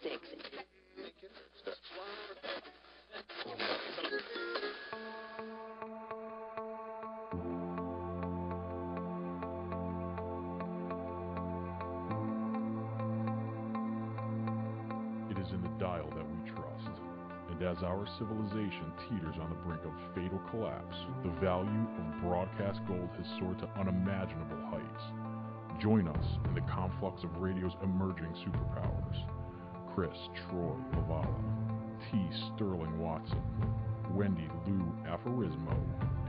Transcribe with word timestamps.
sticks. 0.00 0.28
It 15.30 15.38
is 15.38 15.52
in 15.52 15.62
the 15.62 15.68
dial 15.78 16.08
that 16.16 16.24
we 16.24 16.50
trust. 16.50 16.66
And 17.50 17.62
as 17.62 17.82
our 17.82 18.06
civilization 18.18 18.92
teeters 19.08 19.36
on 19.40 19.50
the 19.50 19.56
brink 19.66 19.82
of 19.84 19.92
fatal 20.14 20.40
collapse, 20.50 20.96
the 21.22 21.30
value 21.40 21.68
of 21.68 22.22
broadcast 22.22 22.80
gold 22.88 23.10
has 23.18 23.26
soared 23.38 23.58
to 23.58 23.68
unimaginable 23.78 24.64
heights. 24.70 25.82
Join 25.82 26.08
us 26.08 26.26
in 26.46 26.54
the 26.54 26.60
conflux 26.62 27.22
of 27.22 27.36
radio's 27.36 27.72
emerging 27.82 28.32
superpowers. 28.46 29.29
Chris 30.00 30.30
Troy 30.48 30.72
Lavala, 30.94 31.28
T. 32.10 32.18
Sterling 32.54 32.98
Watson, 32.98 33.42
Wendy 34.14 34.48
Lou 34.66 34.90
Aforismo, 35.04 35.76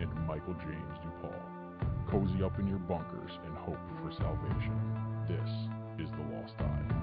and 0.01 0.13
Michael 0.27 0.55
James 0.55 0.97
DuPaul. 1.05 2.11
Cozy 2.11 2.43
up 2.43 2.59
in 2.59 2.67
your 2.67 2.79
bunkers 2.79 3.31
and 3.45 3.55
hope 3.55 3.79
for 4.03 4.11
salvation. 4.11 4.77
This 5.25 6.05
is 6.05 6.11
The 6.11 6.35
Lost 6.35 6.57
Dial. 6.57 7.00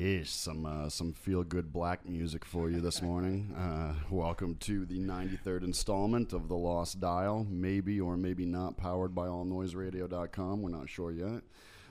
Yeesh, 0.00 0.28
some 0.28 0.64
uh, 0.64 0.88
some 0.88 1.12
feel 1.12 1.44
good 1.44 1.74
black 1.74 2.08
music 2.08 2.42
for 2.46 2.70
you 2.70 2.80
this 2.80 3.02
morning. 3.02 3.54
Uh, 3.60 3.92
welcome 4.10 4.54
to 4.56 4.86
the 4.86 4.98
93rd 4.98 5.64
installment 5.64 6.32
of 6.32 6.48
The 6.48 6.56
Lost 6.56 7.00
Dial, 7.00 7.46
maybe 7.50 8.00
or 8.00 8.16
maybe 8.16 8.46
not 8.46 8.78
powered 8.78 9.14
by 9.14 9.26
allnoiseradio.com. 9.26 10.62
We're 10.62 10.70
not 10.70 10.88
sure 10.88 11.12
yet. 11.12 11.42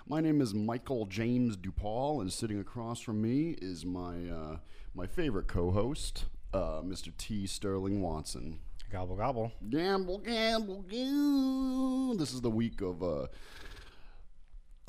My 0.07 0.19
name 0.19 0.41
is 0.41 0.53
Michael 0.53 1.05
James 1.05 1.55
DuPaul, 1.55 2.21
and 2.21 2.33
sitting 2.33 2.59
across 2.59 2.99
from 2.99 3.21
me 3.21 3.55
is 3.61 3.85
my 3.85 4.27
uh, 4.27 4.57
my 4.95 5.05
favorite 5.05 5.47
co-host, 5.47 6.25
uh, 6.53 6.81
Mr. 6.81 7.15
T. 7.15 7.45
Sterling 7.45 8.01
Watson. 8.01 8.59
Gobble 8.91 9.17
gobble. 9.17 9.51
Gamble, 9.69 10.17
gamble, 10.17 10.81
gamble. 10.89 12.15
This 12.15 12.33
is 12.33 12.41
the 12.41 12.49
week 12.49 12.81
of 12.81 13.03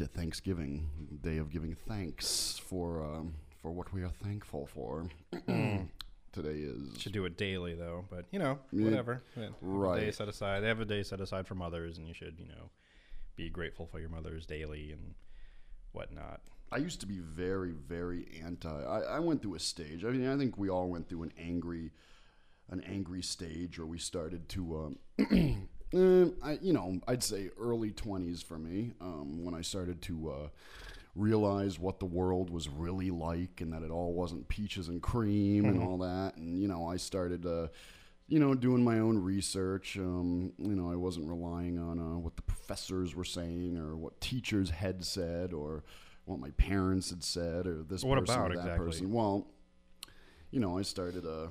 Thanksgiving, 0.06 0.88
day 1.22 1.38
of 1.38 1.50
giving 1.50 1.74
thanks 1.74 2.60
for 2.64 3.02
um, 3.04 3.34
for 3.60 3.70
what 3.72 3.92
we 3.92 4.02
are 4.02 4.12
thankful 4.22 4.66
for. 4.66 5.06
Today 6.32 6.60
is 6.60 7.00
Should 7.00 7.12
do 7.12 7.24
it 7.24 7.36
daily 7.36 7.74
though, 7.74 8.04
but 8.08 8.26
you 8.30 8.38
know, 8.38 8.58
Yeah, 8.70 8.84
whatever. 8.84 9.22
Yeah, 9.36 9.46
have 9.46 9.96
a 9.96 10.00
day 10.00 10.10
set 10.12 10.28
aside. 10.28 10.60
They 10.60 10.68
have 10.68 10.80
a 10.80 10.84
day 10.84 11.02
set 11.02 11.20
aside 11.20 11.46
for 11.46 11.56
mothers, 11.56 11.98
and 11.98 12.06
you 12.06 12.14
should, 12.14 12.36
you 12.38 12.46
know, 12.46 12.70
be 13.36 13.50
grateful 13.50 13.86
for 13.86 13.98
your 13.98 14.10
mothers 14.10 14.46
daily 14.46 14.92
and 14.92 15.14
whatnot. 15.92 16.40
I 16.72 16.76
used 16.76 17.00
to 17.00 17.06
be 17.06 17.18
very, 17.18 17.72
very 17.72 18.28
anti. 18.44 18.68
I, 18.68 19.00
I 19.00 19.18
went 19.18 19.42
through 19.42 19.56
a 19.56 19.60
stage. 19.60 20.04
I 20.04 20.10
mean, 20.10 20.28
I 20.28 20.36
think 20.36 20.56
we 20.56 20.68
all 20.68 20.88
went 20.88 21.08
through 21.08 21.24
an 21.24 21.32
angry, 21.36 21.90
an 22.68 22.80
angry 22.82 23.22
stage, 23.22 23.78
or 23.78 23.86
we 23.86 23.98
started 23.98 24.48
to, 24.50 24.96
um, 25.18 25.68
eh, 25.94 26.26
I, 26.42 26.58
you 26.60 26.72
know, 26.72 27.00
I'd 27.08 27.22
say 27.22 27.50
early 27.58 27.90
twenties 27.92 28.42
for 28.42 28.58
me, 28.58 28.92
um, 29.00 29.44
when 29.44 29.54
I 29.54 29.60
started 29.62 30.02
to 30.02 30.30
uh, 30.30 30.48
realize 31.14 31.78
what 31.78 31.98
the 31.98 32.06
world 32.06 32.50
was 32.50 32.68
really 32.68 33.10
like, 33.10 33.60
and 33.60 33.72
that 33.72 33.82
it 33.82 33.90
all 33.90 34.12
wasn't 34.12 34.48
peaches 34.48 34.88
and 34.88 35.02
cream 35.02 35.64
and 35.64 35.82
all 35.82 35.98
that. 35.98 36.36
And 36.36 36.58
you 36.58 36.68
know, 36.68 36.86
I 36.86 36.96
started. 36.96 37.46
Uh, 37.46 37.68
you 38.28 38.38
know, 38.38 38.54
doing 38.54 38.84
my 38.84 39.00
own 39.00 39.18
research. 39.18 39.96
Um, 39.98 40.52
you 40.56 40.76
know, 40.76 40.88
I 40.88 40.94
wasn't 40.94 41.28
relying 41.28 41.80
on 41.80 41.98
uh, 41.98 42.16
what 42.16 42.36
the 42.36 42.42
professors 42.42 43.12
were 43.16 43.24
saying 43.24 43.76
or 43.76 43.96
what 43.96 44.20
teachers 44.20 44.70
had 44.70 45.04
said 45.04 45.52
or 45.52 45.82
what 46.26 46.38
my 46.38 46.50
parents 46.50 47.10
had 47.10 47.24
said 47.24 47.66
or 47.66 47.82
this 47.82 48.04
What 48.04 48.20
person 48.20 48.36
about 48.36 48.52
or 48.52 48.54
that 48.54 48.60
exactly? 48.60 48.86
person. 48.86 49.12
Well, 49.12 49.48
you 50.52 50.60
know, 50.60 50.78
I 50.78 50.82
started 50.82 51.26
uh, 51.26 51.48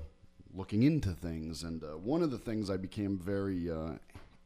looking 0.54 0.84
into 0.84 1.12
things, 1.12 1.64
and 1.64 1.84
uh, 1.84 1.98
one 1.98 2.24
of 2.24 2.32
the 2.32 2.38
things 2.38 2.70
I 2.70 2.78
became 2.78 3.18
very 3.20 3.70
uh, 3.70 3.96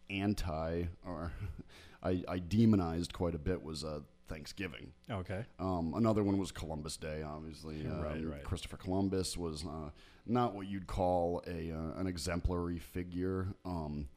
anti 0.09 0.85
or 1.05 1.31
I, 2.03 2.23
I 2.27 2.39
demonized 2.39 3.13
quite 3.13 3.33
a 3.35 3.39
bit 3.39 3.63
was 3.63 3.83
uh, 3.83 3.99
Thanksgiving. 4.27 4.91
Okay. 5.09 5.45
Um, 5.59 5.93
another 5.95 6.23
one 6.23 6.37
was 6.37 6.51
Columbus 6.51 6.97
Day, 6.97 7.23
obviously. 7.23 7.85
Um, 7.85 8.01
Right, 8.01 8.25
right. 8.25 8.43
Christopher 8.43 8.77
Columbus 8.77 9.37
was 9.37 9.65
uh, 9.65 9.89
not 10.25 10.53
what 10.55 10.67
you'd 10.67 10.87
call 10.87 11.43
a 11.47 11.71
uh, 11.71 11.99
an 11.99 12.07
exemplary 12.07 12.79
figure. 12.79 13.47
Um, 13.65 14.07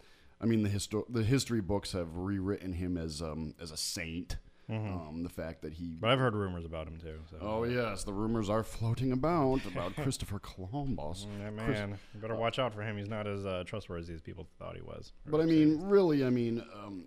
I 0.40 0.46
mean, 0.46 0.62
the 0.62 0.69
histo- 0.69 1.06
the 1.08 1.22
history 1.22 1.60
books 1.60 1.93
have 1.93 2.16
rewritten 2.16 2.72
him 2.75 2.96
as 2.96 3.22
um, 3.22 3.55
as 3.60 3.70
a 3.70 3.76
saint. 3.76 4.37
Um, 4.68 5.22
the 5.22 5.28
fact 5.28 5.62
that 5.62 5.74
he. 5.74 5.96
But 6.00 6.10
I've 6.10 6.18
heard 6.18 6.34
rumors 6.34 6.64
about 6.64 6.88
him 6.88 6.98
too. 6.98 7.20
So. 7.30 7.36
Oh 7.40 7.62
yes, 7.64 8.02
the 8.02 8.12
rumors 8.12 8.50
are 8.50 8.64
floating 8.64 9.12
about 9.12 9.64
about 9.64 9.94
Christopher 10.02 10.40
Columbus. 10.40 11.26
Yeah, 11.40 11.50
Chris- 11.50 11.78
man, 11.78 11.98
you 12.12 12.20
better 12.20 12.34
watch 12.34 12.58
out 12.58 12.74
for 12.74 12.82
him. 12.82 12.96
He's 12.96 13.08
not 13.08 13.28
as 13.28 13.46
uh, 13.46 13.62
trustworthy 13.64 14.12
as 14.12 14.20
people 14.20 14.48
thought 14.58 14.74
he 14.74 14.82
was. 14.82 15.12
But 15.24 15.40
I 15.40 15.44
mean, 15.44 15.82
really, 15.82 16.24
I 16.24 16.30
mean, 16.30 16.64
um, 16.74 17.04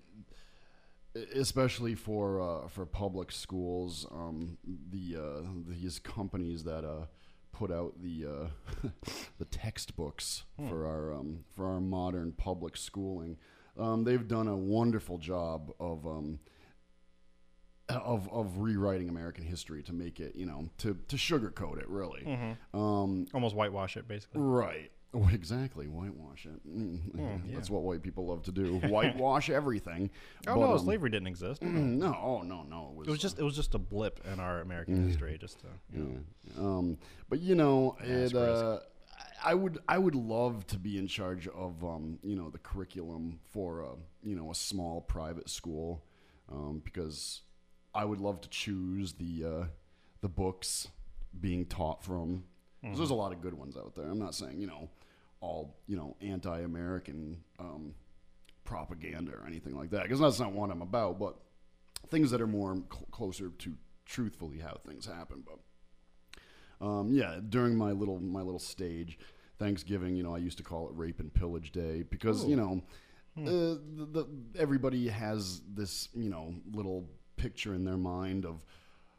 especially 1.36 1.96
for 1.96 2.42
uh, 2.42 2.68
for 2.70 2.86
public 2.86 3.32
schools, 3.32 4.06
um, 4.12 4.58
the 4.92 5.18
uh, 5.18 5.42
these 5.68 6.00
companies 6.00 6.64
that 6.64 6.86
uh, 6.86 7.08
put 7.52 7.72
out 7.72 8.02
the 8.02 8.26
uh, 8.26 8.88
the 9.38 9.46
textbooks 9.46 10.44
for 10.70 10.86
our 10.86 11.14
um, 11.14 11.44
for 11.56 11.66
our 11.66 11.82
modern 11.82 12.32
public 12.32 12.78
schooling, 12.78 13.38
um, 13.78 14.06
they've 14.06 14.28
done 14.30 14.48
a 14.48 14.56
wonderful 14.58 15.18
job 15.18 15.74
of. 15.80 16.06
Of 17.90 18.30
of 18.32 18.60
rewriting 18.60 19.10
American 19.10 19.44
history 19.44 19.82
to 19.84 19.94
make 19.94 20.20
it, 20.20 20.36
you 20.36 20.46
know, 20.46 20.70
to 20.80 20.98
to 21.08 21.16
sugarcoat 21.16 21.80
it 21.80 21.90
really. 21.90 22.22
Mm-hmm. 22.22 22.80
Um, 22.80 23.26
Almost 23.34 23.56
whitewash 23.56 23.98
it, 23.98 24.08
basically. 24.08 24.42
right. 24.42 24.92
Oh, 25.12 25.28
exactly. 25.34 25.88
Whitewash 25.88 26.46
it. 26.46 26.68
Mm, 26.70 27.42
That's 27.56 27.68
what 27.72 27.82
white 27.82 28.04
people 28.04 28.28
love 28.28 28.44
to 28.44 28.52
do. 28.52 28.76
Whitewash 28.90 29.50
everything. 29.50 30.12
Oh 30.46 30.54
But, 30.54 30.60
no, 30.60 30.74
um, 30.74 30.80
slavery 30.80 31.10
didn't 31.10 31.28
exist. 31.28 31.64
No, 31.64 32.16
oh 32.22 32.42
no, 32.44 32.62
no. 32.62 33.02
It 33.04 33.10
was 33.10 33.20
just 33.20 33.40
it 33.40 33.44
was 33.44 33.56
just 33.56 33.74
a 33.74 33.80
blip 33.80 34.20
in 34.32 34.40
our 34.40 34.62
American 34.62 35.08
history. 35.08 35.36
Just 35.40 35.62
to, 35.62 35.68
you 35.92 36.24
know. 36.56 36.64
Um, 36.64 36.98
but 37.28 37.40
you 37.40 37.56
know, 37.56 37.98
That's 38.00 38.34
it, 38.34 38.38
uh, 38.38 38.80
I 39.44 39.52
I 39.52 39.56
would 39.56 39.80
I 39.88 39.98
would 39.98 40.16
love 40.16 40.68
to 40.68 40.78
be 40.78 41.00
in 41.00 41.08
charge 41.08 41.48
of 41.48 41.84
um, 41.84 42.20
you 42.22 42.36
know 42.36 42.52
the 42.52 42.60
curriculum 42.60 43.40
for 43.52 43.82
a 43.82 43.92
you 44.22 44.36
know 44.36 44.52
a 44.52 44.56
small 44.56 45.02
private 45.02 45.50
school 45.50 46.04
um, 46.52 46.82
because 46.84 47.42
I 48.00 48.06
would 48.06 48.20
love 48.20 48.40
to 48.42 48.50
choose 48.50 49.14
the 49.14 49.46
uh, 49.46 49.66
the 50.22 50.30
books 50.30 50.88
being 51.40 51.66
taught 51.66 52.04
from. 52.04 52.44
'cause 52.82 52.98
There's 52.98 53.10
a 53.10 53.16
lot 53.16 53.34
of 53.34 53.42
good 53.42 53.54
ones 53.54 53.76
out 53.76 53.94
there. 53.96 54.06
I'm 54.10 54.20
not 54.20 54.34
saying 54.36 54.60
you 54.62 54.68
know 54.68 54.90
all 55.42 55.78
you 55.88 55.96
know 55.98 56.16
anti-American 56.22 57.44
um, 57.60 57.94
propaganda 58.64 59.34
or 59.34 59.46
anything 59.48 59.76
like 59.76 59.90
that 59.92 60.04
because 60.04 60.20
that's 60.20 60.40
not 60.40 60.54
what 60.54 60.70
I'm 60.72 60.82
about. 60.82 61.20
But 61.20 61.36
things 62.10 62.32
that 62.32 62.42
are 62.42 62.48
more 62.48 62.76
cl- 62.76 63.08
closer 63.12 63.50
to 63.50 63.74
truthfully 64.06 64.60
how 64.60 64.78
things 64.88 65.06
happen. 65.06 65.44
But 65.46 66.86
um, 66.86 67.12
yeah, 67.12 67.40
during 67.50 67.76
my 67.76 67.92
little 67.92 68.20
my 68.22 68.42
little 68.42 68.60
stage, 68.60 69.20
Thanksgiving, 69.58 70.16
you 70.16 70.24
know, 70.24 70.34
I 70.34 70.38
used 70.38 70.58
to 70.60 70.64
call 70.64 70.88
it 70.88 70.94
Rape 70.96 71.20
and 71.20 71.34
Pillage 71.34 71.72
Day 71.74 72.04
because 72.04 72.46
you 72.46 72.56
know, 72.56 72.82
uh, 73.38 73.44
the, 73.98 74.08
the 74.12 74.28
everybody 74.58 75.08
has 75.10 75.62
this 75.74 76.08
you 76.16 76.30
know 76.30 76.56
little 76.72 77.10
picture 77.42 77.74
in 77.74 77.84
their 77.86 77.98
mind 77.98 78.46
of 78.46 78.64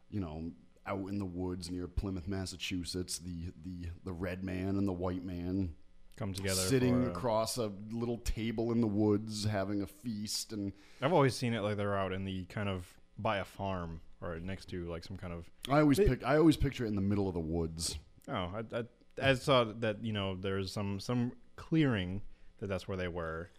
you 0.09 0.19
know 0.19 0.51
out 0.87 1.07
in 1.09 1.19
the 1.19 1.25
woods 1.25 1.69
near 1.69 1.87
Plymouth, 1.87 2.27
Massachusetts, 2.27 3.17
the 3.19 3.51
the 3.63 3.89
the 4.03 4.13
red 4.13 4.43
man 4.43 4.77
and 4.77 4.87
the 4.87 4.93
white 4.93 5.23
man 5.23 5.73
come 6.17 6.33
together. 6.33 6.55
sitting 6.61 7.03
for 7.03 7.09
a- 7.09 7.11
across 7.13 7.57
a 7.57 7.71
little 7.91 8.17
table 8.19 8.71
in 8.71 8.81
the 8.81 8.87
woods 8.87 9.45
having 9.45 9.81
a 9.81 9.87
feast 9.87 10.53
and 10.53 10.71
I've 11.01 11.13
always 11.13 11.35
seen 11.35 11.53
it 11.53 11.61
like 11.61 11.77
they're 11.77 11.97
out 11.97 12.11
in 12.13 12.25
the 12.25 12.45
kind 12.45 12.69
of 12.69 12.87
by 13.17 13.37
a 13.37 13.45
farm 13.45 14.01
or 14.21 14.39
next 14.39 14.65
to 14.69 14.85
like 14.85 15.03
some 15.03 15.17
kind 15.17 15.33
of. 15.33 15.49
I 15.69 15.79
always 15.81 15.97
pick 15.99 16.23
I 16.25 16.37
always 16.37 16.57
picture 16.57 16.85
it 16.85 16.89
in 16.89 16.95
the 16.95 17.01
middle 17.01 17.27
of 17.27 17.33
the 17.33 17.39
woods. 17.39 17.97
Oh, 18.27 18.33
I, 18.33 18.63
I, 18.73 18.83
I 19.29 19.33
saw 19.33 19.63
that 19.63 20.03
you 20.03 20.13
know 20.13 20.35
there's 20.35 20.71
some 20.71 20.99
some 20.99 21.31
clearing 21.55 22.21
that 22.59 22.67
that's 22.67 22.87
where 22.87 22.97
they 22.97 23.07
were. 23.07 23.49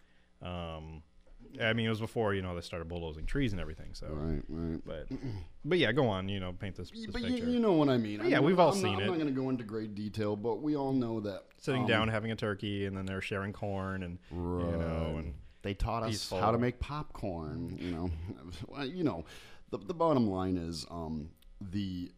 Um, 0.41 1.03
I 1.61 1.73
mean, 1.73 1.85
it 1.85 1.89
was 1.89 1.99
before 1.99 2.33
you 2.33 2.41
know 2.41 2.55
they 2.55 2.61
started 2.61 2.87
bulldozing 2.87 3.25
trees 3.25 3.51
and 3.51 3.61
everything. 3.61 3.93
So, 3.93 4.07
Right, 4.09 4.41
right. 4.47 4.81
but 4.85 5.07
but 5.65 5.77
yeah, 5.77 5.91
go 5.91 6.07
on. 6.07 6.29
You 6.29 6.39
know, 6.39 6.53
paint 6.53 6.75
this, 6.75 6.89
this 6.91 7.07
But 7.07 7.21
you, 7.23 7.33
picture. 7.35 7.49
you 7.49 7.59
know 7.59 7.73
what 7.73 7.89
I 7.89 7.97
mean. 7.97 8.21
I 8.21 8.27
Yeah, 8.27 8.37
mean, 8.37 8.45
we've 8.47 8.59
all 8.59 8.71
I'm 8.71 8.75
seen 8.77 8.93
not, 8.93 9.01
it. 9.01 9.05
I'm 9.05 9.07
not 9.09 9.15
going 9.19 9.33
to 9.33 9.41
go 9.41 9.49
into 9.49 9.63
great 9.63 9.93
detail, 9.95 10.35
but 10.35 10.61
we 10.61 10.75
all 10.75 10.93
know 10.93 11.19
that 11.21 11.43
Sitting 11.59 11.81
um, 11.83 11.87
down 11.87 12.07
having 12.09 12.31
a 12.31 12.35
turkey 12.35 12.85
and 12.85 12.95
then 12.97 13.05
they're 13.05 13.21
sharing 13.21 13.53
corn 13.53 14.03
and 14.03 14.17
you 14.31 14.37
know 14.37 15.15
and 15.19 15.33
they 15.61 15.73
taught 15.73 16.03
us 16.03 16.09
peaceful. 16.09 16.39
how 16.41 16.51
to 16.51 16.57
make 16.57 16.79
popcorn. 16.79 17.77
You 17.79 17.91
know, 17.91 18.09
Well, 18.67 18.85
you 18.85 19.03
know, 19.03 19.23
the 19.69 19.77
the 19.77 19.93
bottom 19.93 20.29
line 20.29 20.57
is 20.57 20.85
um, 20.91 21.29
the 21.61 22.11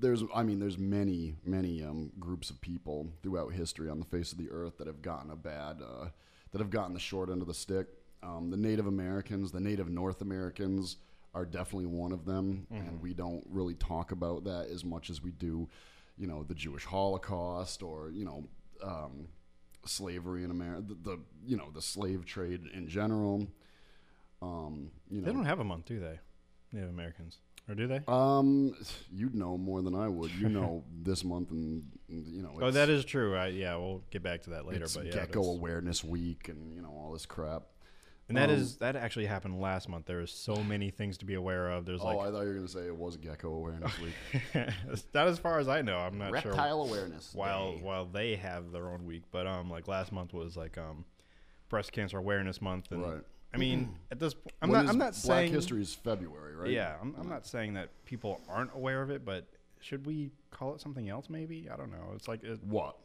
there's 0.00 0.22
I 0.34 0.42
mean 0.42 0.58
there's 0.58 0.78
many 0.78 1.34
many 1.44 1.82
um, 1.82 2.10
groups 2.18 2.50
of 2.50 2.60
people 2.60 3.08
throughout 3.22 3.52
history 3.52 3.88
on 3.88 3.98
the 4.00 4.04
face 4.04 4.32
of 4.32 4.38
the 4.38 4.50
earth 4.50 4.78
that 4.78 4.86
have 4.86 5.00
gotten 5.02 5.30
a 5.30 5.36
bad 5.36 5.80
uh, 5.82 6.06
that 6.50 6.58
have 6.60 6.70
gotten 6.70 6.94
the 6.94 7.00
short 7.00 7.30
end 7.30 7.40
of 7.40 7.46
the 7.48 7.54
stick. 7.54 7.86
Um, 8.24 8.50
the 8.50 8.56
Native 8.56 8.86
Americans, 8.86 9.52
the 9.52 9.60
Native 9.60 9.88
North 9.90 10.22
Americans 10.22 10.96
are 11.34 11.44
definitely 11.44 11.86
one 11.86 12.12
of 12.12 12.24
them, 12.24 12.66
and 12.70 13.00
we 13.02 13.12
don't 13.12 13.44
really 13.50 13.74
talk 13.74 14.12
about 14.12 14.44
that 14.44 14.68
as 14.72 14.84
much 14.84 15.10
as 15.10 15.22
we 15.22 15.30
do, 15.32 15.68
you 16.16 16.26
know, 16.26 16.42
the 16.44 16.54
Jewish 16.54 16.84
Holocaust 16.84 17.82
or 17.82 18.10
you 18.10 18.24
know. 18.24 18.44
Um, 18.82 19.28
slavery 19.86 20.44
in 20.44 20.50
America, 20.50 20.82
the, 20.88 21.10
the 21.10 21.18
you 21.46 21.56
know 21.56 21.70
the 21.72 21.82
slave 21.82 22.24
trade 22.24 22.62
in 22.72 22.88
general. 22.88 23.46
Um, 24.42 24.90
you 25.10 25.20
know, 25.20 25.26
they 25.26 25.32
don't 25.32 25.44
have 25.44 25.60
a 25.60 25.64
month, 25.64 25.86
do 25.86 26.00
they? 26.00 26.18
Native 26.72 26.90
Americans, 26.90 27.38
or 27.68 27.74
do 27.74 27.86
they? 27.86 28.00
um, 28.08 28.74
you'd 29.12 29.34
know 29.34 29.56
more 29.56 29.80
than 29.82 29.94
I 29.94 30.08
would. 30.08 30.32
You 30.32 30.48
know 30.48 30.84
this 31.02 31.24
month, 31.24 31.50
and 31.50 31.84
you 32.08 32.42
know. 32.42 32.58
oh, 32.60 32.70
that 32.70 32.88
is 32.88 33.04
true. 33.04 33.36
I, 33.36 33.48
yeah, 33.48 33.76
we'll 33.76 34.02
get 34.10 34.22
back 34.22 34.42
to 34.42 34.50
that 34.50 34.66
later. 34.66 34.84
it's 34.84 34.96
But 34.96 35.06
yeah, 35.06 35.12
Gecko 35.12 35.42
Awareness 35.42 36.02
Week, 36.02 36.48
and 36.48 36.72
you 36.74 36.82
know 36.82 36.90
all 36.90 37.12
this 37.12 37.26
crap. 37.26 37.62
And 38.28 38.36
that 38.38 38.48
um, 38.48 38.56
is 38.56 38.76
that 38.78 38.96
actually 38.96 39.26
happened 39.26 39.60
last 39.60 39.88
month. 39.88 40.06
There 40.06 40.20
is 40.20 40.30
so 40.30 40.56
many 40.56 40.90
things 40.90 41.18
to 41.18 41.24
be 41.24 41.34
aware 41.34 41.70
of. 41.70 41.84
There's 41.84 42.00
oh, 42.00 42.06
like 42.06 42.28
I 42.28 42.30
thought 42.30 42.40
you 42.42 42.48
were 42.48 42.54
gonna 42.54 42.68
say 42.68 42.86
it 42.86 42.96
was 42.96 43.16
Gecko 43.16 43.52
Awareness 43.52 43.92
Week. 44.00 44.14
not 45.14 45.28
as 45.28 45.38
far 45.38 45.58
as 45.58 45.68
I 45.68 45.82
know. 45.82 45.98
I'm 45.98 46.16
not 46.18 46.40
sure. 46.40 46.52
Reptile 46.52 46.82
Awareness. 46.82 47.32
while 47.34 47.72
Day. 47.72 47.80
while 47.82 48.06
they 48.06 48.36
have 48.36 48.72
their 48.72 48.88
own 48.90 49.04
week. 49.04 49.22
But 49.30 49.46
um, 49.46 49.70
like 49.70 49.88
last 49.88 50.10
month 50.12 50.32
was 50.32 50.56
like 50.56 50.78
um, 50.78 51.04
breast 51.68 51.92
cancer 51.92 52.18
awareness 52.18 52.62
month, 52.62 52.90
and 52.92 53.02
Right. 53.02 53.22
I 53.52 53.56
mean 53.58 53.94
at 54.10 54.18
this, 54.18 54.34
po- 54.34 54.50
I'm 54.62 54.70
When 54.70 54.84
not 54.84 54.90
I'm 54.92 54.98
not 54.98 55.12
Black 55.12 55.14
saying 55.14 55.52
History 55.52 55.82
is 55.82 55.92
February, 55.94 56.56
right? 56.56 56.70
Yeah, 56.70 56.96
I'm, 57.00 57.14
I'm 57.20 57.28
not 57.28 57.46
saying 57.46 57.74
that 57.74 57.90
people 58.04 58.40
aren't 58.48 58.70
aware 58.74 59.02
of 59.02 59.10
it, 59.10 59.24
but 59.24 59.46
should 59.80 60.06
we 60.06 60.30
call 60.50 60.74
it 60.74 60.80
something 60.80 61.08
else? 61.10 61.28
Maybe 61.28 61.68
I 61.70 61.76
don't 61.76 61.90
know. 61.92 62.12
It's 62.14 62.26
like 62.26 62.42
it, 62.42 62.58
What? 62.64 62.96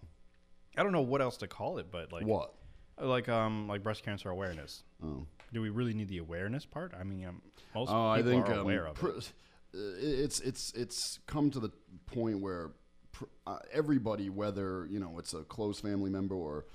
I 0.77 0.83
don't 0.83 0.91
know 0.93 1.01
what 1.01 1.21
else 1.21 1.35
to 1.37 1.47
call 1.47 1.77
it, 1.79 1.87
but 1.91 2.13
like 2.13 2.25
what? 2.25 2.53
Like 2.99 3.29
um 3.29 3.67
like 3.67 3.83
breast 3.83 4.03
cancer 4.03 4.29
awareness. 4.29 4.83
Oh. 5.03 5.25
Do 5.51 5.61
we 5.61 5.69
really 5.69 5.93
need 5.93 6.09
the 6.09 6.19
awareness 6.19 6.65
part? 6.65 6.93
I 6.99 7.03
mean, 7.03 7.25
um, 7.25 7.41
most 7.73 7.89
Oh, 7.91 8.09
I 8.09 8.17
people 8.17 8.31
think 8.31 8.49
are 8.49 8.53
um, 8.53 8.59
aware 8.59 8.85
of 8.85 8.95
pr- 8.95 9.07
it. 9.09 9.31
uh, 9.73 9.77
it's 9.99 10.39
it's 10.41 10.71
it's 10.73 11.19
come 11.25 11.49
to 11.51 11.59
the 11.59 11.71
point 12.05 12.39
where 12.39 12.71
pr- 13.11 13.25
uh, 13.47 13.57
everybody, 13.71 14.29
whether 14.29 14.85
you 14.91 14.99
know 14.99 15.17
it's 15.17 15.33
a 15.33 15.43
close 15.43 15.79
family 15.79 16.09
member 16.11 16.35
or 16.35 16.65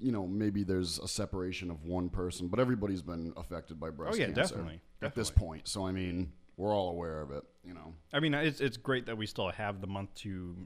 you 0.00 0.10
know 0.12 0.26
maybe 0.26 0.62
there's 0.64 0.98
a 0.98 1.06
separation 1.08 1.70
of 1.70 1.84
one 1.84 2.08
person, 2.08 2.48
but 2.48 2.58
everybody's 2.58 3.02
been 3.02 3.32
affected 3.36 3.78
by 3.78 3.90
breast 3.90 4.14
Oh, 4.16 4.18
yeah, 4.20 4.26
cancer 4.26 4.42
definitely, 4.56 4.80
at 5.02 5.14
this 5.14 5.30
point. 5.30 5.68
So 5.68 5.86
I 5.86 5.92
mean, 5.92 6.32
we're 6.56 6.74
all 6.74 6.90
aware 6.90 7.20
of 7.20 7.30
it. 7.30 7.44
You 7.64 7.74
know, 7.74 7.94
I 8.12 8.18
mean, 8.20 8.34
it's 8.34 8.60
it's 8.60 8.76
great 8.76 9.06
that 9.06 9.16
we 9.16 9.26
still 9.26 9.50
have 9.50 9.80
the 9.80 9.86
month 9.86 10.12
to 10.16 10.56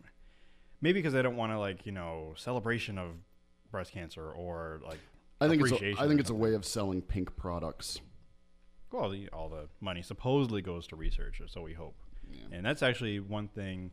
maybe 0.81 1.01
because 1.01 1.15
I 1.15 1.21
don't 1.23 1.37
want 1.37 1.53
to 1.53 1.59
like 1.59 1.85
you 1.85 1.93
know 1.93 2.33
celebration 2.37 2.97
of 2.99 3.11
breast 3.75 3.93
cancer 3.93 4.31
or 4.31 4.81
like 4.87 5.01
I 5.41 5.49
think 5.49 5.63
it's 5.63 5.73
a, 5.73 6.01
I 6.01 6.07
think 6.07 6.21
it's 6.21 6.31
a 6.31 6.35
way 6.35 6.55
of 6.55 6.65
selling 6.65 7.03
pink 7.03 7.37
products. 7.37 8.01
well, 8.93 9.11
the, 9.11 9.29
all 9.33 9.49
the 9.49 9.69
money 9.81 10.01
supposedly 10.01 10.63
goes 10.63 10.87
to 10.89 10.97
research, 10.97 11.41
or 11.41 11.49
so 11.49 11.61
we 11.61 11.73
hope. 11.75 11.97
And 12.53 12.65
that's 12.65 12.83
actually 12.83 13.21
one 13.21 13.49
thing. 13.49 13.91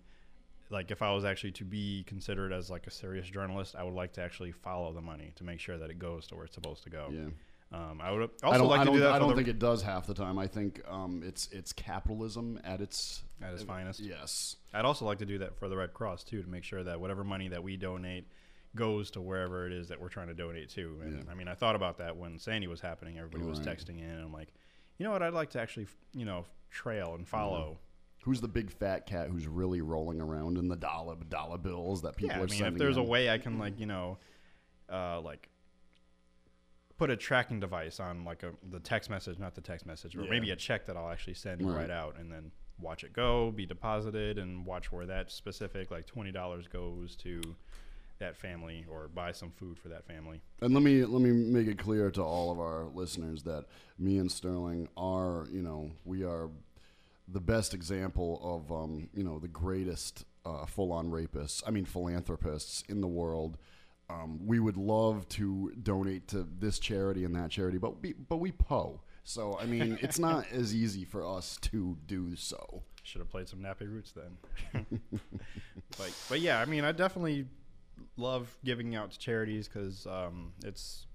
Like, 0.69 0.92
if 0.92 1.01
I 1.01 1.12
was 1.12 1.25
actually 1.25 1.51
to 1.54 1.66
be 1.66 2.04
considered 2.07 2.54
as 2.54 2.69
like 2.69 2.88
a 2.88 2.92
serious 2.92 3.28
journalist, 3.28 3.76
I 3.76 3.83
would 3.83 3.94
like 3.94 4.14
to 4.14 4.21
actually 4.21 4.52
follow 4.52 4.94
the 4.94 5.02
money 5.02 5.33
to 5.35 5.44
make 5.44 5.59
sure 5.59 5.78
that 5.78 5.90
it 5.90 6.00
goes 6.00 6.28
to 6.28 6.35
where 6.35 6.45
it's 6.45 6.56
supposed 6.56 6.83
to 6.83 6.90
go. 6.90 7.09
Yeah. 7.11 7.30
Um, 7.73 8.00
I 8.02 8.11
would 8.11 8.30
I 8.44 8.47
also 8.47 8.59
don't, 8.59 8.68
like 8.68 8.80
I 8.80 8.83
to 8.83 8.85
don't, 8.85 8.95
do 8.95 9.02
that. 9.02 9.11
I 9.11 9.19
don't 9.19 9.35
think 9.35 9.47
it 9.47 9.59
does 9.59 9.81
half 9.81 10.06
the 10.06 10.14
time. 10.14 10.38
I 10.38 10.47
think 10.47 10.81
um, 10.88 11.23
it's 11.26 11.50
it's 11.52 11.73
capitalism 11.73 12.59
at 12.64 12.81
its 12.81 13.23
at 13.42 13.54
its 13.54 13.64
finest. 13.64 14.00
yes. 14.00 14.57
I'd 14.73 14.85
also 14.85 15.06
like 15.06 15.19
to 15.19 15.26
do 15.26 15.40
that 15.40 15.57
for 15.57 15.68
the 15.68 15.78
Red 15.78 15.94
Cross 15.94 16.26
too, 16.26 16.42
to 16.44 16.50
make 16.50 16.64
sure 16.64 16.83
that 16.83 17.00
whatever 17.00 17.23
money 17.23 17.47
that 17.50 17.64
we 17.64 17.78
donate 17.78 18.28
goes 18.75 19.11
to 19.11 19.21
wherever 19.21 19.68
it 19.68 19.73
is 19.73 19.90
that 19.90 19.99
we're 19.99 20.09
trying 20.09 20.28
to 20.28 20.33
donate 20.33 20.69
to. 20.69 20.99
And 21.04 21.28
I 21.30 21.33
mean, 21.33 21.47
I 21.47 21.56
thought 21.56 21.75
about 21.75 21.97
that 21.97 22.16
when 22.16 22.40
Sandy 22.40 22.68
was 22.68 22.80
happening. 22.81 23.18
Everybody 23.18 23.44
was 23.44 23.59
texting 23.59 23.99
in, 23.99 24.09
and 24.09 24.23
I'm 24.23 24.31
like, 24.33 24.54
you 24.97 25.04
know 25.06 25.11
what? 25.11 25.21
I'd 25.21 25.33
like 25.33 25.49
to 25.51 25.59
actually, 25.61 25.87
you 26.13 26.25
know, 26.25 26.45
trail 26.69 27.16
and 27.16 27.28
follow. 27.28 27.80
Who's 28.23 28.40
the 28.40 28.47
big 28.47 28.71
fat 28.71 29.07
cat 29.07 29.30
who's 29.30 29.47
really 29.47 29.81
rolling 29.81 30.21
around 30.21 30.57
in 30.57 30.68
the 30.68 30.75
dollar 30.75 31.16
dollar 31.28 31.57
bills 31.57 32.04
that 32.04 32.16
people 32.16 32.35
Yeah, 32.35 32.42
are 32.42 32.44
I 32.44 32.47
mean, 32.47 32.59
sending? 32.59 32.73
if 32.73 32.80
there's 32.80 32.97
a 32.97 33.04
way 33.04 33.30
I 33.30 33.37
can 33.40 33.57
like, 33.57 33.80
you 33.80 33.87
know, 33.87 34.19
uh, 34.90 35.19
like 35.21 35.49
put 36.97 37.09
a 37.09 37.18
tracking 37.18 37.59
device 37.59 37.99
on 37.99 38.23
like 38.23 38.44
a 38.44 38.51
the 38.69 38.80
text 38.80 39.09
message, 39.09 39.40
not 39.40 39.56
the 39.56 39.61
text 39.61 39.85
message, 39.85 40.16
or 40.16 40.23
Yeah. 40.23 40.30
maybe 40.30 40.51
a 40.51 40.56
check 40.56 40.85
that 40.85 40.95
I'll 40.95 41.09
actually 41.09 41.33
send 41.33 41.66
Right. 41.66 41.75
right 41.81 41.90
out, 41.90 42.16
and 42.18 42.31
then 42.31 42.51
watch 42.80 43.04
it 43.04 43.11
go, 43.11 43.51
be 43.51 43.66
deposited, 43.66 44.37
and 44.37 44.66
watch 44.66 44.92
where 44.92 45.06
that 45.07 45.31
specific 45.31 45.90
like 45.92 46.06
twenty 46.06 46.31
dollars 46.31 46.68
goes 46.68 47.16
to 47.18 47.42
that 48.21 48.37
family 48.37 48.85
or 48.90 49.09
buy 49.09 49.31
some 49.31 49.51
food 49.51 49.78
for 49.78 49.90
that 49.90 50.07
family. 50.07 50.42
And 50.61 50.73
let 50.73 50.81
me 50.81 51.04
let 51.04 51.21
me 51.21 51.31
make 51.31 51.68
it 51.68 51.78
clear 51.78 52.09
to 52.11 52.23
all 52.23 52.51
of 52.51 52.59
our 52.59 52.85
listeners 52.94 53.44
that 53.44 53.66
me 53.99 54.18
and 54.18 54.31
Sterling 54.31 54.87
are, 54.95 55.47
you 55.51 55.61
know, 55.61 55.92
we 56.06 56.23
are 56.23 56.49
the 57.28 57.42
best 57.42 57.73
example 57.73 58.40
of, 58.44 58.71
um, 58.71 59.09
you 59.13 59.23
know, 59.23 59.40
the 59.40 59.47
greatest 59.47 60.25
uh, 60.45 60.66
full-on 60.66 61.09
rapists. 61.09 61.63
I 61.66 61.71
mean, 61.71 61.85
philanthropists 61.85 62.83
in 62.90 63.01
the 63.01 63.07
world. 63.07 63.57
Um, 64.09 64.45
we 64.45 64.59
would 64.59 64.75
love 64.75 65.28
to 65.30 65.71
donate 65.81 66.28
to 66.30 66.45
this 66.59 66.80
charity 66.80 67.23
and 67.23 67.35
that 67.35 67.49
charity, 67.49 67.78
but 67.78 68.01
we 68.01 68.13
but 68.13 68.37
we 68.37 68.51
po. 68.51 69.01
So 69.23 69.57
I 69.61 69.66
mean, 69.66 69.97
it's 70.01 70.19
not 70.19 70.45
as 70.51 70.75
easy 70.75 71.06
for 71.06 71.25
us 71.25 71.57
to 71.63 71.97
do 72.07 72.35
so. 72.35 72.83
Should 73.04 73.19
have 73.19 73.30
played 73.30 73.47
some 73.47 73.59
Nappy 73.59 73.90
Roots 73.90 74.11
then. 74.11 74.90
but 75.97 76.13
but 76.30 76.40
yeah, 76.42 76.59
I 76.59 76.66
mean, 76.66 76.83
I 76.83 76.92
definitely 76.92 77.45
love 78.21 78.56
giving 78.63 78.95
out 78.95 79.11
to 79.11 79.19
charities 79.19 79.68
because 79.68 80.06
um, 80.07 80.54
it's 80.63 81.07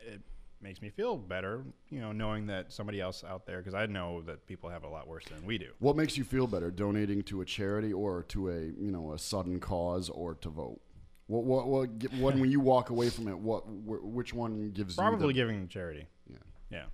it, 0.00 0.20
makes 0.62 0.82
me 0.82 0.90
feel 0.90 1.16
better, 1.16 1.64
you 1.88 2.00
know, 2.02 2.12
knowing 2.12 2.46
that 2.48 2.70
somebody 2.70 3.00
else 3.00 3.24
out 3.24 3.46
there, 3.46 3.58
because 3.58 3.72
I 3.72 3.86
know 3.86 4.20
that 4.26 4.46
people 4.46 4.68
have 4.68 4.84
it 4.84 4.86
a 4.86 4.90
lot 4.90 5.08
worse 5.08 5.24
than 5.24 5.46
we 5.46 5.56
do. 5.56 5.70
What 5.78 5.96
makes 5.96 6.18
you 6.18 6.24
feel 6.24 6.46
better, 6.46 6.70
donating 6.70 7.22
to 7.24 7.40
a 7.40 7.46
charity 7.46 7.94
or 7.94 8.24
to 8.24 8.50
a 8.50 8.58
you 8.60 8.90
know 8.90 9.12
a 9.14 9.18
sudden 9.18 9.58
cause 9.58 10.10
or 10.10 10.34
to 10.34 10.50
vote? 10.50 10.80
What 11.28 11.44
what 11.44 11.66
what 11.66 11.98
get- 11.98 12.12
when 12.14 12.44
you 12.50 12.60
walk 12.60 12.90
away 12.90 13.08
from 13.08 13.26
it? 13.28 13.38
What 13.38 13.60
wh- 13.62 14.04
which 14.04 14.34
one 14.34 14.70
gives 14.72 14.96
Probably 14.96 15.28
you 15.28 15.32
the, 15.32 15.32
giving 15.32 15.66
to 15.66 15.72
charity. 15.72 16.06
Yeah. 16.28 16.36
Yeah. 16.70 16.84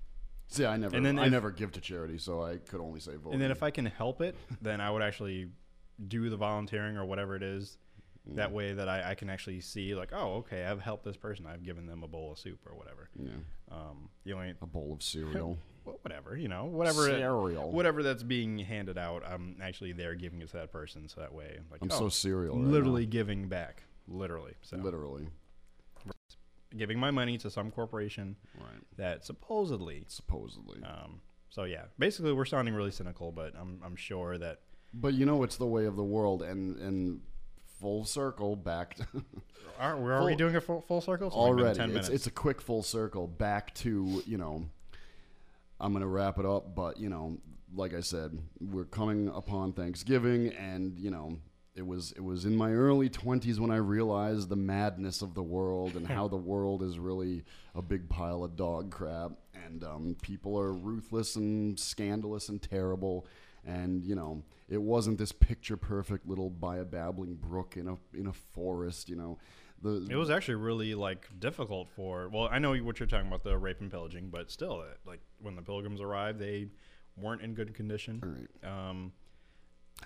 See, 0.48 0.64
I 0.64 0.76
never 0.76 0.94
And 0.96 1.04
then 1.04 1.18
I 1.18 1.26
if- 1.26 1.32
never 1.32 1.50
give 1.50 1.72
to 1.72 1.80
charity, 1.80 2.18
so 2.18 2.42
I 2.42 2.58
could 2.58 2.80
only 2.80 3.00
say 3.00 3.16
vote. 3.16 3.32
And 3.32 3.42
then 3.42 3.50
if 3.50 3.64
I 3.64 3.70
can 3.72 3.86
help 3.86 4.20
it, 4.20 4.36
then 4.62 4.80
I 4.80 4.90
would 4.92 5.02
actually 5.02 5.48
do 6.06 6.30
the 6.30 6.36
volunteering 6.36 6.96
or 6.96 7.04
whatever 7.04 7.34
it 7.34 7.42
is. 7.42 7.78
Mm. 8.30 8.36
That 8.36 8.52
way 8.52 8.72
that 8.72 8.88
I, 8.88 9.10
I 9.10 9.14
can 9.14 9.30
actually 9.30 9.60
see 9.60 9.94
like, 9.94 10.10
oh, 10.12 10.36
okay, 10.38 10.64
I've 10.64 10.80
helped 10.80 11.04
this 11.04 11.16
person. 11.16 11.46
I've 11.46 11.62
given 11.62 11.86
them 11.86 12.02
a 12.02 12.08
bowl 12.08 12.32
of 12.32 12.38
soup 12.38 12.58
or 12.66 12.74
whatever. 12.76 13.08
yeah, 13.18 13.30
Um, 13.70 14.08
the 14.24 14.32
only 14.32 14.54
a 14.60 14.66
bowl 14.66 14.92
of 14.92 15.02
cereal. 15.02 15.58
well, 15.84 15.98
whatever 16.02 16.36
you 16.36 16.48
know, 16.48 16.64
whatever 16.64 17.06
Cereal. 17.06 17.70
whatever 17.70 18.02
that's 18.02 18.22
being 18.24 18.58
handed 18.58 18.98
out, 18.98 19.22
I'm 19.24 19.56
actually 19.62 19.92
there 19.92 20.14
giving 20.14 20.40
it 20.42 20.48
to 20.48 20.56
that 20.56 20.72
person. 20.72 21.08
So 21.08 21.20
that 21.20 21.32
way, 21.32 21.58
like, 21.70 21.80
I'm 21.82 21.88
oh, 21.92 21.98
so 21.98 22.08
cereal. 22.08 22.56
right 22.58 22.66
literally 22.66 23.06
giving 23.06 23.48
back, 23.48 23.84
literally. 24.08 24.54
So 24.62 24.76
literally, 24.76 25.28
giving 26.76 26.98
my 26.98 27.10
money 27.10 27.38
to 27.38 27.50
some 27.50 27.70
corporation 27.70 28.36
right? 28.58 28.82
that 28.96 29.24
supposedly. 29.24 30.04
Supposedly, 30.08 30.82
Um, 30.82 31.20
so 31.48 31.64
yeah, 31.64 31.84
basically 31.98 32.32
we're 32.32 32.44
sounding 32.44 32.74
really 32.74 32.90
cynical, 32.90 33.30
but 33.32 33.54
I'm 33.56 33.80
I'm 33.84 33.96
sure 33.96 34.36
that 34.38 34.60
but 34.92 35.14
you 35.14 35.26
know 35.26 35.42
it's 35.42 35.56
the 35.56 35.66
way 35.66 35.84
of 35.86 35.96
the 35.96 36.04
world, 36.04 36.42
and 36.42 36.76
and 36.78 37.20
full 37.80 38.04
circle 38.04 38.56
back. 38.56 38.94
To 38.96 39.06
are 39.78 39.96
we 39.96 40.10
already 40.10 40.32
Full- 40.32 40.36
doing 40.36 40.56
a 40.56 40.60
full, 40.60 40.80
full 40.82 41.00
circle? 41.00 41.28
It's 41.28 41.36
already. 41.36 41.80
It's, 41.94 42.08
it's 42.08 42.26
a 42.26 42.30
quick 42.30 42.60
full 42.60 42.82
circle 42.82 43.26
back 43.26 43.74
to 43.76 44.22
you 44.26 44.38
know. 44.38 44.68
I'm 45.78 45.92
gonna 45.92 46.06
wrap 46.06 46.38
it 46.38 46.46
up, 46.46 46.74
but 46.74 46.98
you 46.98 47.08
know, 47.10 47.38
like 47.74 47.92
I 47.94 48.00
said, 48.00 48.38
we're 48.60 48.84
coming 48.84 49.28
upon 49.28 49.72
Thanksgiving, 49.74 50.48
and 50.54 50.98
you 50.98 51.10
know, 51.10 51.36
it 51.74 51.86
was 51.86 52.12
it 52.12 52.24
was 52.24 52.46
in 52.46 52.56
my 52.56 52.72
early 52.72 53.10
20s 53.10 53.58
when 53.58 53.70
I 53.70 53.76
realized 53.76 54.48
the 54.48 54.56
madness 54.56 55.20
of 55.20 55.34
the 55.34 55.42
world 55.42 55.94
and 55.94 56.06
how 56.06 56.28
the 56.28 56.36
world 56.36 56.82
is 56.82 56.98
really 56.98 57.44
a 57.74 57.82
big 57.82 58.08
pile 58.08 58.42
of 58.42 58.56
dog 58.56 58.90
crap, 58.90 59.32
and 59.66 59.84
um, 59.84 60.16
people 60.22 60.58
are 60.58 60.72
ruthless 60.72 61.36
and 61.36 61.78
scandalous 61.78 62.48
and 62.48 62.62
terrible, 62.62 63.26
and 63.66 64.04
you 64.04 64.14
know, 64.14 64.42
it 64.68 64.80
wasn't 64.80 65.18
this 65.18 65.32
picture 65.32 65.76
perfect 65.76 66.26
little 66.26 66.50
by 66.50 66.78
a 66.78 66.84
babbling 66.84 67.34
brook 67.34 67.76
in 67.76 67.88
a 67.88 67.96
in 68.14 68.26
a 68.26 68.32
forest, 68.32 69.08
you 69.08 69.16
know. 69.16 69.38
The, 69.82 70.06
It 70.10 70.16
was 70.16 70.30
actually 70.30 70.54
really 70.54 70.94
like 70.94 71.28
difficult 71.38 71.88
for. 71.90 72.28
Well, 72.32 72.48
I 72.50 72.58
know 72.58 72.74
what 72.76 72.98
you're 72.98 73.06
talking 73.06 73.28
about 73.28 73.44
the 73.44 73.58
rape 73.58 73.80
and 73.80 73.90
pillaging, 73.90 74.30
but 74.30 74.50
still, 74.50 74.82
like 75.04 75.20
when 75.40 75.54
the 75.54 75.62
pilgrims 75.62 76.00
arrived, 76.00 76.38
they 76.38 76.68
weren't 77.16 77.42
in 77.42 77.54
good 77.54 77.74
condition. 77.74 78.20
All 78.22 78.30
right. 78.30 78.88
Um, 78.88 79.12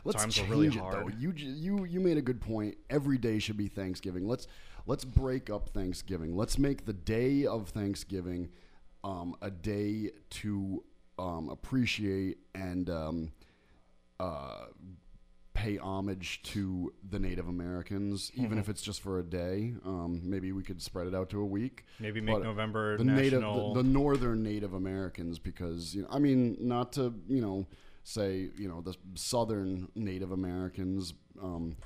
Let's 0.04 0.22
times 0.22 0.34
change 0.34 0.48
were 0.48 0.56
really 0.56 0.68
it 0.68 0.74
though. 0.74 1.10
You 1.18 1.32
you 1.36 1.84
you 1.84 2.00
made 2.00 2.16
a 2.16 2.22
good 2.22 2.40
point. 2.40 2.76
Every 2.88 3.18
day 3.18 3.38
should 3.38 3.56
be 3.56 3.68
Thanksgiving. 3.68 4.26
Let's 4.26 4.46
let's 4.86 5.04
break 5.04 5.50
up 5.50 5.68
Thanksgiving. 5.68 6.36
Let's 6.36 6.58
make 6.58 6.86
the 6.86 6.92
day 6.92 7.46
of 7.46 7.68
Thanksgiving 7.68 8.50
um, 9.04 9.36
a 9.42 9.50
day 9.50 10.10
to 10.30 10.84
um, 11.18 11.48
appreciate 11.48 12.38
and 12.54 12.88
um, 12.88 13.32
uh, 14.20 14.66
pay 15.52 15.76
homage 15.78 16.42
to 16.42 16.92
the 17.10 17.18
Native 17.18 17.48
Americans, 17.48 18.30
even 18.34 18.50
Mm-hmm. 18.50 18.58
if 18.60 18.68
it's 18.68 18.82
just 18.82 19.00
for 19.02 19.18
a 19.18 19.22
day. 19.22 19.74
Um, 19.84 20.20
maybe 20.24 20.52
we 20.52 20.62
could 20.62 20.80
spread 20.80 21.06
it 21.06 21.14
out 21.14 21.28
to 21.30 21.40
a 21.40 21.44
week. 21.44 21.84
maybe 21.98 22.20
make 22.20 22.36
But 22.36 22.44
November 22.44 22.96
the 22.96 23.04
native, 23.04 23.40
the, 23.42 23.72
the 23.74 23.82
northern 23.82 24.42
Native 24.42 24.72
Americans, 24.74 25.38
because 25.38 25.94
you 25.94 26.02
know, 26.02 26.08
I 26.10 26.18
mean, 26.18 26.56
not 26.60 26.92
to 26.92 27.14
you 27.28 27.40
know 27.40 27.66
say 28.04 28.48
you 28.56 28.68
know 28.68 28.80
the 28.80 28.94
southern 29.14 29.88
Native 29.94 30.30
Americans, 30.32 31.14
um, 31.42 31.76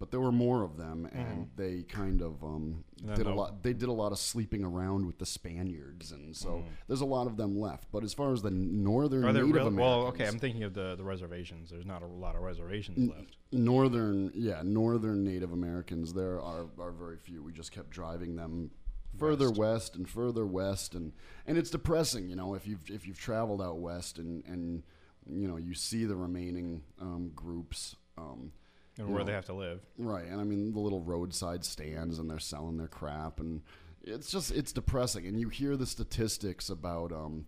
but 0.00 0.10
there 0.10 0.18
were 0.20 0.32
more 0.32 0.64
of 0.64 0.76
them, 0.76 1.06
and 1.12 1.48
they 1.56 1.82
kind 1.84 2.20
of 2.22 2.42
um, 2.42 2.84
Mm-hmm. 3.00 3.14
did 3.14 3.26
a 3.26 3.32
lot. 3.34 3.62
They 3.62 3.72
did 3.72 3.88
a 3.88 3.92
lot 3.92 4.12
of 4.12 4.18
sleeping 4.18 4.62
around 4.62 5.06
with 5.06 5.18
the 5.18 5.24
Spaniards, 5.24 6.12
and 6.12 6.36
so 6.36 6.64
there's 6.86 7.00
a 7.00 7.06
lot 7.06 7.26
of 7.26 7.36
them 7.38 7.58
left. 7.58 7.90
But 7.92 8.02
as 8.04 8.12
far 8.12 8.32
as 8.32 8.42
the 8.42 8.50
northern 8.50 9.20
Mm-hmm. 9.20 9.28
are 9.28 9.32
there 9.32 9.42
Native 9.44 9.54
real? 9.56 9.66
Americans, 9.68 9.78
Well, 10.02 10.06
okay, 10.08 10.26
I'm 10.26 10.38
thinking 10.38 10.64
of 10.64 10.74
the 10.74 10.96
the 10.96 11.04
reservations. 11.04 11.70
There's 11.70 11.86
not 11.86 12.02
a 12.02 12.06
lot 12.06 12.34
of 12.34 12.42
reservations 12.42 13.08
left. 13.10 13.36
northern 13.52 14.30
yeah 14.34 14.60
northern 14.64 15.24
native 15.24 15.52
americans 15.52 16.12
there 16.12 16.40
are, 16.40 16.66
are 16.78 16.92
very 16.92 17.16
few 17.16 17.42
we 17.42 17.52
just 17.52 17.72
kept 17.72 17.90
driving 17.90 18.36
them 18.36 18.70
further 19.18 19.50
west. 19.50 19.96
and 19.96 20.08
further 20.08 20.46
west 20.46 20.94
and 20.94 21.12
and 21.46 21.56
it's 21.58 21.70
depressing 21.70 22.28
you 22.28 22.36
know 22.36 22.54
if 22.54 22.66
you've 22.66 22.88
if 22.90 23.06
you've 23.06 23.18
traveled 23.18 23.60
out 23.62 23.78
west 23.78 24.18
and 24.18 24.44
and 24.46 24.82
you 25.28 25.48
know 25.48 25.56
you 25.56 25.74
see 25.74 26.04
the 26.04 26.14
remaining 26.16 26.82
um, 27.00 27.30
groups 27.34 27.96
um, 28.18 28.52
And 29.00 29.08
where 29.10 29.20
know, 29.20 29.26
they 29.26 29.32
have 29.32 29.46
to 29.46 29.54
live. 29.54 29.80
Right, 29.98 30.26
and 30.26 30.40
I 30.40 30.44
mean 30.44 30.72
the 30.72 30.80
little 30.80 31.00
roadside 31.00 31.64
stands, 31.64 32.18
and 32.18 32.28
they're 32.28 32.38
selling 32.38 32.76
their 32.76 32.88
crap, 32.88 33.40
and 33.40 33.62
it's 34.02 34.30
just 34.30 34.50
it's 34.50 34.72
depressing. 34.72 35.26
And 35.26 35.40
you 35.40 35.48
hear 35.48 35.76
the 35.76 35.86
statistics 35.86 36.68
about, 36.70 37.12
um, 37.12 37.46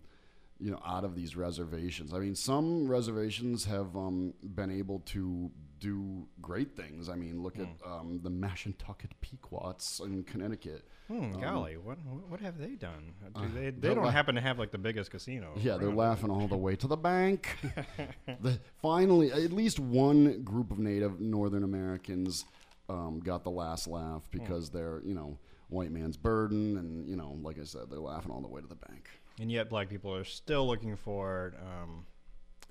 you 0.59 0.71
know, 0.71 0.81
out 0.85 1.03
of 1.03 1.15
these 1.15 1.35
reservations. 1.35 2.13
I 2.13 2.19
mean, 2.19 2.35
some 2.35 2.87
reservations 2.87 3.65
have 3.65 3.95
um, 3.95 4.33
been 4.43 4.71
able 4.71 4.99
to 5.07 5.51
do 5.79 6.27
great 6.41 6.75
things. 6.75 7.09
I 7.09 7.15
mean, 7.15 7.43
look 7.43 7.59
at 7.59 7.67
um, 7.85 8.21
the 8.23 8.31
Mashantucket 8.31 9.11
Pequots 9.21 9.99
in 9.99 10.23
Connecticut. 10.23 10.87
Hmm, 11.07 11.39
golly, 11.39 11.77
what 11.77 11.97
what 12.05 12.29
what 12.29 12.39
have 12.39 12.57
they 12.57 12.75
done? 12.75 13.13
Do 13.35 13.41
they 13.53 13.61
they 13.61 13.67
Um, 13.67 13.73
uh, 13.75 13.79
they're 13.79 13.95
don't 13.95 14.05
la- 14.05 14.11
happen 14.11 14.35
to 14.35 14.41
have 14.41 14.57
like 14.57 14.71
the 14.71 14.77
biggest 14.77 15.11
casino? 15.11 15.53
Yeah, 15.57 15.77
they're 15.77 15.91
laughing 15.91 16.29
all 16.29 16.47
the 16.47 16.57
way 16.57 16.75
to 16.77 16.87
the 16.87 16.95
bank. 16.97 17.57
the, 18.41 18.59
finally, 18.81 19.31
at 19.31 19.51
least 19.51 19.79
one 19.79 20.43
group 20.43 20.71
of 20.71 20.79
Native 20.79 21.19
Northern 21.19 21.63
Americans 21.63 22.45
um, 22.89 23.19
got 23.19 23.43
the 23.43 23.51
last 23.51 23.87
laugh 23.87 24.23
because 24.31 24.69
they're, 24.69 25.01
you 25.05 25.13
know, 25.13 25.37
white 25.69 25.91
man's 25.91 26.17
burden, 26.17 26.77
and 26.77 27.07
you 27.07 27.15
know, 27.15 27.37
like 27.41 27.59
I 27.59 27.63
said, 27.63 27.83
they're 27.89 27.99
laughing 27.99 28.31
all 28.31 28.41
the 28.41 28.47
way 28.47 28.61
to 28.61 28.67
the 28.67 28.75
bank. 28.75 29.09
And 29.39 29.51
yet, 29.51 29.69
black 29.69 29.89
people 29.89 30.13
are 30.15 30.23
still 30.23 30.65
looking 30.67 30.95
for. 30.95 31.53
Um, 31.59 32.05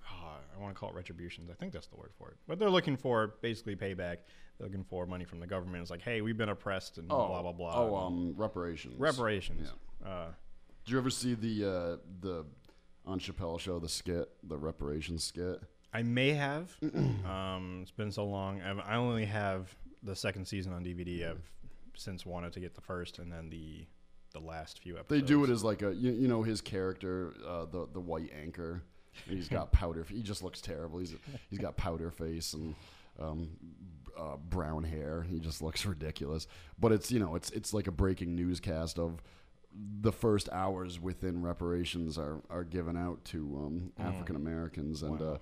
ah, 0.09 0.37
I 0.57 0.61
want 0.61 0.75
to 0.75 0.79
call 0.79 0.91
it 0.91 0.95
retributions. 0.95 1.51
I 1.51 1.55
think 1.55 1.73
that's 1.73 1.89
the 1.89 1.97
word 1.97 2.13
for 2.17 2.31
it. 2.31 2.37
But 2.47 2.59
they're 2.59 2.71
looking 2.71 2.97
for 2.97 3.35
basically 3.43 3.77
payback. 3.77 4.19
Looking 4.63 4.85
for 4.85 5.07
money 5.07 5.25
from 5.25 5.41
the 5.41 5.47
government. 5.47 5.83
It's 5.83 5.91
like, 5.91 6.03
hey, 6.03 6.21
we've 6.21 6.37
been 6.37 6.49
oppressed 6.49 6.99
and 6.99 7.09
blah 7.09 7.43
blah 7.43 7.53
blah. 7.53 7.73
Oh, 7.75 7.97
um, 7.97 8.35
reparations. 8.37 8.99
reparations. 8.99 9.73
Uh, 10.05 10.27
Did 10.85 10.93
you 10.93 10.99
ever 10.99 11.11
see 11.11 11.35
the 11.35 11.65
uh, 11.65 11.97
the 12.21 12.45
on 13.05 13.19
Chappelle 13.19 13.59
show 13.59 13.81
the 13.81 13.89
skit, 13.89 14.29
the 14.45 14.57
reparations 14.57 15.25
skit? 15.25 15.61
I 15.93 16.03
may 16.03 16.31
have. 16.31 16.77
um, 17.27 17.81
it's 17.83 17.91
been 17.91 18.13
so 18.13 18.25
long. 18.25 18.63
I've, 18.63 18.79
I 18.79 18.95
only 18.97 19.25
have 19.25 19.75
the 20.03 20.15
second 20.15 20.47
season 20.47 20.73
on 20.73 20.85
DVD. 20.85 21.29
I've 21.29 21.51
since 21.95 22.25
wanted 22.25 22.53
to 22.53 22.61
get 22.61 22.75
the 22.75 22.81
first 22.81 23.19
and 23.19 23.31
then 23.33 23.51
the 23.51 23.87
the 24.33 24.41
last 24.41 24.79
few 24.79 24.97
episodes. 24.97 25.21
They 25.21 25.27
do 25.27 25.45
it 25.45 25.51
as 25.51 25.63
like 25.63 25.83
a 25.83 25.93
you, 25.93 26.13
you 26.13 26.29
know 26.29 26.43
his 26.43 26.61
character, 26.61 27.35
uh, 27.47 27.67
the 27.67 27.89
the 27.93 28.01
white 28.01 28.31
anchor. 28.41 28.83
He's 29.29 29.49
got 29.49 29.73
powder. 29.73 30.07
He 30.09 30.23
just 30.23 30.43
looks 30.43 30.61
terrible. 30.61 31.01
He's 31.01 31.15
he's 31.51 31.59
got 31.59 31.77
powder 31.77 32.11
face 32.11 32.55
and 32.55 32.75
um, 33.21 33.51
uh, 34.19 34.37
brown 34.37 34.85
hair. 34.85 35.23
He 35.29 35.39
just 35.39 35.63
looks 35.63 35.85
ridiculous. 35.95 36.47
But 36.79 36.93
it's 36.93 37.11
you 37.11 37.19
know 37.21 37.35
it's 37.35 37.51
it's 37.51 37.73
like 37.73 37.87
a 37.87 37.93
breaking 37.93 38.35
newscast 38.37 38.99
of 38.99 39.23
the 39.75 40.13
first 40.13 40.49
hours 40.53 41.01
within 41.01 41.41
reparations 41.43 42.19
are 42.19 42.43
are 42.51 42.65
given 42.65 42.97
out 42.97 43.25
to 43.27 43.39
um, 43.67 43.93
African 43.99 44.37
Americans 44.37 45.03
and. 45.03 45.21
Uh, 45.21 45.39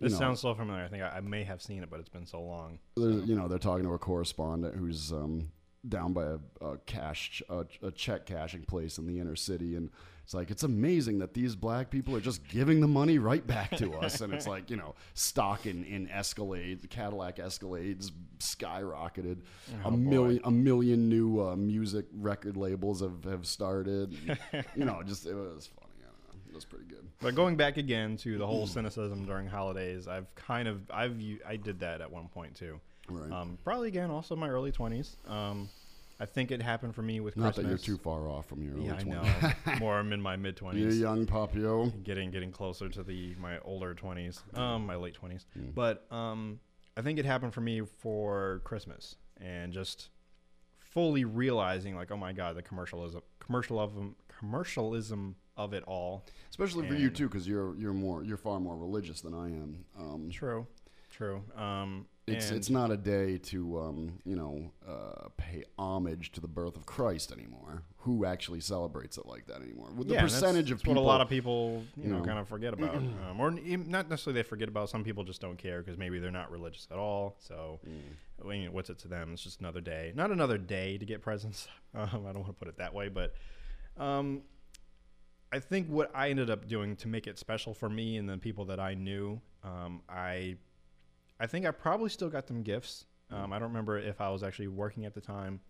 you 0.00 0.08
This 0.08 0.14
know, 0.14 0.18
sounds 0.18 0.40
so 0.40 0.52
familiar. 0.56 0.84
I 0.84 0.88
think 0.88 1.04
I, 1.04 1.08
I 1.18 1.20
may 1.20 1.44
have 1.44 1.62
seen 1.62 1.84
it, 1.84 1.88
but 1.88 2.00
it's 2.00 2.08
been 2.08 2.26
so 2.26 2.42
long. 2.42 2.80
there's, 2.96 3.24
you 3.26 3.36
know, 3.36 3.46
they're 3.46 3.60
talking 3.60 3.84
to 3.84 3.92
a 3.92 3.98
correspondent 3.98 4.74
who's 4.74 5.12
um, 5.12 5.52
down 5.88 6.12
by 6.12 6.24
a, 6.24 6.38
a 6.60 6.78
cash, 6.78 7.40
a, 7.48 7.64
a 7.80 7.92
check 7.92 8.26
cashing 8.26 8.64
place 8.64 8.98
in 8.98 9.06
the 9.06 9.20
inner 9.20 9.36
city, 9.36 9.76
and 9.76 9.90
it's 10.24 10.34
like 10.34 10.50
it's 10.50 10.62
amazing 10.62 11.18
that 11.18 11.34
these 11.34 11.54
black 11.54 11.90
people 11.90 12.16
are 12.16 12.20
just 12.20 12.46
giving 12.48 12.80
the 12.80 12.88
money 12.88 13.18
right 13.18 13.46
back 13.46 13.76
to 13.76 13.92
us, 13.94 14.20
and 14.22 14.32
it's 14.32 14.46
like 14.46 14.70
you 14.70 14.76
know, 14.76 14.94
stock 15.12 15.66
in, 15.66 15.84
in 15.84 16.08
Escalade, 16.08 16.88
Cadillac 16.90 17.36
Escalades 17.36 18.10
skyrocketed, 18.38 19.38
Oh, 19.84 19.88
a 19.88 19.90
million, 19.96 20.40
a 20.44 20.50
million 20.50 21.08
new 21.08 21.40
uh, 21.40 21.56
music 21.56 22.06
record 22.14 22.56
labels 22.56 23.00
have 23.00 23.22
have 23.24 23.46
started, 23.46 24.16
you 24.76 24.84
know, 24.84 25.02
just 25.04 25.26
it 25.26 25.34
was 25.34 25.66
funny. 25.78 25.92
I 26.02 26.06
don't 26.06 26.34
know. 26.34 26.40
It 26.48 26.54
was 26.54 26.64
pretty 26.64 26.86
good. 26.86 27.06
But 27.20 27.34
going 27.34 27.56
back 27.56 27.76
again 27.76 28.16
to 28.18 28.38
the 28.38 28.46
whole 28.46 28.66
cynicism 28.66 29.26
during 29.26 29.46
holidays, 29.46 30.08
I've 30.08 30.34
kind 30.34 30.68
of 30.68 30.90
I've 30.90 31.20
I 31.46 31.56
did 31.56 31.80
that 31.80 32.00
at 32.00 32.10
one 32.10 32.28
point 32.28 32.54
too. 32.54 32.80
Right. 33.08 33.30
Um, 33.30 33.58
probably 33.62 33.88
again, 33.88 34.10
also 34.10 34.34
my 34.34 34.48
early 34.48 34.72
twenties. 34.72 35.16
Um, 35.28 35.68
I 36.24 36.26
think 36.26 36.50
it 36.50 36.62
happened 36.62 36.94
for 36.94 37.02
me 37.02 37.20
with 37.20 37.36
Not 37.36 37.52
Christmas. 37.54 37.64
that 37.82 37.86
you're 37.86 37.96
too 37.98 38.02
far 38.02 38.28
off 38.30 38.46
from 38.46 38.62
your 38.62 38.74
early 38.76 38.86
Yeah, 38.86 38.94
I 38.94 39.02
know. 39.02 39.78
More 39.78 39.98
I'm 39.98 40.10
in 40.14 40.22
my 40.22 40.36
mid 40.36 40.56
20s. 40.56 40.80
You're 40.80 40.90
young 40.90 41.26
Papio. 41.26 42.02
getting 42.02 42.30
getting 42.30 42.50
closer 42.50 42.88
to 42.88 43.02
the 43.02 43.34
my 43.38 43.58
older 43.58 43.94
20s 43.94 44.40
um 44.58 44.86
my 44.86 44.96
late 44.96 45.14
20s 45.20 45.44
Mm. 45.58 45.74
but 45.74 46.10
um 46.10 46.60
i 46.96 47.02
think 47.02 47.18
it 47.18 47.26
happened 47.26 47.52
for 47.52 47.60
me 47.60 47.82
for 47.82 48.62
christmas 48.64 49.16
and 49.38 49.72
just 49.72 50.08
fully 50.80 51.24
realizing 51.26 51.94
like 51.94 52.10
oh 52.10 52.16
my 52.16 52.32
god 52.32 52.56
the 52.56 52.62
commercialism 52.62 53.20
commercial 53.38 53.78
of 53.78 53.94
'em- 53.96 54.16
commercialism 54.40 55.36
of 55.56 55.72
it 55.72 55.84
all. 55.86 56.24
Especially 56.50 56.88
for 56.88 56.94
you 56.94 57.10
too, 57.10 57.28
because 57.28 57.46
you're 57.46 57.76
you're 57.76 57.92
more 57.92 58.24
you're 58.24 58.36
far 58.36 58.58
more 58.58 58.76
religious 58.76 59.20
than 59.20 59.34
I 59.34 59.46
am. 59.48 59.84
Um, 59.98 60.30
True, 60.30 60.66
true. 61.14 61.42
Um, 61.56 62.06
it's 62.26 62.50
it's 62.50 62.70
not 62.70 62.90
a 62.90 62.96
day 62.96 63.36
to 63.36 63.78
um, 63.80 64.18
you 64.24 64.34
know 64.34 64.70
uh, 64.88 65.28
pay 65.36 65.64
homage 65.78 66.32
to 66.32 66.40
the 66.40 66.48
birth 66.48 66.74
of 66.76 66.86
Christ 66.86 67.32
anymore. 67.32 67.82
Who 67.98 68.24
actually 68.24 68.60
celebrates 68.60 69.18
it 69.18 69.26
like 69.26 69.46
that 69.46 69.60
anymore? 69.62 69.88
With 69.94 70.08
the 70.08 70.14
Yeah, 70.14 70.20
and 70.20 70.28
that's- 70.30 70.40
percentage 70.40 70.70
of 70.70 70.78
that's 70.78 70.82
people, 70.84 71.02
what 71.02 71.02
a 71.02 71.12
lot 71.12 71.20
of 71.20 71.28
people 71.28 71.84
you, 71.96 72.04
you 72.04 72.10
know, 72.10 72.18
know. 72.18 72.24
kind 72.24 72.38
of 72.38 72.48
forget 72.48 72.72
about, 72.74 72.94
um, 72.96 73.38
or 73.40 73.50
not 73.50 74.08
necessarily 74.08 74.40
they 74.40 74.48
forget 74.48 74.68
about. 74.68 74.88
Some 74.90 75.04
people 75.04 75.22
just 75.24 75.40
don't 75.42 75.56
care 75.58 75.82
because 75.82 75.98
maybe 75.98 76.18
they're 76.18 76.30
not 76.30 76.50
religious 76.50 76.86
at 76.90 76.98
all. 76.98 77.36
So, 77.38 77.80
Mm. 77.86 78.72
What's 78.72 78.90
it 78.90 78.98
to 78.98 79.08
them? 79.08 79.32
It's 79.32 79.42
just 79.44 79.60
another 79.60 79.80
day, 79.80 80.12
not 80.14 80.30
another 80.32 80.58
day 80.58 80.98
to 80.98 81.04
get 81.06 81.22
presents. 81.22 81.68
Um, 81.94 82.08
I 82.28 82.32
don't 82.32 82.40
want 82.42 82.46
to 82.48 82.52
put 82.54 82.66
it 82.68 82.78
that 82.78 82.92
way, 82.92 83.08
but 83.08 83.34
um, 83.96 84.42
I 85.52 85.60
think 85.60 85.86
what 85.88 86.10
I 86.12 86.28
ended 86.30 86.50
up 86.50 86.66
doing 86.66 86.96
to 86.96 87.06
make 87.08 87.28
it 87.28 87.38
special 87.38 87.72
for 87.72 87.88
me 87.88 88.16
and 88.16 88.28
the 88.28 88.36
people 88.36 88.64
that 88.64 88.80
I 88.80 88.94
knew, 88.94 89.40
um, 89.62 90.02
I, 90.08 90.56
I 91.40 91.46
think 91.46 91.66
I 91.66 91.70
probably 91.70 92.10
still 92.10 92.28
got 92.28 92.46
them 92.46 92.62
gifts. 92.62 93.06
Um, 93.30 93.52
I 93.52 93.58
don't 93.58 93.68
remember 93.68 93.98
if 93.98 94.20
I 94.20 94.30
was 94.30 94.42
actually 94.42 94.68
working 94.68 95.04
at 95.04 95.14
the 95.14 95.20
time. 95.20 95.60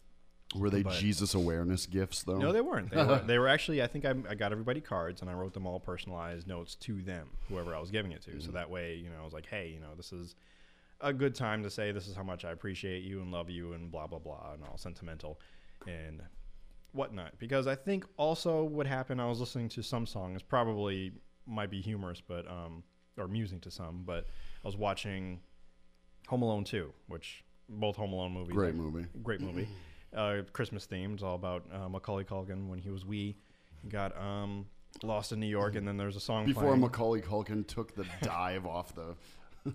were 0.55 0.71
they 0.71 0.83
but- 0.83 0.95
Jesus 0.95 1.35
awareness 1.35 1.87
gifts 1.87 2.23
though? 2.23 2.39
No, 2.39 2.53
they 2.53 2.61
weren't. 2.61 2.91
They 2.91 3.05
were, 3.05 3.19
they 3.27 3.39
were 3.39 3.49
actually. 3.49 3.83
I 3.83 3.87
think 3.87 4.05
I, 4.05 4.15
I 4.29 4.35
got 4.35 4.53
everybody 4.53 4.81
cards, 4.81 5.21
and 5.23 5.31
I 5.31 5.35
wrote 5.35 5.55
them 5.55 5.67
all 5.67 5.81
personalized 5.81 6.47
notes 6.47 6.75
to 6.77 7.01
them, 7.03 7.31
whoever 7.49 7.75
I 7.75 7.81
was 7.81 7.91
giving 7.91 8.13
it 8.13 8.23
to. 8.23 8.41
So 8.41 8.53
that 8.53 8.69
way, 8.69 8.97
you 8.97 9.09
know, 9.09 9.17
I 9.21 9.25
was 9.25 9.33
like, 9.33 9.47
hey, 9.47 9.69
you 9.69 9.81
know, 9.81 9.95
this 9.97 10.13
is 10.13 10.35
a 11.01 11.13
good 11.13 11.35
time 11.35 11.63
to 11.63 11.71
say 11.71 11.93
this 11.93 12.07
is 12.07 12.15
how 12.15 12.23
much 12.23 12.45
I 12.45 12.51
appreciate 12.51 13.03
you 13.03 13.21
and 13.21 13.33
love 13.33 13.49
you, 13.51 13.73
and 13.73 13.91
blah 13.91 14.07
blah 14.07 14.19
blah, 14.19 14.53
and 14.55 14.63
all 14.65 14.77
sentimental 14.77 15.41
and 15.87 16.23
whatnot. 16.93 17.39
Because 17.39 17.67
I 17.67 17.75
think 17.75 18.05
also 18.17 18.65
what 18.65 18.87
happened, 18.87 19.21
I 19.21 19.27
was 19.27 19.41
listening 19.41 19.69
to 19.71 19.83
some 19.83 20.07
songs, 20.07 20.43
probably 20.43 21.13
might 21.47 21.71
be 21.71 21.81
humorous, 21.81 22.21
but 22.21 22.47
um, 22.51 22.83
or 23.17 23.25
amusing 23.25 23.61
to 23.61 23.71
some, 23.71 24.03
but 24.05 24.27
I 24.65 24.69
was 24.69 24.77
watching 24.77 25.41
Home 26.29 26.43
Alone 26.43 26.65
2, 26.65 26.93
which 27.09 27.45
both 27.69 27.97
Home 27.97 28.13
Alone 28.13 28.33
movies, 28.33 28.55
Great 28.55 28.75
I- 28.75 28.77
movie. 28.77 29.07
great 29.23 29.41
movie. 29.41 29.69
Uh, 30.15 30.43
Christmas 30.53 30.87
themed. 30.87 31.25
All 31.25 31.35
about 31.35 31.65
uh, 31.73 31.89
Macaulay 31.89 32.23
Culkin 32.23 32.69
when 32.69 32.79
he 32.79 32.89
was 32.89 33.05
wee. 33.05 33.35
He 33.83 33.89
got 33.89 34.17
um, 34.17 34.65
lost 35.03 35.33
in 35.33 35.41
New 35.41 35.49
York, 35.49 35.75
and 35.75 35.89
then 35.89 35.97
there's 35.97 36.15
a 36.15 36.21
song 36.21 36.47
Before 36.47 36.63
playing. 36.63 36.81
Macaulay 36.83 37.21
Culkin 37.21 37.67
took 37.67 37.97
the 37.97 38.07
dive 38.23 38.65
off 38.65 38.95
the 38.95 39.17
I 39.67 39.73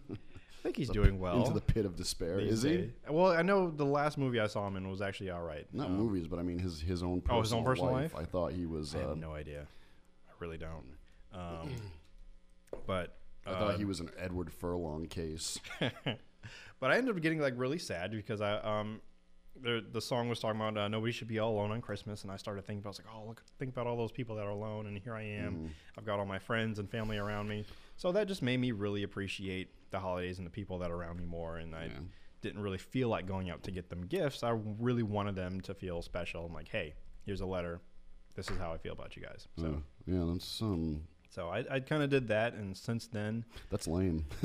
think 0.63 0.77
he's 0.77 0.87
doing 0.89 1.19
well. 1.19 1.39
into 1.39 1.51
the 1.51 1.59
pit 1.59 1.85
of 1.85 1.97
despair. 1.97 2.39
Is 2.39 2.61
he? 2.61 2.89
Well, 3.09 3.33
I 3.33 3.41
know 3.41 3.69
the 3.69 3.83
last 3.83 4.17
movie 4.17 4.39
I 4.39 4.47
saw 4.47 4.65
him 4.65 4.77
in 4.77 4.89
was 4.89 5.01
actually 5.01 5.29
all 5.31 5.41
right. 5.41 5.67
Not 5.73 5.87
Um, 5.87 5.97
movies, 5.97 6.25
but 6.25 6.39
I 6.39 6.43
mean 6.43 6.57
his 6.59 6.79
his 6.79 7.03
own 7.03 7.19
personal, 7.19 7.37
Oh, 7.37 7.41
his 7.41 7.51
own 7.51 7.65
personal 7.65 7.91
life? 7.91 8.15
I 8.15 8.23
thought 8.23 8.53
he 8.53 8.65
was. 8.65 8.95
I 8.95 8.99
Uh, 8.99 9.07
have 9.09 9.17
no 9.17 9.33
idea. 9.33 9.67
I 10.29 10.31
really 10.39 10.57
don't. 10.57 10.85
Um, 11.33 11.75
but 12.87 13.17
I 13.45 13.51
thought 13.51 13.73
uh, 13.73 13.77
he 13.77 13.83
was 13.83 13.99
an 13.99 14.09
Edward 14.17 14.53
Furlong 14.53 15.05
case. 15.07 15.59
but 16.79 16.91
I 16.91 16.97
ended 16.97 17.15
up 17.15 17.21
getting 17.21 17.39
like 17.39 17.53
really 17.57 17.79
sad 17.79 18.11
because 18.11 18.41
I 18.41 18.57
um 18.57 19.01
the 19.61 19.83
the 19.91 19.99
song 20.01 20.29
was 20.29 20.39
talking 20.39 20.59
about 20.61 20.77
uh, 20.77 20.87
nobody 20.87 21.11
should 21.11 21.27
be 21.27 21.39
all 21.39 21.51
alone 21.53 21.71
on 21.71 21.81
Christmas, 21.81 22.23
and 22.23 22.31
I 22.31 22.37
started 22.37 22.65
thinking 22.65 22.79
about 22.79 22.89
I 22.89 22.91
was 22.91 22.99
like, 22.99 23.07
oh 23.15 23.27
look, 23.27 23.43
think 23.57 23.71
about 23.71 23.87
all 23.87 23.97
those 23.97 24.11
people 24.11 24.35
that 24.37 24.45
are 24.45 24.51
alone, 24.51 24.87
and 24.87 24.97
here 24.97 25.15
I 25.15 25.23
am. 25.23 25.53
Mm-hmm. 25.55 25.67
I've 25.97 26.05
got 26.05 26.19
all 26.19 26.25
my 26.25 26.39
friends 26.39 26.79
and 26.79 26.89
family 26.89 27.17
around 27.17 27.47
me, 27.49 27.65
so 27.97 28.11
that 28.11 28.27
just 28.27 28.41
made 28.41 28.57
me 28.59 28.71
really 28.71 29.03
appreciate 29.03 29.69
the 29.91 29.99
holidays 29.99 30.37
and 30.37 30.45
the 30.47 30.51
people 30.51 30.77
that 30.79 30.91
are 30.91 30.95
around 30.95 31.17
me 31.17 31.25
more. 31.25 31.57
And 31.57 31.75
I 31.75 31.85
Yeah. 31.85 31.99
didn't 32.41 32.61
really 32.61 32.77
feel 32.77 33.09
like 33.09 33.25
going 33.27 33.49
out 33.49 33.63
to 33.63 33.71
get 33.71 33.89
them 33.89 34.05
gifts. 34.05 34.43
I 34.43 34.51
really 34.79 35.03
wanted 35.03 35.35
them 35.35 35.59
to 35.61 35.73
feel 35.73 36.01
special. 36.01 36.45
I'm 36.45 36.53
like, 36.53 36.69
hey, 36.69 36.93
here's 37.25 37.41
a 37.41 37.45
letter. 37.45 37.81
This 38.35 38.49
is 38.49 38.57
how 38.57 38.71
I 38.71 38.77
feel 38.77 38.93
about 38.93 39.17
you 39.17 39.23
guys. 39.23 39.47
So. 39.57 39.65
Uh, 39.65 39.71
yeah, 40.05 40.23
that's 40.31 40.61
um, 40.61 41.01
So 41.31 41.47
I, 41.47 41.63
I 41.69 41.79
kind 41.79 42.01
of 42.01 42.09
did 42.09 42.27
that, 42.29 42.55
and 42.55 42.75
since 42.75 43.05
then, 43.05 43.45
that's 43.69 43.87
lame. 43.87 44.25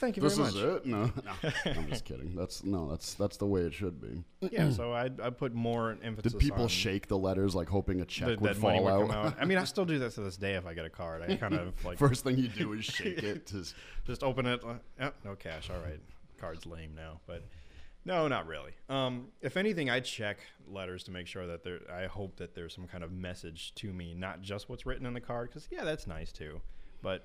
thank 0.00 0.16
you 0.16 0.20
very 0.22 0.34
this 0.34 0.36
very 0.36 0.48
is 0.48 0.56
it? 0.56 0.86
No, 0.86 1.04
no, 1.24 1.50
I'm 1.64 1.88
just 1.88 2.04
kidding. 2.04 2.34
That's 2.34 2.64
no, 2.64 2.90
that's 2.90 3.14
that's 3.14 3.36
the 3.36 3.46
way 3.46 3.60
it 3.60 3.72
should 3.72 4.00
be. 4.00 4.24
Yeah, 4.50 4.70
so 4.70 4.92
I, 4.92 5.10
I 5.22 5.30
put 5.30 5.54
more 5.54 5.96
emphasis. 6.02 6.32
Did 6.32 6.40
people 6.40 6.66
shake 6.66 7.06
the 7.06 7.16
letters 7.16 7.54
like 7.54 7.68
hoping 7.68 8.00
a 8.00 8.04
check 8.04 8.30
that, 8.30 8.40
would 8.40 8.56
fall 8.56 8.82
would 8.82 8.90
out? 8.90 9.08
come 9.08 9.10
out. 9.26 9.36
I 9.40 9.44
mean, 9.44 9.58
I 9.58 9.64
still 9.64 9.84
do 9.84 10.00
that 10.00 10.10
to 10.14 10.20
this 10.22 10.36
day. 10.36 10.54
If 10.54 10.66
I 10.66 10.74
get 10.74 10.84
a 10.84 10.90
card, 10.90 11.22
I 11.22 11.36
kind 11.36 11.54
of 11.54 11.84
like 11.84 11.98
First 11.98 12.24
thing 12.24 12.36
you 12.36 12.48
do 12.48 12.72
is 12.72 12.84
shake 12.84 13.22
it. 13.22 13.46
To, 13.46 13.64
just 14.04 14.24
open 14.24 14.46
it. 14.46 14.60
oh, 14.64 15.12
no 15.24 15.36
cash. 15.36 15.70
All 15.70 15.80
right, 15.80 16.00
card's 16.40 16.66
lame 16.66 16.94
now, 16.96 17.20
but 17.28 17.44
no, 18.04 18.28
not 18.28 18.46
really. 18.46 18.72
Um, 18.88 19.28
if 19.40 19.56
anything, 19.56 19.90
I 19.90 20.00
check 20.00 20.38
letters 20.66 21.04
to 21.04 21.10
make 21.10 21.26
sure 21.26 21.46
that 21.46 21.64
there. 21.64 21.80
I 21.92 22.06
hope 22.06 22.36
that 22.36 22.54
there's 22.54 22.74
some 22.74 22.86
kind 22.86 23.04
of 23.04 23.12
message 23.12 23.74
to 23.76 23.92
me, 23.92 24.14
not 24.14 24.40
just 24.42 24.68
what's 24.68 24.86
written 24.86 25.06
in 25.06 25.14
the 25.14 25.20
card. 25.20 25.50
Because 25.50 25.68
yeah, 25.70 25.84
that's 25.84 26.06
nice 26.06 26.32
too, 26.32 26.60
but 27.02 27.24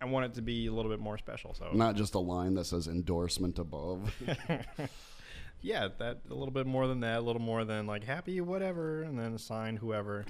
I 0.00 0.06
want 0.06 0.26
it 0.26 0.34
to 0.34 0.42
be 0.42 0.66
a 0.66 0.72
little 0.72 0.90
bit 0.90 1.00
more 1.00 1.18
special. 1.18 1.54
So 1.54 1.70
not 1.72 1.96
just 1.96 2.14
a 2.14 2.18
line 2.18 2.54
that 2.54 2.64
says 2.66 2.86
endorsement 2.88 3.58
above. 3.58 4.14
yeah, 5.62 5.88
that 5.98 6.20
a 6.30 6.34
little 6.34 6.52
bit 6.52 6.66
more 6.66 6.86
than 6.86 7.00
that, 7.00 7.18
a 7.18 7.22
little 7.22 7.42
more 7.42 7.64
than 7.64 7.86
like 7.86 8.04
happy 8.04 8.40
whatever, 8.40 9.02
and 9.02 9.18
then 9.18 9.38
sign 9.38 9.76
whoever. 9.76 10.24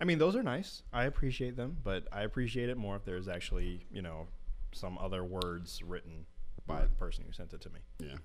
I 0.00 0.04
mean, 0.04 0.18
those 0.18 0.36
are 0.36 0.42
nice. 0.42 0.82
I 0.92 1.04
appreciate 1.04 1.56
them, 1.56 1.78
but 1.82 2.06
I 2.12 2.22
appreciate 2.22 2.68
it 2.68 2.76
more 2.76 2.96
if 2.96 3.04
there's 3.04 3.28
actually 3.28 3.86
you 3.90 4.02
know 4.02 4.28
some 4.72 4.98
other 4.98 5.24
words 5.24 5.82
written 5.82 6.26
by 6.66 6.82
the 6.82 6.88
person 6.88 7.24
who 7.26 7.32
sent 7.32 7.52
it 7.54 7.60
to 7.62 7.70
me. 7.70 7.80
yeah. 7.98 8.16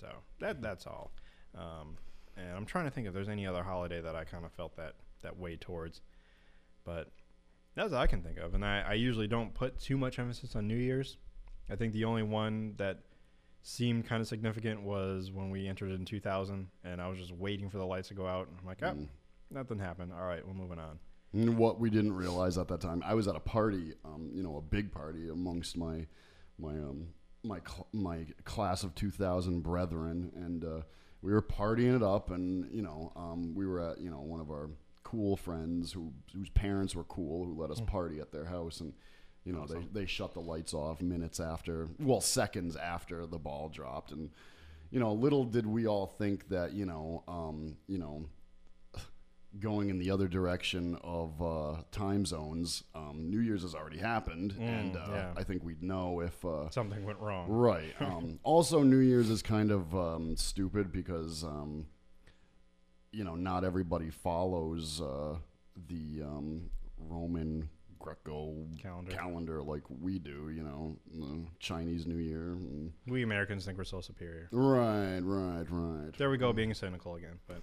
So 0.00 0.08
that 0.40 0.62
that's 0.62 0.86
all. 0.86 1.12
Um, 1.56 1.96
and 2.36 2.56
I'm 2.56 2.66
trying 2.66 2.84
to 2.84 2.90
think 2.90 3.06
if 3.06 3.12
there's 3.12 3.28
any 3.28 3.46
other 3.46 3.62
holiday 3.62 4.00
that 4.00 4.16
I 4.16 4.24
kind 4.24 4.44
of 4.44 4.52
felt 4.52 4.76
that 4.76 4.94
that 5.22 5.38
way 5.38 5.56
towards, 5.56 6.00
but 6.84 7.10
that's 7.74 7.92
all 7.92 8.00
I 8.00 8.06
can 8.06 8.22
think 8.22 8.38
of. 8.38 8.54
And 8.54 8.64
I, 8.64 8.80
I 8.80 8.92
usually 8.94 9.26
don't 9.26 9.52
put 9.52 9.78
too 9.78 9.98
much 9.98 10.18
emphasis 10.18 10.56
on 10.56 10.66
New 10.66 10.76
Year's. 10.76 11.18
I 11.68 11.76
think 11.76 11.92
the 11.92 12.04
only 12.04 12.22
one 12.22 12.74
that 12.78 13.00
seemed 13.62 14.06
kind 14.06 14.20
of 14.20 14.26
significant 14.28 14.82
was 14.82 15.30
when 15.30 15.50
we 15.50 15.68
entered 15.68 15.92
in 15.92 16.04
2000, 16.04 16.68
and 16.84 17.00
I 17.00 17.08
was 17.08 17.18
just 17.18 17.32
waiting 17.32 17.68
for 17.68 17.78
the 17.78 17.86
lights 17.86 18.08
to 18.08 18.14
go 18.14 18.26
out. 18.26 18.48
And 18.48 18.56
I'm 18.60 18.66
like, 18.66 18.82
oh, 18.82 18.96
nothing 19.50 19.78
happened. 19.78 20.12
All 20.12 20.26
right, 20.26 20.46
we're 20.46 20.54
moving 20.54 20.78
on. 20.78 20.98
And 21.32 21.56
what 21.58 21.78
we 21.78 21.90
didn't 21.90 22.14
realize 22.14 22.58
at 22.58 22.68
that 22.68 22.80
time, 22.80 23.02
I 23.06 23.14
was 23.14 23.28
at 23.28 23.36
a 23.36 23.40
party, 23.40 23.94
um, 24.04 24.30
you 24.32 24.42
know, 24.42 24.56
a 24.56 24.62
big 24.62 24.90
party 24.90 25.28
amongst 25.28 25.76
my 25.76 26.06
my 26.58 26.72
um, 26.72 27.08
my 27.42 27.60
cl- 27.66 27.88
my 27.92 28.26
class 28.44 28.82
of 28.82 28.94
2000 28.94 29.60
brethren, 29.60 30.32
and 30.34 30.64
uh, 30.64 30.80
we 31.22 31.32
were 31.32 31.42
partying 31.42 31.96
it 31.96 32.02
up, 32.02 32.30
and 32.30 32.70
you 32.72 32.82
know, 32.82 33.12
um, 33.16 33.54
we 33.54 33.66
were 33.66 33.80
at 33.80 34.00
you 34.00 34.10
know 34.10 34.20
one 34.20 34.40
of 34.40 34.50
our 34.50 34.70
cool 35.02 35.36
friends 35.36 35.92
who 35.92 36.12
whose 36.34 36.50
parents 36.50 36.94
were 36.94 37.04
cool 37.04 37.44
who 37.44 37.60
let 37.60 37.70
us 37.70 37.80
party 37.80 38.20
at 38.20 38.32
their 38.32 38.44
house, 38.44 38.80
and 38.80 38.92
you 39.44 39.52
know 39.52 39.66
they 39.66 39.86
they 39.92 40.06
shut 40.06 40.34
the 40.34 40.40
lights 40.40 40.74
off 40.74 41.00
minutes 41.00 41.40
after, 41.40 41.88
well, 41.98 42.20
seconds 42.20 42.76
after 42.76 43.26
the 43.26 43.38
ball 43.38 43.68
dropped, 43.68 44.12
and 44.12 44.30
you 44.90 45.00
know, 45.00 45.12
little 45.12 45.44
did 45.44 45.66
we 45.66 45.86
all 45.86 46.06
think 46.06 46.48
that 46.48 46.72
you 46.72 46.84
know, 46.84 47.22
um, 47.28 47.76
you 47.86 47.98
know 47.98 48.26
going 49.58 49.90
in 49.90 49.98
the 49.98 50.10
other 50.10 50.28
direction 50.28 50.96
of 51.02 51.42
uh, 51.42 51.82
time 51.90 52.24
zones. 52.24 52.84
Um, 52.94 53.28
New 53.28 53.40
Year's 53.40 53.62
has 53.62 53.74
already 53.74 53.98
happened, 53.98 54.54
and 54.60 54.96
uh, 54.96 55.06
yeah. 55.10 55.32
I 55.36 55.42
think 55.42 55.64
we'd 55.64 55.82
know 55.82 56.20
if. 56.20 56.44
Uh, 56.44 56.70
Something 56.70 57.04
went 57.04 57.18
wrong. 57.18 57.48
right. 57.48 57.94
Um, 58.00 58.38
also, 58.44 58.82
New 58.82 58.98
Year's 58.98 59.28
is 59.30 59.42
kind 59.42 59.70
of 59.70 59.94
um, 59.94 60.36
stupid 60.36 60.92
because, 60.92 61.42
um, 61.44 61.86
you 63.12 63.24
know, 63.24 63.34
not 63.34 63.64
everybody 63.64 64.10
follows 64.10 65.00
uh, 65.00 65.36
the 65.88 66.22
um, 66.22 66.70
Roman 66.98 67.68
Greco 67.98 68.54
Calendar. 68.80 69.10
calendar 69.12 69.62
like 69.62 69.82
we 70.00 70.18
do. 70.18 70.50
You 70.50 70.62
know, 70.62 71.44
Chinese 71.58 72.06
New 72.06 72.16
Year. 72.18 72.52
And 72.52 72.92
We 73.06 73.22
Americans 73.22 73.64
think 73.66 73.76
we're 73.78 73.84
so 73.84 74.00
superior. 74.00 74.48
right, 74.52 75.18
right, 75.20 75.66
right. 75.68 76.16
There 76.16 76.30
we 76.30 76.38
go, 76.38 76.52
being 76.52 76.72
cynical 76.72 77.16
again, 77.16 77.38
but 77.46 77.62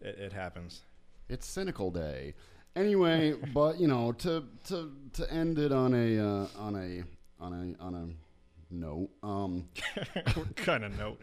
it, 0.00 0.18
it 0.18 0.32
happens. 0.32 0.82
It's 1.28 1.46
cynical 1.46 1.90
day. 1.90 2.34
Anyway, 2.76 3.32
but 3.54 3.78
you 3.80 3.88
know, 3.88 4.12
to 4.12 4.44
to 4.68 4.92
to 5.14 5.32
end 5.32 5.58
it 5.58 5.72
on 5.72 5.94
a 5.94 6.18
uh, 6.18 6.46
on 6.58 6.76
a 6.76 7.02
on 7.42 7.52
a 7.80 7.82
on 7.82 7.94
a 7.94 8.74
note, 8.74 9.10
um, 9.22 9.68
what 10.34 10.56
kind 10.56 10.84
of 10.84 10.96
note? 10.98 11.20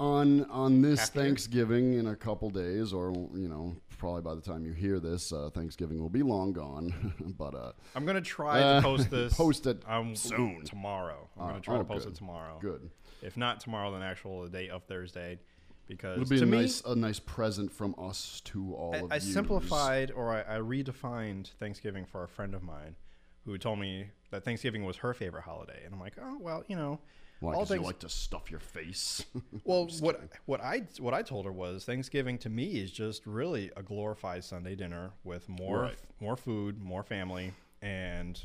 on 0.00 0.44
on 0.50 0.82
this 0.82 1.00
Happier? 1.00 1.22
Thanksgiving 1.24 1.94
in 1.94 2.06
a 2.08 2.16
couple 2.16 2.50
days, 2.50 2.92
or 2.92 3.12
you 3.34 3.48
know, 3.48 3.76
probably 3.98 4.22
by 4.22 4.34
the 4.34 4.40
time 4.40 4.64
you 4.64 4.72
hear 4.72 4.98
this, 4.98 5.32
uh, 5.32 5.50
Thanksgiving 5.54 6.00
will 6.00 6.08
be 6.10 6.22
long 6.22 6.52
gone. 6.52 7.14
but 7.38 7.54
uh, 7.54 7.72
I'm 7.94 8.04
gonna 8.04 8.20
try 8.20 8.60
Uh, 8.60 8.76
to 8.76 8.82
post 8.82 9.10
this. 9.10 9.34
post 9.34 9.66
it 9.66 9.82
um, 9.86 10.16
soon. 10.16 10.64
tomorrow. 10.64 11.28
I'm 11.38 11.42
Uh, 11.44 11.48
gonna 11.48 11.60
try 11.60 11.74
oh, 11.76 11.78
to 11.78 11.84
post 11.84 12.04
good. 12.06 12.14
it 12.14 12.16
tomorrow. 12.16 12.58
good. 12.60 12.90
If 13.22 13.36
not 13.36 13.60
tomorrow, 13.60 13.92
then 13.92 14.02
actual 14.02 14.42
the 14.42 14.50
day 14.50 14.68
of 14.68 14.84
Thursday, 14.84 15.38
because 15.86 16.16
it'd 16.16 16.28
be 16.28 16.38
to 16.38 16.42
a 16.44 16.46
me, 16.46 16.58
nice 16.62 16.82
a 16.84 16.94
nice 16.94 17.18
present 17.20 17.72
from 17.72 17.94
us 17.98 18.40
to 18.46 18.74
all 18.74 18.94
I, 18.94 18.98
of 18.98 19.12
I 19.12 19.14
you. 19.16 19.20
simplified 19.20 20.10
or 20.10 20.32
I, 20.32 20.56
I 20.56 20.58
redefined 20.58 21.48
Thanksgiving 21.58 22.04
for 22.06 22.24
a 22.24 22.28
friend 22.28 22.54
of 22.54 22.62
mine, 22.62 22.96
who 23.44 23.56
told 23.58 23.78
me 23.78 24.08
that 24.30 24.44
Thanksgiving 24.44 24.84
was 24.84 24.96
her 24.98 25.14
favorite 25.14 25.42
holiday, 25.42 25.82
and 25.84 25.94
I'm 25.94 26.00
like, 26.00 26.14
oh 26.20 26.38
well, 26.40 26.64
you 26.68 26.76
know, 26.76 27.00
Why? 27.40 27.52
all 27.54 27.60
Because 27.64 27.76
you 27.76 27.82
like 27.82 27.98
to 28.00 28.08
stuff 28.08 28.50
your 28.50 28.60
face. 28.60 29.24
Well, 29.64 29.88
what 30.00 30.20
what 30.46 30.60
I 30.60 30.82
what 30.98 31.14
I 31.14 31.22
told 31.22 31.44
her 31.46 31.52
was 31.52 31.84
Thanksgiving 31.84 32.38
to 32.38 32.48
me 32.50 32.66
is 32.82 32.90
just 32.90 33.26
really 33.26 33.70
a 33.76 33.82
glorified 33.82 34.44
Sunday 34.44 34.74
dinner 34.74 35.12
with 35.24 35.48
more 35.48 35.80
Right. 35.82 35.98
more 36.20 36.36
food, 36.36 36.80
more 36.82 37.02
family, 37.02 37.52
and 37.82 38.42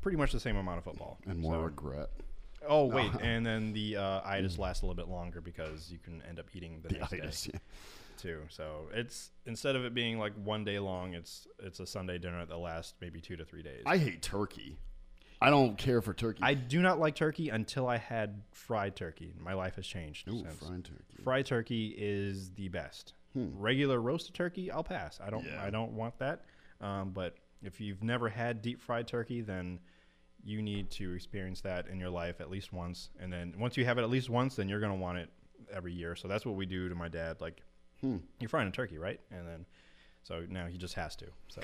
pretty 0.00 0.16
much 0.16 0.32
the 0.32 0.40
same 0.40 0.56
amount 0.56 0.78
of 0.78 0.84
football. 0.84 1.18
and 1.26 1.38
more 1.38 1.54
So- 1.54 1.60
regret. 1.60 2.10
Oh 2.68 2.84
wait, 2.86 3.10
and 3.20 3.44
then 3.44 3.72
the 3.72 3.96
uh, 3.96 4.20
itis 4.24 4.58
lasts 4.58 4.82
a 4.82 4.86
little 4.86 4.96
bit 4.96 5.08
longer 5.10 5.40
because 5.40 5.90
you 5.90 5.98
can 5.98 6.22
end 6.28 6.38
up 6.38 6.46
eating 6.54 6.80
the, 6.82 6.88
The 6.88 6.98
next 6.98 7.12
itis, 7.12 7.42
day 7.44 7.50
yeah. 7.54 7.58
too. 8.18 8.40
So 8.48 8.88
it's 8.94 9.30
instead 9.46 9.76
of 9.76 9.84
it 9.84 9.94
being 9.94 10.18
like 10.18 10.32
one 10.42 10.64
day 10.64 10.78
long, 10.78 11.14
it's 11.14 11.46
it's 11.62 11.80
a 11.80 11.86
Sunday 11.86 12.18
dinner 12.18 12.44
that 12.44 12.56
lasts 12.56 12.94
maybe 13.00 13.20
two 13.20 13.36
to 13.36 13.44
three 13.44 13.62
days. 13.62 13.82
I 13.86 13.96
hate 13.98 14.22
turkey. 14.22 14.78
I 15.40 15.50
don't 15.50 15.76
care 15.76 16.00
for 16.00 16.14
turkey. 16.14 16.38
I 16.40 16.54
do 16.54 16.80
not 16.80 17.00
like 17.00 17.16
turkey 17.16 17.48
until 17.48 17.88
I 17.88 17.96
had 17.96 18.42
fried 18.52 18.94
turkey. 18.94 19.34
My 19.40 19.54
life 19.54 19.74
has 19.74 19.86
changed. 19.86 20.28
Ooh, 20.28 20.38
since. 20.38 20.54
fried 20.54 20.84
turkey. 20.84 21.14
Hmm. 21.16 21.22
Fried 21.24 21.46
turkey 21.46 21.94
is 21.98 22.50
the 22.50 22.68
best. 22.68 23.14
Regular 23.34 23.98
roasted 24.00 24.34
turkey, 24.34 24.70
I'll 24.70 24.84
pass. 24.84 25.18
I 25.24 25.30
don't. 25.30 25.44
Yeah. 25.44 25.60
I 25.64 25.70
don't 25.70 25.92
want 25.92 26.18
that. 26.18 26.44
Um, 26.80 27.10
but 27.10 27.34
if 27.62 27.80
you've 27.80 28.02
never 28.02 28.28
had 28.28 28.60
deep 28.62 28.80
fried 28.80 29.06
turkey, 29.08 29.40
then 29.40 29.80
you 30.44 30.62
need 30.62 30.90
to 30.92 31.12
experience 31.14 31.60
that 31.62 31.86
in 31.88 32.00
your 32.00 32.10
life 32.10 32.40
at 32.40 32.50
least 32.50 32.72
once. 32.72 33.10
And 33.20 33.32
then 33.32 33.54
once 33.58 33.76
you 33.76 33.84
have 33.84 33.98
it 33.98 34.02
at 34.02 34.10
least 34.10 34.28
once, 34.30 34.56
then 34.56 34.68
you're 34.68 34.80
gonna 34.80 34.94
want 34.96 35.18
it 35.18 35.30
every 35.72 35.92
year. 35.92 36.16
So 36.16 36.28
that's 36.28 36.44
what 36.44 36.56
we 36.56 36.66
do 36.66 36.88
to 36.88 36.94
my 36.94 37.08
dad. 37.08 37.40
Like, 37.40 37.62
Hmm. 38.00 38.16
you're 38.40 38.48
frying 38.48 38.66
a 38.68 38.72
turkey, 38.72 38.98
right? 38.98 39.20
And 39.30 39.46
then, 39.46 39.64
so 40.24 40.44
now 40.48 40.66
he 40.66 40.76
just 40.78 40.94
has 40.94 41.14
to. 41.16 41.26
So 41.48 41.62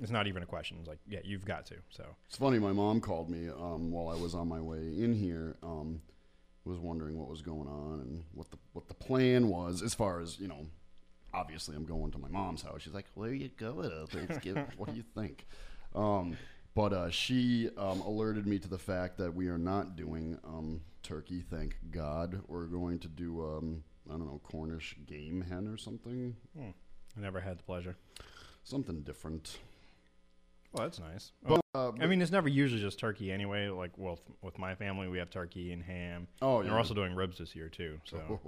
it's 0.00 0.10
not 0.10 0.26
even 0.26 0.42
a 0.42 0.46
question. 0.46 0.76
It's 0.80 0.88
like, 0.88 0.98
yeah, 1.08 1.20
you've 1.24 1.44
got 1.46 1.64
to. 1.66 1.76
So 1.90 2.04
It's 2.28 2.36
funny. 2.36 2.58
My 2.58 2.72
mom 2.72 3.00
called 3.00 3.30
me 3.30 3.48
um, 3.48 3.90
while 3.90 4.08
I 4.14 4.20
was 4.20 4.34
on 4.34 4.48
my 4.48 4.60
way 4.60 4.78
in 4.98 5.14
here. 5.14 5.56
Um, 5.62 6.02
was 6.64 6.78
wondering 6.78 7.18
what 7.18 7.28
was 7.28 7.42
going 7.42 7.66
on 7.66 8.00
and 8.00 8.22
what 8.34 8.48
the 8.52 8.56
what 8.72 8.86
the 8.86 8.94
plan 8.94 9.48
was 9.48 9.82
as 9.82 9.94
far 9.94 10.20
as 10.20 10.38
you 10.38 10.46
know. 10.46 10.66
Obviously, 11.34 11.74
I'm 11.74 11.84
going 11.86 12.12
to 12.12 12.18
my 12.18 12.28
mom's 12.28 12.62
house. 12.62 12.82
She's 12.82 12.92
like, 12.92 13.06
"Where 13.14 13.30
are 13.30 13.34
you 13.34 13.48
going 13.56 13.90
Thanksgiving? 14.10 14.66
what 14.76 14.90
do 14.90 14.94
you 14.94 15.02
think?" 15.14 15.44
Um, 15.94 16.36
but 16.74 16.92
uh, 16.92 17.10
she 17.10 17.68
um, 17.76 18.00
alerted 18.00 18.46
me 18.46 18.58
to 18.58 18.68
the 18.68 18.78
fact 18.78 19.18
that 19.18 19.34
we 19.34 19.48
are 19.48 19.58
not 19.58 19.96
doing 19.96 20.38
um, 20.44 20.80
turkey. 21.02 21.44
Thank 21.50 21.76
God. 21.90 22.40
We're 22.48 22.66
going 22.66 22.98
to 23.00 23.08
do 23.08 23.42
um, 23.44 23.84
I 24.08 24.12
don't 24.12 24.26
know 24.26 24.40
Cornish 24.44 24.96
game 25.06 25.44
hen 25.48 25.68
or 25.68 25.76
something. 25.76 26.34
I 27.16 27.20
never 27.20 27.40
had 27.40 27.58
the 27.58 27.62
pleasure. 27.62 27.96
Something 28.64 29.02
different. 29.02 29.58
Well, 30.72 30.84
that's 30.84 30.98
nice. 30.98 31.32
But, 31.46 31.60
uh, 31.74 31.92
I 32.00 32.06
mean, 32.06 32.22
it's 32.22 32.32
never 32.32 32.48
usually 32.48 32.80
just 32.80 32.98
turkey 32.98 33.30
anyway. 33.30 33.68
Like, 33.68 33.90
well, 33.98 34.18
with 34.40 34.58
my 34.58 34.74
family, 34.74 35.08
we 35.08 35.18
have 35.18 35.28
turkey 35.28 35.72
and 35.72 35.82
ham. 35.82 36.26
Oh, 36.40 36.58
and 36.58 36.66
yeah. 36.66 36.72
we're 36.72 36.78
also 36.78 36.94
doing 36.94 37.14
ribs 37.14 37.38
this 37.38 37.54
year 37.54 37.68
too. 37.68 38.00
So, 38.04 38.40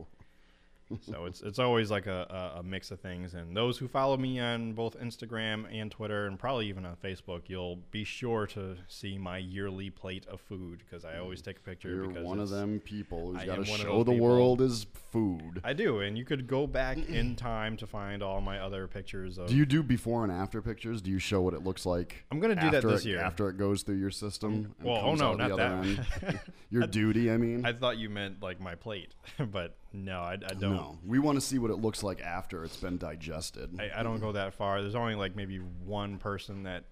so 1.00 1.24
it's 1.24 1.40
it's 1.40 1.58
always 1.58 1.90
like 1.90 2.06
a, 2.06 2.54
a, 2.56 2.62
mix 2.62 2.90
of 2.90 3.00
things. 3.00 3.34
And 3.34 3.56
those 3.56 3.78
who 3.78 3.88
follow 3.88 4.16
me 4.16 4.38
on 4.38 4.72
both 4.72 4.98
Instagram 4.98 5.66
and 5.72 5.90
Twitter, 5.90 6.26
and 6.26 6.38
probably 6.38 6.68
even 6.68 6.84
on 6.84 6.96
Facebook, 6.96 7.42
you'll 7.46 7.80
be 7.90 8.04
sure 8.04 8.46
to 8.48 8.76
see 8.88 9.18
my 9.18 9.38
yearly 9.38 9.90
plate 9.90 10.26
of 10.26 10.40
food 10.40 10.82
because 10.84 11.04
I 11.04 11.18
always 11.18 11.42
take 11.42 11.58
a 11.58 11.62
picture. 11.62 11.88
You're 11.88 12.08
because 12.08 12.24
one 12.24 12.38
of 12.38 12.50
them 12.50 12.80
people 12.80 13.32
who's 13.32 13.44
got 13.44 13.56
to 13.56 13.62
am 13.62 13.68
one 13.68 13.80
of 13.80 13.86
show 13.86 14.04
the 14.04 14.12
people. 14.12 14.26
world 14.26 14.60
his 14.60 14.86
food. 15.10 15.60
I 15.64 15.72
do, 15.72 16.00
and 16.00 16.18
you 16.18 16.24
could 16.24 16.46
go 16.46 16.66
back 16.66 16.98
in 17.08 17.36
time 17.36 17.76
to 17.78 17.86
find 17.86 18.22
all 18.22 18.40
my 18.40 18.58
other 18.58 18.86
pictures 18.86 19.38
of. 19.38 19.48
Do 19.48 19.56
you 19.56 19.66
do 19.66 19.82
before 19.82 20.22
and 20.22 20.32
after 20.32 20.60
pictures? 20.60 21.00
Do 21.00 21.10
you 21.10 21.18
show 21.18 21.40
what 21.40 21.54
it 21.54 21.64
looks 21.64 21.86
like? 21.86 22.24
I'm 22.30 22.40
gonna 22.40 22.56
do 22.56 22.70
that 22.70 22.82
this 22.82 23.04
it, 23.04 23.08
year. 23.08 23.20
after 23.20 23.48
it 23.48 23.56
goes 23.56 23.82
through 23.82 23.98
your 23.98 24.10
system. 24.10 24.74
well, 24.82 25.00
oh 25.02 25.14
no, 25.14 25.34
not 25.34 25.56
that. 25.56 26.40
your 26.70 26.86
duty, 26.86 27.30
I 27.30 27.36
mean. 27.36 27.64
I 27.64 27.72
thought 27.72 27.98
you 27.98 28.10
meant 28.10 28.42
like 28.42 28.60
my 28.60 28.74
plate, 28.74 29.14
but 29.50 29.76
no, 29.94 30.20
I, 30.20 30.32
I 30.32 30.36
don't. 30.54 30.74
no, 30.74 30.98
we 31.06 31.18
want 31.20 31.36
to 31.36 31.40
see 31.40 31.58
what 31.58 31.70
it 31.70 31.76
looks 31.76 32.02
like 32.02 32.20
after 32.20 32.64
it's 32.64 32.76
been 32.76 32.98
digested. 32.98 33.78
I, 33.80 34.00
I 34.00 34.02
don't 34.02 34.20
go 34.20 34.32
that 34.32 34.52
far. 34.54 34.82
There's 34.82 34.94
only 34.96 35.14
like 35.14 35.36
maybe 35.36 35.58
one 35.58 36.18
person 36.18 36.64
that 36.64 36.84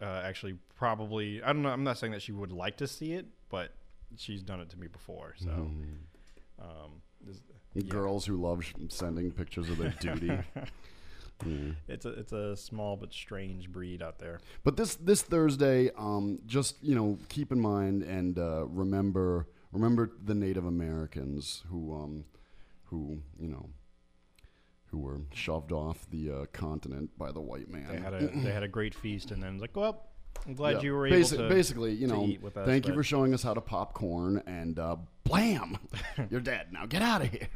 uh, 0.00 0.22
actually 0.24 0.56
probably 0.74 1.42
I 1.42 1.52
don't 1.52 1.62
know. 1.62 1.68
I'm 1.70 1.84
not 1.84 1.98
saying 1.98 2.12
that 2.12 2.22
she 2.22 2.32
would 2.32 2.50
like 2.52 2.76
to 2.78 2.88
see 2.88 3.12
it, 3.12 3.26
but 3.48 3.72
she's 4.16 4.42
done 4.42 4.60
it 4.60 4.68
to 4.70 4.78
me 4.78 4.88
before. 4.88 5.34
So, 5.38 5.46
Mm-hmm. 5.48 6.62
um, 6.62 6.90
this, 7.24 7.40
Girls 7.88 8.26
who 8.26 8.36
love 8.36 8.64
sh- 8.64 8.74
sending 8.88 9.30
pictures 9.30 9.70
of 9.70 9.78
their 9.78 9.94
duty. 10.00 10.36
Mm. 11.44 11.74
it's 11.88 12.04
a 12.06 12.10
it's 12.10 12.30
a 12.32 12.56
small 12.56 12.96
but 12.96 13.12
strange 13.12 13.68
breed 13.72 14.00
out 14.00 14.20
there. 14.20 14.38
But 14.62 14.76
this 14.76 14.94
this 14.94 15.22
Thursday, 15.22 15.90
um, 15.98 16.38
just 16.46 16.76
you 16.84 16.94
know, 16.94 17.18
keep 17.28 17.50
in 17.50 17.58
mind 17.58 18.04
and 18.04 18.38
uh, 18.38 18.66
remember 18.66 19.48
remember 19.72 20.10
the 20.22 20.34
Native 20.34 20.64
Americans 20.64 21.64
who 21.68 21.94
um, 21.94 22.24
who 22.84 23.22
you 23.38 23.48
know 23.48 23.70
who 24.86 24.98
were 24.98 25.22
shoved 25.32 25.72
off 25.72 26.08
the 26.10 26.30
uh, 26.30 26.44
continent 26.52 27.10
by 27.18 27.32
the 27.32 27.40
white 27.40 27.68
man. 27.68 27.88
They 27.88 27.98
had 27.98 28.14
a 28.14 28.26
they 28.28 28.52
had 28.52 28.62
a 28.62 28.68
great 28.68 28.94
feast, 28.94 29.30
and 29.30 29.42
then 29.42 29.54
it's 29.54 29.62
like, 29.62 29.74
well, 29.74 30.11
I'm 30.46 30.54
glad 30.54 30.76
Yeah. 30.76 30.80
you 30.82 30.92
were 30.94 31.08
Basi- 31.08 31.34
able 31.34 31.44
to 31.44 31.54
basically, 31.54 31.92
you 31.92 32.08
know, 32.08 32.24
us, 32.24 32.52
thank 32.66 32.88
you 32.88 32.94
for 32.94 33.02
showing 33.04 33.32
us 33.32 33.42
how 33.42 33.54
to 33.54 33.60
pop 33.60 33.94
corn, 33.94 34.42
and 34.46 34.76
uh, 34.78 34.96
blam, 35.24 35.78
you're 36.30 36.40
dead 36.40 36.72
now. 36.72 36.84
Get 36.84 37.00
out 37.00 37.22
of 37.22 37.30
here. 37.30 37.46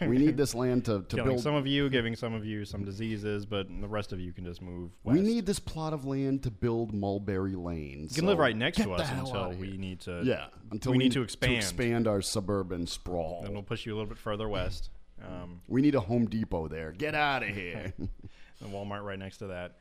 we 0.08 0.18
need 0.18 0.36
this 0.36 0.52
land 0.54 0.84
to, 0.86 1.02
to 1.02 1.16
build. 1.22 1.40
some 1.40 1.54
of 1.54 1.66
you, 1.68 1.88
giving 1.88 2.16
some 2.16 2.34
of 2.34 2.44
you 2.44 2.64
some 2.64 2.84
diseases, 2.84 3.46
but 3.46 3.68
the 3.80 3.86
rest 3.86 4.12
of 4.12 4.18
you 4.18 4.32
can 4.32 4.44
just 4.44 4.60
move. 4.60 4.90
we 5.04 5.20
need 5.20 5.46
this 5.46 5.60
plot 5.60 5.92
of 5.92 6.04
land 6.04 6.42
to 6.42 6.50
build 6.50 6.92
Mulberry 6.92 7.54
Lane. 7.54 8.08
You 8.10 8.14
can 8.16 8.26
live 8.26 8.38
right 8.38 8.56
next 8.56 8.78
to 8.78 8.92
us 8.92 9.08
until 9.10 9.52
we 9.52 9.76
need. 9.76 10.00
to. 10.00 10.22
Yeah, 10.24 10.46
until 10.72 10.92
we 10.92 10.98
need 10.98 11.12
to 11.12 11.22
expand. 11.22 11.52
expand 11.54 12.08
our 12.08 12.22
suburban 12.22 12.86
sprawl. 12.88 13.42
And 13.44 13.54
we'll 13.54 13.62
push 13.62 13.86
you 13.86 13.92
a 13.92 13.96
little 13.96 14.08
bit 14.08 14.18
further 14.18 14.48
west. 14.48 14.90
Um, 15.24 15.60
We 15.68 15.80
need 15.82 15.94
a 15.94 16.00
Home 16.00 16.26
Depot 16.26 16.66
there. 16.66 16.90
Get 16.90 17.14
out 17.14 17.44
of 17.44 17.50
here. 17.50 17.92
and 17.98 18.72
Walmart 18.72 19.04
right 19.04 19.18
next 19.18 19.38
to 19.38 19.46
that. 19.48 19.76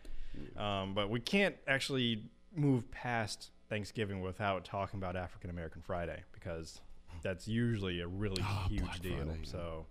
Um, 0.56 0.94
but 0.94 1.10
we 1.10 1.20
can't 1.20 1.56
actually 1.68 2.26
move 2.56 2.90
past 2.92 3.52
Thanksgiving 3.70 4.22
without 4.22 4.66
talking 4.66 5.00
about 5.00 5.16
African 5.16 5.50
American 5.50 5.82
Friday 5.82 6.24
because 6.34 6.82
that's 7.24 7.48
usually 7.48 8.02
a 8.02 8.08
really 8.08 8.42
huge 8.70 8.82
Ah, 8.84 8.86
Black 8.86 9.00
deal. 9.02 9.16
Friday. 9.18 9.40
So, 9.44 9.86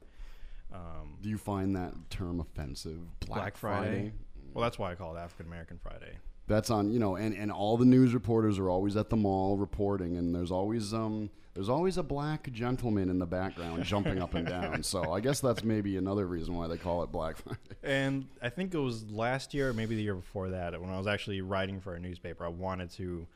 um, 0.72 1.16
Do 1.22 1.28
you 1.28 1.38
find 1.38 1.74
that 1.76 1.94
term 2.10 2.40
offensive? 2.40 2.98
Black, 3.20 3.56
Friday. 3.56 4.12
Well, 4.52 4.62
that's 4.62 4.78
why 4.78 4.92
I 4.92 4.94
call 4.94 5.16
it 5.16 5.20
African 5.20 5.46
American 5.46 5.78
Friday. 5.82 6.12
That's 6.48 6.70
on, 6.70 6.90
you 6.90 6.98
know, 6.98 7.14
and, 7.16 7.34
and 7.34 7.52
all 7.52 7.76
the 7.76 7.84
news 7.84 8.12
reporters 8.12 8.58
are 8.58 8.68
always 8.68 8.96
at 8.96 9.08
the 9.08 9.16
mall 9.16 9.56
reporting, 9.56 10.16
and 10.16 10.34
there's 10.34 10.50
always 10.50 10.92
um 10.92 11.30
there's 11.54 11.68
always 11.68 11.98
a 11.98 12.02
black 12.02 12.50
gentleman 12.52 13.08
in 13.08 13.18
the 13.18 13.26
background 13.26 13.84
jumping 13.84 14.20
up 14.20 14.34
and 14.34 14.46
down. 14.46 14.82
So 14.82 15.12
I 15.12 15.20
guess 15.20 15.40
that's 15.40 15.64
maybe 15.64 15.96
another 15.96 16.26
reason 16.26 16.54
why 16.54 16.68
they 16.68 16.76
call 16.76 17.02
it 17.02 17.10
Black 17.10 17.36
Friday. 17.38 17.58
And 17.82 18.28
I 18.40 18.48
think 18.48 18.72
it 18.74 18.78
was 18.78 19.10
last 19.10 19.52
year, 19.52 19.72
maybe 19.72 19.96
the 19.96 20.02
year 20.02 20.14
before 20.14 20.50
that, 20.50 20.80
when 20.80 20.90
I 20.90 20.98
was 20.98 21.06
actually 21.06 21.40
writing 21.40 21.80
for 21.80 21.94
a 21.94 22.00
newspaper, 22.00 22.44
I 22.44 22.48
wanted 22.48 22.90
to 22.92 23.26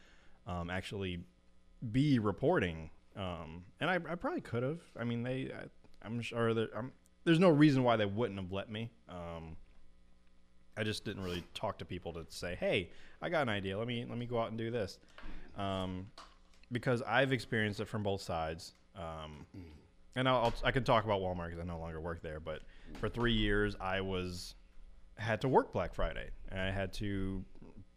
um, 0.47 0.71
actually 0.71 1.21
be 1.93 2.19
reporting. 2.19 2.91
Um, 3.17 3.65
and 3.81 3.91
I, 3.91 3.95
I 3.95 4.15
probably 4.15 4.41
could 4.41 4.63
have. 4.63 4.81
I 4.99 5.05
mean, 5.05 5.23
they, 5.23 5.51
I, 5.53 5.67
I'm 6.07 6.21
sure 6.21 6.55
that 6.55 6.71
I'm, 6.77 6.93
there's 7.25 7.41
no 7.41 7.51
reason 7.51 7.83
why 7.83 7.97
they 7.97 8.07
wouldn't 8.07 8.39
have 8.39 8.53
let 8.53 8.71
me. 8.71 8.91
Um, 9.09 9.57
I 10.77 10.83
just 10.83 11.05
didn't 11.05 11.23
really 11.23 11.45
talk 11.55 11.79
to 11.79 11.85
people 11.85 12.13
to 12.15 12.27
say, 12.29 12.57
"Hey, 12.59 12.91
I 13.23 13.29
got 13.29 13.43
an 13.43 13.49
idea. 13.49 13.79
Let 13.79 13.87
me 13.87 14.05
let 14.09 14.19
me 14.19 14.27
go 14.27 14.41
out 14.41 14.49
and 14.49 14.59
do 14.59 14.71
this," 14.71 14.99
um, 15.57 16.07
because 16.75 17.01
I've 17.01 17.33
experienced 17.33 17.81
it 17.81 17.89
from 17.89 18.03
both 18.03 18.21
sides. 18.21 18.75
Um, 18.95 19.47
and 20.15 20.29
I'll, 20.29 20.37
I'll 20.37 20.55
I 20.63 20.71
can 20.71 20.85
talk 20.85 21.05
about 21.05 21.21
Walmart 21.21 21.47
because 21.47 21.61
I 21.61 21.65
no 21.65 21.79
longer 21.79 22.01
work 22.01 22.21
there. 22.21 22.41
But 22.41 22.61
for 23.01 23.09
three 23.09 23.33
years, 23.33 23.75
I 23.81 24.03
was 24.03 24.55
had 25.17 25.41
to 25.41 25.49
work 25.49 25.73
Black 25.73 25.95
Friday, 25.95 26.29
and 26.51 26.61
I 26.61 26.71
had 26.71 26.93
to 26.95 27.43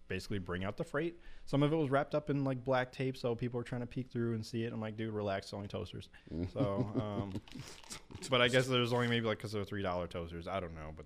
basically 0.08 0.40
bring 0.40 0.64
out 0.64 0.78
the 0.78 0.84
freight. 0.86 1.20
Some 1.46 1.64
of 1.64 1.72
it 1.72 1.76
was 1.76 1.90
wrapped 1.90 2.16
up 2.16 2.30
in 2.30 2.44
like 2.44 2.64
black 2.64 2.92
tape, 2.92 3.18
so 3.18 3.36
people 3.36 3.58
were 3.58 3.64
trying 3.64 3.82
to 3.82 3.88
peek 3.88 4.10
through 4.10 4.34
and 4.36 4.46
see 4.46 4.64
it. 4.64 4.74
I'm 4.74 4.82
like, 4.82 4.98
dude, 4.98 5.14
relax, 5.14 5.48
it's 5.48 5.54
only 5.54 5.68
toasters. 5.68 6.10
So, 6.54 6.90
um, 6.96 7.42
but 8.30 8.42
I 8.42 8.48
guess 8.48 8.68
there's 8.68 8.94
only 8.94 9.08
maybe 9.08 9.28
like 9.28 9.38
because 9.38 9.52
they're 9.52 9.64
three 9.64 9.82
dollar 9.82 10.08
toasters. 10.08 10.48
I 10.48 10.60
don't 10.60 10.76
know, 10.76 10.94
but. 10.96 11.06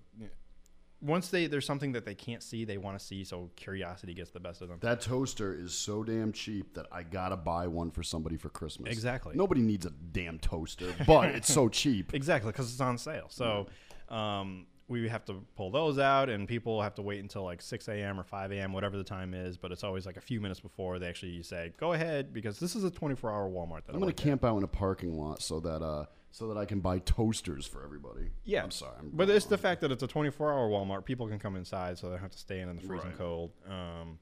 Once 1.02 1.28
they 1.28 1.46
there's 1.48 1.66
something 1.66 1.92
that 1.92 2.04
they 2.04 2.14
can't 2.14 2.42
see, 2.42 2.64
they 2.64 2.78
want 2.78 2.98
to 2.98 3.04
see, 3.04 3.24
so 3.24 3.50
curiosity 3.56 4.14
gets 4.14 4.30
the 4.30 4.40
best 4.40 4.62
of 4.62 4.68
them. 4.68 4.78
That 4.80 5.00
toaster 5.00 5.52
is 5.52 5.74
so 5.74 6.02
damn 6.04 6.32
cheap 6.32 6.74
that 6.74 6.86
I 6.92 7.02
gotta 7.02 7.36
buy 7.36 7.66
one 7.66 7.90
for 7.90 8.02
somebody 8.02 8.36
for 8.36 8.48
Christmas. 8.48 8.92
Exactly. 8.92 9.34
Nobody 9.34 9.60
needs 9.62 9.84
a 9.84 9.90
damn 9.90 10.38
toaster, 10.38 10.94
but 11.06 11.30
it's 11.30 11.52
so 11.52 11.68
cheap. 11.80 12.14
Exactly, 12.14 12.52
because 12.52 12.70
it's 12.70 12.80
on 12.80 12.98
sale. 12.98 13.26
So 13.28 13.66
um, 14.08 14.66
we 14.88 15.08
have 15.08 15.24
to 15.24 15.42
pull 15.56 15.70
those 15.70 15.98
out, 15.98 16.28
and 16.28 16.46
people 16.46 16.80
have 16.82 16.94
to 16.96 17.02
wait 17.02 17.20
until 17.20 17.44
like 17.44 17.62
6 17.62 17.88
a.m. 17.88 18.20
or 18.20 18.24
5 18.24 18.52
a.m., 18.52 18.72
whatever 18.72 18.96
the 18.96 19.04
time 19.04 19.34
is. 19.34 19.56
But 19.56 19.72
it's 19.72 19.82
always 19.84 20.06
like 20.06 20.16
a 20.16 20.20
few 20.20 20.40
minutes 20.40 20.60
before 20.60 20.98
they 20.98 21.08
actually 21.08 21.42
say, 21.42 21.72
"Go 21.78 21.94
ahead," 21.94 22.32
because 22.32 22.60
this 22.60 22.76
is 22.76 22.84
a 22.84 22.90
24-hour 22.90 23.48
Walmart. 23.50 23.86
That 23.86 23.90
I'm 23.90 23.96
I 23.96 23.98
gonna 24.00 24.06
work 24.06 24.20
at. 24.20 24.24
camp 24.24 24.44
out 24.44 24.56
in 24.58 24.62
a 24.62 24.68
parking 24.68 25.18
lot 25.18 25.42
so 25.42 25.60
that 25.60 25.82
uh 25.82 26.04
so 26.32 26.48
that 26.48 26.56
I 26.58 26.64
can 26.64 26.80
buy 26.80 26.98
toasters 27.00 27.66
for 27.66 27.84
everybody. 27.84 28.30
Yeah, 28.44 28.62
I'm 28.64 28.70
sorry. 28.70 28.94
I'm 28.98 29.10
but 29.12 29.28
it's 29.30 29.44
the 29.46 29.58
fact 29.58 29.82
that 29.82 29.92
it's 29.92 30.02
a 30.02 30.08
24-hour 30.08 30.68
Walmart. 30.70 31.04
People 31.04 31.28
can 31.28 31.38
come 31.38 31.54
inside, 31.56 31.98
so 31.98 32.06
they 32.08 32.14
don't 32.14 32.22
have 32.22 32.30
to 32.32 32.38
stay 32.38 32.60
in 32.60 32.68
in 32.70 32.76
the 32.76 32.82
freezing 32.82 33.10
Right. 33.10 33.18
cold. 33.18 33.52
Um, 33.68 34.18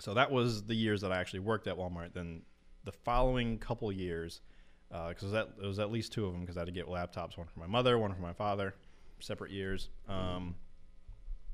so 0.00 0.14
that 0.14 0.30
was 0.30 0.64
the 0.64 0.74
years 0.74 1.02
that 1.02 1.12
I 1.12 1.18
actually 1.18 1.40
worked 1.40 1.66
at 1.66 1.76
Walmart. 1.76 2.14
Then 2.14 2.42
the 2.84 2.92
following 2.92 3.58
couple 3.58 3.92
years, 3.92 4.40
because 4.88 5.22
it, 5.22 5.26
was 5.26 5.34
at- 5.34 5.48
it 5.62 5.66
was 5.66 5.78
at 5.78 5.90
least 5.90 6.12
two 6.12 6.24
of 6.24 6.32
them 6.32 6.40
because 6.40 6.56
I 6.56 6.60
had 6.60 6.66
to 6.66 6.72
get 6.72 6.86
laptops, 6.86 7.36
one 7.36 7.46
for 7.46 7.60
my 7.60 7.66
mother, 7.66 7.98
one 7.98 8.14
for 8.14 8.22
my 8.22 8.32
father, 8.32 8.74
separate 9.20 9.50
years. 9.50 9.90
Um, 10.08 10.54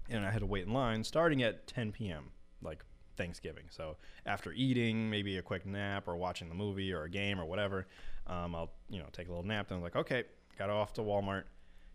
and 0.08 0.24
I 0.24 0.30
had 0.30 0.40
to 0.40 0.46
wait 0.46 0.66
in 0.66 0.72
line 0.72 1.02
starting 1.02 1.42
at 1.42 1.66
10 1.66 1.90
p.m. 1.90 2.30
like 2.62 2.84
Thanksgiving. 3.16 3.64
So 3.70 3.96
after 4.26 4.52
eating, 4.52 5.10
maybe 5.10 5.38
a 5.38 5.42
quick 5.42 5.66
nap 5.66 6.06
or 6.06 6.16
watching 6.16 6.48
the 6.48 6.54
movie 6.54 6.92
or 6.92 7.04
a 7.04 7.10
game 7.10 7.40
or 7.40 7.44
whatever, 7.46 7.86
um, 8.26 8.54
I'll 8.54 8.70
you 8.88 8.98
know 8.98 9.06
take 9.12 9.28
a 9.28 9.30
little 9.30 9.46
nap. 9.46 9.68
Then 9.68 9.78
I'm 9.78 9.82
like, 9.82 9.96
okay, 9.96 10.24
got 10.58 10.70
off 10.70 10.92
to 10.94 11.02
Walmart, 11.02 11.44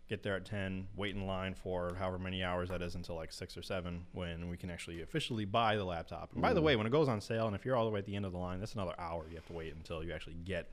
get 0.08 0.22
there 0.22 0.36
at 0.36 0.44
10, 0.44 0.88
wait 0.96 1.14
in 1.14 1.26
line 1.26 1.54
for 1.54 1.94
however 1.98 2.18
many 2.18 2.42
hours 2.42 2.68
that 2.68 2.82
is 2.82 2.94
until 2.94 3.14
like 3.14 3.32
six 3.32 3.56
or 3.56 3.62
seven 3.62 4.04
when 4.12 4.48
we 4.48 4.56
can 4.56 4.70
actually 4.70 5.02
officially 5.02 5.44
buy 5.44 5.76
the 5.76 5.84
laptop. 5.84 6.32
And 6.32 6.42
by 6.42 6.52
the 6.52 6.60
way, 6.60 6.76
when 6.76 6.86
it 6.86 6.90
goes 6.90 7.08
on 7.08 7.20
sale, 7.20 7.46
and 7.46 7.54
if 7.54 7.64
you're 7.64 7.76
all 7.76 7.84
the 7.84 7.90
way 7.90 8.00
at 8.00 8.06
the 8.06 8.16
end 8.16 8.26
of 8.26 8.32
the 8.32 8.38
line, 8.38 8.58
that's 8.58 8.74
another 8.74 8.94
hour 8.98 9.24
you 9.30 9.36
have 9.36 9.46
to 9.46 9.52
wait 9.52 9.74
until 9.74 10.02
you 10.04 10.12
actually 10.12 10.36
get 10.44 10.68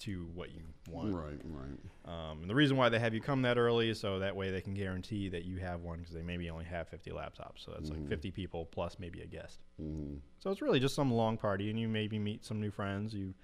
to 0.00 0.28
what 0.34 0.50
you 0.50 0.62
want. 0.88 1.12
Right, 1.12 1.40
right. 1.44 2.30
Um, 2.30 2.42
and 2.42 2.50
the 2.50 2.54
reason 2.54 2.76
why 2.76 2.88
they 2.88 2.98
have 2.98 3.14
you 3.14 3.20
come 3.20 3.42
that 3.42 3.58
early 3.58 3.90
is 3.90 3.98
so 3.98 4.20
that 4.20 4.36
way 4.36 4.50
they 4.50 4.60
can 4.60 4.74
guarantee 4.74 5.28
that 5.30 5.44
you 5.44 5.56
have 5.56 5.80
one 5.80 5.98
because 5.98 6.14
they 6.14 6.22
maybe 6.22 6.48
only 6.50 6.66
have 6.66 6.88
50 6.88 7.10
laptops. 7.10 7.64
So 7.64 7.72
that's 7.72 7.90
like 7.90 8.06
50 8.08 8.30
people 8.30 8.66
plus 8.66 8.96
maybe 9.00 9.22
a 9.22 9.26
guest. 9.26 9.58
Mm-hmm. 9.82 10.16
So 10.38 10.50
it's 10.50 10.62
really 10.62 10.78
just 10.78 10.94
some 10.94 11.10
long 11.10 11.36
party, 11.36 11.70
and 11.70 11.80
you 11.80 11.88
maybe 11.88 12.18
meet 12.18 12.44
some 12.44 12.60
new 12.60 12.70
friends. 12.70 13.12
You 13.12 13.34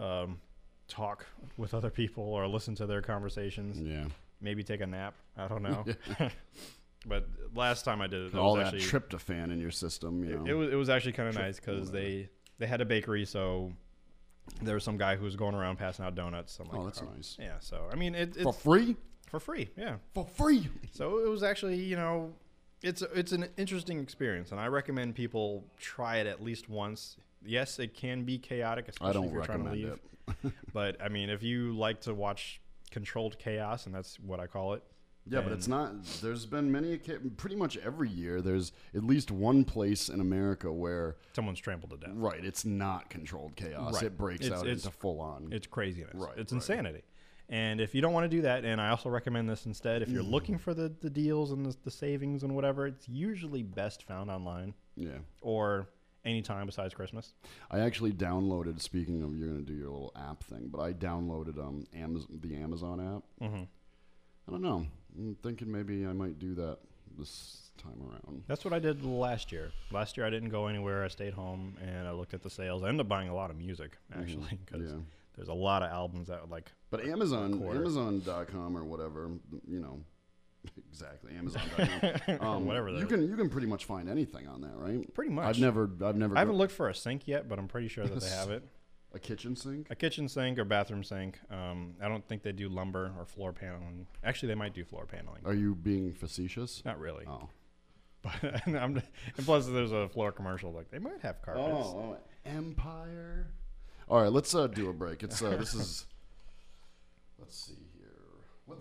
um, 0.00 0.38
talk 0.88 1.26
with 1.56 1.74
other 1.74 1.90
people 1.90 2.24
or 2.24 2.46
listen 2.46 2.74
to 2.76 2.86
their 2.86 3.02
conversations. 3.02 3.80
Yeah. 3.80 4.06
Maybe 4.40 4.62
take 4.62 4.80
a 4.80 4.86
nap. 4.86 5.14
I 5.36 5.48
don't 5.48 5.62
know. 5.62 5.84
but 7.06 7.28
last 7.54 7.84
time 7.84 8.00
I 8.00 8.06
did 8.06 8.26
it, 8.26 8.34
All 8.34 8.56
was 8.56 8.64
that 8.64 8.74
actually, 8.74 9.00
tryptophan 9.00 9.52
in 9.52 9.58
your 9.58 9.70
system, 9.70 10.24
you 10.24 10.36
know. 10.36 10.44
it, 10.44 10.50
it 10.50 10.54
was 10.54 10.72
it 10.72 10.76
was 10.76 10.88
actually 10.90 11.12
kind 11.12 11.28
of 11.28 11.34
nice 11.34 11.56
because 11.58 11.90
they 11.90 12.28
they 12.58 12.66
had 12.66 12.80
a 12.80 12.84
bakery, 12.84 13.24
so 13.24 13.72
there 14.62 14.74
was 14.74 14.84
some 14.84 14.96
guy 14.96 15.16
who 15.16 15.24
was 15.24 15.36
going 15.36 15.54
around 15.54 15.78
passing 15.78 16.04
out 16.04 16.14
donuts. 16.14 16.58
I'm 16.60 16.68
oh, 16.68 16.72
like, 16.72 16.80
oh, 16.80 16.84
that's 16.84 17.02
nice. 17.02 17.36
Yeah, 17.40 17.54
so 17.60 17.88
I 17.90 17.96
mean, 17.96 18.14
it, 18.14 18.36
it's 18.36 18.42
For 18.42 18.52
free? 18.52 18.96
for 19.28 19.40
free. 19.40 19.68
Yeah. 19.76 19.96
For 20.14 20.24
free. 20.24 20.68
So 20.92 21.18
it 21.18 21.28
was 21.28 21.42
actually, 21.42 21.76
you 21.76 21.96
know, 21.96 22.32
it's 22.82 23.02
it's 23.14 23.32
an 23.32 23.48
interesting 23.56 23.98
experience, 24.00 24.52
and 24.52 24.60
I 24.60 24.66
recommend 24.66 25.14
people 25.14 25.64
try 25.78 26.18
it 26.18 26.26
at 26.26 26.42
least 26.42 26.68
once. 26.68 27.16
Yes, 27.44 27.78
it 27.78 27.94
can 27.94 28.24
be 28.24 28.38
chaotic, 28.38 28.88
especially 28.88 29.10
I 29.10 29.12
don't 29.12 29.26
if 29.26 29.32
you're 29.32 29.42
trying 29.44 29.64
to 29.64 29.70
leave. 29.70 29.88
it. 29.88 30.52
but 30.72 31.00
I 31.02 31.08
mean, 31.08 31.30
if 31.30 31.42
you 31.42 31.72
like 31.76 32.00
to 32.02 32.14
watch 32.14 32.60
controlled 32.90 33.38
chaos, 33.38 33.86
and 33.86 33.94
that's 33.94 34.18
what 34.20 34.40
I 34.40 34.46
call 34.46 34.74
it. 34.74 34.82
Yeah, 35.26 35.40
but 35.40 35.52
it's 35.52 35.68
not. 35.68 36.04
There's 36.20 36.44
been 36.44 36.70
many, 36.70 36.98
pretty 36.98 37.56
much 37.56 37.78
every 37.78 38.10
year. 38.10 38.42
There's 38.42 38.72
at 38.94 39.04
least 39.04 39.30
one 39.30 39.64
place 39.64 40.10
in 40.10 40.20
America 40.20 40.70
where, 40.70 41.16
Someone's 41.34 41.60
trampled 41.60 41.92
to 41.92 41.96
death. 42.06 42.14
right, 42.16 42.44
it's 42.44 42.66
not 42.66 43.08
controlled 43.08 43.56
chaos. 43.56 43.94
Right. 43.94 44.02
It 44.04 44.18
breaks 44.18 44.44
It's- 44.44 44.60
out 44.60 44.66
it's- 44.66 44.84
into 44.84 44.94
full 44.94 45.20
on. 45.22 45.48
It's 45.50 45.66
craziness. 45.66 46.10
Right, 46.14 46.36
It's 46.36 46.52
right. 46.52 46.58
insanity. 46.58 47.02
And 47.48 47.80
if 47.80 47.94
you 47.94 48.02
don't 48.02 48.12
want 48.12 48.30
to 48.30 48.36
do 48.36 48.42
that, 48.42 48.66
and 48.66 48.78
I 48.80 48.90
also 48.90 49.08
recommend 49.08 49.48
this 49.48 49.64
instead, 49.64 50.02
if 50.02 50.10
you're 50.10 50.22
Mm. 50.22 50.30
looking 50.30 50.58
for 50.58 50.74
the, 50.74 50.90
the 51.00 51.10
deals 51.10 51.52
and 51.52 51.64
the, 51.64 51.74
the 51.84 51.90
savings 51.90 52.42
and 52.42 52.54
whatever, 52.54 52.86
it's 52.86 53.08
usually 53.08 53.62
best 53.62 54.02
found 54.02 54.30
online 54.30 54.74
Yeah, 54.94 55.18
or 55.40 55.88
anytime 56.24 56.66
besides 56.66 56.94
Christmas. 56.94 57.34
I 57.70 57.80
actually 57.80 58.12
downloaded. 58.12 58.80
Speaking 58.80 59.22
of, 59.22 59.36
you're 59.36 59.48
gonna 59.48 59.62
do 59.62 59.74
your 59.74 59.90
little 59.90 60.12
app 60.16 60.42
thing, 60.44 60.68
but 60.72 60.80
I 60.80 60.92
downloaded 60.92 61.58
um 61.58 61.84
Amazon, 61.94 62.28
the 62.40 62.56
Amazon 62.56 63.00
app. 63.40 63.48
hmm 63.48 63.62
I 64.46 64.50
don't 64.50 64.62
know. 64.62 64.86
I'm 65.16 65.36
thinking 65.42 65.70
maybe 65.72 66.06
I 66.06 66.12
might 66.12 66.38
do 66.38 66.54
that 66.56 66.78
this 67.18 67.70
time 67.78 67.98
around. 68.08 68.42
That's 68.46 68.64
what 68.64 68.74
I 68.74 68.78
did 68.78 69.04
last 69.04 69.52
year. 69.52 69.70
Last 69.90 70.16
year 70.16 70.26
I 70.26 70.30
didn't 70.30 70.50
go 70.50 70.66
anywhere. 70.66 71.02
I 71.04 71.08
stayed 71.08 71.32
home 71.32 71.76
and 71.80 72.06
I 72.06 72.12
looked 72.12 72.34
at 72.34 72.42
the 72.42 72.50
sales. 72.50 72.82
I 72.82 72.88
ended 72.88 73.00
up 73.02 73.08
buying 73.08 73.28
a 73.28 73.34
lot 73.34 73.50
of 73.50 73.56
music 73.56 73.96
actually 74.14 74.58
because 74.66 74.82
Mm-hmm. 74.88 74.96
Yeah. 74.98 75.02
there's 75.36 75.48
a 75.48 75.54
lot 75.54 75.82
of 75.82 75.90
albums 75.90 76.28
that 76.28 76.50
like 76.50 76.70
But 76.90 77.04
Amazon. 77.06 77.62
Amazon.com 77.62 78.76
or 78.76 78.84
whatever, 78.84 79.30
you 79.66 79.80
know, 79.80 80.00
exactly 80.90 81.34
Amazon.com. 81.36 82.38
Um, 82.46 82.66
whatever 82.66 82.88
you 82.88 83.00
that 83.00 83.08
can 83.08 83.28
you 83.28 83.36
can 83.36 83.48
pretty 83.48 83.66
much 83.66 83.84
find 83.84 84.08
anything 84.08 84.46
on 84.46 84.60
that, 84.62 84.76
right? 84.76 85.12
pretty 85.14 85.30
much. 85.30 85.46
I've 85.46 85.58
never 85.60 85.90
I've 86.04 86.16
never 86.16 86.36
I 86.36 86.40
haven't 86.40 86.56
looked 86.56 86.72
for 86.72 86.88
a 86.88 86.94
sink 86.94 87.26
yet, 87.26 87.48
but 87.48 87.58
I'm 87.58 87.68
pretty 87.68 87.88
sure 87.88 88.06
that 88.06 88.20
they 88.20 88.28
have 88.40 88.50
it. 88.50 88.62
a 89.12 89.18
kitchen 89.18 89.56
sink. 89.56 89.86
A 89.90 89.94
kitchen 89.94 90.28
sink 90.28 90.58
or 90.58 90.64
bathroom 90.64 91.04
sink. 91.04 91.38
Um, 91.50 91.94
I 92.02 92.08
don't 92.08 92.26
think 92.26 92.42
they 92.42 92.52
do 92.52 92.68
lumber 92.68 93.12
or 93.18 93.24
floor 93.24 93.52
paneling. 93.52 94.06
Actually, 94.22 94.48
they 94.48 94.54
might 94.56 94.74
do 94.74 94.84
floor 94.84 95.06
paneling. 95.06 95.42
Are 95.44 95.54
you 95.54 95.74
being 95.74 96.12
facetious? 96.12 96.82
Not 96.84 96.98
really. 96.98 97.24
Oh. 97.28 97.48
But 98.24 98.62
and, 98.64 98.78
I'm, 98.78 98.96
and 99.36 99.44
plus, 99.44 99.66
there's 99.66 99.92
a 99.92 100.08
floor 100.08 100.32
commercial. 100.32 100.72
Like 100.72 100.90
they 100.90 100.98
might 100.98 101.20
have 101.20 101.42
carpets. 101.42 101.68
Oh, 101.68 102.16
Empire. 102.46 103.48
All 104.08 104.22
right, 104.22 104.32
let's 104.32 104.54
uh, 104.54 104.66
do 104.66 104.88
a 104.88 104.94
break. 104.94 105.22
It's 105.22 105.42
uh, 105.42 105.50
this 105.58 105.74
is. 105.74 106.06
Let's 107.38 107.54
see. 107.54 107.83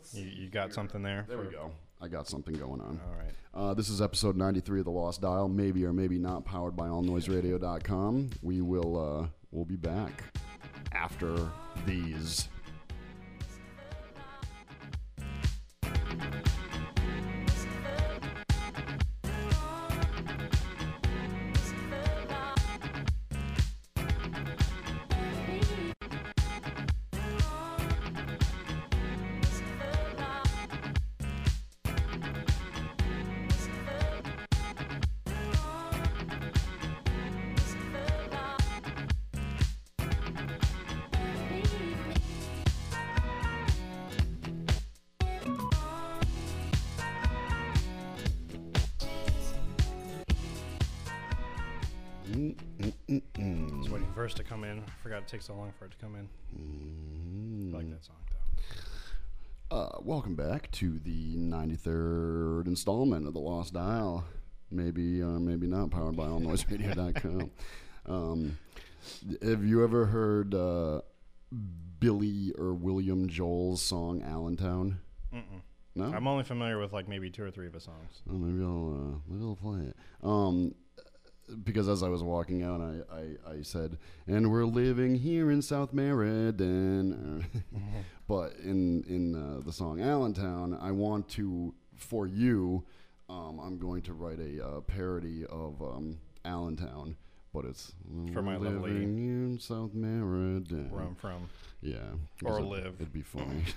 Let's. 0.04 0.16
You, 0.16 0.26
you 0.26 0.50
got 0.50 0.66
here. 0.66 0.74
something 0.74 1.02
there? 1.02 1.26
There 1.30 1.38
we 1.38 1.48
go. 1.48 1.72
I 2.02 2.10
got 2.10 2.28
something 2.28 2.54
going 2.56 2.82
on. 2.82 3.00
All 3.08 3.16
right. 3.18 3.32
Uh, 3.54 3.74
this 3.74 3.88
is 3.88 4.02
episode 4.02 4.36
93 4.36 4.80
of 4.80 4.86
The 4.86 4.92
Lost 4.92 5.22
Dial, 5.22 5.48
maybe 5.48 5.86
or 5.86 5.94
maybe 5.94 6.18
not, 6.18 6.44
powered 6.44 6.76
by 6.76 6.88
allnoiseradio.com. 6.88 8.32
We 8.42 8.62
will 8.62 9.22
uh, 9.24 9.28
we'll 9.52 9.63
be 9.63 9.78
back 9.78 10.24
after 10.92 11.50
these. 11.86 12.50
It 55.24 55.28
takes 55.28 55.46
so 55.46 55.56
long 55.56 55.72
for 55.80 55.86
it 55.86 55.92
to 55.92 55.98
come 55.98 56.16
in. 56.16 56.28
I 57.74 57.78
like 57.78 57.90
that 57.90 58.04
song 58.04 58.18
though. 59.70 59.76
Uh, 59.76 59.98
welcome 60.02 60.36
back 60.36 60.70
to 60.72 61.00
the 61.00 61.38
93rd 61.38 62.68
installment 62.68 63.26
of 63.26 63.34
The 63.34 63.40
Lost 63.40 63.74
Dial. 63.74 64.26
Maybe, 64.70 65.24
uh, 65.24 65.40
maybe 65.40 65.66
not, 65.66 65.92
powered 65.92 66.18
by 66.18 66.26
allnoiseradio.com. 66.26 67.52
um, 68.06 68.58
have 69.42 69.64
you 69.64 69.82
ever 69.84 70.08
heard 70.08 70.54
uh, 70.54 71.02
Billy 72.00 72.52
or 72.58 72.74
William 72.74 73.30
Joel's 73.30 73.82
song 73.82 74.22
Allentown? 74.24 75.00
Mm-mm. 75.34 75.62
No? 75.96 76.06
I'm 76.06 76.28
only 76.28 76.44
familiar 76.44 76.80
with 76.80 76.92
like 76.92 77.08
maybe 77.08 77.30
two 77.30 77.46
or 77.46 77.52
three 77.52 77.68
of 77.68 77.74
his 77.74 77.84
songs. 77.84 78.24
Oh, 78.30 78.34
maybe 78.34 78.62
I'll 78.62 78.94
uh, 78.94 79.20
maybe 79.28 79.46
I'll 79.46 79.56
play 79.56 79.88
it. 79.88 79.96
Um, 80.22 80.76
because 81.64 81.88
as 81.90 82.04
I 82.04 82.10
was 82.10 82.24
walking 82.24 82.64
out, 82.64 82.82
I, 82.82 83.16
I, 83.16 83.56
I 83.58 83.62
said, 83.62 83.98
"And 84.28 84.52
we're 84.52 84.66
living 84.66 85.16
here 85.16 85.52
in 85.52 85.62
South 85.62 85.94
Meriden." 85.94 87.46
but 88.28 88.54
in 88.64 89.04
in 89.08 89.36
uh, 89.36 89.62
the 89.66 89.74
song 89.74 90.02
Allentown, 90.02 90.78
I 90.82 90.92
want 90.92 91.28
to 91.30 91.74
for 91.96 92.28
you. 92.28 92.84
Um, 93.30 93.60
I'm 93.60 93.78
going 93.78 94.02
to 94.04 94.14
write 94.14 94.40
a 94.40 94.66
uh, 94.66 94.82
parody 94.82 95.46
of 95.46 95.82
um, 95.82 96.20
Allentown, 96.46 97.16
but 97.54 97.66
it's 97.66 97.94
For 98.34 98.42
my 98.42 98.58
"We're 98.58 98.70
lovely- 98.70 98.92
living 98.92 99.18
here 99.18 99.44
in 99.46 99.60
South 99.60 99.94
Meriden. 99.94 100.92
Where 100.92 101.04
I'm 101.04 101.16
from. 101.16 101.50
Yeah, 101.82 101.98
Or 102.44 102.60
it- 102.60 102.64
live. 102.64 102.96
It'd 103.00 103.14
be 103.14 103.22
funny. 103.22 103.64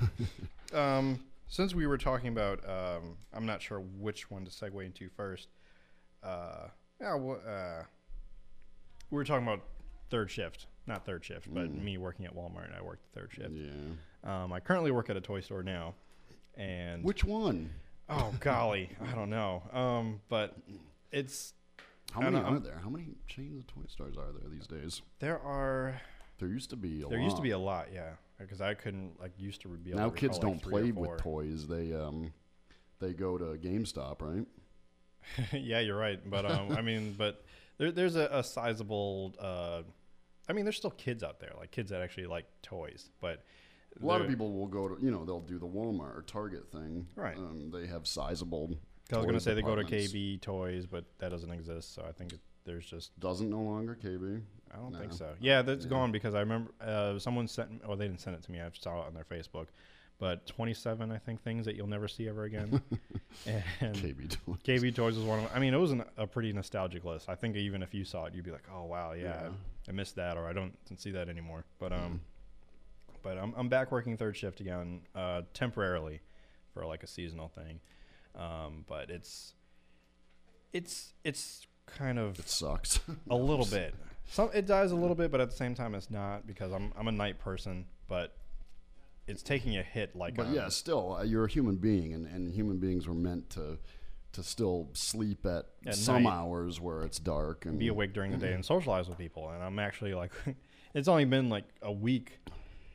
Um, 0.74 1.20
since 1.46 1.76
we 1.76 1.86
were 1.86 1.96
talking 1.96 2.26
about, 2.28 2.58
um, 2.68 3.16
I'm 3.32 3.46
not 3.46 3.62
sure 3.62 3.78
which 3.80 4.32
one 4.32 4.44
to 4.44 4.50
segue 4.50 4.84
into 4.84 5.08
first. 5.10 5.46
Uh, 6.20 6.66
yeah, 7.00 7.14
well, 7.14 7.40
uh, 7.46 7.82
we 9.10 9.16
were 9.16 9.24
talking 9.24 9.46
about 9.46 9.62
third 10.10 10.30
shift, 10.30 10.66
not 10.86 11.04
third 11.04 11.24
shift, 11.24 11.52
but 11.52 11.70
me 11.72 11.98
working 11.98 12.24
at 12.26 12.34
Walmart. 12.34 12.76
I 12.76 12.82
worked 12.82 13.02
the 13.12 13.20
third 13.20 13.32
shift. 13.32 13.50
yeah. 13.54 14.42
Um, 14.44 14.52
I 14.52 14.60
currently 14.60 14.90
work 14.90 15.10
at 15.10 15.16
a 15.16 15.20
toy 15.20 15.40
store 15.40 15.62
now, 15.62 15.94
and 16.56 17.04
Which 17.04 17.24
one? 17.24 17.70
oh 18.08 18.32
golly, 18.40 18.90
I 19.10 19.14
don't 19.14 19.30
know. 19.30 19.62
Um, 19.72 20.20
but 20.28 20.56
it's 21.12 21.54
How 22.12 22.20
many 22.22 22.38
are 22.38 22.58
there? 22.58 22.80
How 22.82 22.88
many 22.90 23.08
chains 23.28 23.56
of 23.58 23.66
toy 23.66 23.86
stores 23.88 24.16
are 24.16 24.32
there 24.32 24.48
these 24.50 24.66
days? 24.66 25.02
there 25.20 25.38
are 25.40 26.00
There 26.38 26.48
used 26.48 26.70
to 26.70 26.76
be 26.76 27.02
a 27.02 27.08
there 27.08 27.18
lot. 27.18 27.24
used 27.24 27.36
to 27.36 27.42
be 27.42 27.50
a 27.52 27.58
lot, 27.58 27.88
yeah, 27.94 28.12
because 28.38 28.60
I 28.60 28.74
couldn't 28.74 29.20
like 29.20 29.32
used 29.38 29.60
to 29.62 29.68
be 29.68 29.90
able 29.90 30.00
now 30.00 30.08
to 30.10 30.16
kids 30.16 30.38
don't 30.38 30.54
like, 30.54 30.62
play 30.62 30.90
with 30.92 31.18
toys. 31.18 31.66
They 31.68 31.92
um 31.94 32.32
they 32.98 33.12
go 33.12 33.36
to 33.38 33.44
GameStop, 33.58 34.22
right? 34.22 34.46
yeah, 35.52 35.80
you're 35.80 35.98
right. 35.98 36.20
But 36.28 36.50
um, 36.50 36.72
I 36.72 36.82
mean, 36.82 37.14
but 37.18 37.44
there, 37.78 37.92
there's 37.92 38.16
a, 38.16 38.28
a 38.32 38.42
sizable 38.44 39.34
uh, 39.40 39.82
I 40.48 40.52
mean, 40.52 40.64
there's 40.64 40.76
still 40.76 40.90
kids 40.90 41.22
out 41.22 41.40
there, 41.40 41.52
like 41.58 41.70
kids 41.70 41.90
that 41.90 42.02
actually 42.02 42.26
like 42.26 42.46
toys, 42.62 43.10
but 43.20 43.44
A 44.00 44.04
lot 44.04 44.20
of 44.20 44.28
people 44.28 44.52
will 44.52 44.68
go 44.68 44.88
to, 44.88 45.02
you 45.02 45.10
know, 45.10 45.24
they'll 45.24 45.40
do 45.40 45.58
the 45.58 45.66
Walmart 45.66 46.16
or 46.16 46.22
Target 46.26 46.70
thing. 46.70 47.06
Right. 47.16 47.36
Um, 47.36 47.70
they 47.72 47.86
have 47.86 48.06
sizable. 48.06 48.78
I 49.12 49.16
was 49.16 49.26
gonna 49.26 49.40
say 49.40 49.54
they 49.54 49.62
go 49.62 49.76
to. 49.76 49.84
KB 49.84 50.40
Toys, 50.40 50.86
but 50.86 51.04
that 51.18 51.30
doesn't 51.30 51.50
exist. 51.50 51.94
So 51.94 52.04
I 52.06 52.12
think 52.12 52.32
it, 52.32 52.40
there's 52.64 52.86
just 52.86 53.18
Doesn't 53.20 53.48
no 53.50 53.60
longer 53.60 53.96
KB. 54.00 54.42
I 54.72 54.76
don't 54.78 54.96
think 54.96 55.12
so. 55.12 55.30
Yeah, 55.40 55.62
that's 55.62 55.86
gone 55.86 56.10
because 56.10 56.34
I 56.34 56.40
remember 56.40 56.72
uh, 56.80 57.18
someone 57.18 57.46
sent. 57.46 57.86
Well, 57.86 57.96
they 57.96 58.08
didn't 58.08 58.20
send 58.20 58.36
it 58.36 58.42
to 58.44 58.52
me. 58.52 58.60
I 58.60 58.68
saw 58.72 59.02
it 59.02 59.06
on 59.06 59.14
their 59.14 59.24
Facebook. 59.24 59.66
But 60.18 60.46
27, 60.46 61.12
I 61.12 61.18
think, 61.18 61.42
things 61.42 61.66
that 61.66 61.76
you'll 61.76 61.88
never 61.88 62.08
see 62.08 62.26
ever 62.26 62.44
again. 62.44 62.80
and 63.46 63.94
KB 63.94 64.30
toys. 64.30 64.56
KB 64.64 64.94
Toys 64.94 65.16
was 65.16 65.24
one 65.26 65.40
of. 65.40 65.44
them. 65.44 65.52
I 65.54 65.58
mean, 65.58 65.74
it 65.74 65.78
was 65.78 65.92
an, 65.92 66.04
a 66.16 66.26
pretty 66.26 66.52
nostalgic 66.54 67.04
list. 67.04 67.28
I 67.28 67.34
think 67.34 67.54
even 67.56 67.82
if 67.82 67.92
you 67.92 68.04
saw 68.04 68.24
it, 68.24 68.34
you'd 68.34 68.44
be 68.44 68.50
like, 68.50 68.64
"Oh 68.74 68.84
wow, 68.84 69.12
yeah, 69.12 69.24
Yeah. 69.24 69.48
I 69.88 69.92
missed 69.92 70.16
that," 70.16 70.38
or 70.38 70.46
"I 70.46 70.54
don't 70.54 70.74
see 70.96 71.10
that 71.10 71.28
anymore." 71.28 71.64
But 71.78 71.92
um, 71.92 72.22
but 73.22 73.36
I'm 73.36 73.52
I'm 73.58 73.68
back 73.68 73.92
working 73.92 74.16
third 74.16 74.36
shift 74.38 74.60
again, 74.60 75.02
uh, 75.14 75.42
temporarily, 75.52 76.20
for 76.72 76.86
like 76.86 77.02
a 77.02 77.06
seasonal 77.06 77.48
thing. 77.48 77.80
Um, 78.34 78.84
but 78.88 79.10
it's 79.10 79.52
it's 80.72 81.12
it's 81.24 81.66
kind 81.86 82.18
of 82.18 82.38
It 82.38 82.48
sucks. 82.48 83.00
a 83.30 83.36
little 83.36 83.66
bit. 83.66 83.94
Some 84.28 84.48
it 84.54 84.64
dies 84.66 84.92
a 84.92 84.96
little 84.96 85.14
bit, 85.14 85.30
but 85.30 85.42
at 85.42 85.50
the 85.50 85.56
same 85.56 85.74
time, 85.74 85.94
it's 85.94 86.10
not 86.10 86.46
because 86.46 86.72
I'm 86.72 86.92
I'm 86.98 87.06
a 87.08 87.12
night 87.12 87.38
person, 87.38 87.84
but 88.08 88.34
it's 89.26 89.42
taking 89.42 89.76
a 89.76 89.82
hit. 89.82 90.14
Like, 90.16 90.34
but 90.36 90.46
um, 90.46 90.54
yeah, 90.54 90.68
still, 90.68 91.16
uh, 91.18 91.22
you're 91.22 91.44
a 91.44 91.50
human 91.50 91.76
being, 91.76 92.14
and, 92.14 92.26
and 92.26 92.50
human 92.52 92.78
beings 92.78 93.06
were 93.08 93.14
meant 93.14 93.50
to 93.50 93.78
to 94.32 94.42
still 94.42 94.90
sleep 94.92 95.46
at, 95.46 95.64
At 95.86 95.94
some 95.94 96.24
night. 96.24 96.30
hours 96.30 96.78
where 96.78 97.02
it's 97.04 97.18
dark 97.18 97.64
and 97.64 97.78
be 97.78 97.88
awake 97.88 98.12
during 98.12 98.30
the 98.32 98.36
day 98.36 98.52
and 98.52 98.62
socialize 98.74 99.08
with 99.08 99.16
people. 99.16 99.48
And 99.48 99.62
I'm 99.62 99.78
actually 99.78 100.12
like, 100.12 100.30
it's 100.94 101.08
only 101.08 101.24
been 101.24 101.48
like 101.48 101.64
a 101.80 101.90
week, 101.90 102.38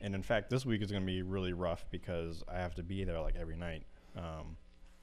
and 0.01 0.13
in 0.13 0.21
fact, 0.21 0.51
this 0.51 0.65
week 0.67 0.83
is 0.83 0.91
going 0.91 1.01
to 1.01 1.07
be 1.07 1.23
really 1.23 1.53
rough 1.53 1.83
because 1.89 2.43
I 2.47 2.59
have 2.59 2.75
to 2.75 2.83
be 2.83 3.03
there 3.05 3.19
like 3.19 3.35
every 3.35 3.55
night, 3.55 3.83
um, 4.15 4.55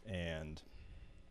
and 0.06 0.62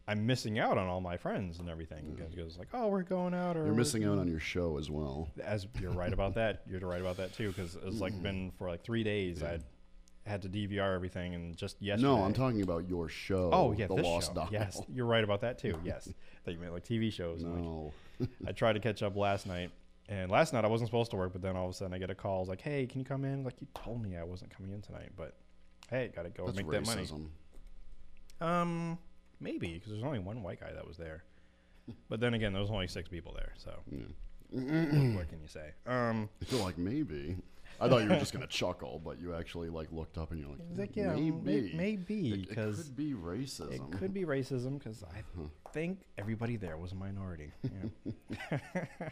I'm 0.10 0.26
missing 0.26 0.60
out 0.60 0.78
on 0.78 0.88
all 0.88 1.00
my 1.02 1.16
friends 1.18 1.60
and 1.60 1.70
everything 1.70 2.16
because 2.18 2.34
it's 2.50 2.58
like, 2.58 2.70
oh, 2.74 2.88
we're 2.88 3.04
going 3.04 3.34
out, 3.34 3.56
or 3.58 3.66
You're 3.66 3.74
missing 3.76 4.04
out 4.06 4.20
on 4.20 4.28
your 4.28 4.40
show 4.40 4.78
as 4.78 4.90
well. 4.90 5.30
as 5.42 5.68
you're 5.82 5.92
right 5.92 6.12
about 6.14 6.36
that. 6.36 6.64
You're 6.70 6.80
right 6.82 7.02
about 7.02 7.18
that 7.18 7.34
too, 7.34 7.50
because 7.50 7.78
it's 7.86 8.00
like 8.00 8.22
been 8.22 8.52
for 8.58 8.70
like 8.70 8.84
three 8.84 9.04
days. 9.04 9.42
I 9.44 9.60
had 10.28 10.42
to 10.44 10.50
DVR 10.50 10.94
everything, 10.96 11.34
and 11.36 11.56
just 11.56 11.82
yesterday. 11.82 12.08
No, 12.08 12.24
I'm 12.24 12.34
talking 12.34 12.62
about 12.62 12.88
your 12.88 13.10
show. 13.10 13.50
Oh 13.54 13.72
yeah, 13.72 13.88
the 13.88 13.96
this 13.96 14.06
Lost 14.06 14.28
show. 14.30 14.34
Dial. 14.36 14.50
Yes, 14.52 14.82
you're 14.94 15.06
right 15.06 15.24
about 15.24 15.42
that 15.42 15.58
too. 15.58 15.78
Yes, 15.84 16.10
that 16.44 16.52
you 16.52 16.60
meant 16.60 16.74
like 16.74 16.84
TV 16.86 17.12
shows. 17.12 17.44
and, 17.44 17.54
like, 17.54 17.64
No. 17.64 17.94
I 18.48 18.52
tried 18.52 18.74
to 18.74 18.80
catch 18.80 19.04
up 19.04 19.16
last 19.16 19.46
night, 19.48 19.72
and 20.10 20.30
last 20.32 20.54
night 20.54 20.66
I 20.66 20.68
wasn't 20.68 20.88
supposed 20.90 21.12
to 21.12 21.18
work, 21.18 21.34
but 21.34 21.42
then 21.42 21.56
all 21.56 21.66
of 21.66 21.72
a 21.72 21.74
sudden 21.74 21.94
I 21.94 21.98
get 21.98 22.10
a 22.10 22.16
call. 22.16 22.42
It's 22.42 22.50
like, 22.50 22.62
"Hey, 22.62 22.86
can 22.86 23.00
you 23.00 23.06
come 23.06 23.24
in?" 23.26 23.44
Like 23.44 23.56
you 23.62 23.68
told 23.74 24.02
me 24.02 24.18
I 24.18 24.24
wasn't 24.24 24.56
coming 24.56 24.72
in 24.74 24.82
tonight, 24.82 25.10
but 25.16 25.36
hey, 25.90 26.12
gotta 26.16 26.30
go 26.30 26.46
That's 26.46 26.58
make 26.58 26.70
that 26.72 26.86
money. 26.86 27.08
Um, 28.40 28.98
maybe 29.40 29.74
because 29.74 29.92
there's 29.92 30.04
only 30.04 30.20
one 30.20 30.44
white 30.44 30.60
guy 30.60 30.72
that 30.74 30.88
was 30.88 30.98
there, 30.98 31.24
but 32.10 32.20
then 32.20 32.34
again, 32.34 32.54
there 32.54 32.62
was 32.62 32.70
only 32.72 32.88
six 32.88 33.10
people 33.10 33.34
there. 33.34 33.54
So 33.58 33.72
what, 34.50 34.64
what 34.64 35.30
can 35.30 35.42
you 35.42 35.48
say? 35.48 35.72
Um, 35.86 36.30
I 36.42 36.46
feel 36.50 36.60
like 36.64 36.78
maybe. 36.78 37.36
I 37.80 37.88
thought 37.88 38.04
you 38.04 38.10
were 38.10 38.18
just 38.18 38.34
gonna 38.34 38.48
chuckle, 38.48 39.02
but 39.04 39.20
you 39.20 39.34
actually 39.36 39.70
like 39.70 39.92
looked 39.92 40.18
up 40.18 40.32
and 40.32 40.40
you're 40.40 40.50
like, 40.50 40.60
it's 40.70 40.80
like 40.80 40.96
yeah, 40.96 41.14
maybe, 41.14 41.32
may- 41.32 41.72
maybe 41.76 42.30
It- 42.44 42.52
it, 42.52 42.56
could 42.56 42.96
be 42.96 43.14
racism. 43.14 43.72
It 43.72 43.82
could 43.98 44.14
be 44.14 44.26
racism 44.26 44.80
because 44.80 45.04
I 45.04 45.22
think 45.74 46.00
everybody 46.18 46.56
there 46.58 46.78
was 46.78 46.92
a 46.92 46.96
minority. 46.96 47.52
Yeah. 47.64 48.58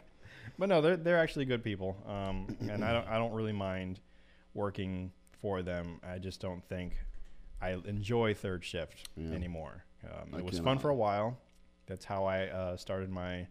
but 0.58 0.70
no, 0.70 0.82
they're 0.82 0.98
they're 0.98 1.18
actually 1.20 1.46
good 1.46 1.64
people, 1.64 1.96
um, 2.08 2.56
and 2.70 2.84
I 2.84 2.94
don't 2.94 3.08
I 3.08 3.18
don't 3.18 3.34
really 3.34 3.54
mind 3.54 4.00
working 4.54 5.12
for 5.42 5.62
them. 5.62 6.00
I 6.08 6.18
just 6.18 6.40
don't 6.42 6.64
think 6.68 6.94
I 7.62 7.72
enjoy 7.86 8.34
third 8.34 8.64
shift 8.64 9.10
Yeah. 9.16 9.32
anymore. 9.34 9.84
Um, 10.04 10.38
it 10.40 10.46
was 10.46 10.60
fun 10.60 10.78
for 10.80 10.90
a 10.90 10.96
while. 10.96 11.38
That's 11.88 12.06
how 12.06 12.26
I 12.26 12.48
uh, 12.48 12.78
started 12.78 13.10
my 13.10 13.48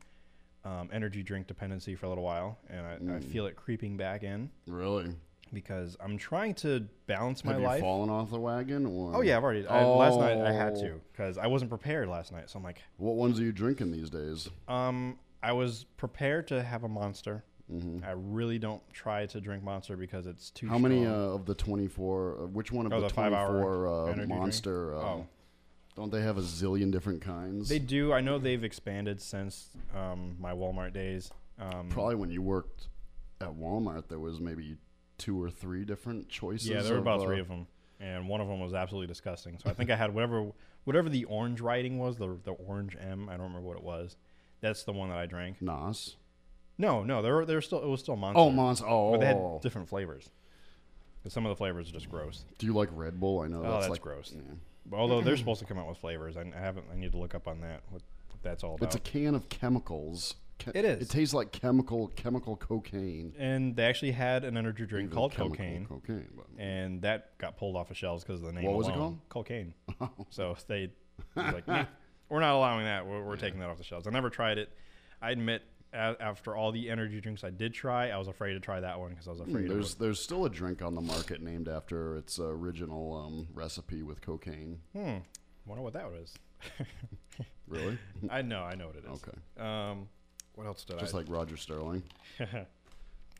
um, 0.65 0.89
energy 0.93 1.23
drink 1.23 1.47
dependency 1.47 1.95
for 1.95 2.07
a 2.07 2.09
little 2.09 2.25
while, 2.25 2.59
and 2.69 2.87
I, 2.87 2.93
I 2.95 3.19
Mm. 3.19 3.25
feel 3.31 3.47
it 3.47 3.57
creeping 3.57 3.97
back 3.97 4.23
in 4.23 4.51
Really? 4.67 5.15
because 5.53 5.97
I'm 6.01 6.17
trying 6.17 6.55
to 6.57 6.87
balance 7.07 7.45
my 7.45 7.53
Have 7.53 7.61
you 7.61 7.67
life. 7.67 7.81
fallen 7.81 8.11
off 8.11 8.31
the 8.31 8.41
wagon? 8.41 8.87
Or 8.87 9.17
Oh 9.17 9.21
yeah, 9.21 9.37
I've 9.37 9.45
already. 9.45 9.67
I, 9.67 9.85
last 9.85 10.19
night 10.19 10.39
I 10.41 10.53
had 10.53 10.75
Oh. 10.77 10.81
to 10.81 11.01
because 11.13 11.39
I 11.39 11.47
wasn't 11.47 11.69
prepared 11.71 12.09
last 12.09 12.33
night. 12.33 12.49
So 12.51 12.59
I'm 12.59 12.65
like, 12.65 12.83
What 12.97 13.17
ones 13.17 13.39
are 13.39 13.43
you 13.43 13.53
drinking 13.53 13.93
these 13.93 14.11
days? 14.11 14.49
um, 14.69 15.19
I 15.43 15.53
was 15.53 15.85
prepared 15.99 16.49
to 16.49 16.63
have 16.63 16.85
a 16.85 16.89
monster. 16.89 17.45
hmm 17.69 17.99
I 18.03 18.13
really 18.13 18.59
don't 18.59 18.83
try 18.93 19.27
to 19.27 19.41
drink 19.41 19.63
monster 19.63 19.97
because 19.97 20.27
it's 20.27 20.51
too. 20.51 20.67
How 20.69 20.79
many 20.79 21.07
uh, 21.07 21.11
of 21.13 21.45
the 21.45 21.55
24? 21.55 22.33
Uh, 22.45 22.47
which 22.47 22.73
one 22.73 22.87
of 22.87 22.93
Oh, 22.93 23.01
the 23.03 23.09
the 23.09 23.13
24 23.15 23.87
uh, 23.87 24.27
monster? 24.27 24.95
Uh, 24.95 24.99
Oh. 24.99 25.27
Don't 25.97 26.11
they 26.11 26.23
have 26.23 26.39
a 26.39 26.43
zillion 26.43 26.91
different 26.91 27.21
kinds? 27.21 27.69
They 27.69 27.79
do. 27.79 28.13
I 28.13 28.21
know 28.21 28.39
they've 28.39 28.65
expanded 28.65 29.21
since 29.21 29.69
um, 29.95 30.37
my 30.41 30.53
Walmart 30.53 30.93
days. 30.93 31.31
Um, 31.59 31.89
Probably 31.89 32.17
when 32.17 32.31
you 32.31 32.43
worked 32.43 32.89
at 33.41 33.51
Walmart, 33.51 34.09
there 34.09 34.19
was 34.19 34.41
maybe 34.41 34.77
two 35.19 35.41
or 35.41 35.51
three 35.51 35.85
different 35.85 36.29
choices. 36.29 36.69
Yeah, 36.69 36.83
there 36.83 36.93
were 36.93 36.99
of, 36.99 37.05
about 37.05 37.21
uh, 37.21 37.25
three 37.25 37.39
of 37.41 37.49
them, 37.49 37.69
and 38.01 38.29
one 38.29 38.41
of 38.41 38.49
them 38.49 38.59
was 38.59 38.75
absolutely 38.75 39.07
disgusting. 39.07 39.59
So 39.63 39.71
I 39.71 39.75
think 39.75 39.91
I 39.91 39.97
had 39.97 40.13
whatever 40.13 40.51
whatever 40.83 41.09
the 41.09 41.25
orange 41.25 41.61
writing 41.61 41.99
was, 41.99 42.17
the 42.17 42.37
the 42.43 42.53
orange 42.53 42.97
M. 43.01 43.29
I 43.29 43.33
don't 43.33 43.43
remember 43.43 43.69
what 43.69 43.77
it 43.77 43.85
was. 43.85 44.17
That's 44.61 44.83
the 44.83 44.93
one 44.93 45.11
that 45.11 45.19
I 45.19 45.27
drank. 45.27 45.63
Nos. 45.63 46.17
No, 46.77 47.05
no, 47.05 47.23
there 47.23 47.37
were 47.37 47.45
there 47.45 47.57
were 47.57 47.63
still 47.63 47.83
it 47.83 47.89
was 47.89 48.01
still 48.01 48.17
monster. 48.17 48.41
Oh, 48.41 48.51
monster. 48.51 48.87
Oh, 48.89 49.13
but 49.13 49.21
they 49.21 49.27
had 49.27 49.61
different 49.63 49.89
flavors. 49.89 50.29
'Cause 51.25 51.33
some 51.33 51.45
of 51.47 51.51
the 51.51 51.57
flavors 51.57 51.89
are 51.89 51.93
just 51.93 52.09
gross. 52.09 52.45
do 52.59 52.67
you 52.67 52.73
like 52.75 52.91
Red 52.93 53.19
Bull? 53.19 53.41
I 53.41 53.49
know 53.49 53.61
Oh, 53.61 53.63
that's, 53.63 53.75
that's 53.87 53.91
like 53.93 54.01
gross. 54.03 54.33
yeah. 54.37 54.43
Although 54.97 55.23
they're 55.23 55.37
supposed 55.39 55.61
to 55.61 55.67
come 55.67 55.79
out 55.79 55.89
with 55.89 55.97
flavors, 55.99 56.37
I, 56.37 56.43
I 56.43 56.61
haven't. 56.61 56.85
I 56.93 56.97
need 56.97 57.11
to 57.13 57.19
look 57.19 57.35
up 57.35 57.49
on 57.49 57.61
that. 57.63 57.81
What, 57.89 58.03
what 58.31 58.43
that's 58.43 58.63
all 58.63 58.75
about. 58.75 58.85
It's 58.87 58.95
a 58.95 58.99
can 59.01 59.35
of 59.35 59.49
chemicals. 59.49 60.35
Che- 60.59 60.73
It 60.75 60.85
is. 60.85 61.03
It 61.03 61.11
tastes 61.11 61.33
like 61.35 61.51
chemical 61.51 62.09
chemical 62.09 62.57
cocaine. 62.57 63.33
and 63.39 63.75
they 63.75 63.85
actually 63.85 64.13
had 64.13 64.45
an 64.45 64.57
energy 64.59 64.85
drink 64.87 65.07
Even 65.07 65.17
called 65.17 65.35
cocaine, 65.35 65.87
Cocaine. 65.87 66.29
But 66.37 66.47
and 66.63 67.01
that 67.03 67.37
got 67.39 67.57
pulled 67.57 67.75
off 67.77 67.91
of 67.91 67.97
shelves 67.97 68.23
because 68.23 68.41
of 68.41 68.47
the 68.47 68.53
name. 68.53 68.65
What 68.65 68.77
was 68.77 68.89
it 68.89 68.95
called? 68.95 69.19
Cocaine. 69.31 69.73
Oh. 70.01 70.11
so 70.31 70.55
they 70.69 70.91
like, 71.35 71.67
"Nah, 71.69 71.87
we're 72.29 72.41
not 72.41 72.55
allowing 72.55 72.85
that. 72.85 73.07
We're, 73.07 73.25
we're 73.25 73.37
taking 73.37 73.61
that 73.61 73.71
off 73.71 73.79
the 73.79 73.85
shelves. 73.85 74.07
I 74.07 74.11
never 74.11 74.29
tried 74.29 74.59
it. 74.59 74.71
I 75.23 75.31
admit, 75.31 75.63
a- 75.95 76.17
after 76.21 76.57
all 76.57 76.73
the 76.73 76.91
energy 76.91 77.21
drinks 77.21 77.45
I 77.45 77.51
did 77.51 77.73
try, 77.73 78.11
I 78.11 78.19
was 78.19 78.29
afraid 78.29 78.55
to 78.55 78.61
try 78.61 78.81
that 78.81 78.99
one 78.99 79.11
because 79.11 79.29
I 79.29 79.31
was 79.31 79.41
afraid. 79.41 79.69
there's 79.69 79.93
of 79.95 79.99
there's 80.01 80.21
still 80.21 80.45
a 80.45 80.51
drink 80.51 80.83
on 80.83 80.95
the 80.95 81.01
market 81.01 81.41
named 81.43 81.69
after 81.69 82.17
its 82.17 82.39
original 82.39 83.15
um, 83.17 83.47
recipe 83.55 84.03
with 84.03 84.21
cocaine. 84.21 84.81
Hmm. 84.95 85.19
Wonder 85.67 85.83
what 85.83 85.93
that 85.95 86.11
was. 86.11 86.35
Really? 87.67 87.99
I 88.29 88.43
know. 88.43 88.63
I 88.63 88.75
know 88.75 88.89
what 88.89 88.97
it 88.97 89.05
is. 89.11 89.23
Okay. 89.23 89.39
Um. 89.67 90.09
What 90.55 90.67
else 90.67 90.85
did 90.85 90.99
Just 90.99 91.01
I? 91.01 91.05
Just 91.05 91.15
like 91.15 91.27
Roger 91.29 91.57
Sterling. 91.57 92.03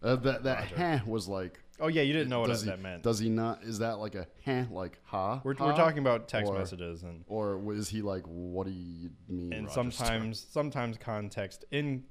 Uh, 0.03 0.17
that 0.17 0.43
that 0.43 0.71
Roger. 0.77 1.03
was 1.07 1.29
like. 1.29 1.59
oh 1.81 1.87
yeah, 1.89 2.03
you 2.03 2.13
didn't 2.13 2.29
know 2.29 2.41
what 2.41 2.49
does 2.49 2.63
that 2.67 2.77
he, 2.77 2.83
meant. 2.83 3.03
Does 3.03 3.19
he 3.19 3.31
not? 3.31 3.63
Is 3.63 3.79
that 3.79 3.99
like 3.99 4.15
a 4.15 4.27
heh, 4.43 4.65
like 4.71 4.99
ha? 5.05 5.41
we're, 5.45 5.55
ha? 5.55 5.65
we're 5.65 5.77
talking 5.77 6.01
about 6.01 6.29
text 6.29 6.51
Or- 6.51 6.59
messages 6.59 7.03
and 7.05 7.25
Or 7.27 7.73
is 7.73 7.89
he 7.89 8.03
like, 8.03 8.25
what 8.27 8.67
do 8.67 8.73
you 8.75 9.09
mean? 9.29 9.53
and 9.55 9.67
Roger 9.69 9.91
Sterling?" 9.91 9.91
sometimes 9.93 10.47
sometimes 10.51 10.97
context 10.99 11.65
in 11.71 12.05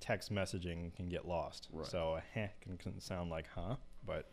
text 0.00 0.32
messaging 0.32 0.94
can 0.96 1.08
get 1.08 1.26
lost. 1.28 1.68
Right. 1.72 1.86
So 1.86 2.16
a 2.16 2.22
heh 2.34 2.48
can, 2.62 2.76
can 2.78 3.00
sound 3.00 3.30
like 3.30 3.46
huh, 3.54 3.76
but 4.06 4.30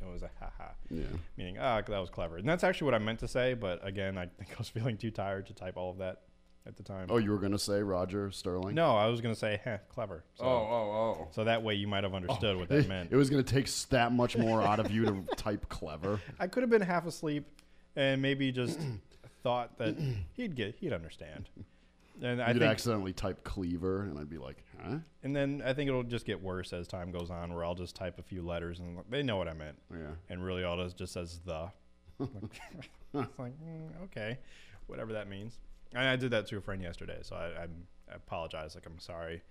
it 0.00 0.10
was 0.10 0.22
a 0.22 0.30
ha 0.40 0.50
ha, 0.58 0.70
Yeah. 0.90 1.04
meaning 1.36 1.58
ah 1.58 1.80
that 1.86 1.98
was 1.98 2.10
clever. 2.10 2.36
And 2.38 2.48
that's 2.48 2.64
actually 2.64 2.86
what 2.86 2.94
I 2.94 2.98
meant 2.98 3.20
to 3.20 3.28
say, 3.28 3.54
but 3.54 3.86
again, 3.86 4.18
I 4.18 4.26
think 4.26 4.50
I 4.52 4.58
was 4.58 4.68
feeling 4.76 4.96
too 4.96 5.10
tired 5.10 5.46
to 5.46 5.54
type 5.54 5.76
all 5.76 5.90
of 5.90 5.98
that 5.98 6.22
at 6.66 6.76
the 6.76 6.82
time. 6.82 7.06
Oh, 7.10 7.18
you 7.18 7.30
were 7.30 7.38
gonna 7.38 7.58
say 7.58 7.80
Roger 7.82 8.30
Sterling? 8.32 8.74
no, 8.74 8.96
I 8.96 9.06
was 9.06 9.20
gonna 9.20 9.34
say 9.36 9.60
heh, 9.64 9.78
clever. 9.88 10.24
So, 10.34 10.44
oh, 10.44 11.18
oh. 11.20 11.28
so 11.30 11.44
that 11.44 11.62
way 11.62 11.74
you 11.74 11.86
might 11.86 12.02
have 12.04 12.14
understood 12.14 12.56
what 12.56 12.68
that 12.70 12.78
It, 12.80 12.88
meant. 12.88 13.12
it 13.12 13.16
was 13.16 13.30
gonna 13.30 13.42
take 13.42 13.68
that 13.90 14.12
much 14.12 14.36
more 14.36 14.62
out 14.62 14.80
of 14.80 14.90
you 14.90 15.04
to 15.04 15.22
type 15.36 15.68
clever. 15.68 16.20
I 16.40 16.46
could 16.48 16.62
have 16.62 16.70
been 16.70 16.82
half 16.82 17.06
asleep 17.06 17.44
and 17.94 18.20
maybe 18.20 18.50
just 18.50 18.80
thought 19.42 19.78
that 19.78 19.96
he'd 20.34 20.56
get 20.56 20.74
he'd 20.76 20.92
understand. 20.92 21.48
And 22.22 22.40
I 22.42 22.48
You'd 22.48 22.60
think 22.60 22.70
accidentally 22.70 23.12
type 23.12 23.44
cleaver, 23.44 24.02
and 24.02 24.18
I'd 24.18 24.30
be 24.30 24.38
like, 24.38 24.64
huh? 24.82 24.98
And 25.22 25.36
then 25.36 25.62
I 25.64 25.74
think 25.74 25.88
it'll 25.88 26.02
just 26.02 26.24
get 26.24 26.42
worse 26.42 26.72
as 26.72 26.86
time 26.88 27.10
goes 27.10 27.30
on, 27.30 27.52
where 27.54 27.64
I'll 27.64 27.74
just 27.74 27.94
type 27.94 28.18
a 28.18 28.22
few 28.22 28.42
letters 28.42 28.78
and 28.80 28.98
they 29.10 29.22
know 29.22 29.36
what 29.36 29.48
I 29.48 29.52
meant, 29.52 29.78
Yeah. 29.92 30.12
and 30.30 30.42
really 30.42 30.64
all 30.64 30.80
it 30.80 30.86
is 30.86 30.94
just 30.94 31.12
says 31.12 31.40
the. 31.44 31.70
it's 32.20 33.38
like 33.38 33.52
mm, 33.62 34.02
okay, 34.04 34.38
whatever 34.86 35.12
that 35.12 35.28
means. 35.28 35.58
And 35.94 36.08
I 36.08 36.16
did 36.16 36.30
that 36.30 36.46
to 36.48 36.56
a 36.56 36.60
friend 36.60 36.82
yesterday, 36.82 37.18
so 37.22 37.36
I, 37.36 37.62
I'm, 37.62 37.86
I 38.10 38.14
apologize. 38.16 38.74
Like 38.74 38.86
I'm 38.86 38.98
sorry. 38.98 39.42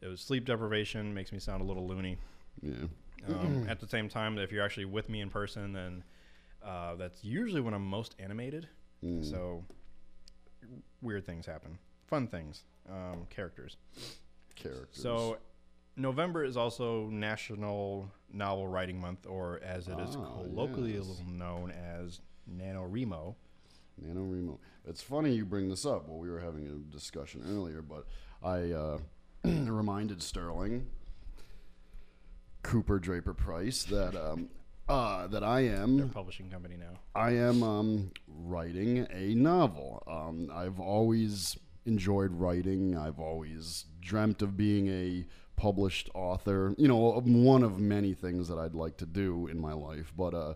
It 0.00 0.08
was 0.08 0.20
sleep 0.20 0.44
deprivation, 0.46 1.14
makes 1.14 1.32
me 1.32 1.38
sound 1.38 1.62
a 1.62 1.64
little 1.64 1.86
loony. 1.86 2.16
Yeah. 2.62 2.72
Um, 3.28 3.66
at 3.68 3.80
the 3.80 3.86
same 3.88 4.08
time, 4.08 4.38
if 4.38 4.50
you're 4.52 4.64
actually 4.64 4.84
with 4.86 5.08
me 5.08 5.20
in 5.20 5.30
person, 5.30 5.72
then 5.72 6.04
uh, 6.64 6.94
that's 6.96 7.22
usually 7.22 7.60
when 7.60 7.74
I'm 7.74 7.86
most 7.86 8.14
animated. 8.18 8.68
Mm. 9.04 9.28
So 9.28 9.62
weird 11.02 11.26
things 11.26 11.46
happen, 11.46 11.78
fun 12.06 12.26
things, 12.26 12.64
um, 12.88 13.26
characters. 13.30 13.76
Characters. 14.56 14.88
So 15.02 15.38
November 15.96 16.44
is 16.44 16.56
also 16.56 17.08
National 17.08 18.10
Novel 18.32 18.68
Writing 18.68 19.00
Month, 19.00 19.26
or 19.26 19.60
as 19.62 19.88
it 19.88 19.98
is 20.00 20.16
Ah, 20.16 20.24
colloquially 20.36 20.94
yes. 20.94 21.22
known 21.26 21.70
as 21.70 22.20
NaNoWriMo. 22.50 23.34
NaNoWriMo. 24.02 24.58
It's 24.86 25.02
funny 25.02 25.34
you 25.34 25.44
bring 25.44 25.68
this 25.68 25.86
up. 25.86 26.08
Well, 26.08 26.18
we 26.18 26.28
were 26.28 26.40
having 26.40 26.66
a 26.66 26.92
discussion 26.92 27.42
earlier, 27.48 27.80
but 27.82 28.06
I 28.42 28.72
uh, 28.72 28.98
reminded 29.44 30.22
Sterling, 30.22 30.86
Cooper 32.62 32.98
Draper 32.98 33.34
Pryce, 33.34 33.84
that 33.84 34.14
um, 34.16 34.48
uh, 34.88 35.26
that 35.28 35.42
I 35.44 35.60
am 35.60 35.96
Their 35.96 36.06
publishing 36.08 36.50
company 36.50 36.76
now. 36.76 36.98
I 37.14 37.30
am 37.32 37.62
um, 37.62 38.10
writing 38.26 39.06
a 39.10 39.34
novel. 39.34 40.02
Um, 40.06 40.50
I've 40.52 40.80
always 40.80 41.56
enjoyed 41.86 42.32
writing. 42.32 42.96
I've 42.96 43.20
always 43.20 43.84
dreamt 44.00 44.42
of 44.42 44.56
being 44.56 44.88
a 44.88 45.26
published 45.56 46.10
author. 46.14 46.74
You 46.76 46.88
know, 46.88 47.20
one 47.20 47.62
of 47.62 47.78
many 47.78 48.14
things 48.14 48.48
that 48.48 48.58
I'd 48.58 48.74
like 48.74 48.96
to 48.98 49.06
do 49.06 49.46
in 49.46 49.58
my 49.60 49.72
life. 49.72 50.12
But 50.16 50.34
uh, 50.34 50.54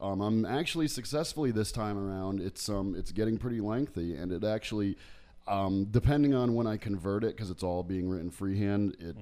um, 0.00 0.20
I'm 0.20 0.44
actually 0.44 0.88
successfully 0.88 1.50
this 1.50 1.72
time 1.72 1.98
around. 1.98 2.40
It's 2.40 2.68
um, 2.68 2.94
it's 2.96 3.12
getting 3.12 3.38
pretty 3.38 3.60
lengthy, 3.60 4.14
and 4.14 4.32
it 4.32 4.44
actually, 4.44 4.96
um, 5.46 5.86
depending 5.90 6.34
on 6.34 6.54
when 6.54 6.66
I 6.66 6.76
convert 6.76 7.24
it, 7.24 7.36
because 7.36 7.50
it's 7.50 7.62
all 7.62 7.82
being 7.82 8.08
written 8.08 8.30
freehand, 8.30 8.96
it. 9.00 9.16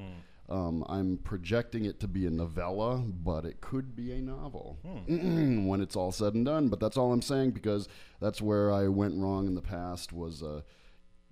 Um, 0.49 0.85
I'm 0.89 1.19
projecting 1.19 1.87
it 1.87 1.99
to 1.99 2.07
be 2.07 2.25
a 2.25 2.31
novella, 2.31 2.99
but 2.99 3.45
it 3.45 3.61
could 3.61 3.97
be 3.97 4.13
a 4.13 4.21
novel 4.21 4.79
when 5.09 5.81
it's 5.81 5.97
all 5.97 6.13
said 6.13 6.35
and 6.35 6.45
done. 6.47 6.69
But 6.69 6.79
that's 6.79 6.97
all 6.97 7.13
I'm 7.13 7.21
saying 7.21 7.51
because 7.51 7.89
that's 8.21 8.41
where 8.41 8.71
I 8.71 8.87
went 8.87 9.21
wrong 9.21 9.49
in 9.49 9.57
the 9.57 9.61
past 9.61 10.13
was, 10.13 10.45
uh, 10.45 10.61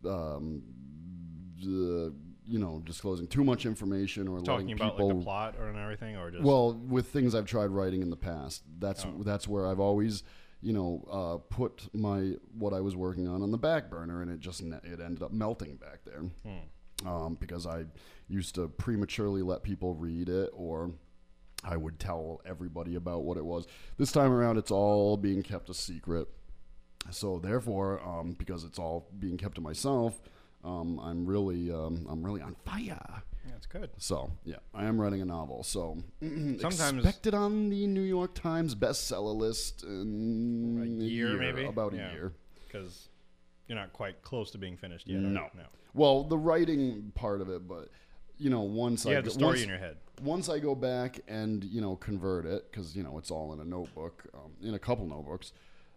um, 0.07 0.63
the, 1.63 2.15
you 2.47 2.59
know, 2.59 2.83
disclosing 2.85 3.27
too 3.27 3.45
much 3.45 3.65
information 3.67 4.29
or 4.29 4.39
Talking 4.41 4.69
letting 4.69 4.73
about 4.73 4.93
people. 4.93 5.09
like 5.09 5.19
the 5.19 5.23
plot 5.25 5.55
or 5.59 5.69
and 5.69 5.79
everything, 5.79 6.17
or 6.17 6.31
just 6.31 6.43
well, 6.45 6.75
with 6.75 7.09
things 7.09 7.35
I've 7.35 7.47
tried 7.47 7.67
writing 7.67 8.03
in 8.03 8.11
the 8.11 8.17
past, 8.17 8.63
that's 8.79 9.05
Oh. 9.07 9.23
that's 9.23 9.49
where 9.49 9.67
I've 9.67 9.81
always, 9.81 10.23
you 10.61 10.73
know, 10.73 11.05
uh, 11.11 11.55
put 11.55 11.89
my 11.95 12.33
what 12.59 12.73
I 12.75 12.81
was 12.81 12.97
working 12.97 13.27
on 13.29 13.43
on 13.43 13.51
the 13.51 13.59
back 13.59 13.89
burner, 13.91 14.21
and 14.23 14.31
it 14.31 14.41
just 14.41 14.61
it 14.61 15.01
ended 15.01 15.23
up 15.23 15.33
melting 15.33 15.77
back 15.77 16.01
there 16.05 16.21
Hmm. 16.45 17.09
um, 17.09 17.35
because 17.41 17.67
I 17.67 17.85
used 18.29 18.55
to 18.57 18.69
prematurely 18.69 19.43
let 19.43 19.63
people 19.63 19.95
read 19.95 20.29
it 20.29 20.51
or. 20.53 20.93
I 21.67 21.79
would 21.79 21.99
tell 21.99 22.43
everybody 22.45 22.95
about 22.95 23.25
what 23.25 23.39
it 23.39 23.45
was. 23.47 23.67
This 23.97 24.13
time 24.13 24.31
around, 24.31 24.59
it's 24.59 24.71
all 24.71 25.17
being 25.17 25.43
kept 25.43 25.71
a 25.71 25.73
secret. 25.75 26.29
So 27.11 27.39
therefore, 27.39 28.01
um, 28.07 28.33
because 28.39 28.65
it's 28.65 28.79
all 28.79 29.09
being 29.19 29.37
kept 29.37 29.55
to 29.57 29.61
myself, 29.61 30.21
um, 30.65 30.99
I'm 31.01 31.27
really, 31.27 31.71
um, 31.71 32.07
I'm 32.09 32.23
really 32.25 32.41
on 32.41 32.57
fire. 32.65 33.23
that's 33.49 33.67
good. 33.67 33.91
So 33.99 34.31
yeah, 34.45 34.57
I 34.75 34.85
am 34.87 35.01
writing 35.01 35.21
a 35.21 35.25
novel. 35.25 35.63
So 35.63 35.99
Sometimes- 36.23 36.81
expected 36.95 37.35
on 37.35 37.69
the 37.71 37.87
New 37.87 38.03
York 38.03 38.35
Times 38.35 38.75
bestseller 38.75 39.37
list 39.37 39.85
in 39.85 41.01
A 41.01 41.05
year, 41.05 41.37
maybe? 41.37 41.67
about 41.67 41.93
a 41.93 41.97
year. 41.97 42.33
because 42.67 43.09
you're 43.69 43.79
not 43.79 43.93
quite 43.93 44.23
close 44.23 44.51
to 44.53 44.59
being 44.59 44.77
finished 44.77 45.07
yet. 45.09 45.21
No. 45.21 45.49
no. 45.55 45.65
Well, 45.95 46.25
the 46.25 46.37
writing 46.39 47.13
part 47.15 47.41
of 47.41 47.49
it, 47.49 47.69
but 47.69 47.89
you 48.37 48.51
know, 48.51 48.63
once 48.63 49.05
You 49.05 49.13
I 49.13 49.15
have 49.15 49.25
the 49.25 49.31
go- 49.31 49.35
story 49.35 49.51
once, 49.53 49.63
in 49.63 49.69
your 49.69 49.79
head. 49.79 49.97
once 50.23 50.49
I 50.49 50.59
go 50.59 50.75
back 50.75 51.21
and 51.29 51.63
you 51.65 51.81
know 51.81 51.95
convert 51.97 52.47
it 52.47 52.71
because 52.71 52.97
you 52.97 53.03
know 53.05 53.17
it's 53.19 53.31
all 53.31 53.53
in 53.53 53.61
a 53.61 53.65
notebook, 53.65 54.25
um, 54.35 54.51
in 54.63 54.75
a 54.75 54.79
couple 54.79 55.07
notebooks. 55.07 55.53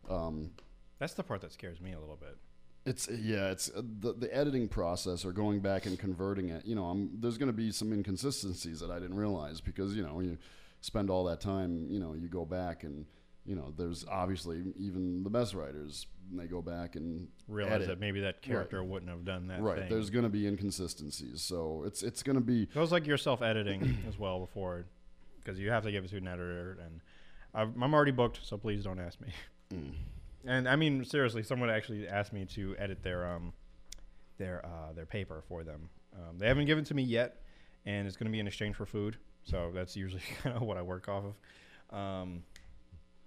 Um, 0.09 0.51
That's 0.99 1.13
the 1.13 1.23
part 1.23 1.41
that 1.41 1.51
scares 1.51 1.79
me 1.81 1.93
a 1.93 1.99
little 1.99 2.15
bit. 2.15 2.37
It's 2.85 3.09
yeah, 3.09 3.51
it's 3.51 3.69
uh, 3.69 3.81
the 3.99 4.13
the 4.13 4.33
editing 4.35 4.67
process 4.69 5.25
or 5.25 5.31
going 5.31 5.59
back 5.59 5.85
and 5.85 5.99
converting 5.99 6.49
it. 6.49 6.65
You 6.65 6.75
know, 6.75 6.85
I'm, 6.85 7.09
there's 7.19 7.37
going 7.37 7.51
to 7.51 7.57
be 7.57 7.71
some 7.71 7.91
inconsistencies 7.91 8.79
that 8.79 8.89
I 8.89 8.99
didn't 8.99 9.17
realize 9.17 9.59
because 9.59 9.95
you 9.95 10.03
know 10.03 10.13
when 10.13 10.25
you 10.25 10.37
spend 10.81 11.09
all 11.09 11.25
that 11.25 11.41
time. 11.41 11.87
You 11.89 11.99
know, 11.99 12.13
you 12.13 12.27
go 12.29 12.45
back 12.45 12.83
and 12.83 13.05
you 13.45 13.55
know 13.55 13.73
there's 13.77 14.05
obviously 14.09 14.63
even 14.77 15.23
the 15.23 15.29
best 15.29 15.53
writers 15.53 16.07
they 16.31 16.45
go 16.45 16.61
back 16.61 16.95
and 16.95 17.27
Realize 17.47 17.75
edit. 17.75 17.87
that 17.87 17.99
maybe 17.99 18.21
that 18.21 18.41
character 18.41 18.83
wouldn't 18.83 19.09
have 19.09 19.23
done 19.23 19.47
that. 19.47 19.61
right. 19.61 19.79
thing. 19.79 19.89
There's 19.89 20.09
going 20.09 20.23
to 20.23 20.29
be 20.29 20.47
inconsistencies, 20.47 21.41
so 21.41 21.83
it's 21.85 22.03
it's 22.03 22.23
going 22.23 22.35
to 22.35 22.41
be 22.41 22.63
It 22.63 22.79
was 22.79 22.91
like 22.91 23.05
you're 23.05 23.17
self 23.17 23.41
editing 23.41 23.97
as 24.07 24.17
well 24.17 24.39
before, 24.39 24.85
because 25.43 25.59
you 25.59 25.71
have 25.71 25.83
to 25.83 25.91
give 25.91 26.05
it 26.05 26.09
to 26.09 26.17
an 26.17 26.27
editor, 26.27 26.77
and 26.83 27.01
I've, 27.53 27.81
I'm 27.81 27.93
already 27.93 28.11
booked, 28.11 28.39
so 28.43 28.57
please 28.57 28.83
don't 28.83 28.99
ask 28.99 29.19
me. 29.19 29.29
Mm. 29.73 29.91
And 30.47 30.67
I 30.67 30.75
mean, 30.75 31.03
seriously, 31.05 31.43
someone 31.43 31.69
actually 31.69 32.07
asked 32.07 32.33
me 32.33 32.45
to 32.45 32.75
edit 32.79 33.03
their 33.03 33.27
um 33.27 33.53
their 34.37 34.65
uh, 34.65 34.93
their 34.93 35.05
paper 35.05 35.43
for 35.47 35.63
them. 35.63 35.89
Um, 36.15 36.37
they 36.37 36.47
haven't 36.47 36.65
given 36.65 36.83
it 36.83 36.87
to 36.87 36.93
me 36.93 37.03
yet, 37.03 37.41
and 37.85 38.07
it's 38.07 38.15
going 38.17 38.25
to 38.27 38.31
be 38.31 38.39
in 38.39 38.47
exchange 38.47 38.75
for 38.75 38.85
food. 38.85 39.17
So 39.43 39.71
that's 39.73 39.95
usually 39.95 40.21
kind 40.43 40.55
of 40.55 40.61
what 40.63 40.77
I 40.77 40.81
work 40.81 41.07
off 41.09 41.23
of. 41.25 41.97
Um, 41.97 42.43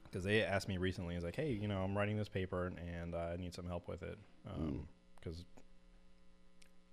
because 0.04 0.24
they 0.24 0.42
asked 0.42 0.66
me 0.66 0.76
recently, 0.76 1.14
it's 1.14 1.24
like, 1.24 1.36
hey, 1.36 1.52
you 1.52 1.68
know, 1.68 1.82
I'm 1.84 1.96
writing 1.96 2.16
this 2.16 2.28
paper 2.28 2.66
and 2.66 3.14
I 3.14 3.36
need 3.36 3.54
some 3.54 3.64
help 3.66 3.86
with 3.86 4.02
it. 4.02 4.18
Because 5.20 5.44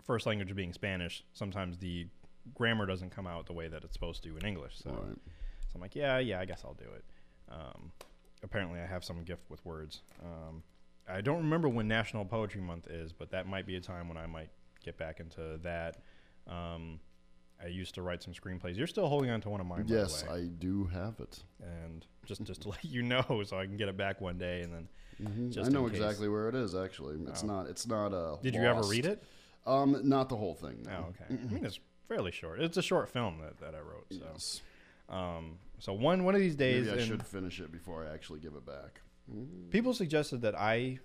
first 0.03 0.27
language 0.27 0.53
being 0.55 0.71
Spanish, 0.71 1.23
sometimes 1.33 1.79
the 1.79 2.05
grammar 2.53 2.85
doesn't 2.85 3.09
come 3.09 3.25
out 3.25 3.47
the 3.47 3.53
way 3.53 3.67
that 3.67 3.83
it's 3.83 3.93
supposed 3.93 4.21
to 4.23 4.37
in 4.37 4.45
English. 4.45 4.77
So, 4.77 4.91
Right. 4.91 5.15
so 5.15 5.71
I'm 5.73 5.81
like, 5.81 5.95
yeah, 5.95 6.19
yeah, 6.19 6.39
I 6.39 6.45
guess 6.45 6.61
I'll 6.63 6.75
do 6.75 6.85
it. 6.95 7.03
Um, 7.49 7.91
apparently, 8.43 8.79
I 8.79 8.85
have 8.85 9.03
some 9.03 9.23
gift 9.23 9.49
with 9.49 9.63
words. 9.65 10.01
Um, 10.23 10.63
I 11.09 11.21
don't 11.21 11.37
remember 11.37 11.69
when 11.69 11.87
National 11.87 12.25
Poetry 12.25 12.61
Month 12.61 12.87
is, 12.87 13.13
but 13.13 13.31
that 13.31 13.47
might 13.47 13.65
be 13.65 13.75
a 13.75 13.81
time 13.81 14.07
when 14.09 14.17
I 14.17 14.25
might 14.27 14.49
get 14.83 14.97
back 14.97 15.19
into 15.19 15.57
that. 15.63 15.97
Um, 16.47 16.99
I 17.63 17.67
used 17.67 17.95
to 17.95 18.01
write 18.01 18.21
some 18.21 18.33
screenplays. 18.33 18.77
You're 18.77 18.85
still 18.87 19.07
holding 19.07 19.31
on 19.31 19.41
to 19.41 19.49
one 19.49 19.59
of 19.61 19.65
mine, 19.67 19.85
yes, 19.87 20.21
by 20.21 20.27
the 20.27 20.33
way. 20.33 20.45
I 20.45 20.47
do 20.59 20.85
have 20.93 21.19
it. 21.19 21.43
and 21.61 22.05
just 22.25 22.43
just 22.43 22.61
to 22.63 22.69
let 22.71 22.83
you 22.85 23.01
know, 23.03 23.41
so 23.45 23.57
I 23.57 23.65
can 23.65 23.77
get 23.77 23.87
it 23.89 23.97
back 23.97 24.21
one 24.21 24.37
day, 24.37 24.61
and 24.61 24.73
then 24.73 24.87
Mhm. 25.21 25.51
Just 25.51 25.69
I 25.71 25.73
know 25.73 25.87
exactly 25.87 26.29
where 26.29 26.47
it 26.47 26.53
is. 26.53 26.75
Actually, 26.75 27.17
it's 27.27 27.43
Oh. 27.43 27.47
not. 27.47 27.65
It's 27.67 27.87
not 27.87 28.13
a. 28.13 28.37
did 28.43 28.53
you 28.53 28.61
ever 28.61 28.83
read 28.83 29.07
it? 29.07 29.23
Um, 29.65 29.99
not 30.07 30.29
the 30.29 30.37
whole 30.37 30.53
thing. 30.53 30.85
Oh, 30.87 30.91
No. 30.91 30.97
okay. 31.09 31.25
I 31.29 31.53
mean, 31.53 31.65
it's 31.65 31.79
fairly 32.07 32.31
short. 32.31 32.61
It's 32.61 32.77
a 32.77 32.81
short 32.83 33.09
film 33.09 33.39
that, 33.41 33.57
that 33.57 33.73
I 33.73 33.79
wrote. 33.79 34.05
So, 34.11 34.19
Yes. 34.31 34.61
um, 35.09 35.57
so 35.79 35.93
one 35.93 36.23
one 36.23 36.35
of 36.35 36.41
these 36.41 36.55
days, 36.55 36.85
Maybe 36.85 36.97
I 36.97 37.01
and 37.01 37.07
should 37.07 37.25
finish 37.25 37.59
it 37.59 37.71
before 37.71 38.05
I 38.05 38.13
actually 38.13 38.39
give 38.39 38.53
it 38.55 38.65
back. 38.65 39.01
people 39.69 39.93
suggested 39.93 40.41
that 40.41 40.55
I, 40.55 40.99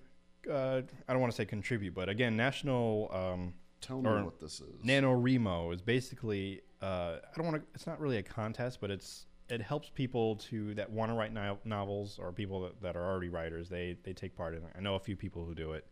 uh, 0.50 0.82
I 1.08 1.12
don't 1.12 1.20
want 1.20 1.32
to 1.32 1.36
say 1.36 1.44
contribute, 1.44 1.94
but 1.94 2.08
again, 2.08 2.36
National 2.36 3.10
um, 3.12 3.54
Tell 3.82 4.00
me 4.00 4.08
Or 4.08 4.24
what 4.24 4.40
this 4.40 4.60
is. 4.60 4.80
NaNoWriMo 4.84 5.74
is 5.74 5.82
basically 5.82 6.62
uh, 6.80 7.16
I 7.22 7.36
don't 7.36 7.46
want 7.46 7.56
to. 7.62 7.62
It's 7.74 7.86
not 7.86 8.00
really 8.00 8.16
a 8.18 8.22
contest, 8.22 8.78
but 8.80 8.90
it's 8.90 9.26
it 9.48 9.60
helps 9.60 9.90
people 9.90 10.36
to 10.36 10.74
that 10.74 10.90
want 10.90 11.10
to 11.10 11.14
write 11.14 11.32
no- 11.32 11.58
novels 11.64 12.18
or 12.18 12.32
people 12.32 12.62
that, 12.62 12.80
that 12.80 12.96
are 12.96 13.04
already 13.04 13.28
writers. 13.28 13.68
They 13.68 13.96
they 14.04 14.12
take 14.12 14.36
part 14.36 14.54
in 14.54 14.62
it. 14.62 14.70
I 14.76 14.80
know 14.80 14.94
a 14.94 15.00
few 15.00 15.16
people 15.16 15.44
who 15.44 15.54
do 15.54 15.72
it. 15.72 15.84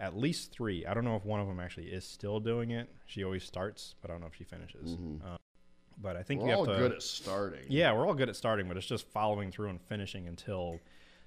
At 0.00 0.16
least 0.16 0.52
three. 0.52 0.86
I 0.86 0.94
don't 0.94 1.04
know 1.04 1.16
if 1.16 1.24
one 1.24 1.40
of 1.40 1.46
them 1.48 1.58
actually 1.60 1.86
is 1.86 2.04
still 2.04 2.38
doing 2.40 2.70
it. 2.70 2.88
She 3.06 3.24
always 3.24 3.44
starts, 3.44 3.94
but 4.00 4.10
I 4.10 4.14
don't 4.14 4.20
know 4.20 4.28
if 4.28 4.36
she 4.36 4.44
finishes. 4.44 4.96
Uh, 5.24 5.36
but 6.00 6.16
I 6.16 6.22
think. 6.22 6.42
We're 6.42 6.48
you 6.48 6.54
all 6.54 6.64
have 6.64 6.74
to. 6.74 6.80
good 6.80 6.92
at 6.92 7.02
starting. 7.02 7.64
Yeah, 7.68 7.92
we're 7.92 8.06
all 8.06 8.14
good 8.14 8.28
at 8.28 8.36
starting, 8.36 8.68
but 8.68 8.76
it's 8.76 8.86
just 8.86 9.06
following 9.08 9.50
through 9.50 9.70
and 9.70 9.80
finishing 9.80 10.26
until 10.28 10.80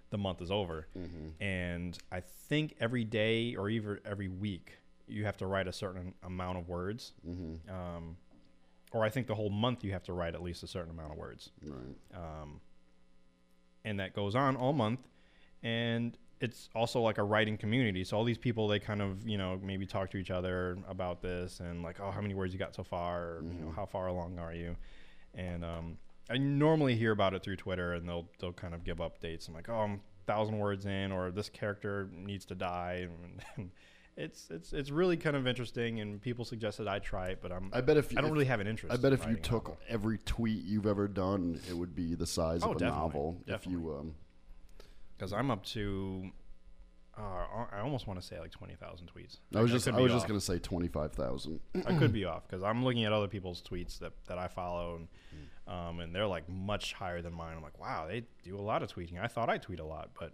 the 0.10 0.18
month 0.18 0.42
is 0.42 0.52
over. 0.52 0.88
Mm-hmm. 0.98 1.44
And 1.44 1.98
I 2.12 2.22
think 2.22 2.76
every 2.80 3.04
day 3.04 3.56
or 3.56 3.70
even 3.70 4.00
every 4.06 4.28
week, 4.28 4.78
you 5.08 5.26
have 5.26 5.38
to 5.38 5.48
write 5.48 5.68
a 5.68 5.74
certain 5.74 6.14
amount 6.24 6.58
of 6.58 6.68
words. 6.68 7.14
Mm-hmm. 7.28 7.74
Um, 7.74 8.18
or 8.92 9.04
I 9.04 9.10
think 9.10 9.28
the 9.28 9.36
whole 9.36 9.50
month 9.50 9.84
you 9.84 9.92
have 9.92 10.04
to 10.04 10.14
write 10.14 10.34
at 10.34 10.42
least 10.42 10.64
a 10.64 10.68
certain 10.68 10.92
amount 10.92 11.12
of 11.12 11.18
words. 11.18 11.52
Right. 11.62 11.96
Um, 12.16 12.62
and 13.84 14.00
that 14.00 14.14
goes 14.14 14.36
on 14.36 14.56
all 14.56 14.74
month. 14.74 15.02
And 15.64 16.18
it's 16.40 16.70
also 16.76 17.02
like 17.02 17.18
a 17.18 17.24
writing 17.24 17.58
community. 17.58 18.04
So 18.04 18.18
all 18.18 18.24
these 18.24 18.38
people, 18.38 18.68
they 18.68 18.80
kind 18.80 19.02
of, 19.02 19.28
you 19.28 19.38
know, 19.38 19.60
maybe 19.64 19.86
talk 19.86 20.12
to 20.12 20.18
each 20.18 20.30
other 20.32 20.78
about 20.88 21.22
this 21.22 21.60
and 21.60 21.82
like, 21.84 22.00
oh, 22.00 22.12
how 22.12 22.22
many 22.22 22.34
words 22.36 22.54
you 22.54 22.60
got 22.60 22.76
so 22.76 22.84
far? 22.84 23.22
Or, 23.22 23.42
You 23.44 23.66
know, 23.66 23.72
how 23.72 23.86
far 23.86 24.08
along 24.08 24.38
are 24.40 24.54
you? 24.54 24.76
And 25.34 25.64
um, 25.66 25.98
I 26.30 26.38
normally 26.38 26.96
hear 26.96 27.12
about 27.12 27.34
it 27.34 27.44
through 27.44 27.56
Twitter, 27.58 27.94
and 27.94 28.08
they'll 28.08 28.28
they'll 28.40 28.54
kind 28.54 28.74
of 28.74 28.84
give 28.84 28.98
updates. 28.98 29.48
I'm 29.48 29.54
like, 29.54 29.70
oh, 29.70 29.76
I'm 29.80 30.02
thousand 30.26 30.58
words 30.60 30.86
in, 30.86 31.12
or 31.12 31.32
this 31.32 31.50
character 31.50 32.10
needs 32.14 32.46
to 32.46 32.56
die. 32.56 33.08
And, 33.58 33.72
it's 34.18 34.48
it's 34.50 34.74
it's 34.74 34.90
really 34.90 35.16
kind 35.16 35.36
of 35.36 35.46
interesting, 35.48 36.00
and 36.00 36.20
people 36.20 36.44
suggested 36.44 36.88
I 36.88 36.98
try 36.98 37.28
it, 37.30 37.40
but 37.40 37.52
I'm 37.52 37.70
I 37.72 37.82
bet 37.82 37.98
if 37.98 38.12
I 38.12 38.16
don't 38.16 38.26
if- 38.26 38.32
really 38.34 38.46
have 38.46 38.60
an 38.60 38.66
interest. 38.68 38.92
I 38.94 38.98
bet 38.98 39.14
in 39.14 39.20
if 39.20 39.28
you 39.28 39.36
took 39.36 39.66
novel. 39.66 39.78
every 39.88 40.18
tweet 40.20 40.66
you've 40.66 40.88
ever 40.88 41.08
done, 41.08 41.60
it 41.70 41.78
would 41.78 41.96
be 41.96 42.16
the 42.16 42.26
size 42.26 42.62
Oh, 42.64 42.72
of 42.72 42.78
a 42.78 42.80
definitely, 42.80 43.00
novel. 43.00 43.38
If 43.42 43.46
definitely. 43.64 43.84
you, 43.84 43.96
um, 43.96 44.16
because 45.18 45.34
I'm 45.34 45.50
up 45.52 45.64
to, 45.68 46.30
uh, 47.18 47.22
I 47.72 47.80
almost 47.80 48.06
want 48.08 48.20
to 48.22 48.26
say 48.26 48.40
like 48.40 48.52
twenty 48.52 48.76
thousand 48.76 49.08
tweets. 49.08 49.38
I 49.56 49.62
was 49.62 49.72
Like, 49.72 49.78
just, 49.82 49.88
I 49.88 49.92
be 49.98 50.04
was 50.04 50.12
just 50.12 50.28
gonna 50.28 50.40
say 50.40 50.60
twenty 50.60 50.88
five 50.88 51.14
thousand. 51.14 51.60
I 51.86 51.94
could 51.98 52.14
be 52.14 52.26
off 52.26 52.48
because 52.48 52.64
I'm 52.64 52.84
looking 52.84 53.06
at 53.06 53.12
other 53.14 53.28
people's 53.28 53.62
tweets 53.62 53.98
that, 54.00 54.14
that 54.28 54.38
I 54.38 54.48
follow, 54.48 54.96
and 54.98 55.08
Hmm. 55.68 55.74
um, 55.74 56.00
and 56.00 56.14
they're 56.16 56.28
like 56.28 56.48
much 56.48 56.94
higher 56.94 57.22
than 57.22 57.34
mine. 57.34 57.56
I'm 57.58 57.64
like, 57.64 57.80
wow, 57.80 58.06
they 58.08 58.24
do 58.44 58.58
a 58.58 58.62
lot 58.62 58.84
of 58.84 58.94
tweeting. 58.94 59.22
I 59.22 59.28
thought 59.28 59.50
I 59.50 59.58
tweet 59.58 59.80
a 59.80 59.86
lot, 59.86 60.12
but 60.20 60.34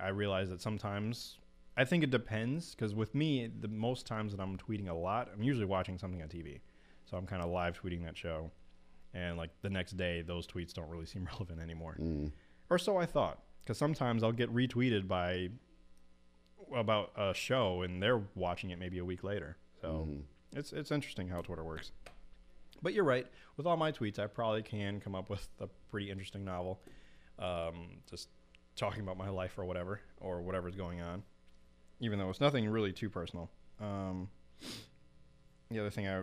I 0.00 0.08
realize 0.08 0.48
that 0.50 0.60
sometimes 0.62 1.38
I 1.76 1.84
think 1.84 2.02
it 2.02 2.10
depends 2.10 2.74
because 2.74 2.94
with 2.94 3.14
me, 3.14 3.48
the 3.60 3.68
most 3.68 4.06
times 4.06 4.34
that 4.34 4.42
I'm 4.42 4.56
tweeting 4.58 4.88
a 4.88 4.94
lot, 4.94 5.28
I'm 5.32 5.42
usually 5.42 5.66
watching 5.66 5.98
something 5.98 6.22
on 6.22 6.28
TV. 6.28 6.60
so 7.04 7.16
I'm 7.18 7.26
kind 7.26 7.42
of 7.42 7.50
live 7.50 7.78
tweeting 7.80 8.04
that 8.04 8.16
show, 8.16 8.50
and 9.12 9.36
like 9.36 9.50
the 9.60 9.70
next 9.70 9.96
day, 9.98 10.22
those 10.22 10.46
tweets 10.46 10.72
don't 10.72 10.88
really 10.88 11.06
seem 11.12 11.26
relevant 11.26 11.60
anymore, 11.60 11.98
or 12.70 12.78
so 12.78 12.96
I 12.96 13.04
thought. 13.06 13.40
Because 13.62 13.78
sometimes 13.78 14.22
I'll 14.22 14.32
get 14.32 14.52
retweeted 14.52 15.06
by 15.06 15.50
about 16.74 17.12
a 17.16 17.34
show, 17.34 17.82
and 17.82 18.02
they're 18.02 18.22
watching 18.34 18.70
it 18.70 18.78
maybe 18.78 18.98
a 18.98 19.04
week 19.04 19.22
later. 19.24 19.56
So 19.80 20.08
it's 20.52 20.72
it's 20.72 20.90
interesting 20.90 21.28
how 21.28 21.40
Twitter 21.42 21.64
works. 21.64 21.92
But 22.82 22.94
you're 22.94 23.04
right. 23.04 23.26
With 23.56 23.66
all 23.66 23.76
my 23.76 23.92
tweets, 23.92 24.18
I 24.18 24.26
probably 24.26 24.62
can 24.62 25.00
come 25.00 25.14
up 25.14 25.30
with 25.30 25.46
a 25.60 25.68
pretty 25.90 26.10
interesting 26.10 26.44
novel. 26.44 26.80
Um, 27.38 27.98
just 28.08 28.28
talking 28.76 29.02
about 29.02 29.16
my 29.16 29.28
life 29.28 29.58
or 29.58 29.64
whatever, 29.64 30.00
or 30.20 30.40
whatever's 30.42 30.74
going 30.74 31.00
on, 31.00 31.22
even 32.00 32.18
though 32.18 32.30
it's 32.30 32.40
nothing 32.40 32.68
really 32.68 32.92
too 32.92 33.10
personal. 33.10 33.50
Um, 33.80 34.28
the 35.70 35.80
other 35.80 35.90
thing 35.90 36.08
I, 36.08 36.22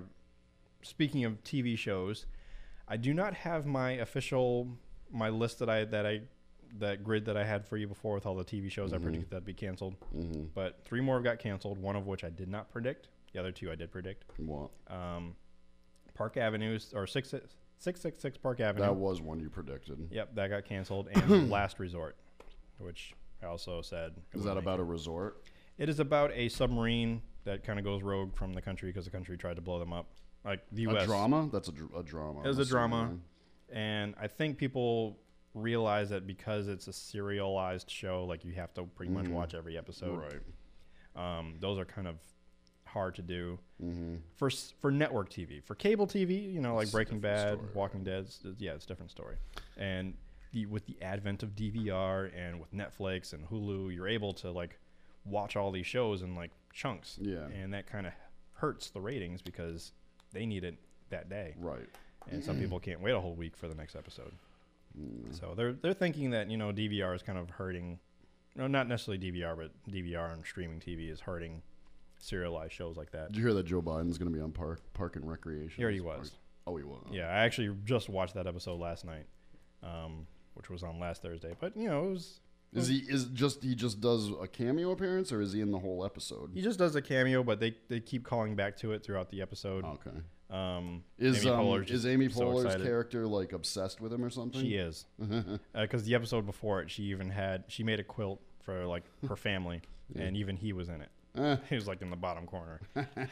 speaking 0.82 1.26
of 1.26 1.44
TV 1.44 1.78
shows, 1.78 2.26
I 2.88 2.98
do 2.98 3.14
not 3.14 3.34
have 3.34 3.66
my 3.66 3.92
official 3.92 4.68
my 5.12 5.30
list 5.30 5.60
that 5.60 5.70
I 5.70 5.86
that 5.86 6.06
I 6.06 6.22
that 6.78 7.04
grid 7.04 7.26
that 7.26 7.36
I 7.38 7.44
had 7.44 7.66
for 7.66 7.78
you 7.78 7.88
before 7.88 8.14
with 8.16 8.26
all 8.26 8.36
the 8.36 8.46
TV 8.46 8.70
shows 8.70 8.94
I 8.94 8.98
predicted 8.98 9.32
that'd 9.32 9.46
be 9.46 9.54
canceled. 9.54 9.96
Mm-hmm. 10.16 10.46
But 10.54 10.80
three 10.86 11.02
more 11.02 11.20
got 11.22 11.40
canceled. 11.40 11.80
One 11.80 11.96
of 11.96 12.06
which 12.08 12.24
I 12.24 12.30
did 12.30 12.48
not 12.48 12.72
predict. 12.72 13.08
The 13.34 13.40
other 13.40 13.52
two 13.52 13.72
I 13.72 13.76
did 13.76 13.92
predict. 13.92 14.26
What? 14.38 14.70
Um, 14.88 15.36
Park 16.14 16.38
Avenues 16.38 16.94
or 16.96 17.08
six 17.08 17.30
six 17.80 18.02
six 18.02 18.20
six 18.20 18.38
Park 18.38 18.60
Avenue. 18.60 18.86
That 18.86 18.96
was 18.96 19.22
one 19.22 19.40
you 19.40 19.50
predicted. 19.50 20.08
Yep, 20.12 20.36
that 20.36 20.50
got 20.50 20.66
canceled. 20.66 21.08
And 21.14 21.50
Last 21.50 21.80
Resort, 21.80 22.16
which 22.78 23.14
I 23.42 23.46
also 23.46 23.82
said. 23.82 24.14
Is 24.34 24.44
that 24.44 24.58
about 24.58 24.80
it. 24.80 24.84
a 24.84 24.86
resort? 24.86 25.44
It 25.78 25.90
is 25.90 26.00
about 26.00 26.32
a 26.34 26.50
submarine 26.50 27.22
that 27.46 27.64
kind 27.64 27.80
of 27.80 27.86
goes 27.86 28.04
rogue 28.04 28.36
from 28.36 28.54
the 28.54 28.62
country 28.62 28.90
because 28.90 29.06
the 29.06 29.12
country 29.12 29.38
tried 29.38 29.56
to 29.56 29.62
blow 29.62 29.80
them 29.80 29.94
up, 29.94 30.08
like 30.44 30.62
the 30.72 30.82
U.S. 30.84 31.04
A 31.04 31.06
drama? 31.06 31.50
That's 31.52 31.70
a, 31.70 31.72
dr- 31.72 31.96
a 31.96 32.04
drama. 32.04 32.42
It 32.44 32.48
was 32.48 32.60
a 32.60 32.66
drama, 32.66 33.12
and 33.72 34.14
I 34.20 34.28
think 34.28 34.58
people 34.58 35.18
realize 35.54 36.10
that 36.10 36.28
because 36.28 36.68
it's 36.68 36.88
a 36.88 36.94
serialized 36.94 37.90
show, 37.90 38.26
like 38.26 38.46
you 38.46 38.54
have 38.54 38.74
to 38.76 38.84
pretty 38.84 39.12
much 39.12 39.28
watch 39.28 39.54
every 39.54 39.78
episode. 39.78 40.20
Right. 41.16 41.38
Um, 41.40 41.56
those 41.60 41.78
are 41.80 41.86
kind 41.86 42.08
of 42.08 42.16
hard 42.86 43.16
to 43.16 43.22
do 43.22 43.60
Mm-hmm. 43.84 44.16
for 44.36 44.50
for 44.82 44.92
network 44.92 45.30
TV. 45.30 45.64
For 45.64 45.74
cable 45.76 46.06
TV, 46.06 46.52
you 46.54 46.60
know, 46.62 46.76
like 46.76 46.84
It's 46.84 46.92
Breaking 46.92 47.20
Bad, 47.20 47.54
story, 47.58 47.70
Walking 47.74 48.04
Dead, 48.04 48.26
it's- 48.26 48.40
yeah, 48.58 48.74
it's 48.74 48.84
a 48.86 48.88
different 48.88 49.10
story. 49.12 49.36
And 49.78 50.16
the 50.52 50.66
with 50.66 50.86
the 50.86 50.98
advent 51.02 51.44
of 51.44 51.56
DVR 51.56 52.30
and 52.36 52.60
with 52.60 52.74
Netflix 52.74 53.32
and 53.34 53.48
Hulu, 53.50 53.94
you're 53.96 54.08
able 54.08 54.34
to 54.34 54.52
like 54.52 54.78
watch 55.26 55.56
all 55.56 55.72
these 55.72 55.86
shows 55.88 56.22
in 56.24 56.36
like 56.36 56.52
chunks. 56.74 57.18
Yeah. 57.22 57.46
And 57.48 57.74
that 57.74 57.88
kind 57.88 58.06
of 58.08 58.14
hurts 58.54 58.90
the 58.90 59.00
ratings 59.00 59.42
because 59.42 59.94
they 60.34 60.46
need 60.46 60.64
it 60.66 60.76
that 61.10 61.30
day, 61.30 61.56
Right. 61.58 61.88
and 62.30 62.44
some 62.44 62.60
people 62.60 62.80
can't 62.80 63.02
wait 63.02 63.14
a 63.14 63.20
whole 63.20 63.36
week 63.36 63.56
for 63.56 63.68
the 63.70 63.76
next 63.76 63.96
episode. 63.96 64.34
So 65.32 65.54
they're 65.56 65.74
they're 65.74 65.94
thinking 65.94 66.32
that 66.32 66.50
you 66.50 66.58
know 66.58 66.72
DVR 66.72 67.16
is 67.16 67.22
kind 67.22 67.38
of 67.38 67.50
hurting, 67.50 68.00
no, 68.56 68.68
not 68.68 68.88
necessarily 68.88 69.32
DVR, 69.32 69.56
but 69.56 69.72
DVR 69.92 70.34
and 70.34 70.46
streaming 70.46 70.80
TV 70.80 71.12
is 71.12 71.22
hurting 71.22 71.62
serialized 72.18 72.74
shows 72.74 72.98
like 72.98 73.12
that. 73.12 73.32
Did 73.32 73.38
you 73.38 73.46
hear 73.46 73.54
that 73.54 73.66
Joe 73.66 73.82
Biden's 73.82 74.18
going 74.18 74.32
to 74.32 74.36
be 74.38 74.42
on 74.44 74.52
Park 74.52 74.82
Park 74.94 75.16
and 75.16 75.30
Recreation? 75.30 75.74
He 75.78 75.84
already 75.84 76.02
was. 76.02 76.32
Oh, 76.68 76.76
he 76.76 76.84
was. 76.84 77.04
Yeah, 77.12 77.28
I 77.28 77.40
actually 77.46 77.76
just 77.86 78.10
watched 78.10 78.36
that 78.36 78.46
episode 78.48 78.80
last 78.80 79.06
night, 79.06 79.26
um, 79.84 80.28
which 80.54 80.70
was 80.70 80.84
on 80.84 81.00
last 81.00 81.22
Thursday. 81.22 81.56
But 81.60 81.76
you 81.78 81.90
know, 81.90 82.08
it 82.08 82.12
was 82.12 82.40
Is 82.74 82.88
he 82.88 82.98
is 82.98 83.26
just 83.26 83.64
he 83.64 83.74
just 83.74 84.00
does 84.00 84.30
a 84.42 84.48
cameo 84.48 84.92
appearance 84.92 85.32
or 85.32 85.42
is 85.42 85.54
he 85.54 85.62
in 85.62 85.72
the 85.72 85.80
whole 85.80 86.06
episode? 86.06 86.52
he 86.54 86.62
just 86.62 86.78
does 86.78 86.96
a 86.96 87.02
cameo, 87.02 87.44
but 87.44 87.60
they 87.60 87.76
they 87.88 88.00
keep 88.00 88.24
calling 88.24 88.56
back 88.56 88.78
to 88.78 88.92
it 88.92 89.04
throughout 89.04 89.30
the 89.32 89.42
episode. 89.42 89.84
Okay. 89.86 90.18
Um, 90.52 91.04
Is 91.20 91.46
Amy 91.46 91.56
um, 91.56 91.84
is 91.88 92.06
Amy 92.08 92.28
so 92.28 92.42
Poehler's 92.42 92.66
excited. 92.66 92.86
character 92.86 93.28
like 93.28 93.54
obsessed 93.54 94.02
with 94.02 94.12
him 94.12 94.26
or 94.26 94.32
something? 94.32 94.60
She 94.60 94.76
is, 94.76 95.06
because 95.76 96.04
the 96.06 96.16
episode 96.16 96.46
before 96.48 96.82
it, 96.82 96.90
she 96.90 97.04
even 97.04 97.30
had 97.30 97.66
she 97.68 97.84
made 97.84 98.00
a 98.00 98.04
quilt 98.04 98.42
for 98.64 98.86
like 98.88 99.04
her 99.28 99.36
family, 99.50 99.82
and 100.16 100.36
even 100.36 100.56
he 100.58 100.74
was 100.74 100.90
in 100.90 101.02
it. 101.02 101.10
Eh. 101.36 101.56
He 101.70 101.76
was 101.76 101.88
like 101.88 102.02
in 102.02 102.10
the 102.10 102.16
bottom 102.16 102.48
corner. 102.48 102.82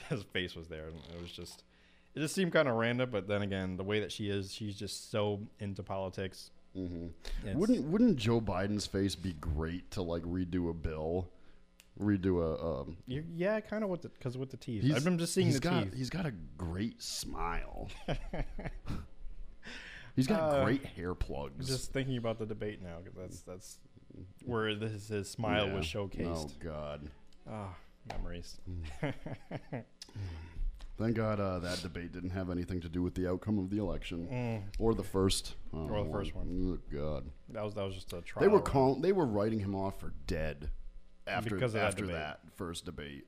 His 0.10 0.22
face 0.32 0.56
was 0.56 0.68
there, 0.68 0.88
and 0.90 0.98
it 1.16 1.20
was 1.20 1.32
just 1.32 1.64
it 2.14 2.20
just 2.20 2.36
seemed 2.36 2.54
kind 2.54 2.68
of 2.68 2.76
random. 2.76 3.10
But 3.12 3.28
then 3.28 3.42
again, 3.42 3.78
the 3.78 3.84
way 3.84 4.00
that 4.00 4.12
she 4.12 4.30
is, 4.30 4.54
she's 4.54 4.76
just 4.76 5.10
so 5.10 5.42
into 5.60 5.82
politics. 5.82 6.52
Mm-hmm. 6.78 7.58
Wouldn't 7.58 7.84
wouldn't 7.86 8.18
Joe 8.18 8.40
Biden's 8.40 8.86
face 8.86 9.16
be 9.16 9.34
great 9.34 9.90
to 9.92 10.02
like 10.02 10.24
redo 10.24 10.70
a 10.70 10.74
bill, 10.74 11.30
redo 12.00 12.42
a? 12.42 12.82
Um, 12.82 12.98
yeah, 13.08 13.60
kind 13.62 13.84
of 13.84 13.90
with 13.90 14.02
the 14.04 14.10
because 14.10 14.38
with 14.38 14.52
the 14.52 14.58
teeth. 14.58 14.84
he's- 14.84 15.06
I'm 15.06 15.18
just 15.18 15.34
seeing 15.34 15.48
he's 15.48 15.60
the 15.60 15.70
got, 15.70 15.84
teeth. 15.86 15.94
He's 15.96 16.10
got 16.10 16.26
a 16.26 16.34
great 16.58 17.02
smile. 17.02 17.90
he's 20.16 20.28
got 20.28 20.54
Uh, 20.54 20.64
great 20.66 20.86
hair 20.86 21.16
plugs. 21.16 21.68
Just 21.68 21.92
thinking 21.94 22.18
about 22.18 22.38
the 22.40 22.46
debate 22.46 22.82
now, 22.82 22.98
'cause 23.04 23.14
that's 23.18 23.42
that's 23.42 23.80
where 24.46 24.76
this, 24.76 25.08
his 25.08 25.30
smile 25.30 25.70
was 25.72 25.92
Yeah. 25.94 26.02
showcased. 26.02 26.28
Oh 26.28 26.50
God! 26.64 27.10
Ah, 27.50 27.76
memories. 28.10 28.58
Thank 30.98 31.16
God 31.16 31.40
uh, 31.40 31.60
that 31.60 31.82
debate 31.82 32.12
didn't 32.12 32.32
have 32.32 32.50
anything 32.50 32.82
to 32.82 32.90
do 32.90 33.04
with 33.04 33.14
the 33.14 33.30
outcome 33.30 33.60
of 33.60 33.70
the 33.70 33.78
election 33.78 34.64
or 34.80 34.96
the 34.96 35.04
first. 35.04 35.56
Mm. 35.74 35.92
Or 35.92 36.04
the 36.04 36.12
first 36.12 36.34
one. 36.36 36.80
Oh 36.92 36.96
God! 36.96 37.26
That 37.50 37.64
was 37.64 37.76
that 37.76 37.84
was 37.86 37.94
just 37.96 38.12
a 38.14 38.22
trial. 38.22 38.42
They 38.42 38.48
were 38.48 38.96
They 39.00 39.12
were 39.12 39.26
writing 39.28 39.60
him 39.60 39.76
off 39.76 40.00
for 40.00 40.14
dead 40.26 40.72
after 41.28 41.54
Because 41.56 41.76
of 41.76 41.82
that 41.82 41.88
after 41.88 42.02
debate. 42.02 42.16
that 42.16 42.40
first 42.56 42.86
debate. 42.86 43.26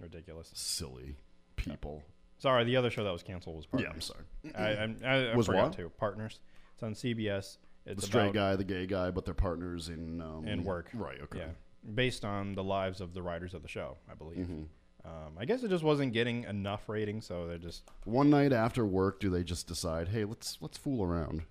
ridiculous. 0.00 0.50
Silly 0.54 1.16
people. 1.56 2.02
Sorry, 2.38 2.64
the 2.64 2.76
other 2.76 2.90
show 2.90 3.04
that 3.04 3.12
was 3.12 3.22
canceled 3.22 3.56
was 3.56 3.66
Yeah, 3.82 3.90
I'm 3.90 4.00
sorry. 4.00 4.24
I, 4.56 4.62
I'm- 4.62 4.96
I, 5.04 5.14
I 5.30 5.36
Was 5.36 5.46
forgot 5.46 5.64
what? 5.64 5.72
to 5.74 5.88
Partners. 5.90 6.40
It's 6.74 6.82
on 6.82 6.94
CBS. 6.94 7.58
It's 7.86 8.00
the 8.00 8.06
straight 8.06 8.32
guy, 8.32 8.56
the 8.56 8.64
gay 8.64 8.86
guy, 8.86 9.10
but 9.10 9.24
they're 9.26 9.34
partners 9.34 9.88
in 9.90 10.20
um, 10.22 10.48
in 10.48 10.64
work. 10.64 10.88
Right. 10.94 11.20
Okay. 11.22 11.40
Yeah, 11.40 11.92
based 11.94 12.24
on 12.24 12.54
the 12.54 12.64
lives 12.64 13.00
of 13.02 13.12
the 13.12 13.22
writers 13.22 13.52
of 13.52 13.60
the 13.62 13.68
show, 13.68 13.98
I 14.10 14.14
believe. 14.14 14.38
Mm-hmm. 14.38 14.62
Um, 15.04 15.36
I 15.38 15.44
guess 15.44 15.62
it 15.62 15.68
just 15.68 15.84
wasn't 15.84 16.12
getting 16.14 16.44
enough 16.44 16.88
ratings, 16.88 17.26
so 17.26 17.46
they're 17.46 17.58
just 17.58 17.82
One 18.04 18.30
night 18.30 18.52
after 18.52 18.86
work, 18.86 19.20
do 19.20 19.28
they 19.28 19.44
just 19.44 19.66
decide, 19.66 20.08
hey, 20.08 20.24
let's 20.24 20.56
let's 20.60 20.78
fool 20.78 21.04
around? 21.04 21.42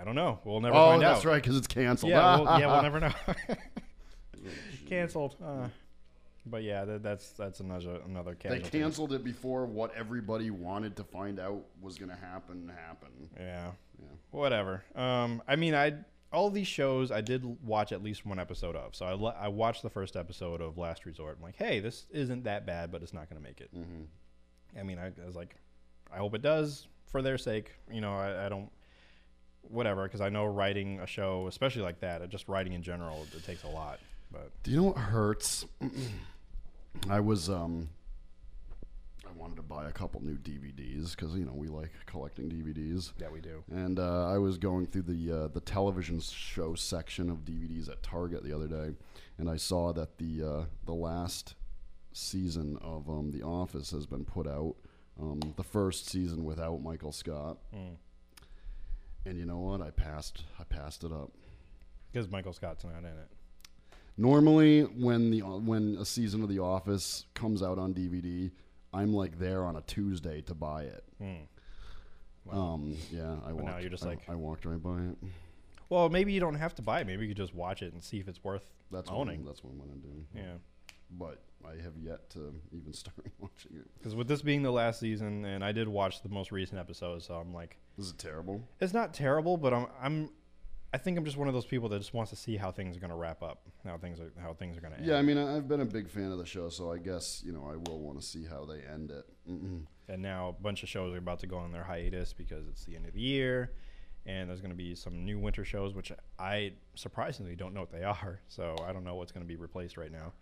I 0.00 0.04
don't 0.04 0.14
know. 0.14 0.38
We'll 0.44 0.60
never 0.60 0.76
oh, 0.76 0.90
find 0.90 1.02
that's 1.02 1.20
out. 1.20 1.24
right, 1.24 1.42
because 1.42 1.56
it's 1.56 1.66
canceled. 1.66 2.10
Yeah, 2.10 2.36
we'll, 2.36 2.60
yeah, 2.60 2.66
we'll 2.66 2.82
never 2.90 3.00
know. 3.00 3.12
Canceled. 4.88 5.36
Uh, 5.44 5.68
but 6.44 6.62
yeah, 6.62 6.84
that, 6.84 7.02
that's 7.02 7.30
that's 7.30 7.60
another 7.60 7.98
another 8.06 8.36
They 8.40 8.48
casualty. 8.48 8.78
canceled 8.78 9.12
it 9.12 9.24
before 9.24 9.66
what 9.66 9.92
everybody 9.96 10.50
wanted 10.50 10.96
to 10.96 11.04
find 11.04 11.40
out 11.40 11.64
was 11.80 11.98
going 11.98 12.10
to 12.10 12.16
happen 12.16 12.70
happened. 12.86 13.30
Yeah. 13.38 13.70
Whatever. 14.30 14.84
Um, 14.94 15.42
I 15.48 15.56
mean, 15.56 15.74
I 15.74 15.94
all 16.36 16.50
these 16.50 16.66
shows 16.66 17.10
I 17.10 17.22
did 17.22 17.44
watch 17.64 17.92
at 17.92 18.02
least 18.02 18.26
one 18.26 18.38
episode 18.38 18.76
of. 18.76 18.94
So 18.94 19.06
I 19.06 19.44
I 19.46 19.48
watched 19.48 19.82
the 19.82 19.88
first 19.90 20.16
episode 20.16 20.60
of 20.60 20.76
Last 20.76 21.06
Resort. 21.06 21.36
I'm 21.38 21.42
like, 21.42 21.56
hey, 21.56 21.80
this 21.80 22.04
isn't 22.10 22.44
that 22.44 22.66
bad, 22.66 22.92
but 22.92 23.02
it's 23.02 23.14
not 23.14 23.30
going 23.30 23.42
to 23.42 23.48
make 23.48 23.62
it. 23.62 23.74
Mm-hmm. 23.74 24.78
I 24.78 24.82
mean, 24.82 24.98
I, 24.98 25.06
I 25.06 25.26
was 25.26 25.34
like, 25.34 25.56
I 26.12 26.18
hope 26.18 26.34
it 26.34 26.42
does 26.42 26.88
for 27.06 27.22
their 27.22 27.38
sake. 27.38 27.72
You 27.90 28.02
know, 28.02 28.14
I, 28.14 28.46
I 28.46 28.48
don't. 28.50 28.70
Whatever, 29.62 30.04
because 30.04 30.20
I 30.20 30.28
know 30.28 30.44
writing 30.44 31.00
a 31.00 31.06
show, 31.06 31.48
especially 31.48 31.82
like 31.82 31.98
that, 32.00 32.28
just 32.28 32.46
writing 32.48 32.74
in 32.74 32.82
general, 32.82 33.26
it 33.34 33.44
takes 33.44 33.64
a 33.64 33.68
lot. 33.68 33.98
But 34.30 34.52
Do 34.62 34.70
you 34.70 34.76
know 34.76 34.82
what 34.84 34.98
hurts? 34.98 35.64
I 37.10 37.20
was 37.20 37.48
um 37.48 37.88
wanted 39.36 39.56
to 39.56 39.62
buy 39.62 39.88
a 39.88 39.92
couple 39.92 40.22
new 40.22 40.36
DVDs 40.36 41.10
because 41.16 41.34
you 41.34 41.44
know 41.44 41.52
we 41.54 41.68
like 41.68 41.90
collecting 42.06 42.48
DVDs. 42.50 43.12
yeah, 43.20 43.28
we 43.28 43.40
do. 43.40 43.62
And 43.70 43.98
uh, 43.98 44.26
I 44.28 44.38
was 44.38 44.58
going 44.58 44.86
through 44.86 45.02
the 45.02 45.32
uh, 45.32 45.48
the 45.48 45.60
television 45.60 46.20
show 46.20 46.74
section 46.74 47.30
of 47.30 47.44
DVDs 47.44 47.88
at 47.88 48.02
Target 48.02 48.42
the 48.44 48.52
other 48.52 48.68
day, 48.68 48.94
and 49.38 49.48
I 49.48 49.56
saw 49.56 49.92
that 49.92 50.18
the 50.18 50.42
uh, 50.42 50.64
the 50.84 50.94
last 50.94 51.54
season 52.12 52.78
of 52.80 53.08
um, 53.08 53.30
The 53.30 53.42
Office 53.42 53.90
has 53.90 54.06
been 54.06 54.24
put 54.24 54.46
out. 54.46 54.74
Um, 55.20 55.40
the 55.56 55.64
first 55.64 56.10
season 56.10 56.44
without 56.44 56.82
Michael 56.82 57.12
Scott. 57.12 57.56
And 59.24 59.38
you 59.38 59.44
know 59.44 59.58
what? 59.58 59.80
I 59.80 59.90
passed. 59.90 60.44
I 60.58 60.64
passed 60.64 61.04
it 61.04 61.12
up. 61.12 61.32
Because 62.12 62.30
Michael 62.30 62.52
Scott's 62.52 62.84
not 62.84 62.98
in 62.98 63.06
it. 63.06 63.28
Normally, 64.16 64.82
when 64.82 65.30
the 65.30 65.40
when 65.40 65.96
a 66.00 66.04
season 66.04 66.42
of 66.42 66.48
The 66.48 66.58
Office 66.60 67.26
comes 67.34 67.62
out 67.62 67.78
on 67.78 67.92
DVD, 67.92 68.50
I'm 68.96 69.12
like 69.12 69.38
there 69.38 69.64
on 69.64 69.76
a 69.76 69.82
Tuesday 69.82 70.40
to 70.42 70.54
buy 70.54 70.84
it. 70.84 71.04
Um, 72.50 72.96
yeah, 73.10 73.36
I 73.44 73.52
walked. 73.52 73.60
Hmm. 73.64 73.66
now 73.72 73.78
you're 73.78 73.90
just 73.90 74.04
I- 74.04 74.10
like- 74.10 74.28
I 74.28 74.34
walked 74.34 74.64
right 74.64 74.82
by 74.82 74.98
it. 75.00 75.16
Well, 75.88 76.08
maybe 76.08 76.32
you 76.32 76.40
don't 76.40 76.54
have 76.56 76.74
to 76.76 76.82
buy 76.82 77.00
it. 77.00 77.06
Maybe 77.06 77.22
you 77.22 77.28
could 77.28 77.36
just 77.36 77.54
watch 77.54 77.80
it 77.82 77.92
and 77.92 78.02
see 78.02 78.18
if 78.18 78.26
it's 78.28 78.42
worth 78.42 78.72
That's 78.90 79.08
what 79.10 79.18
owning. 79.18 79.40
I'm, 79.40 79.46
that's 79.46 79.62
what 79.62 79.72
I'm 79.72 79.78
gonna 79.78 79.92
do. 80.00 80.24
yeah. 80.34 80.54
But 81.10 81.40
I 81.64 81.80
have 81.82 81.96
yet 81.96 82.28
to 82.30 82.52
even 82.72 82.92
start 83.04 83.24
watching 83.38 83.76
it. 83.76 83.88
Because 83.98 84.14
with 84.14 84.26
this 84.28 84.42
being 84.42 84.62
the 84.62 84.72
last 84.72 84.98
season, 85.00 85.44
and 85.44 85.64
I 85.64 85.70
did 85.72 85.86
watch 85.88 86.22
the 86.22 86.28
most 86.28 86.50
recent 86.50 86.80
episode, 86.80 87.22
so 87.22 87.34
I'm 87.34 87.54
like, 87.54 87.76
This 87.96 88.06
is 88.06 88.12
terrible. 88.14 88.62
it's 88.80 88.92
not 88.94 89.14
terrible, 89.14 89.56
but 89.56 89.72
I'm 89.74 89.86
I'm 90.00 90.30
I 90.92 90.98
think 90.98 91.18
I'm 91.18 91.24
just 91.24 91.36
one 91.36 91.48
of 91.48 91.54
those 91.54 91.66
people 91.66 91.88
that 91.90 91.98
just 91.98 92.14
wants 92.14 92.30
to 92.30 92.36
see 92.36 92.56
how 92.56 92.70
things 92.70 92.96
are 92.96 93.00
going 93.00 93.10
to 93.10 93.16
wrap 93.16 93.42
up, 93.42 93.62
how 93.84 93.98
things 93.98 94.18
are 94.20 94.32
how 94.40 94.54
things 94.54 94.76
are 94.76 94.80
going 94.80 94.92
to 94.92 94.98
end. 94.98 95.06
Yeah, 95.06 95.16
I 95.16 95.22
mean, 95.22 95.36
I've 95.36 95.68
been 95.68 95.80
a 95.80 95.86
big 95.86 96.08
fan 96.08 96.30
of 96.32 96.38
the 96.38 96.46
show, 96.46 96.68
so 96.68 96.92
I 96.92 96.98
guess 96.98 97.42
you 97.44 97.52
know 97.52 97.68
I 97.70 97.76
will 97.76 98.00
want 98.00 98.20
to 98.20 98.26
see 98.26 98.44
how 98.44 98.64
they 98.64 98.80
end 98.80 99.10
it. 99.10 99.24
Mm-mm. 99.50 99.86
and 100.08 100.22
now 100.22 100.48
a 100.48 100.52
bunch 100.52 100.82
of 100.82 100.88
shows 100.88 101.14
are 101.14 101.18
about 101.18 101.40
to 101.40 101.46
go 101.46 101.56
on 101.56 101.72
their 101.72 101.84
hiatus 101.84 102.32
because 102.32 102.66
it's 102.68 102.84
the 102.84 102.96
end 102.96 103.06
of 103.06 103.12
the 103.12 103.20
year 103.20 103.72
and 104.26 104.50
there's 104.50 104.60
going 104.60 104.72
to 104.72 104.76
be 104.76 104.94
some 104.94 105.24
new 105.24 105.38
winter 105.38 105.64
shows 105.64 105.94
which 105.94 106.10
i 106.38 106.72
surprisingly 106.96 107.54
don't 107.54 107.72
know 107.72 107.80
what 107.80 107.92
they 107.92 108.02
are 108.22 108.40
so 108.48 108.74
i 108.84 108.92
don't 108.92 109.04
know 109.04 109.14
what's 109.14 109.32
going 109.32 109.44
to 109.44 109.48
be 109.48 109.56
replaced 109.56 109.96
right 109.96 110.10
now 110.10 110.32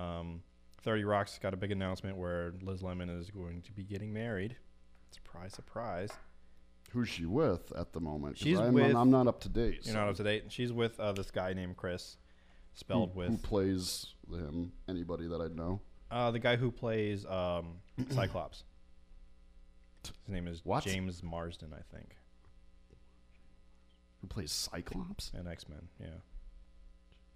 um, 0.00 0.42
30 0.82 1.04
rock's 1.04 1.38
got 1.38 1.52
a 1.52 1.56
big 1.56 1.70
announcement 1.70 2.16
where 2.16 2.54
liz 2.62 2.82
lemon 2.82 3.10
is 3.10 3.30
going 3.30 3.60
to 3.62 3.72
be 3.72 3.82
getting 3.84 4.12
married 4.12 4.56
surprise 5.10 5.52
surprise 5.52 6.10
Who's 6.92 7.08
she 7.08 7.26
with 7.26 7.70
at 7.76 7.92
the 7.92 8.00
moment? 8.00 8.36
'Cause 8.36 8.42
She's 8.44 8.58
I'm, 8.58 8.72
with- 8.72 8.94
I'm 8.96 9.10
not 9.10 9.26
up 9.26 9.40
to 9.42 9.48
date. 9.48 9.74
you're 9.84 9.92
so 9.94 9.98
not 10.00 10.08
up 10.08 10.16
to 10.16 10.22
date 10.24 10.44
she's 10.48 10.72
with 10.72 10.98
uh, 10.98 11.12
this 11.12 11.30
guy 11.30 11.52
named 11.52 11.76
chris 11.76 12.16
who, 12.74 12.78
spelled 12.78 13.14
with 13.14 13.28
who 13.28 13.36
plays 13.36 14.14
him? 14.30 14.72
Anybody 14.88 15.26
that 15.28 15.40
I 15.40 15.48
know? 15.48 15.80
uh, 16.10 16.30
the 16.30 16.38
guy 16.38 16.56
who 16.56 16.70
plays 16.70 17.26
um, 17.26 17.74
cyclops 18.10 18.64
his 20.24 20.32
name 20.32 20.48
is 20.48 20.64
What? 20.64 20.84
james 20.84 21.22
marsden 21.22 21.72
i 21.74 21.82
think 21.94 22.16
Who 24.20 24.26
plays 24.26 24.50
Cyclops? 24.52 25.30
and 25.34 25.46
x-men 25.48 25.88
yeah 26.00 26.06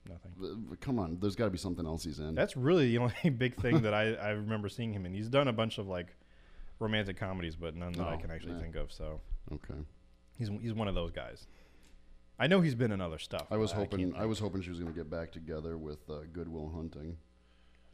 nothing 0.08 0.32
Uh, 0.42 0.74
Come 0.80 0.98
on, 0.98 1.18
there's 1.20 1.36
got 1.36 1.44
to 1.44 1.50
be 1.50 1.58
something 1.58 1.86
else 1.86 2.02
he's 2.04 2.18
in. 2.18 2.34
That's 2.34 2.56
really 2.56 2.88
the 2.88 2.98
only 3.04 3.30
big 3.30 3.54
thing 3.56 3.82
that 3.82 3.94
I, 3.94 4.14
I 4.14 4.30
remember 4.30 4.68
seeing 4.68 4.92
him 4.92 5.06
in. 5.06 5.14
He's 5.14 5.28
done 5.28 5.46
a 5.46 5.52
bunch 5.52 5.78
of 5.78 5.86
like 5.86 6.16
romantic 6.82 7.16
comedies, 7.16 7.56
but 7.56 7.74
none 7.76 7.92
that 7.92 8.06
I 8.06 8.14
Oh, 8.14 8.18
can 8.18 8.30
actually 8.30 8.54
yeah. 8.54 8.60
think 8.60 8.76
of. 8.76 8.92
So 8.92 9.20
okay. 9.52 9.80
he's 10.38 10.50
he's 10.60 10.74
one 10.74 10.88
of 10.88 10.94
those 10.94 11.10
guys. 11.10 11.46
I 12.38 12.46
know 12.48 12.60
he's 12.60 12.74
been 12.74 12.90
in 12.92 13.00
other 13.00 13.18
stuff. 13.18 13.46
I 13.50 13.56
was 13.56 13.72
but 13.72 13.78
hoping 13.78 14.10
can't 14.12 14.22
I 14.22 14.26
was 14.26 14.38
hoping 14.38 14.62
she 14.62 14.70
was 14.70 14.78
going 14.80 14.92
to 14.92 14.96
get 14.98 15.08
back 15.10 15.30
together 15.32 15.78
with 15.78 15.98
uh, 16.10 16.20
Good 16.32 16.48
Will 16.48 16.70
Hunting. 16.70 17.16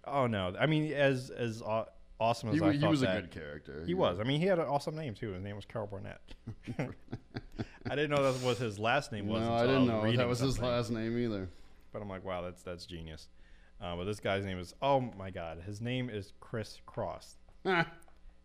Oh 0.07 0.27
no! 0.27 0.55
I 0.59 0.67
mean, 0.67 0.93
as 0.93 1.29
as 1.31 1.61
aw- 1.61 1.85
awesome 2.19 2.49
as 2.51 2.55
He, 2.57 2.61
I 2.63 2.65
wa- 2.67 2.73
he 2.73 2.79
thought 2.79 2.91
was 2.91 3.03
a 3.03 3.07
that- 3.07 3.21
good 3.23 3.31
character. 3.41 3.83
He 3.87 3.95
was. 3.95 4.21
I 4.21 4.23
mean, 4.25 4.41
he 4.41 4.47
had 4.47 4.59
an 4.59 4.67
awesome 4.67 4.97
name 4.97 5.15
too. 5.15 5.33
His 5.33 5.43
name 5.43 5.57
was 5.57 5.65
Carol 5.67 5.87
Burnett. 5.89 6.21
I 7.91 7.95
didn't 7.95 8.11
know 8.11 8.33
that 8.33 8.43
was 8.45 8.59
his 8.59 8.79
last 8.79 9.13
name. 9.13 9.27
Was 9.27 9.41
no, 9.43 9.53
until 9.53 9.59
I 9.59 9.67
didn't 9.67 9.81
was 9.83 9.89
know 9.91 10.03
reading 10.03 10.19
that 10.19 10.29
was 10.29 10.39
his 10.41 10.55
something. 10.57 10.71
last 10.71 10.91
name 10.91 11.19
either. 11.19 11.49
But 11.93 12.03
I'm 12.03 12.09
like, 12.09 12.25
wow, 12.25 12.43
that's 12.43 12.63
that's 12.63 12.87
genius. 12.87 13.29
Uh, 13.81 13.97
but 13.97 14.05
this 14.05 14.21
guy's 14.21 14.45
name 14.45 14.59
is 14.59 14.75
oh 14.81 15.01
my 15.19 15.31
god, 15.31 15.63
his 15.67 15.81
name 15.81 16.09
is 16.09 16.33
Chris 16.41 16.81
Cross. 16.87 17.37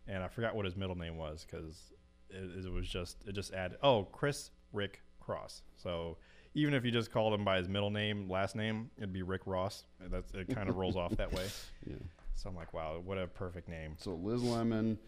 and 0.06 0.22
I 0.22 0.28
forgot 0.28 0.54
what 0.54 0.64
his 0.64 0.76
middle 0.76 0.96
name 0.96 1.16
was 1.16 1.46
because 1.48 1.92
it, 2.30 2.64
it 2.66 2.72
was 2.72 2.88
just 2.88 3.16
it 3.26 3.32
just 3.32 3.52
added 3.52 3.78
oh 3.82 4.04
Chris 4.04 4.50
Rick 4.72 5.00
Cross. 5.20 5.62
So 5.76 6.18
even 6.54 6.74
if 6.74 6.84
you 6.84 6.90
just 6.90 7.10
called 7.10 7.34
him 7.34 7.44
by 7.44 7.56
his 7.58 7.68
middle 7.68 7.90
name, 7.90 8.28
last 8.28 8.54
name, 8.54 8.90
it'd 8.96 9.12
be 9.12 9.22
Rick 9.22 9.42
Ross. 9.46 9.84
That's 10.10 10.32
it. 10.32 10.54
Kind 10.54 10.68
of 10.68 10.76
rolls 10.78 10.96
off 10.96 11.16
that 11.16 11.32
way. 11.32 11.46
Yeah. 11.86 11.96
So 12.36 12.48
I'm 12.48 12.56
like, 12.56 12.72
wow, 12.72 13.00
what 13.04 13.18
a 13.18 13.26
perfect 13.26 13.68
name. 13.68 13.96
So 13.98 14.14
Liz 14.14 14.42
Lemon 14.42 14.98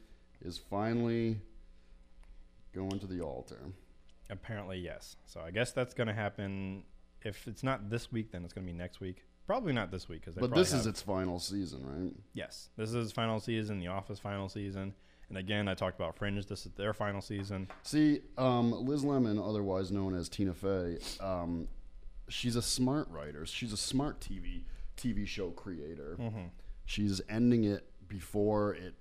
is 0.44 0.58
finally 0.58 1.38
going 2.74 2.98
to 2.98 3.06
the 3.06 3.20
altar. 3.20 3.58
Apparently, 4.30 4.78
yes. 4.78 5.16
So 5.26 5.40
I 5.40 5.50
guess 5.50 5.72
that's 5.72 5.94
gonna 5.94 6.14
happen. 6.14 6.82
If 7.22 7.46
it's 7.46 7.62
not 7.62 7.90
this 7.90 8.10
week, 8.10 8.32
then 8.32 8.44
it's 8.44 8.52
gonna 8.52 8.66
be 8.66 8.72
next 8.72 9.00
week. 9.00 9.24
Probably 9.46 9.72
not 9.72 9.90
this 9.90 10.08
week 10.08 10.20
because. 10.24 10.34
But 10.34 10.54
this 10.54 10.72
is 10.72 10.86
its 10.86 11.00
final 11.00 11.38
season, 11.38 11.82
right? 11.84 12.12
Yes, 12.34 12.70
this 12.76 12.90
is 12.90 12.96
its 12.96 13.12
final 13.12 13.38
season. 13.40 13.78
The 13.78 13.88
Office 13.88 14.18
final 14.18 14.48
season. 14.48 14.94
And 15.28 15.38
again, 15.38 15.66
I 15.68 15.74
talked 15.74 15.98
about 15.98 16.16
Fringe. 16.16 16.46
This 16.46 16.66
is 16.66 16.72
their 16.72 16.94
final 16.94 17.20
season. 17.20 17.68
See, 17.82 18.20
um, 18.38 18.70
Liz 18.86 19.04
Lemon, 19.04 19.38
otherwise 19.38 19.90
known 19.90 20.14
as 20.14 20.28
Tina 20.28 20.54
Fey, 20.54 20.98
um, 21.20 21.66
she's 22.28 22.54
a 22.54 22.62
smart 22.62 23.08
writer. 23.10 23.44
She's 23.44 23.72
a 23.72 23.76
smart 23.76 24.20
TV 24.20 24.62
TV 24.96 25.26
show 25.26 25.50
creator. 25.50 26.16
Mm-hmm. 26.20 26.46
She's 26.84 27.20
ending 27.28 27.64
it 27.64 27.88
before 28.08 28.74
it 28.74 28.94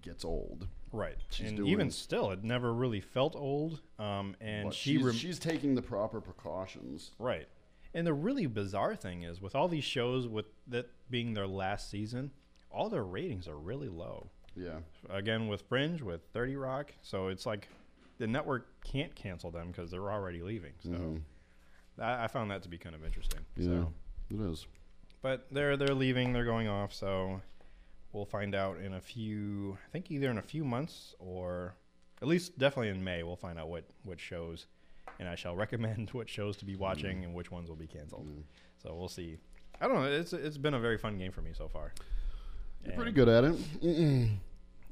gets 0.00 0.24
old. 0.24 0.68
Right. 0.92 1.16
She's 1.30 1.50
and 1.50 1.66
even 1.66 1.90
still, 1.90 2.30
it 2.30 2.42
never 2.42 2.72
really 2.72 3.00
felt 3.00 3.36
old. 3.36 3.80
Um, 3.98 4.36
and 4.40 4.72
she 4.72 4.94
she's, 4.94 5.02
rem- 5.02 5.14
she's 5.14 5.38
taking 5.38 5.74
the 5.74 5.82
proper 5.82 6.20
precautions. 6.20 7.10
right. 7.18 7.48
And 7.96 8.06
the 8.06 8.12
really 8.12 8.44
bizarre 8.46 8.94
thing 8.94 9.22
is, 9.22 9.40
with 9.40 9.54
all 9.54 9.68
these 9.68 9.82
shows, 9.84 10.28
with 10.28 10.44
that 10.66 10.90
being 11.10 11.32
their 11.32 11.46
last 11.46 11.90
season, 11.90 12.30
all 12.70 12.90
their 12.90 13.04
ratings 13.04 13.48
are 13.48 13.56
really 13.56 13.88
low. 13.88 14.28
Yeah. 14.54 14.80
Again, 15.08 15.48
with 15.48 15.62
Fringe, 15.62 16.02
with 16.02 16.20
Thirty 16.34 16.56
Rock, 16.56 16.92
so 17.00 17.28
it's 17.28 17.46
like 17.46 17.68
the 18.18 18.26
network 18.26 18.66
can't 18.84 19.14
cancel 19.14 19.50
them 19.50 19.68
because 19.68 19.90
they're 19.90 20.10
already 20.12 20.42
leaving. 20.42 20.72
So 20.82 20.90
Mhm. 20.90 21.22
I, 21.98 22.24
I 22.24 22.26
found 22.28 22.50
that 22.50 22.62
to 22.64 22.68
be 22.68 22.76
kind 22.76 22.94
of 22.94 23.02
interesting. 23.02 23.40
Yeah. 23.56 23.64
So. 23.64 23.92
It 24.30 24.40
is. 24.40 24.66
But 25.22 25.46
they're 25.50 25.78
they're 25.78 25.94
leaving. 25.94 26.34
They're 26.34 26.44
going 26.44 26.68
off. 26.68 26.92
So 26.92 27.40
we'll 28.12 28.26
find 28.26 28.54
out 28.54 28.78
in 28.78 28.92
a 28.92 29.00
few. 29.00 29.78
I 29.86 29.90
think 29.90 30.10
either 30.10 30.30
in 30.30 30.36
a 30.36 30.42
few 30.42 30.64
months 30.64 31.14
or 31.18 31.76
at 32.20 32.28
least 32.28 32.58
definitely 32.58 32.90
in 32.90 33.02
May. 33.02 33.22
We'll 33.22 33.36
find 33.36 33.58
out 33.58 33.68
what 33.70 33.84
what 34.04 34.20
shows, 34.20 34.66
and 35.18 35.28
I 35.28 35.34
shall 35.34 35.54
recommend 35.54 36.10
what 36.12 36.28
shows 36.28 36.56
to 36.58 36.64
be 36.64 36.76
watching 36.76 37.24
and 37.24 37.34
which 37.34 37.50
ones 37.50 37.68
will 37.68 37.76
be 37.76 37.86
canceled. 37.86 38.28
So 38.82 38.94
we'll 38.94 39.08
see. 39.08 39.38
I 39.80 39.86
don't 39.86 39.96
know. 39.96 40.04
It's 40.04 40.32
it's 40.32 40.58
been 40.58 40.74
a 40.74 40.80
very 40.80 40.98
fun 40.98 41.18
game 41.18 41.32
for 41.32 41.42
me 41.42 41.50
so 41.56 41.68
far. 41.68 41.92
You're 42.84 42.94
pretty 42.94 43.12
good 43.12 43.28
at 43.28 43.44
it. 43.44 43.54
Mm-mm. 43.82 44.36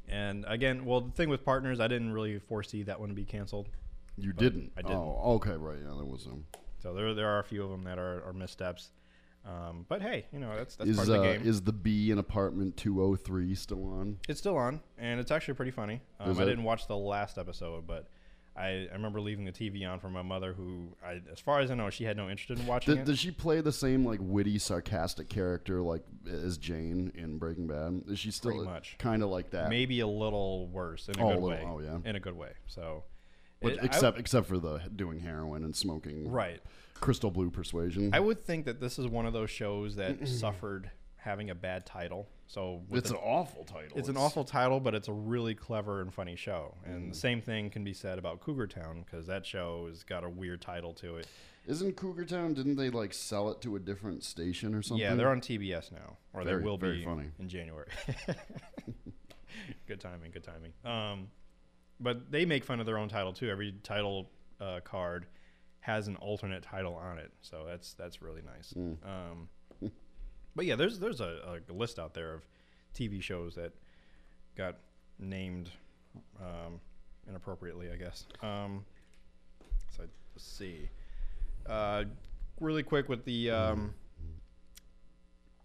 And 0.08 0.44
again, 0.48 0.84
well, 0.84 1.00
the 1.00 1.12
thing 1.12 1.28
with 1.28 1.44
partners, 1.44 1.80
I 1.80 1.88
didn't 1.88 2.12
really 2.12 2.38
foresee 2.38 2.82
that 2.82 2.98
one 2.98 3.08
to 3.08 3.14
be 3.14 3.24
canceled. 3.24 3.68
You 4.18 4.32
didn't. 4.32 4.72
I 4.76 4.82
didn't. 4.82 4.96
Oh, 4.96 5.34
okay, 5.36 5.56
right. 5.56 5.78
Yeah, 5.80 5.94
there 5.96 6.04
was 6.04 6.22
some. 6.22 6.44
So 6.82 6.92
there 6.92 7.14
there 7.14 7.28
are 7.28 7.38
a 7.38 7.44
few 7.44 7.62
of 7.64 7.70
them 7.70 7.84
that 7.84 7.98
are, 7.98 8.22
are 8.26 8.32
missteps. 8.32 8.90
Um, 9.46 9.84
but 9.88 10.00
hey, 10.00 10.26
you 10.32 10.38
know 10.38 10.56
that's 10.56 10.76
that's 10.76 10.90
Is 10.90 10.96
part 10.96 11.08
of 11.08 11.14
uh, 11.14 11.18
the 11.18 11.24
game. 11.24 11.46
is 11.46 11.62
the 11.62 11.72
B 11.72 12.10
in 12.10 12.18
apartment 12.18 12.76
two 12.76 13.02
oh 13.02 13.16
three 13.16 13.54
still 13.54 13.84
on? 13.92 14.18
It's 14.28 14.40
still 14.40 14.56
on, 14.56 14.80
and 14.98 15.20
it's 15.20 15.30
actually 15.30 15.54
pretty 15.54 15.70
funny. 15.70 16.00
Um, 16.18 16.38
I 16.38 16.44
didn't 16.44 16.64
watch 16.64 16.86
the 16.86 16.96
last 16.96 17.36
episode, 17.36 17.86
but 17.86 18.08
I, 18.56 18.86
I 18.88 18.92
remember 18.92 19.20
leaving 19.20 19.44
the 19.44 19.52
TV 19.52 19.84
on 19.88 19.98
for 19.98 20.08
my 20.08 20.22
mother, 20.22 20.52
who, 20.52 20.94
I, 21.04 21.20
as 21.32 21.40
far 21.40 21.58
as 21.60 21.70
I 21.72 21.74
know, 21.74 21.90
she 21.90 22.04
had 22.04 22.16
no 22.16 22.30
interest 22.30 22.60
in 22.60 22.66
watching 22.68 22.94
Does, 22.94 23.02
it. 23.02 23.04
does 23.06 23.18
she 23.18 23.30
play 23.32 23.60
the 23.60 23.72
same 23.72 24.04
like 24.04 24.20
witty, 24.22 24.58
sarcastic 24.58 25.28
character 25.28 25.80
like 25.82 26.02
as 26.30 26.56
Jane 26.56 27.10
in 27.16 27.38
Breaking 27.38 27.66
Bad? 27.66 28.02
Is 28.08 28.18
she 28.20 28.30
still 28.30 28.64
much. 28.64 28.96
kind 28.98 29.22
of 29.24 29.28
like 29.30 29.50
that? 29.50 29.68
Maybe 29.70 30.00
a 30.00 30.06
little 30.06 30.68
worse 30.68 31.08
in 31.08 31.18
a 31.18 31.24
Oh, 31.24 31.30
a 31.30 31.34
good 31.34 31.42
little- 31.42 31.48
way. 31.58 31.64
oh, 31.66 31.80
yeah. 32.04 32.08
in 32.08 32.14
a 32.16 32.20
good 32.20 32.36
way. 32.36 32.52
So, 32.66 33.02
But 33.60 33.72
it- 33.72 33.78
I- 33.82 33.86
except 33.86 34.18
except 34.20 34.46
for 34.46 34.58
the 34.58 34.78
doing 34.94 35.18
heroin 35.18 35.64
and 35.64 35.74
smoking 35.74 36.30
right. 36.30 36.60
crystal 36.94 37.32
blue 37.32 37.50
persuasion. 37.50 38.10
I 38.14 38.20
would 38.20 38.44
think 38.44 38.66
that 38.66 38.78
this 38.80 38.98
is 39.00 39.08
one 39.08 39.26
of 39.26 39.32
those 39.32 39.50
shows 39.50 39.96
that 39.96 40.28
suffered 40.28 40.90
having 41.16 41.50
a 41.50 41.54
bad 41.56 41.86
title. 41.86 42.28
So 42.46 42.82
it's 42.90 43.10
the- 43.10 43.16
an 43.16 43.22
awful 43.24 43.64
title. 43.64 43.98
It's 43.98 44.08
an 44.08 44.16
awful 44.16 44.44
title, 44.44 44.78
but 44.80 44.94
it's 44.94 45.08
a 45.08 45.12
really 45.12 45.54
clever 45.54 46.00
and 46.00 46.12
funny 46.12 46.36
show. 46.36 46.74
And 46.84 47.10
the 47.10 47.16
same 47.16 47.40
thing 47.40 47.70
can 47.70 47.84
be 47.84 47.94
said 47.94 48.18
about 48.18 48.40
Cougar 48.40 48.66
Town 48.68 49.02
because 49.04 49.26
that 49.26 49.46
show 49.46 49.86
has 49.88 50.02
got 50.04 50.24
a 50.24 50.28
weird 50.28 50.60
title 50.60 50.92
to 50.94 51.16
it. 51.16 51.26
Isn't 51.66 51.96
Cougar 51.96 52.26
Town? 52.26 52.52
Didn't 52.52 52.76
they 52.76 52.90
like 52.90 53.14
sell 53.14 53.50
it 53.50 53.62
to 53.62 53.74
a 53.76 53.78
different 53.80 54.22
station 54.22 54.74
or 54.74 54.82
something? 54.82 55.00
Yeah, 55.02 55.14
they're 55.14 55.30
on 55.30 55.40
TBS 55.40 55.90
now, 55.92 56.18
or 56.34 56.44
Very- 56.44 56.58
they 56.60 56.64
will 56.64 56.76
be 56.76 57.02
funny. 57.04 57.30
in 57.38 57.48
January. 57.48 57.88
good 59.86 60.00
timing, 60.00 60.30
good 60.30 60.44
timing. 60.44 60.72
Um, 60.84 61.28
but 62.00 62.30
they 62.30 62.44
make 62.44 62.64
fun 62.64 62.80
of 62.80 62.86
their 62.86 62.98
own 62.98 63.08
title 63.08 63.32
too. 63.32 63.48
Every 63.48 63.72
title 63.82 64.30
uh, 64.60 64.80
card 64.84 65.26
has 65.80 66.08
an 66.08 66.16
alternate 66.16 66.62
title 66.62 66.94
on 66.94 67.18
it, 67.18 67.32
so 67.40 67.64
that's 67.66 67.94
that's 67.94 68.20
really 68.20 68.42
nice. 68.42 68.70
Hmm. 68.70 68.92
Um, 69.04 69.48
but 70.56 70.66
yeah, 70.66 70.76
there's 70.76 70.98
there's 70.98 71.20
a, 71.20 71.60
a 71.68 71.72
list 71.72 71.98
out 71.98 72.14
there 72.14 72.34
of 72.34 72.42
TV 72.94 73.22
shows 73.22 73.54
that 73.56 73.72
got 74.56 74.76
named 75.18 75.70
um, 76.40 76.80
inappropriately, 77.28 77.90
I 77.90 77.96
guess. 77.96 78.26
Um, 78.42 78.84
so 79.96 80.04
let's 80.34 80.44
see. 80.44 80.88
Uh, 81.66 82.04
really 82.60 82.82
quick 82.82 83.08
with 83.08 83.24
the 83.24 83.50
um, 83.50 83.94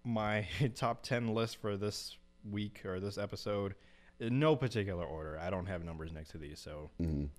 my 0.03 0.47
top 0.75 1.03
10 1.03 1.33
list 1.33 1.57
for 1.57 1.77
this 1.77 2.17
week 2.49 2.85
or 2.85 2.99
this 2.99 3.17
episode 3.17 3.75
in 4.19 4.39
no 4.39 4.55
particular 4.55 5.05
order. 5.05 5.39
I 5.39 5.49
don't 5.49 5.65
have 5.65 5.83
numbers 5.83 6.11
next 6.11 6.31
to 6.31 6.37
these, 6.37 6.59
so 6.59 6.89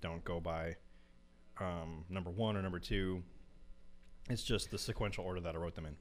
don't 0.01 0.23
go 0.23 0.39
by 0.39 0.75
um, 1.59 2.05
number 2.09 2.29
one 2.29 2.55
or 2.55 2.61
number 2.61 2.79
two. 2.79 3.23
It's 4.29 4.43
just 4.43 4.71
the 4.71 4.77
sequential 4.77 5.25
order 5.25 5.41
that 5.41 5.55
I 5.55 5.57
wrote 5.57 5.75
them 5.75 5.85
in. 5.85 5.95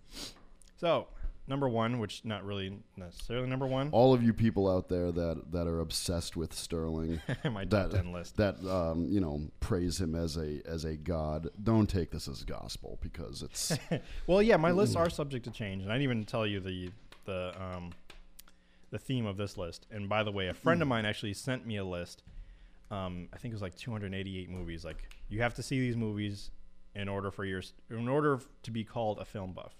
So, 0.76 1.08
number 1.50 1.68
one, 1.68 1.98
which 1.98 2.24
not 2.24 2.44
really 2.44 2.78
necessarily 2.96 3.46
number 3.46 3.66
one, 3.66 3.90
All 3.92 4.14
of 4.14 4.22
you 4.22 4.32
people 4.32 4.70
out 4.70 4.88
there 4.88 5.12
that 5.12 5.52
that 5.52 5.66
are 5.66 5.80
obsessed 5.80 6.36
with 6.36 6.54
Sterling, 6.54 7.20
my 7.44 7.64
top 7.64 7.90
that 7.90 7.90
10 7.90 8.12
list. 8.12 8.36
that 8.38 8.56
um, 8.66 9.08
you 9.10 9.20
know 9.20 9.42
praise 9.60 10.00
him 10.00 10.14
as 10.14 10.38
a 10.38 10.62
as 10.64 10.84
a 10.86 10.96
god. 10.96 11.48
Don't 11.62 11.88
take 11.90 12.10
this 12.12 12.28
as 12.28 12.44
gospel 12.44 12.98
because 13.02 13.42
it's 13.42 13.76
Well, 14.26 14.40
yeah, 14.40 14.56
my 14.56 14.70
lists 14.70 14.96
are 14.96 15.10
subject 15.10 15.44
to 15.44 15.50
change, 15.50 15.82
and 15.82 15.92
I 15.92 15.96
didn't 15.96 16.04
even 16.04 16.24
tell 16.24 16.46
you 16.46 16.60
the 16.60 16.90
the 17.26 17.52
um, 17.60 17.90
the 18.90 18.98
theme 18.98 19.26
of 19.26 19.36
this 19.36 19.58
list. 19.58 19.86
And 19.90 20.08
by 20.08 20.22
the 20.22 20.32
way, 20.32 20.48
a 20.48 20.54
friend 20.54 20.80
of 20.80 20.88
mine 20.88 21.04
actually 21.04 21.34
sent 21.34 21.66
me 21.66 21.76
a 21.76 21.84
list. 21.84 22.22
Um, 22.90 23.28
I 23.32 23.36
think 23.38 23.52
it 23.52 23.54
was 23.54 23.62
like 23.62 23.76
288 23.76 24.48
movies. 24.50 24.84
Like 24.84 25.08
you 25.28 25.42
have 25.42 25.54
to 25.54 25.62
see 25.62 25.78
these 25.78 25.96
movies 25.96 26.50
in 26.94 27.08
order 27.08 27.30
for 27.30 27.44
your 27.44 27.62
in 27.88 28.08
order 28.08 28.40
to 28.62 28.70
be 28.70 28.84
called 28.84 29.18
a 29.18 29.24
film 29.24 29.52
buff. 29.52 29.74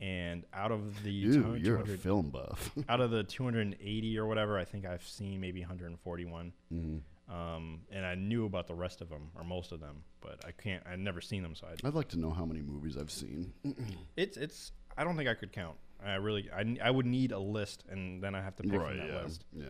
And 0.00 0.44
out 0.54 0.70
of 0.70 1.02
the 1.02 1.10
Ew, 1.10 1.54
you're 1.54 1.80
a 1.80 1.86
film 1.86 2.30
buff. 2.30 2.70
out 2.88 3.00
of 3.00 3.10
the 3.10 3.24
280 3.24 4.18
or 4.18 4.26
whatever, 4.26 4.58
I 4.58 4.64
think 4.64 4.86
I've 4.86 5.06
seen 5.06 5.40
maybe 5.40 5.60
141. 5.60 6.52
Mhm. 6.72 7.00
Um, 7.28 7.80
and 7.90 8.06
I 8.06 8.14
knew 8.14 8.46
about 8.46 8.66
the 8.66 8.74
rest 8.74 9.02
of 9.02 9.10
them 9.10 9.30
or 9.34 9.44
most 9.44 9.72
of 9.72 9.80
them, 9.80 10.02
but 10.20 10.42
I 10.46 10.52
can't. 10.52 10.82
I've 10.90 10.98
never 10.98 11.20
seen 11.20 11.42
them, 11.42 11.54
so 11.54 11.66
I, 11.66 11.86
I'd 11.86 11.94
like 11.94 12.08
to 12.08 12.18
know 12.18 12.30
how 12.30 12.46
many 12.46 12.62
movies 12.62 12.96
I've 12.96 13.10
seen. 13.10 13.52
it's 14.16 14.36
it's. 14.38 14.72
I 14.96 15.04
don't 15.04 15.16
think 15.16 15.28
I 15.28 15.34
could 15.34 15.52
count. 15.52 15.76
I 16.02 16.14
really. 16.14 16.48
I, 16.50 16.76
I 16.82 16.90
would 16.90 17.04
need 17.04 17.32
a 17.32 17.38
list, 17.38 17.84
and 17.90 18.22
then 18.22 18.34
I 18.34 18.40
have 18.40 18.56
to 18.56 18.62
pick 18.62 18.80
from 18.80 18.96
that 18.96 19.08
yeah. 19.08 19.22
list. 19.22 19.44
Yeah. 19.52 19.66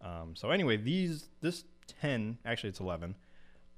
Um, 0.00 0.34
so 0.34 0.50
anyway, 0.50 0.76
these 0.76 1.28
this 1.40 1.64
10 2.00 2.38
actually 2.44 2.70
it's 2.70 2.80
11 2.80 3.14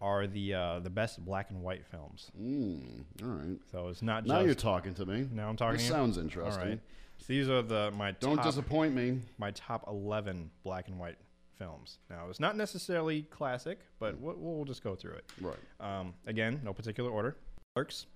are 0.00 0.26
the 0.26 0.54
uh, 0.54 0.78
the 0.80 0.90
best 0.90 1.24
black 1.24 1.50
and 1.50 1.60
white 1.62 1.84
films. 1.86 2.30
Mm, 2.40 3.04
all 3.22 3.28
right. 3.28 3.58
So 3.70 3.88
it's 3.88 4.02
not 4.02 4.24
Now 4.26 4.36
just 4.36 4.46
you're 4.46 4.54
talking 4.54 4.94
to 4.94 5.06
me. 5.06 5.28
now 5.32 5.48
I'm 5.48 5.56
talking. 5.56 5.74
This 5.78 5.82
to 5.88 5.92
you? 5.92 5.92
sounds 5.92 6.18
interesting. 6.18 6.68
right. 6.68 6.80
So 7.18 7.24
these 7.28 7.48
are 7.50 7.60
the 7.62 7.92
my 7.96 8.12
Don't 8.12 8.36
top, 8.36 8.46
disappoint 8.46 8.94
me. 8.94 9.20
my 9.38 9.50
top 9.50 9.84
11 9.88 10.50
black 10.64 10.88
and 10.88 10.98
white 10.98 11.16
films. 11.58 11.98
Now 12.08 12.28
it's 12.30 12.40
not 12.40 12.56
necessarily 12.56 13.22
classic, 13.24 13.80
but 13.98 14.18
we'll, 14.18 14.36
we'll 14.38 14.64
just 14.64 14.82
go 14.82 14.94
through 14.94 15.12
it. 15.16 15.24
Right. 15.40 15.56
Um, 15.80 16.14
again, 16.26 16.60
no 16.64 16.72
particular 16.72 17.10
order. 17.10 17.36
Clerks, 17.74 18.06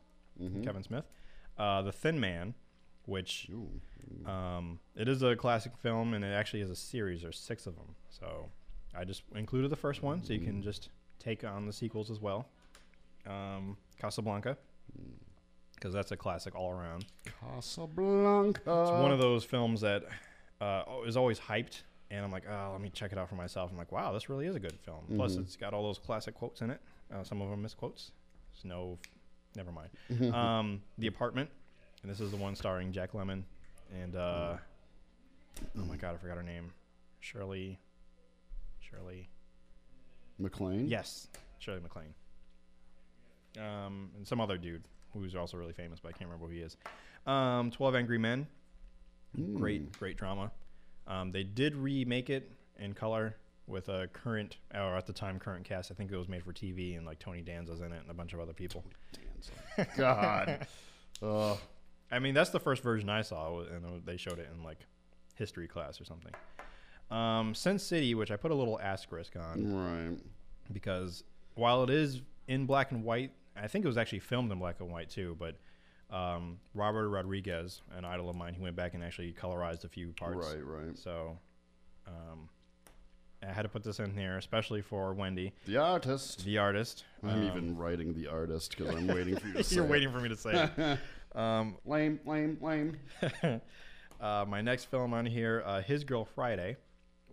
Mhm. 0.42 0.64
Kevin 0.64 0.82
Smith. 0.82 1.04
Uh, 1.58 1.82
the 1.82 1.92
Thin 1.92 2.18
Man, 2.18 2.54
which 3.04 3.48
um, 4.26 4.80
it 4.96 5.06
is 5.08 5.22
a 5.22 5.36
classic 5.36 5.72
film, 5.76 6.14
and 6.14 6.24
it 6.24 6.32
actually 6.32 6.62
is 6.62 6.70
a 6.70 6.74
series. 6.76 7.22
There's 7.22 7.38
six 7.38 7.66
of 7.66 7.76
them. 7.76 7.94
So 8.08 8.48
I 8.96 9.04
just 9.04 9.22
included 9.34 9.70
the 9.70 9.76
first 9.76 10.02
one, 10.02 10.24
so 10.24 10.32
you 10.32 10.40
can 10.40 10.62
just 10.62 10.88
take 11.24 11.44
on 11.44 11.66
the 11.66 11.72
sequels 11.72 12.10
as 12.10 12.20
well. 12.20 12.46
Um, 13.26 13.76
Casablanca, 13.98 14.56
because 15.74 15.92
that's 15.94 16.12
a 16.12 16.16
classic 16.16 16.54
all 16.54 16.70
around. 16.70 17.06
Casablanca. 17.40 18.60
It's 18.60 18.90
one 18.90 19.12
of 19.12 19.18
those 19.18 19.44
films 19.44 19.80
that 19.80 20.04
uh, 20.60 20.82
is 21.06 21.16
always 21.16 21.38
hyped, 21.38 21.82
and 22.10 22.24
I'm 22.24 22.30
like, 22.32 22.44
oh, 22.48 22.70
let 22.72 22.80
me 22.80 22.90
check 22.90 23.12
it 23.12 23.18
out 23.18 23.28
for 23.28 23.36
myself. 23.36 23.70
I'm 23.70 23.78
like, 23.78 23.92
wow, 23.92 24.12
this 24.12 24.28
really 24.28 24.46
is 24.46 24.56
a 24.56 24.60
good 24.60 24.78
film. 24.84 25.04
Plus, 25.16 25.36
it's 25.36 25.56
got 25.56 25.72
all 25.72 25.82
those 25.82 25.98
classic 25.98 26.34
quotes 26.34 26.60
in 26.60 26.70
it. 26.70 26.80
Uh, 27.14 27.24
some 27.24 27.40
of 27.40 27.48
them 27.50 27.62
misquotes. 27.62 28.10
There's 28.52 28.64
no, 28.64 28.98
never 29.56 29.72
mind. 29.72 30.34
um, 30.34 30.82
the 30.98 31.06
Apartment, 31.06 31.48
and 32.02 32.10
this 32.10 32.20
is 32.20 32.30
the 32.30 32.36
one 32.36 32.54
starring 32.54 32.92
Jack 32.92 33.12
Lemmon 33.12 33.44
and 34.02 34.16
uh, 34.16 34.56
oh 35.78 35.84
my 35.84 35.96
god, 35.96 36.14
I 36.14 36.18
forgot 36.18 36.36
her 36.36 36.42
name, 36.42 36.72
Shirley. 37.20 37.78
Shirley. 38.80 39.28
MacLaine. 40.38 40.88
Yes, 40.88 41.28
Shirley 41.58 41.80
MacLaine. 41.80 42.14
Um, 43.58 44.10
and 44.16 44.26
some 44.26 44.40
other 44.40 44.58
dude 44.58 44.82
who's 45.12 45.34
also 45.36 45.56
really 45.56 45.72
famous, 45.72 46.00
but 46.00 46.08
I 46.08 46.12
can't 46.12 46.28
remember 46.28 46.46
who 46.46 46.52
he 46.52 46.60
is. 46.60 46.76
Um, 47.26 47.70
Twelve 47.70 47.94
Angry 47.94 48.18
Men. 48.18 48.46
Great, 49.54 49.92
great 49.98 50.16
drama. 50.16 50.50
Um, 51.06 51.32
they 51.32 51.42
did 51.42 51.74
remake 51.74 52.30
it 52.30 52.50
in 52.78 52.92
color 52.92 53.36
with 53.66 53.88
a 53.88 54.08
current, 54.12 54.58
or 54.74 54.96
at 54.96 55.06
the 55.06 55.12
time, 55.12 55.38
current 55.38 55.64
cast. 55.64 55.90
I 55.90 55.94
think 55.94 56.12
it 56.12 56.16
was 56.16 56.28
made 56.28 56.44
for 56.44 56.52
TV, 56.52 56.96
and 56.96 57.06
like 57.06 57.18
Tony 57.18 57.40
Danza's 57.40 57.80
in 57.80 57.92
it, 57.92 58.00
and 58.00 58.10
a 58.10 58.14
bunch 58.14 58.32
of 58.32 58.40
other 58.40 58.52
people. 58.52 58.84
Danza. 59.12 59.94
God. 59.96 60.66
uh, 61.22 61.56
I 62.10 62.18
mean, 62.18 62.34
that's 62.34 62.50
the 62.50 62.60
first 62.60 62.82
version 62.82 63.08
I 63.08 63.22
saw, 63.22 63.60
and 63.60 64.04
they 64.04 64.16
showed 64.16 64.38
it 64.38 64.48
in 64.54 64.62
like 64.62 64.78
history 65.34 65.66
class 65.66 66.00
or 66.00 66.04
something. 66.04 66.32
Um, 67.10 67.54
Sin 67.54 67.78
City, 67.78 68.14
which 68.14 68.30
I 68.30 68.36
put 68.36 68.50
a 68.50 68.54
little 68.54 68.80
asterisk 68.80 69.34
on, 69.36 69.74
right. 69.74 70.18
because 70.72 71.22
while 71.54 71.82
it 71.84 71.90
is 71.90 72.22
in 72.48 72.66
black 72.66 72.90
and 72.92 73.04
white, 73.04 73.32
I 73.56 73.68
think 73.68 73.84
it 73.84 73.88
was 73.88 73.98
actually 73.98 74.18
filmed 74.20 74.50
in 74.50 74.58
black 74.58 74.80
and 74.80 74.90
white 74.90 75.10
too. 75.10 75.36
But 75.38 75.56
um, 76.10 76.58
Robert 76.74 77.08
Rodriguez, 77.08 77.82
an 77.96 78.04
idol 78.04 78.28
of 78.30 78.36
mine, 78.36 78.54
he 78.54 78.60
went 78.62 78.74
back 78.76 78.94
and 78.94 79.04
actually 79.04 79.32
colorized 79.32 79.84
a 79.84 79.88
few 79.88 80.12
parts. 80.12 80.36
Right, 80.54 80.64
right. 80.64 80.98
So 80.98 81.38
um, 82.06 82.48
I 83.46 83.52
had 83.52 83.62
to 83.62 83.68
put 83.68 83.84
this 83.84 84.00
in 84.00 84.16
here, 84.16 84.36
especially 84.38 84.80
for 84.82 85.12
Wendy, 85.14 85.52
The 85.66 85.76
artist. 85.76 86.44
the 86.44 86.58
artist. 86.58 87.04
I'm 87.22 87.28
Um, 87.30 87.42
even 87.44 87.76
writing 87.76 88.14
the 88.14 88.26
artist 88.28 88.76
because 88.76 88.94
I'm 88.94 89.06
waiting 89.16 89.36
for 89.36 89.46
you 89.48 89.52
to 89.54 89.62
say 89.62 89.74
it. 89.74 89.76
You're 89.76 89.84
it. 89.84 89.90
waiting 89.90 90.10
for 90.10 90.20
me 90.20 90.28
to 90.30 90.36
say 90.36 90.70
it. 90.76 90.98
um, 91.38 91.76
Lame, 91.84 92.18
lame, 92.26 92.58
lame. 92.60 92.96
uh, 94.20 94.44
my 94.48 94.60
next 94.62 94.86
film 94.86 95.12
on 95.14 95.26
here, 95.26 95.62
uh, 95.66 95.80
His 95.82 96.02
Girl 96.04 96.24
Friday, 96.24 96.76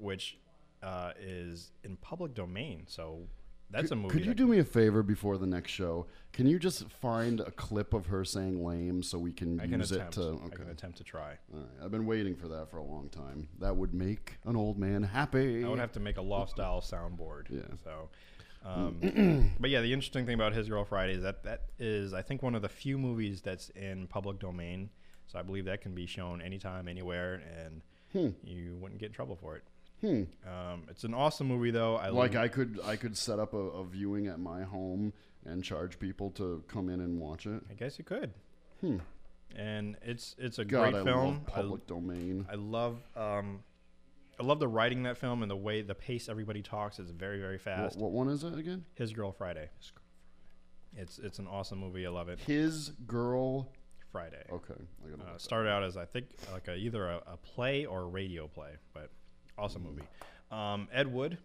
which 0.02 0.38
uh, 0.84 1.12
is 1.20 1.72
in 1.84 1.95
public 1.97 2.34
domain. 2.34 2.84
So 2.88 3.28
that's 3.72 3.91
a 3.91 3.95
movie. 3.95 4.10
Could 4.10 4.26
you 4.26 4.34
do 4.34 4.47
me 4.47 4.60
a 4.60 4.64
favor 4.64 5.02
before 5.02 5.38
the 5.38 5.45
next 5.47 5.72
show? 5.72 6.08
Can 6.34 6.45
you 6.45 6.60
just 6.60 6.89
find 6.89 7.39
a 7.39 7.52
clip 7.52 7.93
of 7.93 8.08
her 8.08 8.26
saying 8.26 8.64
lame 8.66 9.02
so 9.02 9.18
we 9.18 9.32
can 9.32 9.60
can 9.60 9.80
use 9.80 9.91
attempt. 9.91 10.18
it 10.18 10.22
to? 10.22 10.41
I 10.45 10.56
can 10.56 10.70
attempt 10.70 10.97
to 10.97 11.04
try. 11.04 11.38
All 11.54 11.60
right. 11.60 11.68
I've 11.84 11.91
been 11.91 12.06
waiting 12.06 12.36
for 12.36 12.47
that 12.49 12.70
for 12.70 12.78
a 12.78 12.84
long 12.84 13.10
time. 13.10 13.47
That 13.60 13.76
would 13.76 13.93
make 13.93 14.38
an 14.45 14.56
old 14.56 14.78
man 14.78 15.04
happy. 15.04 15.64
I 15.64 15.70
would 15.70 15.80
have 15.80 15.93
to 15.93 15.99
make 15.99 16.18
a 16.18 16.22
loft 16.22 16.52
style 16.52 16.82
soundboard. 16.82 17.45
Yeah. 17.49 17.62
So, 17.84 18.10
um, 18.66 19.54
but 19.60 19.70
yeah, 19.70 19.82
the 19.82 19.93
interesting 19.93 20.26
thing 20.26 20.36
about 20.36 20.54
His 20.54 20.68
Girl 20.68 20.84
Friday 20.84 21.14
is 21.14 21.24
that 21.24 21.43
that 21.43 21.64
is, 21.80 22.14
I 22.14 22.22
think, 22.22 22.43
one 22.43 22.56
of 22.56 22.62
the 22.62 22.70
few 22.70 22.97
movies 22.97 23.41
that's 23.41 23.70
in 23.70 24.08
public 24.08 24.39
domain. 24.39 24.89
So 25.28 25.39
I 25.39 25.43
believe 25.43 25.64
that 25.66 25.80
can 25.80 25.95
be 25.95 26.06
shown 26.06 26.41
anytime, 26.41 26.89
anywhere, 26.89 27.41
and 27.58 27.82
you 28.43 28.76
wouldn't 28.82 28.99
get 28.99 29.08
in 29.08 29.14
trouble 29.14 29.38
for 29.38 29.56
it. 29.56 29.64
Hmm. 30.02 30.24
Um, 30.47 30.84
it's 30.89 31.04
an 31.04 31.14
awesome 31.14 31.47
movie, 31.47 31.72
though. 31.72 31.95
I 31.95 32.10
Like 32.10 32.36
I 32.36 32.47
could, 32.47 32.80
I 32.84 32.95
could 32.95 33.16
set 33.16 33.39
up 33.39 33.54
a, 33.54 33.58
a 33.58 33.86
viewing 33.86 34.28
at 34.28 34.39
my 34.39 34.64
home 34.64 35.14
and 35.45 35.64
charge 35.64 35.99
people 35.99 36.32
to 36.32 36.64
come 36.68 36.89
in 36.89 36.99
and 36.99 37.20
watch 37.20 37.45
it. 37.45 37.62
I 37.70 37.74
guess 37.74 37.97
you 37.99 38.04
could. 38.06 38.34
Hmm. 38.82 38.97
And 39.56 39.97
it's 40.02 40.36
it's 40.39 40.60
a 40.60 40.66
God, 40.66 40.91
great 40.91 41.02
I 41.02 41.04
film. 41.04 41.41
public 41.45 41.86
domain. 41.86 42.45
I, 42.49 42.54
I 42.54 42.56
love 42.56 43.02
um, 43.16 43.64
I 44.39 44.43
love 44.43 44.60
the 44.60 44.68
writing 44.68 45.04
that 45.04 45.18
film 45.18 45.41
and 45.41 45.52
the 45.52 45.58
way 45.58 45.82
the 45.82 45.93
pace 45.93 46.30
everybody 46.30 46.62
talks 46.62 46.99
is 46.99 47.12
very 47.12 47.39
very 47.39 47.58
fast. 47.58 47.97
what 47.97 48.12
one 48.12 48.30
is 48.30 48.43
it 48.43 48.58
again? 48.58 48.86
His 48.95 49.12
Girl 49.12 49.32
Friday. 49.32 49.70
It's 50.95 51.20
it's 51.20 51.38
an 51.39 51.47
awesome 51.47 51.80
movie. 51.80 52.06
I 52.06 52.10
love 52.10 52.30
it. 52.30 52.39
His 52.39 52.89
girl. 53.06 53.70
Friday. 54.12 54.43
Okay, 54.52 54.74
I. 55.06 55.36
Uh, 55.36 55.38
started 55.38 55.70
out 55.70 55.84
as 55.84 55.95
I 55.95 56.04
think 56.04 56.26
like 56.52 56.68
a, 56.68 56.76
either 56.76 57.08
a, 57.08 57.22
a 57.28 57.38
play 57.38 57.86
or 57.86 58.02
a 58.02 58.06
radio 58.08 58.45
play, 58.45 58.72
but 58.93 59.10
awesome 59.62 59.84
movie. 59.84 60.03
Um, 60.51 60.88
Ed 60.91 61.07
Wood, 61.12 61.38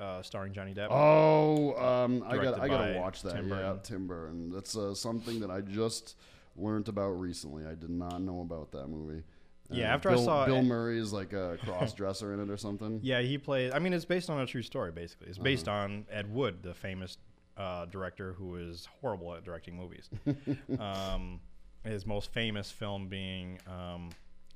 uh, 0.00 0.22
starring 0.22 0.52
Johnny 0.52 0.74
Depp. 0.74 0.88
Oh, 0.90 1.74
um, 1.76 2.22
I 2.26 2.36
got 2.36 2.60
I 2.60 2.68
gotta 2.68 2.98
watch 2.98 3.22
that. 3.22 3.34
Tim 3.34 3.48
yeah, 3.48 3.54
Burton. 3.56 3.80
Tim 3.82 4.06
Burton. 4.06 4.50
That's 4.50 4.76
uh, 4.76 4.94
something 4.94 5.40
that 5.40 5.50
I 5.50 5.60
just 5.60 6.16
learned 6.56 6.88
about 6.88 7.10
recently. 7.10 7.64
I 7.66 7.74
did 7.74 7.90
not 7.90 8.20
know 8.22 8.40
about 8.40 8.72
that 8.72 8.88
movie. 8.88 9.22
Yeah, 9.70 9.90
Uh, 9.90 9.94
after 9.94 10.10
I 10.10 10.16
saw 10.16 10.46
Bill 10.46 10.56
it- 10.56 10.62
Murray 10.64 10.98
is 10.98 11.12
like 11.12 11.32
a 11.32 11.58
cross 11.64 11.92
dresser 11.92 12.32
in 12.32 12.40
it 12.40 12.50
or 12.50 12.56
something. 12.56 13.00
Yeah, 13.02 13.20
he 13.20 13.36
played. 13.38 13.72
I 13.72 13.78
mean, 13.78 13.92
it's 13.92 14.04
based 14.04 14.30
on 14.30 14.40
a 14.40 14.46
true 14.46 14.62
story. 14.62 14.92
Basically, 14.92 15.28
it's 15.28 15.38
based 15.38 15.68
Uh-huh. 15.68 15.78
on 15.84 16.06
Ed 16.10 16.32
Wood, 16.32 16.62
the 16.62 16.72
famous 16.74 17.18
uh, 17.56 17.86
director 17.86 18.32
who 18.34 18.56
is 18.56 18.86
horrible 19.00 19.34
at 19.34 19.44
directing 19.44 19.76
movies. 19.76 20.08
um, 20.78 21.40
his 21.84 22.06
most 22.06 22.32
famous 22.32 22.70
film 22.70 23.08
being 23.08 23.58
um, 23.66 24.10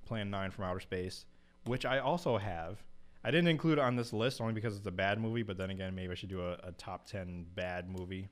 Plan 0.07 0.31
Nine 0.31 0.51
from 0.51 0.65
Outer 0.65 0.81
Space, 0.81 1.25
which 1.71 1.87
I 1.87 2.01
also 2.01 2.37
have. 2.37 2.83
I 3.23 3.31
didn't 3.31 3.47
include 3.47 3.79
it 3.79 3.83
on 3.83 3.95
this 3.95 4.13
list 4.13 4.41
only 4.41 4.55
because 4.55 4.77
it's 4.77 4.87
a 4.87 4.91
bad 4.91 5.21
movie. 5.21 5.45
But 5.45 5.57
then 5.57 5.71
again, 5.71 5.95
maybe 5.95 6.11
I 6.11 6.15
should 6.17 6.29
do 6.29 6.43
a, 6.43 6.53
a 6.65 6.73
top 6.73 7.07
ten 7.07 7.47
bad 7.55 7.89
movie. 7.89 8.29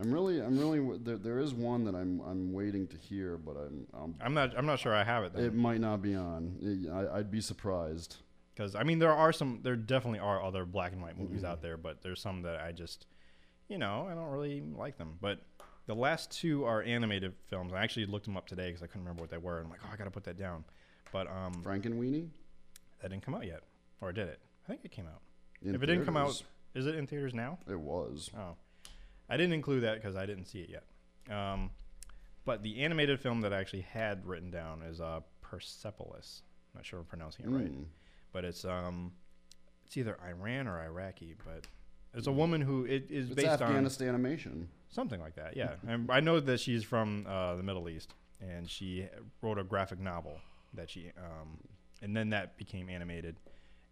I'm 0.00 0.12
really, 0.12 0.40
I'm 0.40 0.56
really. 0.58 0.98
There, 0.98 1.16
there 1.16 1.38
is 1.40 1.52
one 1.52 1.84
that 1.84 1.94
I'm, 1.94 2.20
I'm 2.20 2.52
waiting 2.52 2.86
to 2.88 2.96
hear, 2.96 3.38
but 3.38 3.56
I'm, 3.56 3.86
I'm 3.92 4.14
I'm 4.20 4.34
not. 4.34 4.56
I'm 4.56 4.66
not 4.66 4.78
sure 4.78 4.94
I 4.94 5.02
have 5.02 5.24
it. 5.24 5.32
it 5.36 5.54
might 5.54 5.80
not 5.80 6.00
be 6.00 6.14
on. 6.14 6.88
I, 6.92 7.18
I'd 7.18 7.30
be 7.30 7.40
surprised. 7.40 8.16
because 8.54 8.74
I 8.76 8.84
mean 8.84 8.98
there 8.98 9.12
are 9.12 9.32
some 9.32 9.60
there 9.62 9.74
definitely 9.74 10.20
are 10.20 10.42
other 10.42 10.64
black 10.64 10.92
and 10.92 11.02
white 11.02 11.18
movies 11.18 11.44
out 11.44 11.62
there, 11.62 11.76
but 11.76 12.02
there's 12.02 12.20
some 12.20 12.42
that 12.42 12.60
I 12.60 12.72
just 12.72 13.06
you 13.68 13.78
know 13.78 14.06
I 14.08 14.14
don't 14.14 14.30
really 14.30 14.60
like 14.60 14.96
them. 14.96 15.18
But 15.20 15.40
the 15.86 15.94
last 15.94 16.30
two 16.30 16.64
are 16.64 16.82
animated 16.82 17.32
films. 17.48 17.72
I 17.72 17.82
actually 17.82 18.06
looked 18.06 18.26
them 18.26 18.36
up 18.36 18.46
today 18.46 18.68
because 18.68 18.82
I 18.82 18.86
couldn't 18.86 19.02
remember 19.02 19.22
what 19.22 19.30
they 19.30 19.38
were. 19.38 19.60
I'm 19.60 19.70
like, 19.70 19.80
oh, 19.84 19.90
I 19.92 19.96
gotta 19.96 20.10
put 20.10 20.24
that 20.24 20.38
down. 20.38 20.64
But 21.12 21.26
um, 21.28 21.62
Frankenweenie. 21.64 22.28
That 23.00 23.10
didn't 23.10 23.24
come 23.24 23.34
out 23.34 23.46
yet, 23.46 23.62
or 24.00 24.12
did 24.12 24.28
it? 24.28 24.40
I 24.64 24.68
think 24.68 24.80
it 24.84 24.90
came 24.92 25.06
out. 25.06 25.20
In 25.62 25.74
if 25.74 25.82
it 25.82 25.86
didn't 25.86 26.04
come 26.04 26.16
out, 26.16 26.26
theaters. 26.28 26.44
is 26.74 26.86
it 26.86 26.94
in 26.96 27.06
theaters 27.06 27.34
now? 27.34 27.58
it 27.70 27.78
was. 27.78 28.30
Oh, 28.36 28.56
I 29.28 29.36
didn't 29.36 29.52
include 29.54 29.82
that 29.84 29.94
because 29.96 30.16
I 30.16 30.26
didn't 30.26 30.46
see 30.46 30.60
it 30.60 30.70
yet. 30.70 31.34
Um, 31.36 31.70
but 32.44 32.62
the 32.62 32.82
animated 32.82 33.18
film 33.20 33.40
that 33.40 33.52
I 33.52 33.58
actually 33.58 33.82
had 33.82 34.24
written 34.26 34.50
down 34.50 34.82
is 34.82 35.00
uh, 35.00 35.20
Persepolis. 35.40 36.42
not 36.74 36.84
sure 36.86 37.00
if 37.00 37.04
I'm 37.04 37.08
pronouncing 37.08 37.46
it 37.46 37.48
right 37.50 37.72
Mm. 37.72 37.84
but 38.32 38.44
it's 38.44 38.64
um 38.64 39.12
it's 39.84 39.96
either 39.96 40.16
Iran 40.28 40.66
or 40.68 40.80
Iraqi, 40.80 41.34
but 41.44 41.66
it's 42.14 42.26
a 42.26 42.32
woman 42.32 42.60
who 42.60 42.84
it 42.84 43.06
is 43.10 43.26
It's 43.26 43.34
based 43.36 43.48
on 43.48 43.68
Afghanistan 43.68 44.08
animation. 44.08 44.68
something 44.90 45.20
like 45.20 45.34
that. 45.36 45.56
Yeah, 45.56 45.74
and 45.88 46.10
I 46.10 46.20
know 46.20 46.40
that 46.40 46.60
she's 46.60 46.82
from 46.84 47.24
uh, 47.28 47.54
the 47.56 47.62
Middle 47.62 47.88
East, 47.88 48.14
and 48.40 48.68
she 48.68 49.06
wrote 49.42 49.58
a 49.58 49.64
graphic 49.64 49.98
novel 50.00 50.38
that 50.74 50.90
she 50.90 51.12
um, 51.18 51.58
and 52.02 52.16
then 52.16 52.30
that 52.30 52.56
became 52.56 52.88
animated 52.88 53.36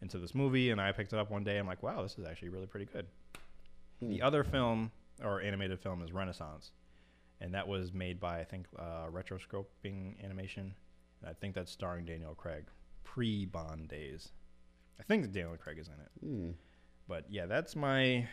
into 0.03 0.19
this 0.19 0.35
movie. 0.35 0.71
And 0.71 0.81
I 0.81 0.93
picked 0.93 1.13
it 1.13 1.19
up 1.19 1.31
one 1.31 1.45
day. 1.45 1.59
I'm 1.59 1.67
like, 1.67 1.83
wow, 1.83 2.03
this 2.03 2.19
is 2.19 2.25
actually 2.25 2.51
really 2.51 2.67
pretty 2.67 2.87
good. 2.87 3.07
The 4.01 4.23
other 4.23 4.45
film 4.45 4.91
or 5.23 5.41
animated 5.41 5.81
film 5.81 6.03
is 6.03 6.13
Renaissance, 6.13 6.73
and 7.41 7.55
that 7.55 7.67
was 7.67 7.93
made 7.93 8.21
by 8.21 8.41
I 8.41 8.45
think 8.45 8.67
uh, 8.79 9.07
Rotoscoping 9.11 10.23
Animation. 10.23 10.75
And 11.21 11.31
I 11.31 11.33
think 11.33 11.55
that's 11.55 11.73
starring 11.73 12.05
Daniel 12.05 12.35
Craig, 12.35 12.65
pre 13.05 13.47
Bond 13.47 13.89
days. 13.89 14.29
I 15.01 15.03
think 15.05 15.33
Daniel 15.33 15.57
Craig 15.57 15.79
is 15.79 15.89
in 15.89 15.95
it. 15.95 16.11
Hmm. 16.27 16.51
But 17.09 17.25
yeah, 17.29 17.47
that's 17.47 17.77
my 17.77 18.29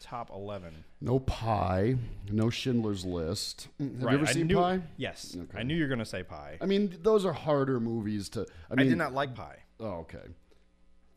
top 0.00 0.30
eleven. 0.30 0.84
No 1.00 1.18
Pi, 1.18 1.96
no 2.30 2.50
Schindler's 2.50 3.04
List. 3.04 3.68
Have 3.78 4.02
Right, 4.02 4.12
you 4.12 4.18
ever 4.18 4.28
I 4.28 4.32
seen 4.32 4.46
knew- 4.46 4.56
Pi? 4.56 4.82
Yes, 4.96 5.36
Okay. 5.38 5.58
I 5.58 5.62
knew 5.62 5.74
you 5.74 5.82
were 5.82 5.88
gonna 5.88 6.04
say 6.04 6.22
Pi. 6.22 6.58
I 6.60 6.66
mean, 6.66 6.98
those 7.02 7.24
are 7.24 7.32
harder 7.32 7.80
movies 7.80 8.28
to. 8.30 8.46
I 8.70 8.80
I, 8.80 8.84
did 8.84 8.98
not 8.98 9.12
like 9.14 9.34
Pi, 9.34 9.56
Oh, 9.78 10.00
okay. 10.00 10.24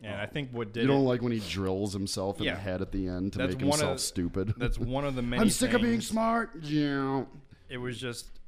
and 0.02 0.16
I 0.16 0.26
think 0.26 0.52
what 0.52 0.74
did 0.74 0.82
You 0.82 0.88
don't 0.88 1.02
it- 1.02 1.08
like 1.08 1.22
when 1.22 1.32
he 1.32 1.40
drills 1.40 1.94
himself 1.94 2.40
in 2.40 2.46
Yeah. 2.46 2.56
the 2.56 2.60
head 2.62 2.82
at 2.82 2.92
the 2.92 3.08
end 3.08 3.34
to 3.34 3.40
That's 3.40 3.54
make 3.56 3.62
himself 3.62 4.00
stupid. 4.00 4.54
that's 4.58 4.78
one 4.78 5.06
of 5.06 5.16
the 5.16 5.22
many. 5.22 5.42
I'm 5.42 5.50
sick 5.50 5.74
of 5.74 5.82
being 5.82 6.02
smart. 6.02 6.52
Yeah. 6.62 7.26
it 7.70 7.78
was 7.78 7.98
just 7.98 8.40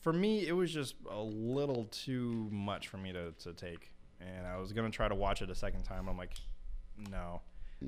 for 0.00 0.12
me 0.12 0.46
it 0.46 0.52
was 0.52 0.72
just 0.72 0.94
a 1.10 1.20
little 1.20 1.84
too 1.86 2.48
much 2.52 2.88
for 2.88 2.98
me 2.98 3.12
to, 3.12 3.32
to 3.32 3.52
take 3.52 3.90
and 4.20 4.46
i 4.46 4.56
was 4.56 4.72
gonna 4.72 4.90
try 4.90 5.08
to 5.08 5.14
watch 5.14 5.42
it 5.42 5.50
a 5.50 5.54
second 5.54 5.82
time 5.82 6.08
i'm 6.08 6.16
like 6.16 6.32
no 7.10 7.40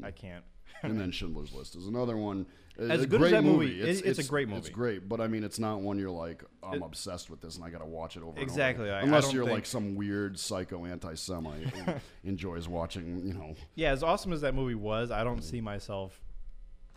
i 0.02 0.10
mm. 0.10 0.16
can't 0.16 0.44
and 0.82 1.00
then 1.00 1.10
Schindler's 1.10 1.52
List 1.52 1.76
is 1.76 1.86
another 1.86 2.16
one. 2.16 2.46
As 2.78 3.02
a 3.02 3.06
good 3.06 3.20
as 3.20 3.28
great 3.28 3.30
that 3.32 3.44
movie, 3.44 3.80
it- 3.82 4.06
it's 4.06 4.18
a 4.18 4.24
great 4.24 4.48
movie. 4.48 4.60
It's 4.60 4.68
great, 4.70 5.06
but 5.06 5.20
I 5.20 5.26
mean, 5.28 5.44
it's 5.44 5.58
not 5.58 5.80
one 5.82 5.98
you're 5.98 6.08
like, 6.10 6.42
I'm 6.62 6.74
It- 6.74 6.82
obsessed 6.86 7.28
with 7.28 7.40
this 7.42 7.56
and 7.56 7.64
I 7.64 7.68
got 7.68 7.80
to 7.80 7.84
watch 7.86 8.16
it 8.16 8.22
over. 8.22 8.40
Exactly, 8.40 8.86
And 8.88 8.96
over. 8.96 9.04
Unless 9.06 9.32
you're 9.34 9.44
think- 9.44 9.54
like 9.54 9.66
some 9.66 9.96
weird 9.96 10.38
psycho 10.38 10.86
anti-Semite 10.86 11.68
who 11.68 11.92
enjoys 12.24 12.68
watching, 12.68 13.26
you 13.26 13.34
know. 13.34 13.54
yeah 13.74 13.90
as 13.90 14.02
awesome 14.02 14.32
as 14.32 14.40
that 14.40 14.54
movie 14.54 14.74
was 14.74 15.10
i 15.10 15.22
don't 15.24 15.42
see 15.42 15.60
myself 15.60 16.18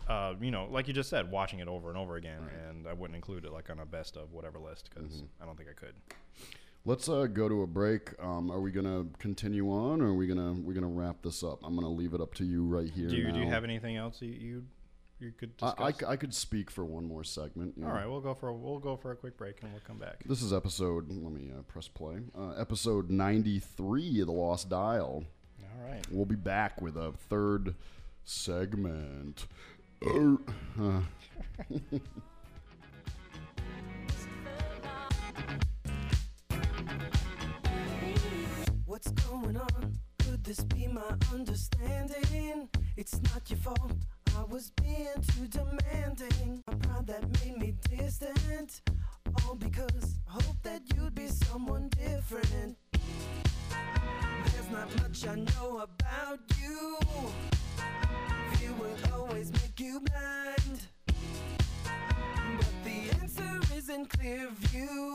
uh, 0.08 0.34
you 0.40 0.50
know 0.50 0.68
like 0.70 0.86
you 0.88 0.94
just 0.94 1.08
said 1.10 1.30
watching 1.30 1.58
it 1.60 1.68
over 1.68 1.88
and 1.88 1.98
over 1.98 2.16
again 2.16 2.40
and 2.68 2.86
i 2.86 2.92
wouldn't 2.92 3.16
include 3.16 3.44
it 3.44 3.52
like 3.52 3.68
on 3.70 3.78
a 3.80 3.86
best 3.86 4.16
of 4.16 4.32
whatever 4.32 4.58
list 4.58 4.88
because 4.94 5.12
Mm-hmm. 5.16 5.42
i 5.42 5.46
don't 5.46 5.56
think 5.56 5.68
i 5.68 5.72
could 5.72 5.94
Let's 6.86 7.08
uh, 7.08 7.26
go 7.26 7.48
to 7.48 7.62
a 7.62 7.66
break. 7.66 8.10
Um, 8.22 8.50
are 8.50 8.60
we 8.60 8.70
gonna 8.70 9.06
continue 9.18 9.70
on, 9.70 10.02
or 10.02 10.08
are 10.08 10.14
we 10.14 10.26
gonna 10.26 10.52
we're 10.52 10.74
gonna 10.74 10.86
wrap 10.86 11.22
this 11.22 11.42
up? 11.42 11.60
I'm 11.64 11.74
gonna 11.74 11.88
leave 11.88 12.12
it 12.12 12.20
up 12.20 12.34
to 12.34 12.44
you 12.44 12.64
right 12.64 12.90
here. 12.90 13.08
do 13.08 13.16
you, 13.16 13.32
do 13.32 13.38
you 13.40 13.48
have 13.48 13.64
anything 13.64 13.96
else 13.96 14.20
you 14.20 14.32
you, 14.32 14.64
you 15.18 15.32
could 15.32 15.52
I, 15.62 15.66
discuss 15.68 15.86
I 15.86 15.92
c- 15.92 16.06
I 16.12 16.16
could 16.16 16.34
speak 16.34 16.70
for 16.70 16.84
one 16.84 17.06
more 17.06 17.24
segment. 17.24 17.74
all 17.78 17.84
know. 17.88 17.94
right 17.94 18.06
we'll 18.06 18.20
go 18.20 18.34
for 18.34 18.48
a, 18.48 18.54
we'll 18.54 18.78
go 18.80 18.96
for 18.96 19.12
a 19.12 19.16
quick 19.16 19.38
break 19.38 19.62
and 19.62 19.72
we'll 19.72 19.80
come 19.86 19.96
back 19.98 20.24
This 20.26 20.42
is 20.42 20.52
episode. 20.52 21.08
Let 21.08 21.32
me 21.32 21.50
uh, 21.58 21.62
press 21.62 21.88
play. 21.88 22.18
Uh, 22.36 22.50
episode 22.58 23.08
93 23.10 24.20
of 24.20 24.26
the 24.26 24.32
Lost 24.32 24.68
Dial. 24.68 25.24
all 25.62 25.88
right 25.88 26.04
We'll 26.10 26.26
be 26.26 26.36
back 26.36 26.82
with 26.82 26.96
a 26.98 27.12
third 27.12 27.76
segment. 28.24 29.46
What's 39.04 39.22
going 39.26 39.56
on? 39.56 39.98
Could 40.20 40.44
this 40.44 40.60
be 40.64 40.86
my 40.86 41.02
understanding? 41.32 42.68
It's 42.96 43.20
not 43.22 43.50
your 43.50 43.58
fault. 43.58 43.92
I 44.38 44.44
was 44.44 44.70
being 44.82 45.08
too 45.28 45.46
demanding. 45.46 46.62
My 46.66 46.74
pride 46.74 47.06
that 47.08 47.44
made 47.44 47.58
me 47.58 47.74
distant. 47.90 48.80
All 49.44 49.56
because 49.56 50.16
I 50.28 50.32
hope 50.32 50.62
that 50.62 50.80
you'd 50.94 51.14
be 51.14 51.26
someone 51.26 51.90
different. 51.90 52.78
There's 53.72 54.70
not 54.72 54.88
much 55.02 55.26
I 55.26 55.34
know 55.34 55.84
about 55.84 56.40
you. 56.58 56.98
Fear 58.54 58.72
will 58.78 58.96
always 59.12 59.52
make 59.52 59.78
you 59.80 60.00
blind. 60.00 60.80
But 62.56 62.74
the 62.84 63.20
answer 63.20 63.60
is 63.76 63.90
in 63.90 64.06
clear 64.06 64.48
view. 64.50 65.14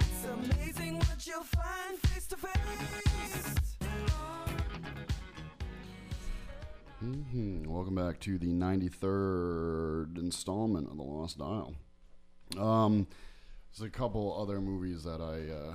It's 0.00 0.24
amazing 0.24 0.98
what 0.98 1.26
you'll 1.26 1.44
find 1.44 1.98
face 2.26 2.28
to 2.28 2.36
face. 2.36 3.76
mhm. 7.04 7.66
Welcome 7.66 7.94
back 7.94 8.20
to 8.20 8.38
the 8.38 8.52
93rd 8.52 10.18
installment 10.18 10.88
of 10.90 10.96
the 10.96 11.02
Lost 11.02 11.38
Dial. 11.38 11.74
Um, 12.58 13.06
there's 13.72 13.86
a 13.86 13.90
couple 13.90 14.36
other 14.40 14.60
movies 14.60 15.04
that 15.04 15.20
I 15.20 15.52
uh, 15.70 15.74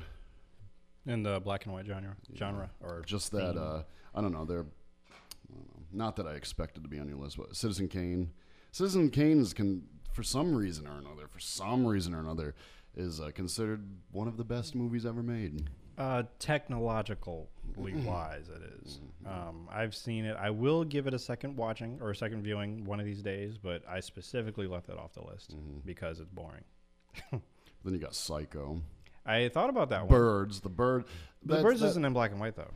in 1.06 1.24
the 1.24 1.39
black 1.39 1.66
and 1.66 1.74
white 1.74 1.86
genre 1.86 2.16
genre 2.36 2.70
or 2.82 3.04
just 3.06 3.32
that 3.32 3.58
uh, 3.58 3.84
I 4.16 4.22
don't 4.22 4.32
know. 4.34 4.45
They're 4.45 4.66
I 4.66 5.54
don't 5.56 5.68
know, 5.68 5.84
not 5.91 6.16
that 6.18 6.28
I 6.28 6.34
expected 6.34 6.84
to 6.84 6.89
be 6.89 6.99
on 6.99 7.08
your 7.08 7.18
list, 7.18 7.38
but 7.38 7.56
Citizen 7.56 7.88
Kane. 7.88 8.32
Citizen 8.72 9.10
Kane 9.10 9.41
is 9.41 9.54
con- 9.54 9.84
for 10.14 10.24
some 10.24 10.56
reason 10.56 10.88
or 10.88 10.97
another, 10.97 11.28
for 11.28 11.39
some 11.39 11.86
reason 11.86 12.14
or 12.14 12.20
another, 12.20 12.56
is 12.95 13.20
uh, 13.20 13.32
considered 13.34 13.86
one 14.12 14.28
of 14.28 14.38
the 14.38 14.43
best 14.45 14.76
movies 14.76 15.06
ever 15.06 15.22
made. 15.24 15.70
Uh, 15.98 16.24
technologically 16.39 17.46
wise, 17.78 18.50
it 18.50 18.62
is. 18.84 19.00
Um, 19.26 19.68
I've 19.72 19.94
seen 19.96 20.26
it. 20.26 20.36
I 20.39 20.50
will 20.50 20.84
give 20.84 21.06
it 21.08 21.14
a 21.14 21.20
second 21.20 21.56
watching 21.58 22.00
or 22.02 22.10
a 22.12 22.16
second 22.16 22.44
viewing 22.44 22.86
one 22.86 23.00
of 23.00 23.06
these 23.06 23.22
days, 23.22 23.58
but 23.58 23.84
I 23.88 24.00
specifically 24.00 24.68
left 24.68 24.89
it 24.89 24.98
off 24.98 25.14
the 25.14 25.24
list 25.24 25.56
because 25.86 26.20
it's 26.20 26.30
boring. 26.32 26.64
Then 27.84 27.94
you 27.96 28.00
got 28.00 28.14
Psycho, 28.14 28.80
I 29.26 29.50
thought 29.50 29.72
about 29.72 29.89
that 29.89 30.02
one. 30.02 30.10
Birds, 30.10 30.62
the 30.62 30.70
bird. 30.70 31.06
The 31.42 31.48
that's- 31.56 31.64
Birds 31.64 31.80
that- 31.82 31.88
isn't 31.88 32.06
in 32.06 32.14
black 32.14 32.30
and 32.32 32.39
white 32.39 32.56
though. 32.56 32.70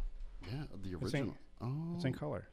Yeah, 0.52 0.64
the 0.82 0.98
It's 1.06 1.14
in- 1.14 1.20
original. 1.22 1.38
Oh, 1.62 1.94
It's 1.96 2.06
in 2.06 2.14
color. 2.14 2.48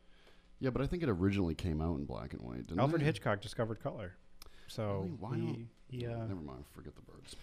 yeah, 0.61 0.69
but 0.69 0.83
I 0.83 0.87
think 0.87 1.03
it 1.03 1.09
originally 1.09 1.55
came 1.55 1.81
out 1.81 1.97
in 1.97 2.05
black 2.05 2.35
and 2.35 2.43
white. 2.43 2.67
Didn't 2.67 2.79
Alfred 2.81 3.01
it? 3.01 3.07
Hitchcock 3.07 3.41
discovered 3.41 3.83
color, 3.83 4.15
so 4.73 5.01
Really? 5.01 5.17
Why 5.21 5.37
he, 5.37 5.99
he, 5.99 6.07
uh, 6.07 6.17
Never 6.27 6.35
mind. 6.37 6.65
Forget 6.75 6.95
the 6.95 7.03
birds. 7.03 7.37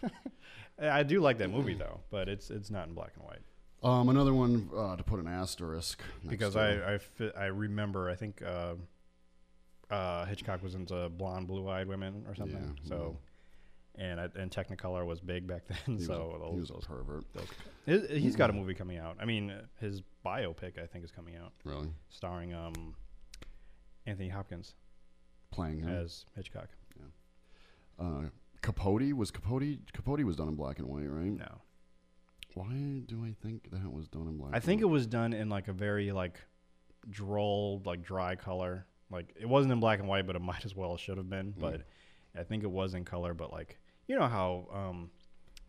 I 0.81 1.03
do 1.03 1.19
like 1.21 1.37
that 1.39 1.49
movie 1.49 1.73
though, 1.75 1.99
but 2.09 2.27
it's 2.29 2.49
it's 2.49 2.69
not 2.71 2.87
in 2.87 2.93
black 2.93 3.11
and 3.15 3.23
white 3.25 3.41
um, 3.81 4.09
another 4.09 4.33
one 4.33 4.69
uh, 4.75 4.95
to 4.97 5.03
put 5.03 5.19
an 5.19 5.27
asterisk 5.27 6.01
because 6.27 6.55
I 6.55 6.95
I, 6.95 6.97
fi- 6.97 7.31
I 7.37 7.45
remember 7.45 8.09
I 8.09 8.15
think 8.15 8.41
uh, 8.41 8.73
uh, 9.89 10.25
Hitchcock 10.25 10.61
was 10.61 10.75
into 10.75 11.09
blonde, 11.09 11.47
blue-eyed 11.47 11.87
women 11.87 12.25
or 12.27 12.35
something. 12.35 12.75
Yeah, 12.83 12.89
so, 12.89 13.17
and 13.95 14.19
I, 14.19 14.27
and 14.35 14.51
Technicolor 14.51 15.05
was 15.05 15.19
big 15.19 15.47
back 15.47 15.65
then. 15.67 15.77
he 15.85 15.93
was, 15.93 16.05
so 16.07 16.33
a, 16.35 16.39
those, 16.39 16.53
he 16.53 16.59
was 16.59 16.69
a 16.69 16.73
those, 16.73 16.85
pervert. 16.85 17.23
those- 17.33 17.47
his, 17.85 18.09
he's 18.21 18.35
got 18.35 18.49
a 18.49 18.53
movie 18.53 18.73
coming 18.73 18.97
out. 18.97 19.17
I 19.19 19.25
mean, 19.25 19.53
his 19.79 20.01
biopic 20.25 20.77
I 20.81 20.85
think 20.85 21.03
is 21.05 21.11
coming 21.11 21.35
out, 21.37 21.53
Really 21.63 21.89
starring 22.09 22.53
um, 22.53 22.95
Anthony 24.05 24.29
Hopkins 24.29 24.75
playing 25.51 25.79
him. 25.79 25.89
as 25.89 26.25
Hitchcock. 26.35 26.67
Uh, 27.99 28.29
Capote 28.61 29.13
was 29.13 29.31
Capote. 29.31 29.79
Capote 29.93 30.23
was 30.23 30.35
done 30.35 30.47
in 30.47 30.55
black 30.55 30.79
and 30.79 30.87
white, 30.87 31.09
right? 31.09 31.31
No, 31.31 31.61
Why 32.53 33.01
do 33.05 33.25
I 33.25 33.33
think 33.41 33.69
that 33.71 33.91
was 33.91 34.07
done 34.07 34.27
in 34.27 34.37
black? 34.37 34.51
I 34.53 34.59
think 34.59 34.81
it 34.81 34.85
was 34.85 35.07
done 35.07 35.33
in 35.33 35.49
like 35.49 35.67
a 35.67 35.73
very 35.73 36.11
like 36.11 36.39
droll, 37.09 37.81
like 37.85 38.03
dry 38.03 38.35
color. 38.35 38.85
Like 39.11 39.33
it 39.39 39.47
wasn't 39.47 39.73
in 39.73 39.79
black 39.79 39.99
and 39.99 40.07
white, 40.07 40.27
but 40.27 40.35
it 40.35 40.41
might 40.41 40.65
as 40.65 40.75
well 40.75 40.97
should 40.97 41.17
have 41.17 41.29
been. 41.29 41.53
Mm. 41.53 41.59
But 41.59 41.81
I 42.37 42.43
think 42.43 42.63
it 42.63 42.71
was 42.71 42.93
in 42.93 43.05
color. 43.05 43.33
But 43.33 43.51
like 43.51 43.77
you 44.07 44.17
know 44.17 44.27
how 44.27 44.67
um, 44.73 45.09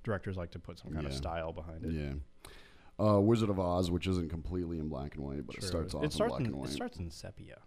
directors 0.03 0.37
like 0.37 0.51
to 0.53 0.59
put 0.59 0.79
some 0.79 0.93
kind 0.93 1.07
of 1.07 1.15
style 1.15 1.53
behind 1.53 1.85
it. 1.85 1.93
Yeah. 1.93 2.13
Uh, 2.99 3.19
Wizard 3.19 3.49
of 3.49 3.59
Oz, 3.59 3.91
which 3.91 4.07
isn't 4.07 4.29
completely 4.29 4.79
in 4.79 4.89
black 4.89 5.15
and 5.15 5.25
white, 5.25 5.47
but 5.47 5.57
it 5.57 5.65
starts 5.65 5.95
off 5.95 6.03
it 6.03 6.07
in 6.07 6.11
starts 6.11 6.33
black 6.33 6.41
in, 6.41 6.47
and 6.49 6.57
white. 6.57 6.69
It 6.69 6.73
starts 6.73 6.99
in 6.99 7.11
sepia. 7.11 7.59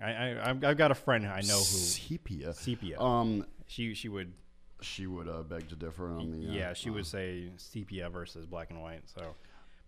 I, 0.00 0.12
I 0.12 0.50
I've, 0.50 0.64
I've 0.64 0.76
got 0.76 0.90
a 0.90 0.94
friend 0.94 1.26
I 1.26 1.40
know 1.40 1.58
who 1.58 1.64
Sepia. 1.64 2.52
sepia. 2.52 3.00
Um, 3.00 3.46
she 3.66 3.94
she 3.94 4.08
would 4.08 4.32
she 4.80 5.06
would 5.06 5.28
uh, 5.28 5.42
beg 5.42 5.68
to 5.68 5.76
differ 5.76 6.08
on 6.12 6.30
the. 6.32 6.48
Uh, 6.48 6.52
yeah 6.52 6.72
she 6.72 6.90
uh, 6.90 6.94
would 6.94 7.06
say 7.06 7.50
sepia 7.56 8.08
versus 8.10 8.46
black 8.46 8.70
and 8.70 8.80
white. 8.82 9.02
So, 9.06 9.34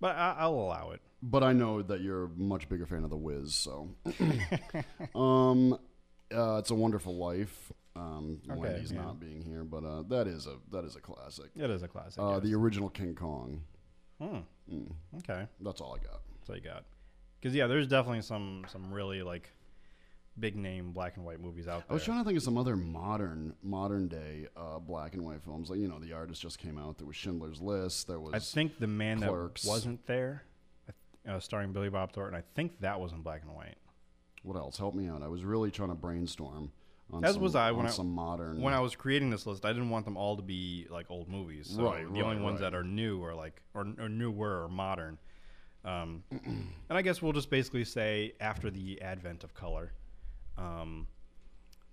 but 0.01 0.17
I, 0.17 0.37
I'll 0.39 0.55
allow 0.55 0.91
it. 0.93 1.01
But 1.23 1.43
I 1.43 1.53
know 1.53 1.83
that 1.83 2.01
you're 2.01 2.25
a 2.25 2.29
much 2.37 2.69
bigger 2.69 2.87
fan 2.87 3.05
of 3.05 3.11
the 3.11 3.17
Wiz, 3.17 3.55
so. 3.55 3.89
um, 5.19 5.75
uh, 6.35 6.57
it's 6.59 6.71
a 6.71 6.75
Wonderful 6.75 7.17
Life. 7.17 7.73
Um, 7.97 8.41
Okay, 8.49 8.61
Wendy's 8.61 8.93
yeah. 8.93 9.03
not 9.03 9.19
being 9.19 9.43
here, 9.43 9.65
but 9.65 9.85
uh, 9.85 10.03
that 10.09 10.29
is 10.29 10.47
a 10.47 10.55
that 10.71 10.85
is 10.85 10.95
a 10.95 11.01
classic. 11.01 11.51
It 11.57 11.71
is 11.71 11.83
a 11.83 11.89
classic. 11.89 12.23
Uh, 12.23 12.35
yes. 12.35 12.43
the 12.45 12.55
original 12.55 12.89
King 12.91 13.15
Kong. 13.15 13.63
Hmm. 14.21 14.39
Mm, 14.73 14.93
Okay. 15.19 15.47
that's 15.61 15.81
all 15.81 15.95
I 16.01 16.05
got. 16.05 16.21
That's 16.39 16.51
all 16.51 16.57
you 16.57 16.63
got. 16.63 16.85
Because 17.41 17.55
yeah, 17.55 17.67
there's 17.67 17.87
definitely 17.89 18.23
some 18.23 18.65
some 18.69 18.93
really 18.93 19.23
like 19.23 19.51
big 20.41 20.57
name 20.57 20.93
black 20.93 21.17
and 21.17 21.25
white 21.25 21.41
movies 21.41 21.67
out 21.69 21.81
there. 21.81 21.91
I 21.91 21.95
was 21.95 22.05
trying 22.05 22.19
to 22.19 22.25
think 22.25 22.37
of 22.37 22.43
some 22.43 22.57
other 22.59 22.77
modern 22.77 23.55
modern 23.63 24.09
day 24.09 24.47
uh, 24.57 24.79
black 24.79 25.15
and 25.15 25.25
white 25.25 25.43
films. 25.43 25.71
Like 25.71 25.79
you 25.81 25.89
know, 25.89 25.99
The 25.99 26.13
Artist 26.13 26.43
just 26.43 26.59
came 26.59 26.79
out. 26.79 26.99
There 26.99 27.07
was 27.07 27.17
Schindler's 27.17 27.61
List. 27.61 28.09
There 28.09 28.21
was. 28.21 28.35
I 28.35 28.39
think 28.39 28.79
the 28.79 28.87
man 28.87 29.21
Clerks. 29.21 29.63
that 29.63 29.69
wasn't 29.69 30.07
there, 30.07 30.45
uh, 31.29 31.41
starring 31.41 31.73
Billy 31.73 31.89
Bob 31.91 32.13
Thornton. 32.13 32.39
I 32.39 32.43
think 32.55 32.81
that 32.81 33.01
was 33.01 33.13
in 33.13 33.23
black 33.23 33.43
and 33.43 33.55
white. 33.55 33.77
What 34.43 34.57
else? 34.57 34.79
Help 34.79 34.95
me 34.95 35.09
out. 35.09 35.23
I 35.23 35.29
was 35.29 35.45
really 35.45 35.71
trying 35.71 35.89
to 35.91 35.95
brainstorm. 35.95 36.71
On 37.11 37.25
As 37.25 37.35
some, 37.35 37.43
was 37.43 37.55
I 37.55 37.71
when 37.73 37.87
I- 37.87 37.91
some 37.91 38.11
modern. 38.11 38.61
When 38.61 38.75
I 38.75 38.81
was 38.81 38.95
creating 38.95 39.31
this 39.31 39.47
list, 39.47 39.65
I 39.65 39.73
didn't 39.73 39.89
want 39.91 40.05
them 40.05 40.17
all 40.19 40.37
to 40.37 40.43
be 40.43 40.87
like 40.91 41.07
old 41.11 41.29
movies. 41.29 41.73
So 41.75 41.83
Right, 41.85 42.03
The 42.13 42.21
only 42.21 42.37
right, 42.37 42.45
ones 42.45 42.61
right. 42.61 42.71
that 42.71 42.77
are 42.77 42.85
new 42.85 43.19
or 43.25 43.35
like 43.35 43.63
or, 43.75 43.87
or 43.99 44.09
newer 44.11 44.63
or 44.65 44.69
modern. 44.69 45.17
Um, 45.87 46.23
and 46.31 46.69
I 46.91 47.01
guess 47.03 47.23
we'll 47.23 47.33
just 47.33 47.49
basically 47.49 47.85
say 47.85 48.35
after 48.41 48.71
the 48.71 49.01
advent 49.01 49.43
of 49.43 49.55
color. 49.55 49.93
Um, 50.59 51.07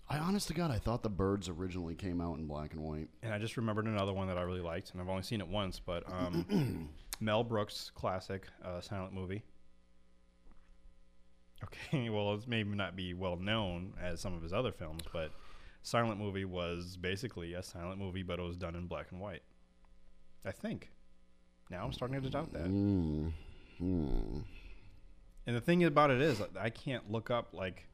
I 0.09 0.17
honest 0.19 0.47
to 0.49 0.53
God, 0.53 0.71
I 0.71 0.77
thought 0.77 1.03
the 1.03 1.09
birds 1.09 1.49
originally 1.49 1.95
came 1.95 2.21
out 2.21 2.37
in 2.37 2.45
black 2.45 2.73
and 2.73 2.81
white. 2.81 3.09
And 3.23 3.33
I 3.33 3.39
just 3.39 3.57
remembered 3.57 3.85
another 3.85 4.13
one 4.13 4.27
that 4.27 4.37
I 4.37 4.41
really 4.41 4.61
liked, 4.61 4.91
and 4.91 5.01
I've 5.01 5.09
only 5.09 5.23
seen 5.23 5.41
it 5.41 5.47
once, 5.47 5.79
but 5.79 6.03
um, 6.11 6.89
Mel 7.19 7.43
Brooks' 7.43 7.91
classic 7.95 8.47
uh, 8.63 8.81
silent 8.81 9.13
movie. 9.13 9.43
Okay, 11.63 12.09
well, 12.09 12.33
it's 12.33 12.47
maybe 12.47 12.69
not 12.75 12.95
be 12.95 13.13
well 13.13 13.37
known 13.37 13.93
as 14.01 14.19
some 14.21 14.35
of 14.35 14.43
his 14.43 14.53
other 14.53 14.71
films, 14.71 15.03
but 15.11 15.31
silent 15.81 16.19
movie 16.19 16.45
was 16.45 16.97
basically 16.97 17.53
a 17.53 17.63
silent 17.63 17.99
movie, 17.99 18.23
but 18.23 18.39
it 18.39 18.43
was 18.43 18.57
done 18.57 18.75
in 18.75 18.87
black 18.87 19.07
and 19.11 19.19
white. 19.19 19.43
I 20.45 20.51
think. 20.51 20.91
Now 21.71 21.83
I'm 21.83 21.93
starting 21.93 22.21
to 22.21 22.29
doubt 22.29 22.53
that. 22.53 22.67
Mm. 22.67 23.31
Hmm. 23.79 24.39
And 25.47 25.55
the 25.55 25.61
thing 25.61 25.83
about 25.83 26.11
it 26.11 26.21
is, 26.21 26.41
I 26.59 26.69
can't 26.69 27.11
look 27.11 27.31
up 27.31 27.53
like 27.53 27.87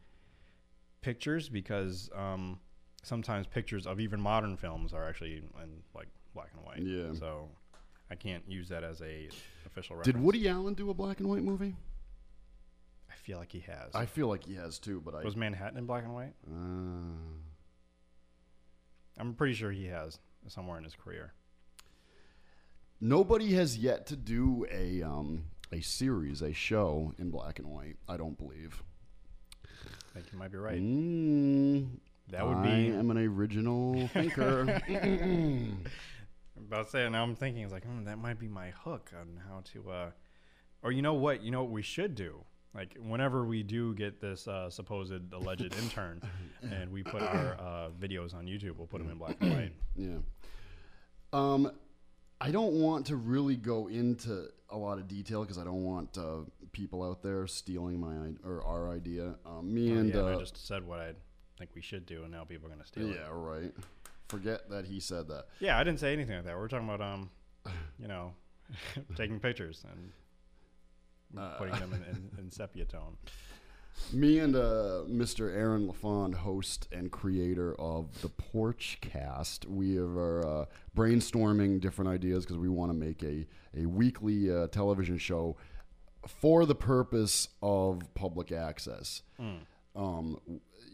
pictures 1.02 1.50
because 1.50 2.10
um, 2.16 2.60
sometimes 3.04 3.48
pictures 3.48 3.86
of 3.88 4.00
even 4.00 4.22
modern 4.22 4.56
films 4.58 4.94
are 4.94 5.08
actually 5.08 5.38
in 5.38 5.84
like 5.94 6.08
black 6.34 6.50
and 6.56 6.66
white. 6.66 6.80
Yeah. 6.82 7.14
So 7.18 7.50
I 8.10 8.16
can't 8.16 8.44
use 8.48 8.70
that 8.70 8.84
as 8.84 9.02
a 9.02 9.30
official 9.66 9.96
reference. 9.96 10.16
Did 10.16 10.24
Woody 10.24 10.48
Allen 10.48 10.74
do 10.74 10.90
a 10.90 10.94
black 10.94 11.20
and 11.20 11.30
white 11.30 11.44
movie? 11.44 11.76
I 13.10 13.16
feel 13.16 13.38
like 13.38 13.52
he 13.52 13.60
has. 13.62 13.94
I 13.94 14.06
feel 14.06 14.28
like 14.28 14.46
he 14.46 14.56
has 14.56 14.80
too, 14.80 15.02
but 15.04 15.14
I. 15.16 15.24
Was 15.24 15.36
Manhattan 15.36 15.78
in 15.78 15.86
black 15.86 16.04
and 16.04 16.14
white? 16.14 16.34
uh, 16.48 17.34
I'm 19.18 19.34
pretty 19.34 19.54
sure 19.54 19.72
he 19.72 19.86
has 19.88 20.20
somewhere 20.48 20.78
in 20.78 20.84
his 20.84 20.96
career. 20.96 21.34
nobody 23.00 23.54
has 23.54 23.78
yet 23.78 24.08
to 24.08 24.16
do 24.16 24.66
a 24.72 25.04
um, 25.04 25.46
a 25.72 25.82
series, 25.82 26.42
a 26.42 26.54
show 26.54 27.14
in 27.20 27.30
black 27.30 27.60
and 27.60 27.68
white. 27.68 27.98
I 28.08 28.18
don't 28.18 28.38
believe. 28.38 28.82
I 30.12 30.20
think 30.20 30.32
you 30.32 30.38
might 30.38 30.52
be 30.52 30.58
right. 30.58 30.78
Mm, 30.80 31.88
That 32.30 32.46
would 32.46 32.58
I 32.58 32.64
be. 32.64 32.70
I 32.70 32.98
am 32.98 33.12
an 33.12 33.18
original 33.18 34.08
thinker. 34.10 34.64
About 36.58 36.86
to 36.86 36.90
say, 36.92 37.10
now 37.10 37.24
I'm 37.24 37.36
thinking, 37.36 37.64
it's 37.64 37.72
like, 37.74 37.86
hmm, 37.86 38.04
that 38.06 38.18
might 38.18 38.38
be 38.40 38.48
my 38.48 38.72
hook 38.72 39.12
on 39.20 39.40
how 39.48 39.62
to, 39.74 39.92
uh, 39.92 40.12
or 40.84 40.92
you 40.92 41.02
know 41.02 41.14
what, 41.14 41.42
you 41.42 41.52
know 41.52 41.64
what 41.64 41.72
we 41.72 41.82
should 41.82 42.14
do? 42.16 42.44
Like, 42.74 42.96
whenever 43.02 43.46
we 43.46 43.64
do 43.64 43.94
get 43.96 44.22
this 44.22 44.48
uh, 44.48 44.70
supposed 44.70 45.34
alleged 45.34 45.74
intern 45.82 46.22
and 46.62 46.92
we 46.92 47.04
put 47.04 47.22
our 47.22 47.56
uh, 47.60 47.90
videos 48.00 48.34
on 48.34 48.46
YouTube, 48.46 48.78
we'll 48.78 48.88
put 48.88 49.00
them 49.02 49.10
in 49.10 49.18
black 49.18 49.38
and 49.42 49.52
white. 49.54 49.74
Yeah. 49.96 50.18
Um, 51.34 51.72
I 52.40 52.50
don't 52.52 52.74
want 52.74 53.06
to 53.08 53.16
really 53.18 53.56
go 53.58 53.88
into 53.88 54.48
a 54.70 54.78
lot 54.78 54.98
of 54.98 55.08
detail 55.08 55.42
because 55.42 55.58
I 55.58 55.64
don't 55.64 55.84
want 55.84 56.18
uh, 56.18 56.38
people 56.72 57.04
out 57.04 57.22
there 57.22 57.46
stealing 57.48 58.00
my 58.00 58.16
or 58.44 58.64
our 58.66 58.90
idea. 58.90 59.36
Um, 59.46 59.74
me 59.74 59.92
Oh, 59.94 59.98
and 60.00 60.14
yeah, 60.14 60.22
uh, 60.22 60.36
I 60.36 60.40
just 60.40 60.66
said 60.68 60.86
what 60.86 61.00
I 61.00 61.14
think 61.58 61.72
we 61.76 61.82
should 61.82 62.06
do, 62.06 62.24
and 62.24 62.32
now 62.32 62.44
people 62.44 62.68
are 62.68 62.72
going 62.72 62.82
to 62.82 62.88
steal 62.88 63.10
it. 63.10 63.16
yeah, 63.20 63.30
right. 63.32 63.74
Forget 64.28 64.70
that 64.70 64.86
he 64.86 65.00
said 65.00 65.28
that. 65.28 65.46
Yeah, 65.60 65.78
I 65.78 65.84
didn't 65.84 66.00
say 66.00 66.14
anything 66.14 66.36
like 66.36 66.46
that. 66.46 66.58
We're 66.58 66.68
talking 66.70 66.88
about, 66.90 67.02
um, 67.02 67.30
you 68.00 68.08
know, 68.08 68.34
taking 69.16 69.40
pictures 69.40 69.84
and 69.92 70.12
Uh, 71.38 71.58
putting 71.58 71.76
them 71.80 71.94
in, 71.94 72.04
in, 72.04 72.30
in 72.46 72.52
sepia 72.52 72.86
tone. 72.86 73.18
Me 74.14 74.40
and 74.40 74.56
uh, 74.56 75.04
Mr. 75.08 75.54
Aaron 75.54 75.86
LaFond, 75.88 76.34
host 76.34 76.88
and 76.94 77.12
creator 77.12 77.76
of 77.76 78.22
the 78.22 78.30
Porch 78.30 78.98
Cast, 79.02 79.66
we 79.66 79.98
are 79.98 80.46
uh, 80.48 80.66
brainstorming 80.96 81.80
different 81.82 82.10
ideas 82.10 82.46
because 82.46 82.58
we 82.58 82.70
want 82.70 82.90
to 82.90 82.98
make 82.98 83.22
a, 83.24 83.46
a 83.78 83.86
weekly 83.86 84.50
uh, 84.50 84.68
television 84.68 85.18
show 85.18 85.58
for 86.28 86.66
the 86.66 86.76
purpose 86.76 87.48
of 87.62 88.02
public 88.14 88.52
access. 88.52 89.22
Um, 89.96 90.40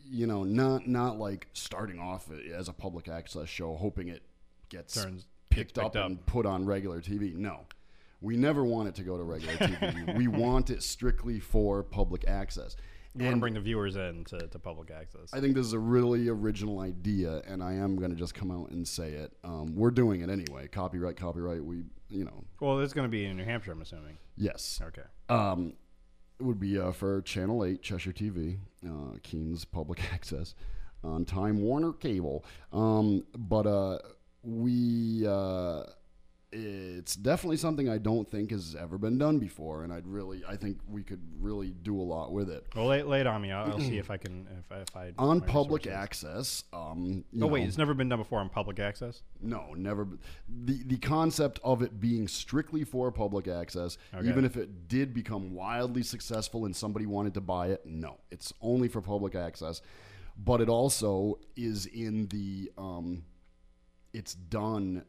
you 0.09 0.25
know, 0.25 0.43
not 0.43 0.87
not 0.87 1.19
like 1.19 1.47
starting 1.53 1.99
off 1.99 2.29
as 2.55 2.67
a 2.69 2.73
public 2.73 3.07
access 3.07 3.49
show, 3.49 3.75
hoping 3.75 4.07
it 4.07 4.23
gets 4.69 4.93
Turns- 5.03 5.25
picked, 5.49 5.75
gets 5.75 5.85
up, 5.85 5.93
picked 5.93 6.05
and 6.05 6.25
put 6.25 6.45
on 6.45 6.65
regular 6.65 7.01
TV. 7.01 7.35
No. 7.35 7.61
We 8.19 8.35
never 8.35 8.65
want 8.65 8.87
it 8.87 8.95
to 8.95 9.03
go 9.03 9.15
to 9.15 9.23
regular 9.23 9.53
TV. 9.55 10.15
we 10.17 10.27
want 10.27 10.71
it 10.71 10.81
strictly 10.81 11.39
for 11.39 11.83
public 11.83 12.27
access. 12.27 12.75
You 13.13 13.23
want 13.23 13.29
to 13.29 13.31
And 13.33 13.41
bring 13.41 13.53
the 13.53 13.59
viewers 13.59 13.95
in 13.95 14.23
to, 14.25 14.39
to 14.47 14.59
public 14.59 14.89
access. 14.91 15.31
I 15.33 15.39
think 15.39 15.55
this 15.55 15.65
is 15.67 15.73
a 15.73 15.79
really 15.79 16.27
original 16.27 16.79
idea, 16.79 17.43
and 17.47 17.61
I 17.63 17.73
am 17.73 17.95
going 17.95 18.09
to 18.09 18.15
just 18.17 18.33
come 18.33 18.49
out 18.49 18.71
and 18.71 18.87
say 18.87 19.09
it. 19.11 19.33
Um, 19.43 19.75
we're 19.75 19.91
doing 19.91 20.21
it 20.21 20.29
anyway. 20.31 20.67
Copyright, 20.67 21.15
copyright. 21.15 21.63
We, 21.63 21.83
you 22.09 22.25
know, 22.25 22.43
well, 22.59 22.79
it's 22.79 22.93
going 22.93 23.05
to 23.05 23.11
be 23.11 23.25
in 23.25 23.37
New 23.37 23.43
Hampshire, 23.43 23.71
I'm 23.71 23.81
assuming. 23.81 24.17
Yes. 24.37 24.79
Okay. 24.83 25.01
Um, 25.29 25.73
it 26.39 26.43
would 26.43 26.59
be 26.59 26.77
uh, 26.77 26.91
for 26.91 27.21
Channel 27.23 27.65
8, 27.65 27.81
Cheshire 27.81 28.13
TV, 28.13 28.59
uh, 28.85 29.17
Keene's 29.23 29.65
Public 29.65 30.01
Access, 30.13 30.53
on 31.03 31.25
Time 31.25 31.61
Warner 31.61 31.93
Cable. 31.93 32.45
Um, 32.71 33.25
but 33.35 33.65
uh, 33.65 33.99
we, 34.43 35.25
uh, 35.27 35.83
it's 36.59 37.15
definitely 37.15 37.57
something 37.57 37.87
I 37.87 37.97
don't 37.99 38.27
think 38.27 38.51
has 38.51 38.75
ever 38.75 38.97
been 38.97 39.17
done 39.17 39.37
before, 39.37 39.83
and 39.83 39.93
I'd 39.93 40.07
really, 40.07 40.41
I 40.47 40.55
think 40.55 40.79
we 40.89 41.03
could 41.03 41.21
really 41.39 41.69
do 41.83 41.99
a 41.99 42.01
lot 42.01 42.31
with 42.31 42.49
it. 42.49 42.65
Well, 42.75 42.87
lay, 42.87 43.03
lay 43.03 43.19
it 43.21 43.27
on 43.27 43.41
me. 43.41 43.51
I'll, 43.51 43.71
I'll 43.73 43.79
see 43.79 43.97
if 43.99 44.09
I 44.09 44.17
can. 44.17 44.47
If, 44.59 44.71
I- 44.71 44.81
if 44.81 44.95
I 44.97 45.13
On 45.17 45.39
public 45.41 45.85
resources. 45.85 46.03
access, 46.03 46.63
um, 46.73 47.23
Oh 47.41 47.47
wait, 47.47 47.61
know- 47.61 47.67
it's 47.67 47.77
never 47.77 47.93
been 47.93 48.09
done 48.09 48.19
before 48.19 48.39
on 48.39 48.49
public 48.49 48.79
access. 48.79 49.21
No, 49.41 49.73
never. 49.75 50.07
The 50.65 50.81
the 50.83 50.97
concept 50.97 51.59
of 51.63 51.81
it 51.81 51.99
being 51.99 52.27
strictly 52.27 52.83
for 52.83 53.11
public 53.11 53.47
access, 53.47 53.97
Okay. 54.15 54.27
even 54.27 54.43
if 54.43 54.57
it 54.57 54.87
did 54.87 55.13
become 55.13 55.53
wildly 55.53 56.03
successful 56.03 56.65
and 56.65 56.75
somebody 56.75 57.05
wanted 57.05 57.33
to 57.35 57.41
buy 57.41 57.67
it, 57.67 57.85
no, 57.85 58.17
it's 58.31 58.51
only 58.61 58.87
for 58.87 59.01
public 59.01 59.35
access. 59.35 59.81
But 60.37 60.61
it 60.61 60.69
also 60.69 61.39
is 61.55 61.87
in 61.87 62.27
the, 62.27 62.71
um, 62.77 63.23
it's 64.13 64.35
done 64.35 65.03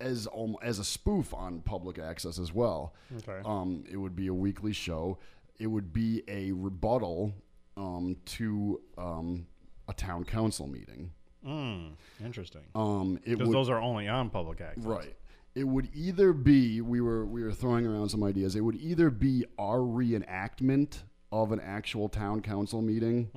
as 0.00 0.26
as 0.62 0.78
a 0.78 0.84
spoof 0.84 1.32
on 1.34 1.60
public 1.60 1.98
access 1.98 2.38
as 2.38 2.52
well. 2.52 2.94
Okay. 3.18 3.40
Um, 3.44 3.84
it 3.90 3.96
would 3.96 4.16
be 4.16 4.26
a 4.28 4.34
weekly 4.34 4.72
show. 4.72 5.18
It 5.58 5.66
would 5.66 5.92
be 5.92 6.22
a 6.28 6.52
rebuttal 6.52 7.34
um, 7.76 8.16
to 8.26 8.80
um, 8.98 9.46
a 9.88 9.92
town 9.94 10.24
council 10.24 10.66
meeting. 10.66 11.10
Mm, 11.46 11.92
interesting. 12.24 12.62
Um, 12.74 13.18
Because 13.24 13.50
those 13.50 13.68
are 13.70 13.80
only 13.80 14.08
on 14.08 14.30
public 14.30 14.60
access. 14.60 14.84
right. 14.84 15.14
It 15.54 15.64
would 15.66 15.88
either 15.94 16.32
be 16.32 16.80
we 16.80 17.00
were 17.00 17.26
we 17.26 17.42
were 17.42 17.52
throwing 17.52 17.84
around 17.86 18.08
some 18.10 18.22
ideas. 18.22 18.54
It 18.54 18.60
would 18.60 18.76
either 18.76 19.10
be 19.10 19.44
our 19.58 19.78
reenactment 19.78 20.98
of 21.32 21.50
an 21.52 21.60
actual 21.60 22.08
town 22.08 22.40
council 22.40 22.80
meeting, 22.82 23.30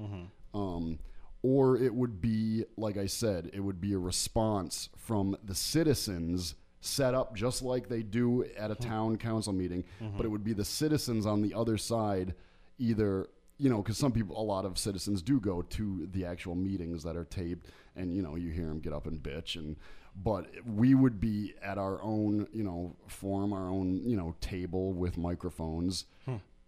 um, 0.53 0.99
or 1.43 1.77
it 1.77 1.93
would 1.93 2.19
be 2.19 2.65
like 2.75 2.97
I 2.97 3.05
said, 3.05 3.51
it 3.53 3.59
would 3.59 3.79
be 3.79 3.93
a 3.93 3.99
response 3.99 4.89
from 4.97 5.37
the 5.43 5.55
citizens 5.55 6.55
set 6.81 7.13
up 7.13 7.35
just 7.35 7.61
like 7.61 7.87
they 7.87 8.01
do 8.01 8.43
at 8.57 8.71
a 8.71 8.73
hmm. 8.73 8.83
town 8.83 9.17
council 9.17 9.53
meeting, 9.53 9.83
but 9.99 10.05
mm-hmm. 10.05 10.25
it 10.25 10.31
would 10.31 10.43
be 10.43 10.53
the 10.53 10.65
citizens 10.65 11.25
on 11.25 11.41
the 11.41 11.53
other 11.53 11.77
side, 11.77 12.33
either 12.77 13.27
you 13.57 13.69
know, 13.69 13.77
because 13.77 13.97
some 13.97 14.11
people, 14.11 14.39
a 14.39 14.43
lot 14.43 14.65
of 14.65 14.77
citizens 14.77 15.21
do 15.21 15.39
go 15.39 15.61
to 15.61 16.07
the 16.11 16.25
actual 16.25 16.55
meetings 16.55 17.03
that 17.03 17.15
are 17.15 17.25
taped, 17.25 17.67
and 17.95 18.13
you 18.15 18.21
know, 18.21 18.35
you 18.35 18.49
hear 18.49 18.65
them 18.65 18.79
get 18.79 18.93
up 18.93 19.07
and 19.07 19.21
bitch, 19.21 19.55
and 19.55 19.77
but 20.15 20.47
we 20.65 20.93
would 20.93 21.19
be 21.19 21.53
at 21.61 21.77
our 21.77 22.01
own, 22.01 22.47
you 22.51 22.63
know, 22.63 22.95
form, 23.07 23.53
our 23.53 23.69
own, 23.69 24.01
you 24.03 24.15
know, 24.15 24.35
table 24.41 24.93
with 24.93 25.17
microphones, 25.17 26.05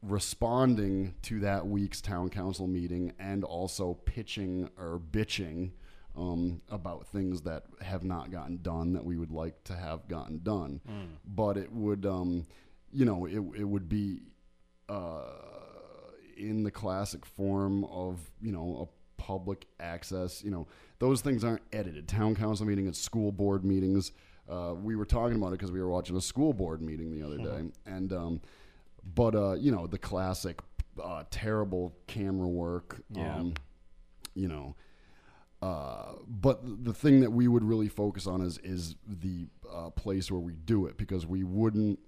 responding 0.07 1.15
to 1.23 1.39
that 1.41 1.67
week's 1.67 2.01
town 2.01 2.29
council 2.29 2.67
meeting, 2.67 3.13
and 3.19 3.43
also 3.43 3.93
pitching 4.05 4.69
or 4.77 4.99
bitching 5.11 5.71
um, 6.15 6.61
about 6.69 7.07
things 7.07 7.41
that 7.41 7.63
have 7.81 8.03
not 8.03 8.31
gotten 8.31 8.61
done 8.61 8.93
that 8.93 9.03
we 9.03 9.17
would 9.17 9.31
like 9.31 9.63
to 9.65 9.73
have 9.75 10.07
gotten 10.07 10.39
done. 10.43 10.79
But 11.25 11.57
it 11.57 11.71
would, 11.71 12.05
um, 12.05 12.45
you 12.91 13.05
know, 13.05 13.25
it 13.25 13.37
it 13.59 13.65
would 13.65 13.89
be. 13.89 14.21
Uh, 14.87 15.23
in 16.37 16.63
the 16.63 16.69
classic 16.71 17.25
form 17.25 17.85
of 17.85 18.19
you 18.41 18.51
know 18.51 18.89
a 18.89 19.21
public 19.21 19.65
access 19.79 20.43
you 20.43 20.51
know 20.51 20.67
those 20.99 21.21
things 21.21 21.43
aren't 21.45 21.61
edited 21.71 22.07
town 22.09 22.35
council 22.35 22.65
meeting 22.65 22.85
and 22.85 22.95
school 22.95 23.31
board 23.31 23.63
meetings 23.63 24.11
uh, 24.49 24.73
we 24.75 24.95
were 24.97 25.05
talking 25.05 25.37
about 25.37 25.47
it 25.47 25.51
because 25.51 25.71
we 25.71 25.79
were 25.79 25.87
watching 25.87 26.15
a 26.17 26.21
school 26.21 26.51
board 26.53 26.81
meeting 26.81 27.09
the 27.11 27.25
other 27.25 27.37
day 27.37 27.63
and 27.85 28.11
um, 28.13 28.41
but 29.13 29.35
uh, 29.35 29.53
you 29.53 29.71
know 29.71 29.87
the 29.87 29.97
classic 29.97 30.59
uh, 31.03 31.23
terrible 31.29 31.95
camera 32.07 32.47
work 32.47 33.01
Yeah. 33.11 33.35
um, 33.35 33.53
you 34.33 34.47
know 34.47 34.75
uh, 35.61 36.13
but 36.27 36.61
the 36.85 36.93
thing 36.93 37.21
that 37.21 37.31
we 37.31 37.47
would 37.47 37.63
really 37.63 37.87
focus 37.87 38.27
on 38.27 38.41
is 38.41 38.57
is 38.59 38.95
the 39.07 39.47
uh, 39.71 39.89
place 39.91 40.31
where 40.31 40.39
we 40.41 40.55
do 40.55 40.85
it 40.85 40.97
because 40.97 41.25
we 41.25 41.43
wouldn't 41.43 41.99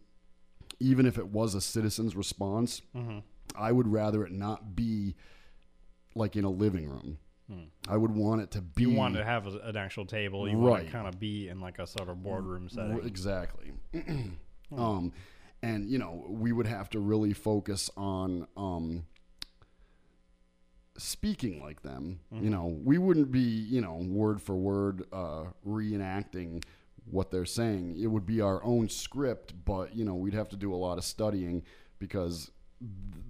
even 0.80 1.06
if 1.06 1.18
it 1.18 1.28
was 1.28 1.56
a 1.56 1.62
citizen's 1.62 2.16
response 2.16 2.82
I 3.56 3.72
would 3.72 3.88
rather 3.88 4.24
it 4.26 4.32
not 4.32 4.76
be 4.76 5.16
like 6.16 6.36
in 6.36 6.44
a 6.44 6.50
living 6.50 6.88
room. 6.90 7.18
I 7.88 7.96
would 7.96 8.12
want 8.12 8.42
it 8.42 8.52
to 8.52 8.62
be 8.62 8.82
You 8.84 8.92
want 8.92 9.16
to 9.16 9.24
have 9.24 9.48
a, 9.48 9.58
an 9.60 9.78
actual 9.78 10.06
table. 10.06 10.48
You 10.50 10.58
want 10.58 10.74
Right. 10.74 10.86
to 10.86 10.92
kind 10.92 11.08
of 11.08 11.18
be 11.18 11.48
in 11.48 11.62
like 11.62 11.80
a 11.80 11.88
sort 11.88 12.10
of 12.10 12.22
boardroom 12.22 12.68
setting. 12.70 13.00
exactly. 13.08 13.72
um, 14.78 15.14
and 15.62 15.90
you 15.90 15.98
know, 15.98 16.26
we 16.30 16.52
would 16.52 16.68
have 16.68 16.90
to 16.92 17.00
really 17.00 17.34
focus 17.34 17.90
on 17.98 18.48
um, 18.56 19.06
speaking 20.98 21.62
like 21.62 21.82
them. 21.82 22.20
Mm-hmm. 22.34 22.44
You 22.44 22.50
know, 22.50 22.80
we 22.84 22.98
wouldn't 22.98 23.32
be, 23.32 23.40
you 23.40 23.82
know, 23.82 23.96
word 24.08 24.42
for 24.42 24.56
word 24.56 25.04
uh, 25.12 25.46
reenacting 25.66 26.64
what 27.10 27.32
they're 27.32 27.46
saying. 27.46 27.98
It 28.00 28.08
would 28.08 28.26
be 28.26 28.42
our 28.42 28.64
own 28.64 28.90
script, 28.90 29.54
but 29.66 29.96
you 29.96 30.06
know, 30.06 30.16
we'd 30.16 30.34
have 30.34 30.50
to 30.50 30.58
do 30.58 30.74
a 30.74 30.78
lot 30.78 30.98
of 30.98 31.04
studying 31.04 31.64
because 32.00 32.52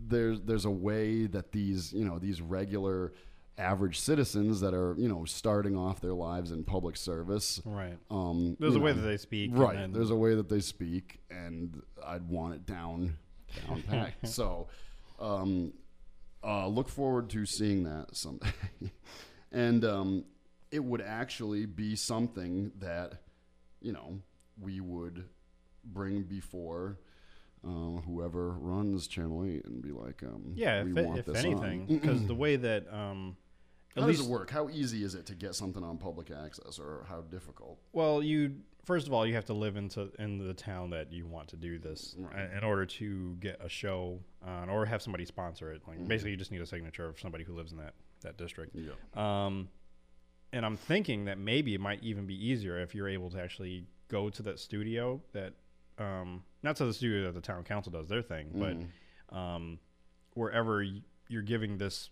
there's 0.07 0.41
there's 0.41 0.65
a 0.65 0.71
way 0.71 1.27
that 1.27 1.51
these, 1.51 1.93
you 1.93 2.05
know, 2.05 2.19
these 2.19 2.41
regular 2.41 3.13
average 3.57 3.99
citizens 3.99 4.61
that 4.61 4.73
are, 4.73 4.93
you 4.97 5.07
know, 5.07 5.25
starting 5.25 5.75
off 5.75 5.99
their 5.99 6.13
lives 6.13 6.51
in 6.51 6.63
public 6.63 6.95
service. 6.95 7.59
Right. 7.65 7.97
Um, 8.11 8.55
There's 8.59 8.75
a 8.75 8.79
way 8.79 8.91
that 8.93 9.01
they 9.01 9.17
speak. 9.17 9.51
and 9.51 9.59
Right. 9.59 9.75
then- 9.75 9.93
There's 9.93 10.11
a 10.11 10.15
way 10.15 10.35
that 10.35 10.47
they 10.49 10.59
speak, 10.59 11.19
and 11.31 11.81
I'd 12.05 12.27
want 12.29 12.53
it 12.53 12.65
down, 12.65 13.17
down 13.67 13.81
packed. 13.87 14.27
so, 14.27 14.67
um, 15.19 15.73
uh, 16.43 16.67
look 16.67 16.87
forward 16.87 17.29
to 17.31 17.45
seeing 17.45 17.83
that 17.85 18.15
someday. 18.15 18.47
and 19.51 19.83
um, 19.83 20.25
it 20.71 20.83
would 20.83 21.01
actually 21.01 21.65
be 21.65 21.95
something 21.95 22.71
that, 22.79 23.21
you 23.81 23.91
know, 23.91 24.19
we 24.59 24.79
would 24.81 25.25
bring 25.83 26.21
before 26.23 26.99
uh, 27.67 28.01
whoever 28.05 28.51
runs 28.51 29.07
Channel 29.07 29.43
8 29.45 29.65
and 29.65 29.81
be 29.81 29.91
like, 29.91 30.21
um, 30.23 30.53
yeah, 30.55 30.83
we 30.83 30.91
if, 30.91 30.97
it- 30.97 31.17
if 31.17 31.25
this 31.25 31.37
anything, 31.43 31.85
because 31.87 32.25
the 32.27 32.35
way 32.45 32.55
that 32.55 32.85
um, 32.93 33.35
at 33.97 34.03
How 34.03 34.07
least 34.07 34.19
does 34.19 34.27
it 34.27 34.31
work? 34.31 34.49
How 34.49 34.69
easy 34.69 35.03
is 35.03 35.15
it 35.15 35.25
to 35.25 35.35
get 35.35 35.55
something 35.55 35.83
on 35.83 35.97
public 35.97 36.31
access, 36.31 36.79
or 36.79 37.05
how 37.09 37.21
difficult? 37.21 37.79
Well, 37.93 38.21
you 38.21 38.55
first 38.85 39.07
of 39.07 39.13
all 39.13 39.25
you 39.25 39.33
have 39.33 39.45
to 39.45 39.53
live 39.53 39.75
into 39.75 40.09
in 40.19 40.37
the 40.37 40.53
town 40.53 40.91
that 40.91 41.11
you 41.11 41.25
want 41.25 41.49
to 41.49 41.57
do 41.57 41.77
this 41.77 42.15
uh, 42.33 42.57
in 42.57 42.63
order 42.63 42.85
to 42.85 43.35
get 43.39 43.59
a 43.61 43.67
show 43.67 44.19
uh, 44.47 44.71
or 44.71 44.85
have 44.85 45.01
somebody 45.01 45.25
sponsor 45.25 45.71
it. 45.71 45.81
Like 45.87 46.07
basically, 46.07 46.31
you 46.31 46.37
just 46.37 46.51
need 46.51 46.61
a 46.61 46.65
signature 46.65 47.05
of 47.05 47.19
somebody 47.19 47.43
who 47.43 47.53
lives 47.53 47.71
in 47.71 47.77
that 47.79 47.95
that 48.21 48.37
district. 48.37 48.75
Yeah. 48.75 48.93
Um, 49.15 49.69
and 50.53 50.65
I'm 50.65 50.77
thinking 50.77 51.25
that 51.25 51.37
maybe 51.37 51.73
it 51.73 51.81
might 51.81 52.01
even 52.03 52.25
be 52.25 52.35
easier 52.35 52.79
if 52.79 52.95
you're 52.95 53.09
able 53.09 53.29
to 53.31 53.41
actually 53.41 53.85
go 54.07 54.29
to 54.29 54.41
that 54.43 54.59
studio 54.59 55.21
that, 55.33 55.53
um, 55.97 56.43
not 56.63 56.77
to 56.77 56.85
the 56.85 56.93
studio 56.93 57.25
that 57.25 57.33
the 57.33 57.41
town 57.41 57.63
council 57.63 57.91
does 57.91 58.07
their 58.07 58.21
thing, 58.21 58.47
but 58.53 59.35
um, 59.37 59.77
wherever 60.35 60.85
you're 61.27 61.41
giving 61.41 61.77
this 61.77 62.09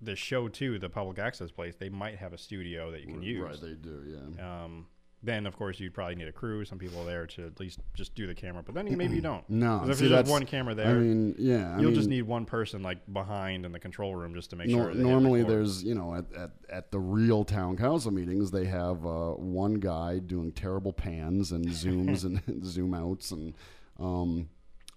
this 0.00 0.18
show 0.18 0.48
to 0.48 0.78
the 0.78 0.88
public 0.88 1.18
access 1.18 1.50
place, 1.50 1.74
they 1.78 1.88
might 1.88 2.16
have 2.16 2.32
a 2.32 2.38
studio 2.38 2.90
that 2.90 3.00
you 3.00 3.08
can 3.08 3.22
use. 3.22 3.42
Right, 3.42 3.60
they 3.60 3.74
do, 3.74 4.02
yeah. 4.06 4.64
Um, 4.64 4.86
then 5.22 5.46
of 5.46 5.56
course 5.56 5.78
you'd 5.78 5.92
probably 5.92 6.14
need 6.14 6.28
a 6.28 6.32
crew, 6.32 6.64
some 6.64 6.78
people 6.78 7.04
there 7.04 7.26
to 7.26 7.46
at 7.46 7.60
least 7.60 7.80
just 7.94 8.14
do 8.14 8.26
the 8.26 8.34
camera. 8.34 8.62
But 8.62 8.74
then 8.74 8.86
you, 8.86 8.96
maybe 8.96 9.16
you 9.16 9.20
don't. 9.20 9.44
No, 9.50 9.84
if 9.86 9.98
see, 9.98 10.08
there's 10.08 10.28
one 10.28 10.46
camera 10.46 10.74
there, 10.74 10.88
I 10.88 10.94
mean, 10.94 11.34
yeah. 11.38 11.74
I 11.74 11.80
you'll 11.80 11.90
mean, 11.90 11.94
just 11.94 12.08
need 12.08 12.22
one 12.22 12.46
person 12.46 12.82
like 12.82 12.98
behind 13.12 13.66
in 13.66 13.72
the 13.72 13.78
control 13.78 14.14
room 14.14 14.34
just 14.34 14.50
to 14.50 14.56
make 14.56 14.70
sure. 14.70 14.94
normally, 14.94 15.42
there's 15.42 15.82
you 15.82 15.94
know 15.94 16.14
at, 16.14 16.24
at 16.34 16.50
at 16.70 16.90
the 16.90 16.98
real 16.98 17.44
town 17.44 17.76
council 17.76 18.10
meetings, 18.10 18.50
they 18.50 18.64
have 18.64 19.04
uh, 19.04 19.32
one 19.32 19.74
guy 19.74 20.18
doing 20.18 20.52
terrible 20.52 20.92
pans 20.92 21.52
and 21.52 21.66
zooms 21.68 22.24
and 22.24 22.64
zoom 22.64 22.94
outs, 22.94 23.30
and 23.32 23.54
um, 23.98 24.48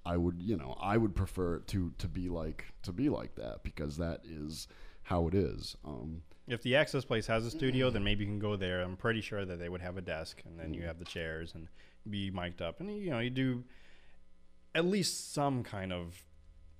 I 0.06 0.16
would 0.16 0.41
you 0.41 0.56
know 0.56 0.78
I 0.80 0.95
would 0.95 1.16
prefer 1.16 1.58
it 1.58 1.68
to 1.68 1.91
to 1.97 2.08
be 2.08 2.30
like 2.30 2.66
to 2.84 2.93
be 2.93 3.10
like 3.10 3.36
that 3.36 3.64
because 3.64 3.97
that 3.97 4.22
is 4.24 4.68
how 5.04 5.28
it 5.28 5.36
is. 5.36 5.76
Um, 5.86 6.24
If 6.47 6.62
the 6.62 6.76
access 6.76 7.06
place 7.06 7.28
has 7.28 7.45
a 7.45 7.51
studio, 7.51 7.89
then 7.89 8.04
maybe 8.04 8.24
you 8.24 8.30
can 8.30 8.39
go 8.39 8.56
there. 8.56 8.82
I'm 8.82 8.97
pretty 8.97 9.22
sure 9.22 9.45
that 9.45 9.60
they 9.60 9.70
would 9.70 9.82
have 9.82 9.97
a 9.97 10.01
desk, 10.01 10.41
and 10.45 10.60
then 10.60 10.74
you 10.74 10.84
have 10.84 10.99
the 10.99 11.06
chairs 11.06 11.54
and 11.56 11.68
be 12.10 12.32
mic'd 12.32 12.62
up, 12.62 12.80
and 12.80 12.97
you 12.97 13.12
know 13.12 13.20
you 13.20 13.30
do 13.30 13.64
at 14.76 14.86
least 14.86 15.34
some 15.34 15.64
kind 15.64 15.93
of 15.93 16.22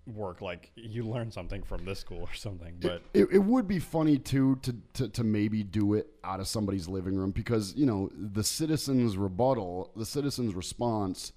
work. 0.05 0.41
Like 0.41 0.71
you 0.76 1.03
learn 1.03 1.32
something 1.32 1.63
from 1.63 1.86
this 1.86 1.99
school 1.99 2.21
or 2.21 2.34
something. 2.34 2.76
But 2.82 3.03
it, 3.13 3.30
it 3.32 3.39
would 3.39 3.67
be 3.67 3.80
funny 3.80 4.17
too 4.17 4.57
to, 4.63 4.76
to 4.93 5.09
to 5.09 5.24
maybe 5.24 5.63
do 5.63 5.93
it 5.93 6.07
out 6.24 6.39
of 6.39 6.47
somebody's 6.47 6.88
living 6.88 7.15
room 7.15 7.32
because 7.32 7.74
you 7.76 7.86
know 7.86 8.09
the 8.13 8.43
citizens 8.43 9.15
rebuttal 9.17 9.91
the 9.95 10.05
citizens 10.05 10.53
response 10.55 11.32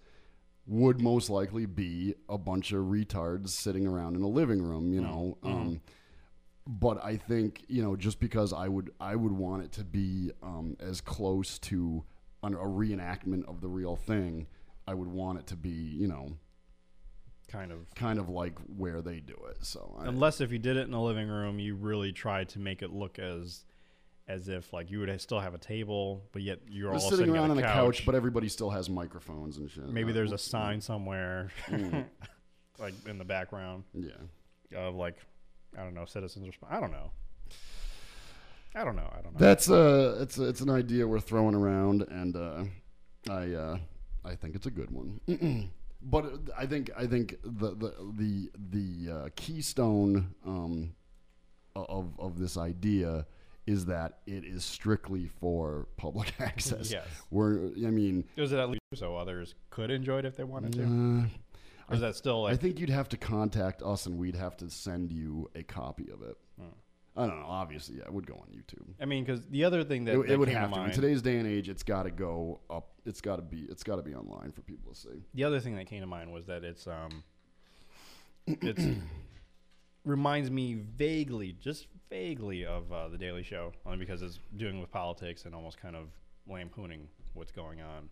would 0.67 1.01
most 1.01 1.31
likely 1.31 1.65
be 1.65 2.17
a 2.29 2.37
bunch 2.37 2.73
of 2.73 2.83
retards 2.87 3.51
sitting 3.51 3.87
around 3.87 4.17
in 4.17 4.23
a 4.23 4.29
living 4.29 4.61
room 4.61 4.93
you 4.93 5.01
know 5.01 5.39
um, 5.45 5.81
but 6.67 7.03
i 7.05 7.17
think 7.17 7.65
you 7.69 7.83
know 7.83 7.95
just 7.97 8.19
because 8.21 8.53
i 8.53 8.67
would 8.69 8.91
i 9.01 9.15
would 9.15 9.33
want 9.33 9.63
it 9.63 9.73
to 9.73 9.85
be 9.85 10.31
um, 10.43 10.77
as 10.81 11.01
close 11.01 11.59
to 11.61 12.03
an, 12.43 12.55
a 12.55 12.59
reenactment 12.59 13.45
of 13.49 13.61
the 13.61 13.69
real 13.69 13.95
thing 13.97 14.47
i 14.89 14.95
would 14.95 15.09
want 15.09 15.39
it 15.39 15.47
to 15.47 15.57
be 15.57 15.71
you 15.71 16.07
know 16.09 16.33
kind 17.49 17.71
of 17.71 17.79
kind 17.95 18.19
of 18.19 18.29
like 18.29 18.59
where 18.77 19.01
they 19.01 19.21
do 19.21 19.37
it 19.49 19.57
so 19.65 19.97
I, 20.01 20.07
unless 20.07 20.41
if 20.41 20.51
you 20.51 20.59
did 20.59 20.77
it 20.77 20.89
in 20.89 20.93
a 20.95 21.03
living 21.03 21.29
room, 21.29 21.61
you 21.61 21.77
really 21.77 22.11
tried 22.11 22.49
to 22.51 22.59
make 22.59 22.83
it 22.83 22.91
look 22.93 23.21
as 23.21 23.65
as 24.27 24.49
if 24.49 24.73
like 24.73 24.91
you 24.91 24.99
would 24.99 25.21
still 25.21 25.39
have 25.39 25.55
a 25.55 25.59
table, 25.59 26.25
but 26.33 26.43
yet 26.43 26.59
you're 26.69 26.89
all 26.93 26.99
Just 26.99 27.11
sitting 27.11 27.31
around 27.31 27.53
on 27.53 27.59
a 27.59 27.63
couch. 27.63 27.99
couch, 27.99 28.07
but 28.07 28.17
everybody 28.17 28.49
still 28.49 28.71
has 28.71 28.91
microphones 28.91 29.59
and 29.59 29.71
shit. 29.71 29.89
maybe 29.89 30.11
there's 30.11 30.33
a 30.33 30.39
sign 30.39 30.81
somewhere, 30.81 31.53
Mm. 31.69 32.05
like 32.81 32.95
in 33.07 33.19
the 33.19 33.25
background 33.25 33.85
yeah. 33.95 34.11
of 34.75 34.97
like 34.97 35.15
I 35.79 35.83
don't 35.83 35.95
know 35.95 36.05
citizens 36.05 36.47
response. 36.47 36.73
I 36.75 36.81
don't 36.81 36.93
know. 36.93 37.11
I 38.75 38.85
don't 38.85 38.97
know. 38.97 39.11
I 39.11 39.23
don't 39.23 39.33
know. 39.33 39.39
That's 39.39 39.71
uh 39.71 40.19
it's 40.21 40.37
it's 40.39 40.61
an 40.61 40.71
idea 40.71 41.07
we're 41.07 41.21
throwing 41.21 41.55
around, 41.55 42.03
and 42.03 42.37
uh, 42.37 42.65
I 43.31 43.53
uh, 43.53 43.79
I 44.25 44.35
think 44.35 44.55
it's 44.55 44.67
a 44.67 44.71
good 44.71 44.91
one. 44.91 45.21
but 46.03 46.25
uh, 46.27 46.29
I 46.57 46.67
think 46.67 46.91
I 46.97 47.07
think 47.07 47.37
the 47.43 47.71
the 47.71 47.95
the 48.17 48.51
the 48.71 49.13
uh, 49.13 49.29
keystone 49.35 50.35
um, 50.45 50.95
of 51.75 52.13
of 52.19 52.39
this 52.39 52.59
idea 52.59 53.27
is 53.67 53.87
that 53.87 54.19
it 54.27 54.45
is 54.45 54.65
strictly 54.65 55.27
for 55.27 55.89
public 55.97 56.35
access. 56.41 56.93
Yes. 56.93 57.07
We're 57.31 57.69
I 57.77 57.91
mean. 57.91 58.25
Is 58.37 58.53
it 58.53 58.59
at 58.59 58.69
least 58.69 58.83
so 58.95 59.17
others 59.17 59.55
could 59.71 59.91
enjoy 59.91 60.19
it 60.19 60.25
if 60.27 60.37
they 60.37 60.45
wanted 60.45 60.73
to? 60.75 61.27
Or 61.89 61.95
is 61.95 62.01
that 62.01 62.17
still 62.17 62.43
like 62.43 62.55
I 62.55 62.57
think 62.57 62.81
you'd 62.81 62.91
have 62.91 63.09
to 63.11 63.17
contact 63.17 63.83
us, 63.83 64.07
and 64.07 64.19
we'd 64.19 64.37
have 64.37 64.57
to 64.59 64.71
send 64.71 65.13
you 65.13 65.51
a 65.55 65.63
copy 65.63 66.09
of 66.13 66.23
it. 66.23 66.37
Hmm. 66.59 66.67
I 67.19 67.27
don't 67.27 67.41
know. 67.41 67.47
Obviously, 67.47 67.97
yeah, 67.97 68.03
it 68.03 68.13
would 68.13 68.27
go 68.27 68.35
on 68.35 68.49
YouTube. 68.49 68.87
I 69.01 69.07
mean, 69.07 69.25
because 69.25 69.47
the 69.47 69.65
other 69.65 69.85
thing 69.85 70.05
that, 70.05 70.15
It, 70.15 70.27
that 70.27 70.33
it 70.33 70.39
would 70.39 70.49
have 70.49 70.71
to 70.71 70.77
to. 70.77 70.85
In 70.85 70.91
today's 70.91 71.23
day 71.23 71.39
and 71.39 71.47
age, 71.49 71.69
it's 71.69 71.83
got 71.83 72.03
to 72.03 72.11
go 72.11 72.61
up. 72.69 72.89
It's 73.07 73.21
got 73.21 73.37
to 73.37 73.43
be. 73.43 73.67
It's 73.71 73.83
got 73.83 73.97
to 73.97 74.03
be 74.03 74.15
online 74.15 74.53
for 74.53 74.61
people 74.63 74.93
to 74.93 74.99
see. 74.99 75.23
the 75.33 75.45
other 75.45 75.61
thing 75.61 75.77
that 75.77 75.87
came 75.87 76.01
to 76.01 76.07
mind 76.07 76.33
was 76.33 76.45
that 76.47 76.65
it's 76.65 76.87
um 76.87 77.23
it's 78.47 78.85
reminds 80.05 80.51
me 80.51 80.75
vaguely 80.75 81.53
just 81.53 81.87
vaguely 82.11 82.65
of 82.65 82.93
uh, 82.93 83.09
the 83.09 83.19
daily 83.19 83.43
show 83.43 83.73
only 83.85 83.99
because 83.99 84.23
it's 84.23 84.39
dealing 84.57 84.81
with 84.81 84.91
politics 84.91 85.45
and 85.45 85.55
almost 85.55 85.79
kind 85.79 85.97
of 85.97 86.07
lampooning 86.49 87.09
what's 87.35 87.51
going 87.51 87.81
on 87.81 88.09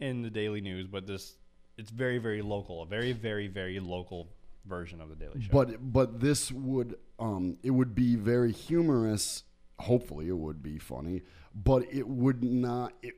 in 0.00 0.22
the 0.22 0.30
daily 0.30 0.60
news 0.60 0.88
but 0.88 1.06
this 1.06 1.36
it's 1.80 1.90
very 1.90 2.18
very 2.18 2.42
local 2.42 2.82
a 2.82 2.86
very 2.86 3.12
very 3.12 3.48
very 3.48 3.80
local 3.80 4.28
version 4.66 5.00
of 5.00 5.08
the 5.08 5.16
daily 5.16 5.40
show 5.40 5.48
But 5.50 5.92
but 5.92 6.20
this 6.20 6.52
would 6.52 6.96
um 7.18 7.56
it 7.62 7.70
would 7.70 7.94
be 7.94 8.14
very 8.16 8.52
humorous. 8.52 9.44
Hopefully, 9.78 10.28
it 10.28 10.36
would 10.36 10.62
be 10.62 10.78
funny, 10.78 11.22
but 11.54 11.90
it 11.90 12.06
would 12.06 12.44
not. 12.44 12.92
It, 13.02 13.14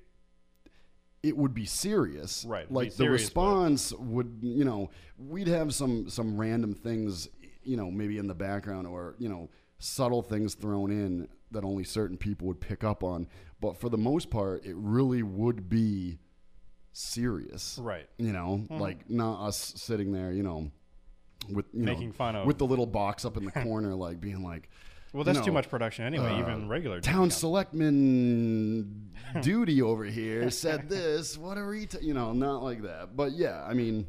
it 1.25 1.37
would 1.37 1.53
be 1.55 1.67
serious, 1.67 2.45
Right, 2.45 2.71
Like 2.71 2.91
the 2.91 2.97
serious, 2.97 3.31
but- 3.31 3.41
response 3.43 3.93
would, 3.95 4.39
you 4.43 4.65
know, 4.65 4.91
we'd 5.19 5.49
have 5.49 5.75
some 5.75 6.09
some 6.09 6.41
random 6.41 6.75
things, 6.75 7.29
you 7.65 7.77
know, 7.77 7.91
maybe 7.91 8.19
in 8.19 8.29
the 8.29 8.35
background 8.35 8.87
or 8.87 9.17
you 9.19 9.29
know 9.29 9.51
subtle 9.81 10.23
things 10.23 10.55
thrown 10.55 10.93
in 10.93 11.27
that 11.51 11.65
only 11.65 11.83
certain 11.83 12.17
people 12.17 12.47
would 12.47 12.61
pick 12.61 12.85
up 12.85 13.03
on. 13.03 13.27
But 13.61 13.77
for 13.77 13.89
the 13.89 13.99
most 13.99 14.31
part, 14.31 14.65
it 14.65 14.77
really 14.77 15.25
would 15.25 15.69
be 15.69 16.21
serious, 16.93 17.79
right 17.83 18.09
you 18.19 18.33
know, 18.33 18.67
like 18.71 19.09
not 19.11 19.47
us 19.47 19.73
sitting 19.77 20.13
there, 20.13 20.33
you 20.33 20.43
know, 20.43 20.71
with 21.51 21.67
you 21.73 21.85
Making 21.85 22.09
know, 22.09 22.15
fun 22.15 22.37
of- 22.37 22.47
with 22.47 22.59
the 22.59 22.67
little 22.67 22.87
box 22.87 23.25
up 23.25 23.37
in 23.37 23.45
the 23.45 23.51
corner, 23.53 23.95
like 23.95 24.21
being 24.21 24.43
like, 24.43 24.69
well 25.13 25.25
that's 25.25 25.39
you 25.39 25.45
too 25.45 25.53
much 25.53 25.69
production 25.69 26.05
anyway 26.07 26.31
uh, 26.31 26.39
even 26.39 26.69
regular 26.69 27.01
town 27.01 27.31
selectman 27.31 29.11
duty 29.43 29.83
over 29.83 30.05
here 30.05 30.49
said 30.65 30.89
this. 30.89 31.37
What 31.37 31.59
a 31.59 31.61
reta-, 31.61 32.03
you 32.03 32.15
know, 32.15 32.33
not 32.33 32.63
like 32.63 32.83
that. 32.83 33.17
But 33.17 33.33
yeah, 33.33 33.63
I 33.69 33.75
mean, 33.75 34.07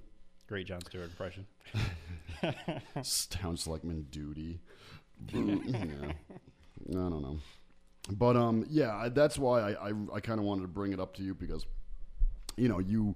great 0.47 0.67
Jon 0.67 0.81
Stewart 0.85 1.09
impression 1.09 1.45
town 3.29 3.57
selectman 3.57 4.07
duty. 4.11 4.59
yeah. 5.31 6.11
I 6.89 6.93
don't 6.93 7.21
know. 7.21 7.39
But 8.11 8.35
um, 8.35 8.65
yeah, 8.69 9.07
that's 9.13 9.37
why 9.39 9.61
I 9.71 9.89
I, 9.89 9.93
I 10.15 10.19
kind 10.19 10.39
of 10.39 10.45
wanted 10.45 10.63
to 10.63 10.67
bring 10.67 10.91
it 10.93 10.99
up 10.99 11.13
to 11.15 11.23
you 11.23 11.33
because, 11.33 11.65
you 12.57 12.67
know, 12.69 12.79
you 12.79 13.15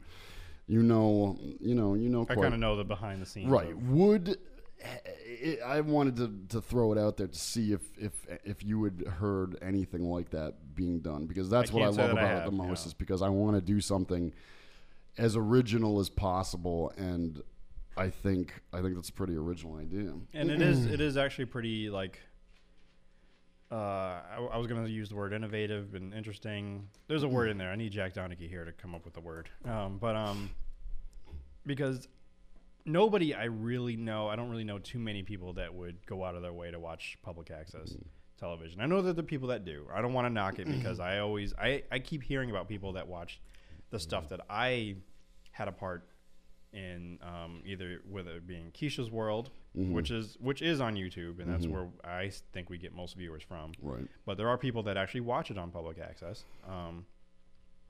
you 0.68 0.84
know 0.84 1.38
you 1.60 1.74
know 1.76 1.94
you 1.96 2.10
know 2.10 2.26
I 2.30 2.36
kind 2.36 2.54
of 2.54 2.60
know 2.60 2.76
the 2.76 2.84
behind 2.84 3.22
the 3.22 3.26
scenes 3.26 3.50
Right. 3.50 3.72
of- 3.72 3.90
Would 3.90 4.38
I 4.84 5.58
I 5.66 5.82
wanted 5.82 6.16
to, 6.18 6.32
to 6.50 6.62
throw 6.62 6.92
it 6.92 6.98
out 6.98 7.18
there 7.18 7.28
to 7.28 7.38
see 7.40 7.72
if, 7.74 7.82
if 7.98 8.14
if 8.44 8.64
you 8.64 8.84
had 8.84 9.02
heard 9.20 9.58
anything 9.62 10.04
like 10.10 10.30
that 10.32 10.76
being 10.76 11.00
done 11.00 11.26
because 11.26 11.50
that's 11.50 11.72
I 11.72 11.74
what 11.74 11.84
I 11.84 11.88
love 11.88 11.96
that 11.96 12.10
I 12.10 12.12
about 12.12 12.42
it 12.42 12.46
the 12.46 12.52
most 12.52 12.84
yeah. 12.86 12.88
is 12.90 12.94
because 12.94 13.22
I 13.22 13.30
want 13.30 13.56
to 13.56 13.62
do 13.62 13.80
something 13.82 14.34
as 15.18 15.36
original 15.36 16.00
as 16.00 16.10
possible 16.10 16.92
and 16.98 17.42
I 17.96 18.10
think 18.10 18.54
I 18.72 18.82
think 18.82 18.96
that's 18.96 19.10
a 19.10 19.14
pretty 19.14 19.36
original 19.36 19.78
idea. 19.78 20.14
and 20.34 20.52
it 20.52 20.62
is 20.62 20.86
it 20.86 21.02
is 21.02 21.18
actually 21.18 21.46
pretty 21.46 21.90
like 21.90 22.20
uh, 23.72 23.76
I, 23.76 24.48
I 24.53 24.57
was 24.57 24.68
going 24.68 24.84
to 24.84 24.89
use 24.89 25.10
the 25.10 25.15
word 25.15 25.34
innovative 25.34 25.94
and 25.94 26.14
interesting. 26.14 26.88
There's 27.07 27.23
a 27.23 27.27
word 27.27 27.49
in 27.49 27.57
there. 27.57 27.69
I 27.69 27.76
need 27.76 27.91
Jack 27.91 28.14
Donaghy 28.14 28.49
here 28.49 28.64
to 28.64 28.72
come 28.72 28.95
up 28.95 29.03
with 29.03 29.14
the 29.14 29.19
word. 29.19 29.49
Um, 29.65 29.98
but 29.98 30.15
um, 30.15 30.49
because 31.65 32.07
nobody 32.85 33.34
I 33.34 33.45
really 33.45 33.98
know, 33.98 34.27
I 34.27 34.35
don't 34.35 34.49
really 34.49 34.64
know 34.64 34.80
too 34.80 34.99
many 34.99 35.22
people 35.22 35.53
that 35.53 35.73
would 35.73 36.06
go 36.06 36.23
out 36.23 36.35
of 36.35 36.41
their 36.41 36.53
way 36.53 36.72
to 36.72 36.80
watch 36.80 37.18
public 37.22 37.52
access 37.52 37.95
television. 38.39 38.80
I 38.80 38.85
know 38.85 39.02
that 39.02 39.15
the 39.15 39.23
people 39.23 39.49
that 39.49 39.65
do. 39.65 39.88
I 39.94 40.02
don't 40.02 40.14
want 40.14 40.27
to 40.27 40.34
knock 40.34 40.60
it 40.60 40.68
because 40.80 40.99
I 40.99 41.19
always 41.19 41.53
I, 41.56 41.84
I 41.91 41.99
keep 41.99 42.23
hearing 42.23 42.49
about 42.49 42.68
people 42.68 42.94
that 42.94 43.07
watch 43.07 43.41
the 43.89 43.99
stuff 43.99 44.30
that 44.30 44.41
I 44.49 44.95
had 45.52 45.68
a 45.68 45.72
part 45.72 46.07
in 46.73 47.18
um, 47.22 47.61
either 47.65 48.02
whether 48.10 48.31
it 48.31 48.48
being 48.48 48.72
Keisha's 48.72 49.10
World, 49.10 49.49
which 49.73 50.11
is 50.11 50.38
which 50.39 50.61
is 50.61 50.81
on 50.81 50.95
YouTube, 50.95 51.39
and 51.39 51.52
that's 51.52 51.65
where 51.68 51.88
I 52.03 52.31
think 52.53 52.69
we 52.69 52.77
get 52.77 52.94
most 52.95 53.15
viewers 53.15 53.44
from. 53.44 53.72
Right. 53.81 54.07
But 54.26 54.38
there 54.38 54.49
are 54.49 54.57
people 54.57 54.84
that 54.84 54.98
actually 54.98 55.22
watch 55.22 55.52
it 55.52 55.57
on 55.57 55.72
public 55.72 55.98
access, 55.99 56.44
um, 56.68 57.06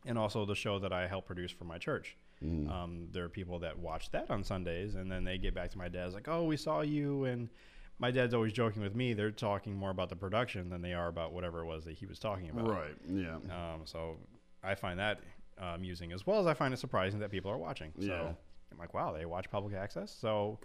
and 0.06 0.18
also 0.18 0.46
the 0.46 0.56
show 0.56 0.80
that 0.80 0.92
I 0.94 1.08
help 1.08 1.26
produce 1.26 1.52
for 1.52 1.64
my 1.66 1.78
church. 1.78 2.16
Um, 2.70 3.08
there 3.12 3.24
are 3.24 3.30
people 3.30 3.60
that 3.60 3.80
watch 3.80 4.12
that 4.12 4.30
on 4.30 4.44
Sundays, 4.44 4.94
and 4.96 5.12
then 5.12 5.24
they 5.24 5.38
get 5.40 5.56
back 5.56 5.72
to 5.72 5.78
my 5.78 5.88
dad's 5.88 6.14
like, 6.14 6.28
"Oh, 6.28 6.44
we 6.44 6.56
saw 6.56 6.82
you," 6.82 7.24
and 7.26 7.50
my 8.00 8.12
dad's 8.12 8.34
always 8.34 8.54
joking 8.54 8.82
with 8.84 8.96
me. 8.96 9.14
They're 9.14 9.32
talking 9.32 9.74
more 9.76 9.90
about 9.90 10.10
the 10.10 10.16
production 10.16 10.70
than 10.70 10.82
they 10.84 10.94
are 10.94 11.08
about 11.08 11.34
whatever 11.34 11.62
it 11.62 11.66
was 11.66 11.84
that 11.86 11.96
he 11.96 12.06
was 12.06 12.20
talking 12.20 12.50
about. 12.52 12.68
Right. 12.70 12.96
Yeah. 13.10 13.38
Um, 13.50 13.82
so 13.86 14.18
I 14.64 14.76
find 14.76 15.00
that 15.00 15.20
uh, 15.60 15.74
amusing 15.76 16.12
as 16.12 16.28
well 16.28 16.40
as 16.40 16.46
I 16.46 16.54
find 16.54 16.74
it 16.74 16.78
surprising 16.78 17.20
that 17.22 17.32
people 17.32 17.50
are 17.50 17.58
watching. 17.58 17.92
So 18.00 18.06
Yeah. 18.06 18.32
I'm 18.72 18.78
like, 18.78 18.94
wow, 18.94 19.14
they 19.18 19.26
watch 19.26 19.50
public 19.50 19.74
access. 19.76 20.12
So 20.12 20.60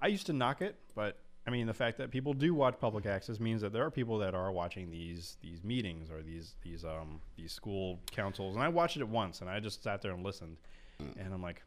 I 0.00 0.08
used 0.08 0.26
to 0.26 0.32
knock 0.32 0.62
it, 0.62 0.76
but 0.94 1.18
I 1.46 1.50
mean, 1.50 1.66
the 1.66 1.74
fact 1.74 1.98
that 1.98 2.10
people 2.10 2.34
do 2.34 2.54
watch 2.54 2.76
public 2.80 3.06
access 3.06 3.38
means 3.38 3.60
that 3.62 3.72
there 3.72 3.84
are 3.84 3.90
people 3.90 4.18
that 4.18 4.34
are 4.34 4.50
watching 4.52 4.90
these 4.90 5.36
these 5.42 5.62
meetings 5.62 6.10
or 6.10 6.22
these 6.22 6.54
these 6.62 6.84
um 6.84 7.20
these 7.36 7.52
school 7.52 8.00
councils. 8.10 8.54
And 8.56 8.64
I 8.64 8.68
watched 8.68 8.96
it 8.96 9.08
once, 9.08 9.40
and 9.40 9.48
I 9.50 9.60
just 9.60 9.82
sat 9.82 10.02
there 10.02 10.12
and 10.12 10.24
listened, 10.24 10.56
and 10.98 11.32
I'm 11.32 11.42
like. 11.42 11.62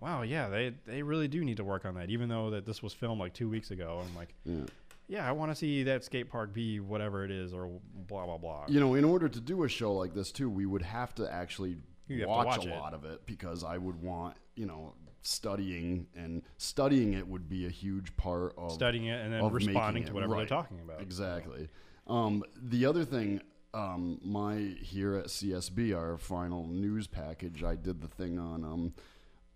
Wow, 0.00 0.22
yeah, 0.22 0.48
they 0.48 0.74
they 0.86 1.02
really 1.02 1.26
do 1.26 1.44
need 1.44 1.56
to 1.56 1.64
work 1.64 1.84
on 1.84 1.96
that. 1.96 2.08
Even 2.08 2.28
though 2.28 2.50
that 2.50 2.64
this 2.64 2.84
was 2.84 2.92
filmed 2.92 3.18
like 3.20 3.34
two 3.34 3.48
weeks 3.48 3.72
ago, 3.72 4.00
I'm 4.06 4.14
like, 4.14 4.32
Yeah. 4.44 4.66
yeah, 5.08 5.28
I 5.28 5.32
want 5.32 5.50
to 5.50 5.56
see 5.56 5.82
that 5.82 6.04
skate 6.04 6.30
park 6.30 6.54
be 6.54 6.78
whatever 6.78 7.24
it 7.24 7.32
is, 7.32 7.52
or 7.52 7.68
blah 8.06 8.24
blah 8.24 8.38
blah. 8.38 8.66
You 8.68 8.78
know, 8.78 8.94
in 8.94 9.04
order 9.04 9.28
to 9.28 9.40
do 9.40 9.64
a 9.64 9.68
show 9.68 9.92
like 9.94 10.14
this 10.14 10.30
too, 10.30 10.48
we 10.48 10.66
would 10.66 10.82
have 10.82 11.16
to 11.16 11.28
actually 11.28 11.78
have 12.08 12.18
to 12.20 12.26
watch, 12.28 12.46
watch 12.46 12.66
a 12.66 12.68
it. 12.72 12.78
lot 12.78 12.94
of 12.94 13.04
it 13.04 13.26
because 13.26 13.64
I 13.64 13.76
would 13.76 14.00
want, 14.00 14.36
you 14.54 14.66
know, 14.66 14.94
studying 15.22 16.06
and 16.14 16.42
studying 16.56 17.12
it 17.14 17.26
would 17.26 17.48
be 17.48 17.66
a 17.66 17.70
huge 17.70 18.16
part 18.16 18.54
of 18.56 18.72
studying 18.72 19.06
it 19.06 19.20
and 19.24 19.32
then 19.32 19.50
responding 19.50 20.04
to 20.04 20.12
whatever 20.12 20.32
Right. 20.34 20.48
they're 20.48 20.58
talking 20.58 20.80
about. 20.80 21.00
Exactly. 21.00 21.68
Um, 22.06 22.42
the 22.56 22.86
other 22.86 23.04
thing, 23.04 23.40
um, 23.74 24.18
my 24.24 24.56
here 24.80 25.14
at 25.14 25.26
CSB, 25.26 25.94
our 25.94 26.16
final 26.16 26.66
news 26.66 27.06
package, 27.06 27.62
I 27.62 27.74
did 27.76 28.00
the 28.00 28.08
thing 28.08 28.38
on 28.38 28.64
um, 28.64 28.94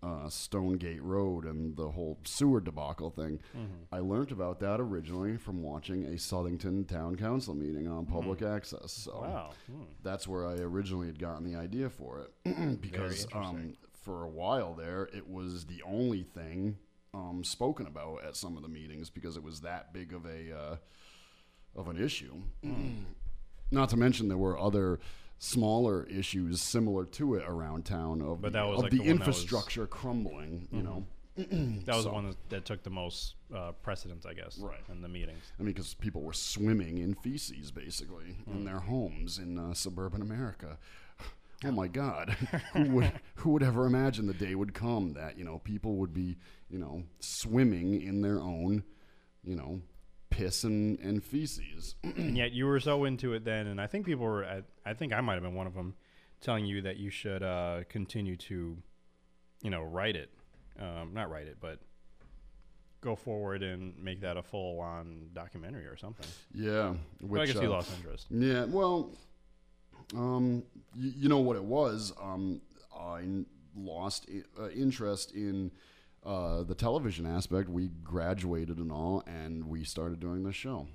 uh, 0.03 0.29
Stonegate 0.29 1.01
Road 1.01 1.45
and 1.45 1.75
the 1.75 1.89
whole 1.89 2.19
sewer 2.25 2.59
debacle 2.59 3.09
thing. 3.09 3.39
Mm-hmm. 3.57 3.83
I 3.91 3.99
learned 3.99 4.31
about 4.31 4.59
that 4.59 4.79
originally 4.81 5.37
from 5.37 5.63
watching 5.63 6.03
a 6.05 6.11
Southington 6.17 6.87
Town 6.87 7.15
Council 7.15 7.55
meeting 7.55 7.87
on 7.87 8.05
public 8.05 8.41
access. 8.41 8.91
So. 8.91 9.21
Wow. 9.21 9.51
Hmm. 9.71 9.83
that's 10.03 10.27
where 10.27 10.45
I 10.45 10.55
originally 10.55 11.07
had 11.07 11.17
gotten 11.19 11.49
the 11.49 11.57
idea 11.57 11.89
for 11.89 12.19
it 12.19 12.81
because 12.81 13.25
um, 13.33 13.73
for 14.03 14.23
a 14.23 14.29
while 14.29 14.73
there 14.73 15.09
it 15.13 15.27
was 15.29 15.65
the 15.65 15.81
only 15.85 16.23
thing 16.23 16.77
um, 17.13 17.43
spoken 17.43 17.87
about 17.87 18.23
at 18.23 18.35
some 18.35 18.57
of 18.57 18.63
the 18.63 18.69
meetings 18.69 19.09
because 19.09 19.37
it 19.37 19.43
was 19.43 19.61
that 19.61 19.93
big 19.93 20.13
of 20.13 20.25
a 20.25 20.51
uh, 20.55 20.75
of 21.75 21.87
an 21.87 21.97
issue. 22.03 22.33
Not 23.71 23.89
to 23.89 23.97
mention 23.97 24.27
there 24.27 24.37
were 24.37 24.59
other 24.59 24.99
smaller 25.39 26.03
issues 26.05 26.61
similar 26.61 27.05
to 27.05 27.35
it 27.35 27.43
around 27.47 27.85
town 27.85 28.21
of 28.21 28.41
But 28.41 28.53
the, 28.53 28.59
that 28.59 28.67
was 28.67 28.77
of 28.77 28.83
like 28.83 28.91
the, 28.91 28.97
the 28.99 29.03
that 29.05 29.09
was- 29.09 29.19
infrastructure 29.19 29.87
crumbling. 29.87 30.67
You 30.71 30.83
know, 30.83 31.05
That 31.35 31.95
was 31.95 32.03
So- 32.03 32.09
the 32.09 32.13
one 32.13 32.35
that, 32.49 32.65
took 32.65 32.83
the 32.83 32.89
most 32.91 33.35
uh, 33.53 33.71
precedence, 33.81 34.25
I 34.25 34.33
guess, 34.33 34.57
Right. 34.59 34.79
in 34.91 35.01
the 35.01 35.07
meetings. 35.07 35.51
I 35.59 35.63
mean, 35.63 35.73
because 35.73 35.95
people 35.95 36.21
were 36.21 36.33
swimming 36.33 36.99
in 36.99 37.15
feces 37.15 37.71
basically 37.71 38.33
Hmm. 38.45 38.51
in 38.57 38.63
their 38.65 38.79
homes 38.79 39.37
in 39.39 39.57
uh, 39.57 39.73
suburban 39.73 40.21
America. 40.21 40.77
Oh 41.65 41.71
my 41.71 41.87
God, 41.87 42.29
who 42.73 42.83
would 42.89 43.11
who 43.35 43.51
would 43.51 43.63
ever 43.63 43.85
imagine 43.85 44.27
the 44.27 44.33
day 44.33 44.55
would 44.55 44.73
come 44.73 45.13
that 45.13 45.37
you 45.37 45.45
know 45.45 45.59
people 45.59 45.95
would 45.97 46.13
be 46.13 46.37
you 46.69 46.79
know 46.79 47.03
swimming 47.19 48.01
in 48.01 48.21
their 48.21 48.39
own 48.39 48.83
you 49.43 49.55
know 49.55 49.81
piss 50.29 50.63
and, 50.63 50.99
and 50.99 51.23
feces. 51.23 51.95
and 52.03 52.35
yet 52.35 52.51
you 52.51 52.65
were 52.65 52.79
so 52.79 53.05
into 53.05 53.33
it 53.33 53.45
then, 53.45 53.67
and 53.67 53.79
I 53.79 53.87
think 53.87 54.05
people 54.05 54.25
were. 54.25 54.43
At, 54.43 54.65
I 54.85 54.93
think 54.93 55.13
I 55.13 55.21
might 55.21 55.35
have 55.35 55.43
been 55.43 55.55
one 55.55 55.67
of 55.67 55.73
them, 55.73 55.95
telling 56.41 56.65
you 56.65 56.81
that 56.81 56.97
you 56.97 57.09
should 57.09 57.43
uh, 57.43 57.81
continue 57.89 58.35
to, 58.37 58.77
you 59.61 59.69
know, 59.69 59.83
write 59.83 60.15
it, 60.15 60.29
um, 60.79 61.11
not 61.13 61.29
write 61.29 61.47
it, 61.47 61.57
but 61.61 61.79
go 63.01 63.15
forward 63.15 63.63
and 63.63 63.93
make 64.01 64.21
that 64.21 64.37
a 64.37 64.41
full-on 64.41 65.27
documentary 65.33 65.85
or 65.85 65.97
something. 65.97 66.25
yeah, 66.53 66.93
which 67.21 67.41
I 67.41 67.45
guess 67.45 67.61
you 67.61 67.67
uh, 67.67 67.75
lost 67.75 67.91
interest. 67.97 68.27
Yeah, 68.29 68.65
well, 68.65 69.11
um, 70.15 70.63
y- 70.95 71.13
you 71.15 71.29
know 71.29 71.39
what 71.39 71.55
it 71.55 71.63
was. 71.63 72.13
Um, 72.21 72.61
I 72.97 73.19
n- 73.21 73.45
lost 73.75 74.27
I- 74.29 74.61
uh, 74.61 74.69
interest 74.69 75.31
in 75.33 75.71
uh, 76.25 76.63
the 76.63 76.75
television 76.75 77.25
aspect. 77.25 77.67
We 77.69 77.89
graduated 78.03 78.77
and 78.77 78.91
all, 78.91 79.23
and 79.27 79.67
we 79.67 79.83
started 79.83 80.19
doing 80.19 80.43
this 80.43 80.55
show. 80.55 80.87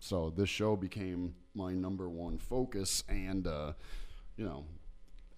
So 0.00 0.30
this 0.36 0.48
show 0.48 0.74
became 0.76 1.34
my 1.54 1.72
number 1.74 2.08
one 2.08 2.38
focus, 2.38 3.04
and 3.08 3.46
uh, 3.46 3.72
you 4.36 4.44
know, 4.44 4.64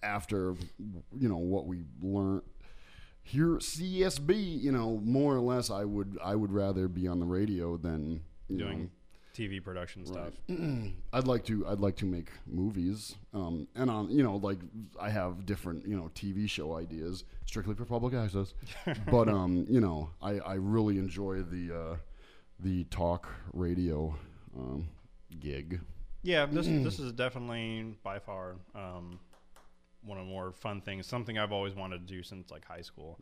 after 0.01 0.55
you 1.19 1.29
know 1.29 1.37
what 1.37 1.65
we 1.67 1.83
learned 2.01 2.41
here 3.23 3.55
at 3.55 3.61
CSB, 3.61 4.61
you 4.61 4.71
know, 4.71 4.97
more 5.03 5.35
or 5.35 5.39
less, 5.41 5.69
I 5.69 5.83
would 5.83 6.17
I 6.23 6.35
would 6.35 6.51
rather 6.51 6.87
be 6.87 7.07
on 7.07 7.19
the 7.19 7.25
radio 7.25 7.75
than 7.77 8.21
you 8.47 8.57
know, 8.57 8.65
Doing 8.67 8.89
TV 9.35 9.61
production 9.61 10.05
stuff. 10.05 10.31
I'd 11.13 11.27
like 11.27 11.43
to. 11.45 11.67
I'd 11.67 11.81
like 11.81 11.97
to 11.97 12.05
make 12.05 12.29
movies, 12.47 13.15
um, 13.33 13.67
and 13.75 13.91
on 13.91 14.09
you 14.09 14.23
know, 14.23 14.37
like 14.37 14.59
I 14.99 15.09
have 15.09 15.45
different 15.45 15.85
you 15.85 15.97
know 15.97 16.09
TV 16.15 16.49
show 16.49 16.75
ideas 16.75 17.25
strictly 17.45 17.75
for 17.75 17.85
public 17.85 18.13
access. 18.13 18.53
but 19.11 19.27
um, 19.27 19.65
you 19.69 19.81
know, 19.81 20.09
I, 20.21 20.39
I 20.39 20.53
really 20.53 20.97
enjoy 20.97 21.41
the 21.41 21.75
uh, 21.75 21.95
the 22.59 22.85
talk 22.85 23.27
radio 23.53 24.15
um, 24.57 24.87
gig. 25.39 25.81
Yeah, 26.23 26.45
this 26.45 26.67
this 26.67 26.99
is 27.05 27.11
definitely 27.11 27.97
by 28.03 28.19
far 28.19 28.55
um, 28.73 29.19
one 30.05 30.17
of 30.17 30.25
the 30.25 30.31
more 30.31 30.51
fun 30.51 30.81
things. 30.81 31.07
Something 31.07 31.37
I've 31.37 31.51
always 31.51 31.73
wanted 31.73 32.07
to 32.07 32.13
do 32.13 32.23
since 32.23 32.51
like 32.51 32.65
high 32.65 32.81
school. 32.81 33.17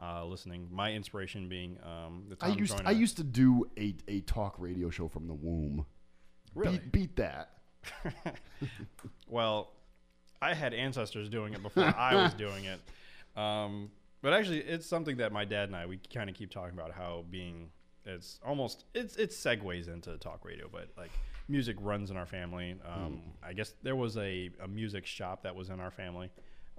Uh, 0.00 0.24
listening, 0.24 0.68
my 0.70 0.92
inspiration 0.92 1.48
being 1.48 1.78
um, 1.84 2.24
the 2.28 2.36
I 2.40 2.48
used 2.48 2.76
Joyner. 2.76 2.88
I 2.88 2.92
used 2.92 3.16
to 3.18 3.24
do 3.24 3.66
a 3.78 3.94
a 4.08 4.20
talk 4.20 4.54
radio 4.58 4.90
show 4.90 5.08
from 5.08 5.26
the 5.26 5.34
womb. 5.34 5.86
Really? 6.54 6.78
Beat, 6.78 6.92
beat 6.92 7.16
that. 7.16 7.50
Well, 9.28 9.72
I 10.42 10.52
had 10.54 10.74
ancestors 10.74 11.28
doing 11.28 11.54
it 11.54 11.62
before 11.62 11.84
I 11.96 12.14
was 12.16 12.34
doing 12.34 12.64
it. 12.66 12.80
Um, 13.40 13.90
but 14.20 14.34
actually, 14.34 14.58
it's 14.58 14.86
something 14.86 15.16
that 15.16 15.32
my 15.32 15.44
dad 15.44 15.68
and 15.68 15.76
I 15.76 15.86
we 15.86 15.98
kind 16.12 16.28
of 16.28 16.36
keep 16.36 16.50
talking 16.50 16.78
about 16.78 16.92
how 16.92 17.24
being 17.30 17.70
it's 18.04 18.40
almost 18.44 18.84
it's 18.94 19.16
it 19.16 19.30
segues 19.30 19.88
into 19.88 20.16
talk 20.18 20.44
radio, 20.44 20.68
but 20.70 20.88
like 20.96 21.10
music 21.48 21.76
runs 21.80 22.10
in 22.10 22.16
our 22.16 22.26
family. 22.26 22.76
Um, 22.86 23.20
I 23.42 23.52
guess 23.52 23.74
there 23.82 23.96
was 23.96 24.16
a, 24.16 24.50
a 24.62 24.68
music 24.68 25.06
shop 25.06 25.42
that 25.42 25.54
was 25.54 25.68
in 25.70 25.80
our 25.80 25.90
family, 25.90 26.30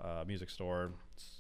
uh, 0.03 0.23
music 0.27 0.49
store, 0.49 0.91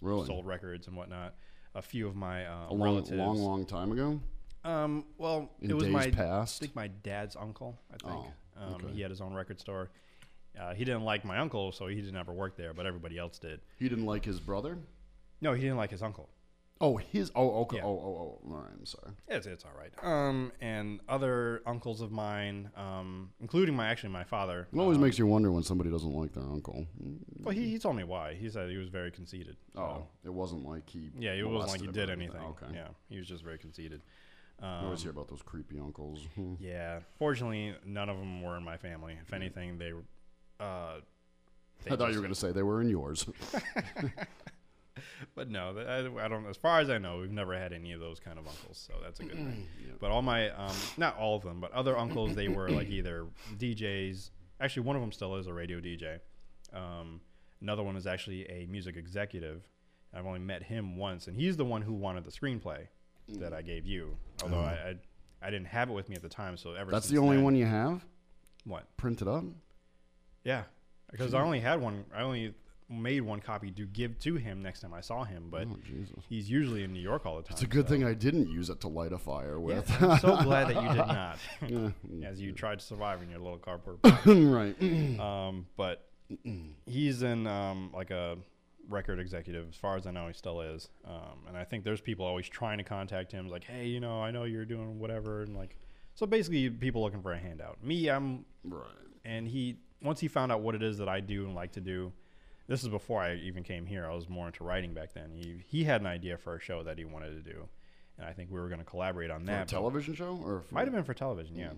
Really? 0.01 0.25
sold 0.27 0.45
records 0.45 0.87
and 0.87 0.95
whatnot. 0.95 1.33
A 1.75 1.81
few 1.81 2.07
of 2.07 2.15
my 2.15 2.45
uh, 2.45 2.67
A 2.69 2.73
long, 2.73 2.81
relatives. 2.81 3.11
long, 3.17 3.37
long 3.39 3.65
time 3.65 3.91
ago. 3.91 4.19
Um, 4.63 5.05
well, 5.17 5.49
In 5.61 5.71
it 5.71 5.73
was 5.73 5.87
my 5.87 6.09
past? 6.11 6.61
I 6.61 6.65
think 6.65 6.75
my 6.75 6.87
dad's 6.87 7.35
uncle. 7.35 7.77
I 7.93 7.97
think 8.07 8.25
Oh, 8.57 8.63
um, 8.63 8.73
okay. 8.75 8.87
he 8.93 9.01
had 9.01 9.09
his 9.11 9.21
own 9.21 9.33
record 9.33 9.59
store. 9.59 9.89
Uh, 10.59 10.73
he 10.75 10.85
didn't 10.85 11.01
like 11.03 11.25
my 11.25 11.39
uncle, 11.39 11.71
so 11.71 11.87
he 11.87 11.95
didn't 11.95 12.15
ever 12.15 12.31
work 12.31 12.55
there, 12.55 12.73
but 12.73 12.85
everybody 12.85 13.17
else 13.17 13.39
did. 13.39 13.59
He 13.79 13.89
didn't 13.89 14.05
like 14.05 14.23
his 14.23 14.39
brother. 14.39 14.77
No, 15.41 15.53
he 15.53 15.61
didn't 15.61 15.77
like 15.77 15.89
his 15.89 16.03
uncle. 16.03 16.29
Oh, 16.83 16.97
his. 16.97 17.31
Oh, 17.33 17.61
okay. 17.61 17.77
Yeah. 17.77 17.83
Oh, 17.85 17.87
oh, 17.91 18.41
oh. 18.45 18.51
All 18.51 18.57
right. 18.57 18.73
I'm 18.77 18.85
sorry. 18.85 19.13
It's 19.29 19.47
it's 19.47 19.63
all 19.63 19.71
right. 19.79 19.93
Um, 20.03 20.51
and 20.59 20.99
other 21.07 21.61
uncles 21.65 22.01
of 22.01 22.11
mine, 22.11 22.69
um, 22.75 23.29
including 23.39 23.73
my 23.73 23.87
actually 23.87 24.09
my 24.09 24.25
father. 24.25 24.67
It 24.73 24.77
always 24.77 24.97
um, 24.97 25.03
makes 25.03 25.17
you 25.17 25.25
wonder 25.25 25.49
when 25.49 25.63
somebody 25.63 25.89
doesn't 25.89 26.13
like 26.13 26.33
their 26.33 26.43
uncle. 26.43 26.85
Well, 27.39 27.55
he, 27.55 27.69
he 27.69 27.79
told 27.79 27.95
me 27.95 28.03
why. 28.03 28.33
He 28.33 28.49
said 28.49 28.69
he 28.69 28.75
was 28.75 28.89
very 28.89 29.11
conceited. 29.11 29.55
Oh, 29.77 30.03
it 30.25 30.33
wasn't 30.33 30.65
like 30.65 30.89
he. 30.89 31.09
yeah, 31.17 31.31
it 31.31 31.47
wasn't 31.47 31.71
like 31.71 31.81
he 31.81 31.87
did 31.87 32.09
anything. 32.09 32.35
anything. 32.35 32.55
Okay. 32.61 32.75
Yeah, 32.75 32.89
he 33.07 33.17
was 33.17 33.29
just 33.29 33.45
very 33.45 33.57
conceited. 33.57 34.01
I 34.61 34.79
Um, 34.79 34.85
always 34.87 35.01
hear 35.01 35.11
about 35.11 35.29
those 35.29 35.41
creepy 35.41 35.79
uncles. 35.79 36.27
Yeah, 36.59 36.99
fortunately, 37.17 37.75
none 37.85 38.09
of 38.09 38.17
them 38.17 38.41
were 38.43 38.57
in 38.57 38.63
my 38.63 38.75
family. 38.75 39.17
If 39.25 39.31
anything, 39.31 39.77
they. 39.77 39.93
Uh, 40.59 40.95
they 41.85 41.91
I 41.91 41.95
thought 41.95 42.09
you 42.09 42.15
were 42.17 42.21
going 42.23 42.33
to 42.33 42.39
say 42.39 42.51
they 42.51 42.61
were 42.61 42.81
in 42.81 42.89
yours. 42.89 43.25
but 45.35 45.49
no, 45.49 45.75
I, 45.77 46.25
I 46.25 46.27
don't. 46.27 46.45
As 46.47 46.57
far 46.57 46.79
as 46.79 46.89
I 46.89 46.97
know, 46.97 47.19
we've 47.19 47.31
never 47.31 47.57
had 47.57 47.73
any 47.73 47.91
of 47.93 47.99
those 47.99 48.19
kind 48.19 48.37
of 48.37 48.47
uncles, 48.47 48.83
so 48.87 48.93
that's 49.03 49.19
a 49.19 49.23
good 49.23 49.35
thing. 49.37 49.67
But 49.99 50.11
all 50.11 50.21
my, 50.21 50.49
um, 50.51 50.75
not 50.97 51.17
all 51.17 51.35
of 51.35 51.43
them, 51.43 51.59
but 51.59 51.71
other 51.71 51.97
uncles, 51.97 52.35
they 52.35 52.47
were 52.47 52.69
like 52.69 52.89
either 52.89 53.25
DJs. 53.57 54.29
Actually, 54.59 54.83
one 54.83 54.95
of 54.95 55.01
them 55.01 55.11
still 55.11 55.35
is 55.37 55.47
a 55.47 55.53
radio 55.53 55.79
DJ. 55.79 56.19
Um, 56.73 57.21
another 57.61 57.83
one 57.83 57.95
is 57.95 58.05
actually 58.07 58.47
a 58.49 58.67
music 58.69 58.95
executive. 58.95 59.63
I've 60.13 60.25
only 60.27 60.39
met 60.39 60.61
him 60.63 60.95
once, 60.97 61.27
and 61.27 61.35
he's 61.35 61.57
the 61.57 61.65
one 61.65 61.81
who 61.81 61.93
wanted 61.93 62.23
the 62.23 62.31
screenplay 62.31 62.87
that 63.39 63.51
I 63.53 63.61
gave 63.63 63.85
you. 63.87 64.15
Although 64.43 64.59
I, 64.59 64.71
I, 65.41 65.47
I 65.47 65.49
didn't 65.49 65.67
have 65.67 65.89
it 65.89 65.93
with 65.93 66.07
me 66.07 66.15
at 66.15 66.21
the 66.21 66.29
time, 66.29 66.55
so 66.55 66.73
ever 66.73 66.91
Oh. 66.91 66.93
That's 66.93 67.07
the 67.09 67.17
only 67.17 67.37
then- 67.37 67.45
one 67.45 67.55
you 67.55 67.65
have 67.65 68.05
What? 68.65 68.85
printed 68.97 69.27
up. 69.27 69.43
Yeah, 70.43 70.63
because 71.09 71.33
I 71.33 71.41
only 71.41 71.61
had 71.61 71.81
one. 71.81 72.05
I 72.13 72.21
only 72.21 72.53
made 72.89 73.21
one 73.21 73.39
copy 73.39 73.71
to 73.71 73.85
give 73.85 74.19
to 74.19 74.35
him 74.35 74.61
next 74.61 74.81
time 74.81 74.93
I 74.93 75.01
saw 75.01 75.23
him, 75.23 75.47
but 75.49 75.67
Oh 75.71 75.77
Jesus! 75.85 76.15
he's 76.29 76.49
usually 76.49 76.83
in 76.83 76.93
New 76.93 76.99
York 77.01 77.25
all 77.25 77.37
the 77.37 77.43
time. 77.43 77.51
It's 77.53 77.61
a 77.63 77.67
good 77.67 77.85
so- 77.87 77.93
thing 77.93 78.03
I 78.03 78.13
didn't 78.13 78.49
use 78.49 78.69
it 78.69 78.81
to 78.81 78.87
light 78.87 79.11
a 79.13 79.17
fire 79.17 79.59
with. 79.59 79.89
I'm 80.01 80.19
so 80.19 80.37
glad 80.43 80.67
that 80.69 80.81
you 80.81 80.89
did 80.89 80.97
not, 81.07 81.37
Yeah. 81.67 82.27
as 82.29 82.39
you 82.41 82.51
tried 82.51 82.79
to 82.79 82.85
survive 82.85 83.21
in 83.21 83.29
your 83.29 83.39
little 83.39 83.57
cardboard. 83.57 84.01
box. 84.01 84.25
right. 84.25 84.75
um, 85.19 85.65
but 85.77 86.07
he's 86.85 87.23
in 87.23 87.47
um, 87.47 87.91
like 87.93 88.11
a 88.11 88.37
record 88.89 89.19
executive. 89.19 89.67
As 89.69 89.75
far 89.75 89.95
as 89.97 90.05
I 90.07 90.11
know, 90.11 90.27
he 90.27 90.33
still 90.33 90.61
is. 90.61 90.89
Um, 91.05 91.45
and 91.47 91.57
I 91.57 91.63
think 91.63 91.83
there's 91.83 92.01
people 92.01 92.25
always 92.25 92.47
trying 92.49 92.77
to 92.79 92.83
contact 92.83 93.31
him, 93.31 93.47
like, 93.47 93.63
hey, 93.63 93.85
you 93.87 93.99
know, 93.99 94.21
I 94.21 94.31
know 94.31 94.43
you're 94.43 94.65
doing 94.65 94.99
whatever, 94.99 95.41
and 95.43 95.55
like, 95.55 95.77
so 96.15 96.25
basically, 96.25 96.69
people 96.69 97.01
looking 97.01 97.21
for 97.21 97.31
a 97.33 97.37
handout. 97.39 97.83
Me, 97.83 98.09
I'm 98.09 98.45
right. 98.63 98.83
and 99.25 99.47
he 99.47 99.77
once 100.01 100.19
he 100.19 100.27
found 100.27 100.51
out 100.51 100.61
what 100.61 100.75
it 100.75 100.83
is 100.83 100.97
that 100.99 101.07
I 101.09 101.19
do 101.21 101.45
and 101.45 101.55
like 101.55 101.71
to 101.73 101.81
do. 101.81 102.11
This 102.67 102.83
is 102.83 102.89
before 102.89 103.21
I 103.21 103.35
even 103.35 103.63
came 103.63 103.85
here. 103.85 104.05
I 104.05 104.13
was 104.13 104.29
more 104.29 104.47
into 104.47 104.63
writing 104.63 104.93
back 104.93 105.13
then. 105.13 105.31
He 105.33 105.63
he 105.67 105.83
had 105.83 106.01
an 106.01 106.07
idea 106.07 106.37
for 106.37 106.55
a 106.55 106.59
show 106.59 106.83
that 106.83 106.97
he 106.97 107.05
wanted 107.05 107.43
to 107.43 107.51
do, 107.51 107.67
and 108.17 108.25
I 108.27 108.31
think 108.31 108.51
we 108.51 108.59
were 108.59 108.67
going 108.67 108.79
to 108.79 108.85
collaborate 108.85 109.31
on 109.31 109.45
For 109.45 109.51
a 109.51 109.55
that. 109.55 109.67
television 109.67 110.15
show 110.15 110.39
or 110.43 110.61
for, 110.61 110.73
might 110.73 110.85
have 110.85 110.93
been 110.93 111.03
for 111.03 111.13
television, 111.13 111.57
yeah. 111.57 111.73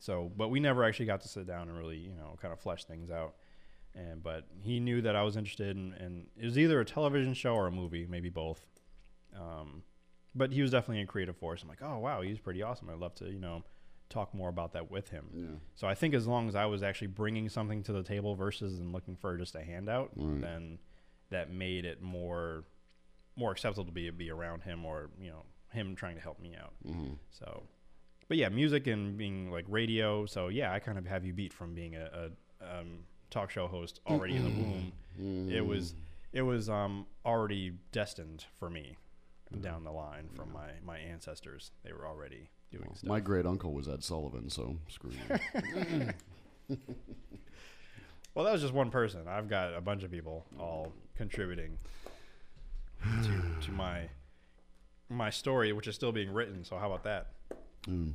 So, 0.00 0.30
but 0.36 0.48
we 0.48 0.60
never 0.60 0.84
actually 0.84 1.06
got 1.06 1.20
to 1.22 1.28
sit 1.28 1.46
down 1.46 1.68
and 1.68 1.78
really, 1.78 1.96
you 1.96 2.14
know, 2.14 2.36
kind 2.42 2.52
of 2.52 2.60
flesh 2.60 2.84
things 2.84 3.10
out. 3.10 3.34
And 3.94 4.22
but 4.22 4.46
he 4.60 4.80
knew 4.80 5.00
that 5.02 5.14
I 5.14 5.22
was 5.22 5.36
interested 5.36 5.76
in, 5.76 5.94
in 5.94 6.26
it 6.36 6.44
was 6.44 6.58
either 6.58 6.80
a 6.80 6.84
television 6.84 7.32
show 7.32 7.54
or 7.54 7.68
a 7.68 7.70
movie, 7.70 8.06
maybe 8.08 8.28
both. 8.28 8.66
Um, 9.36 9.82
but 10.34 10.52
he 10.52 10.62
was 10.62 10.72
definitely 10.72 11.02
a 11.02 11.06
creative 11.06 11.36
force. 11.36 11.62
I'm 11.62 11.68
like, 11.68 11.82
oh 11.82 11.98
wow, 11.98 12.20
he's 12.20 12.40
pretty 12.40 12.62
awesome. 12.62 12.90
I'd 12.90 12.98
love 12.98 13.14
to, 13.16 13.26
you 13.26 13.38
know, 13.38 13.62
talk 14.10 14.34
more 14.34 14.48
about 14.48 14.72
that 14.72 14.90
with 14.90 15.08
him. 15.08 15.26
Yeah. 15.34 15.46
So 15.74 15.88
I 15.88 15.94
think 15.94 16.14
as 16.14 16.26
long 16.26 16.48
as 16.48 16.54
I 16.54 16.66
was 16.66 16.82
actually 16.82 17.08
bringing 17.08 17.48
something 17.48 17.82
to 17.84 17.92
the 17.92 18.02
table 18.02 18.34
versus 18.34 18.78
and 18.78 18.92
looking 18.92 19.16
for 19.16 19.36
just 19.36 19.54
a 19.54 19.62
handout, 19.62 20.10
then 20.40 20.78
that 21.30 21.50
made 21.50 21.84
it 21.84 22.00
more 22.02 22.64
more 23.36 23.50
acceptable 23.50 23.84
to 23.84 23.92
be 23.92 24.08
be 24.10 24.30
around 24.30 24.62
him 24.62 24.84
or 24.84 25.10
you 25.20 25.30
know 25.30 25.42
him 25.72 25.96
trying 25.96 26.14
to 26.14 26.20
help 26.22 26.38
me 26.38 26.54
out. 26.54 26.72
So, 27.30 27.64
but 28.28 28.36
yeah, 28.36 28.48
music 28.48 28.86
and 28.86 29.16
being 29.18 29.50
like 29.50 29.64
radio. 29.68 30.26
So 30.26 30.48
yeah, 30.48 30.72
I 30.72 30.78
kind 30.78 30.98
of 30.98 31.06
have 31.06 31.24
you 31.24 31.32
beat 31.32 31.52
from 31.52 31.74
being 31.74 31.96
a, 31.96 32.30
a 32.62 32.80
um, 32.80 33.00
talk 33.30 33.50
show 33.50 33.66
host 33.66 34.00
already 34.06 34.36
in 34.36 34.44
the 34.44 34.50
womb. 34.50 34.92
It 35.50 35.66
was 35.66 35.94
it 36.32 36.42
was 36.42 36.68
um, 36.68 37.06
already 37.24 37.72
destined 37.92 38.44
for 38.58 38.68
me 38.70 38.96
down 39.60 39.84
the 39.84 39.90
line 39.92 40.28
from 40.36 40.52
my 40.52 40.70
my 40.84 40.98
ancestors. 40.98 41.72
They 41.84 41.92
were 41.92 42.06
already 42.06 42.50
doing 42.74 42.90
stuff. 42.94 43.08
My 43.08 43.20
great 43.20 43.46
uncle 43.46 43.72
was 43.72 43.88
Ed 43.88 44.02
Sullivan, 44.04 44.50
so 44.50 44.76
screw 44.88 45.10
you. 45.10 46.78
Well, 48.34 48.44
that 48.46 48.52
was 48.52 48.62
just 48.62 48.74
one 48.74 48.90
person. 48.90 49.28
I've 49.28 49.48
got 49.48 49.74
a 49.74 49.80
bunch 49.80 50.02
of 50.02 50.10
people 50.10 50.44
all 50.58 50.92
contributing 51.16 51.78
to 53.22 53.40
to 53.66 53.70
my 53.72 54.08
my 55.08 55.30
story, 55.30 55.72
which 55.72 55.86
is 55.86 55.94
still 55.94 56.10
being 56.10 56.32
written. 56.32 56.64
So 56.64 56.76
how 56.76 56.86
about 56.86 57.04
that? 57.04 57.28
Hmm. 57.84 58.10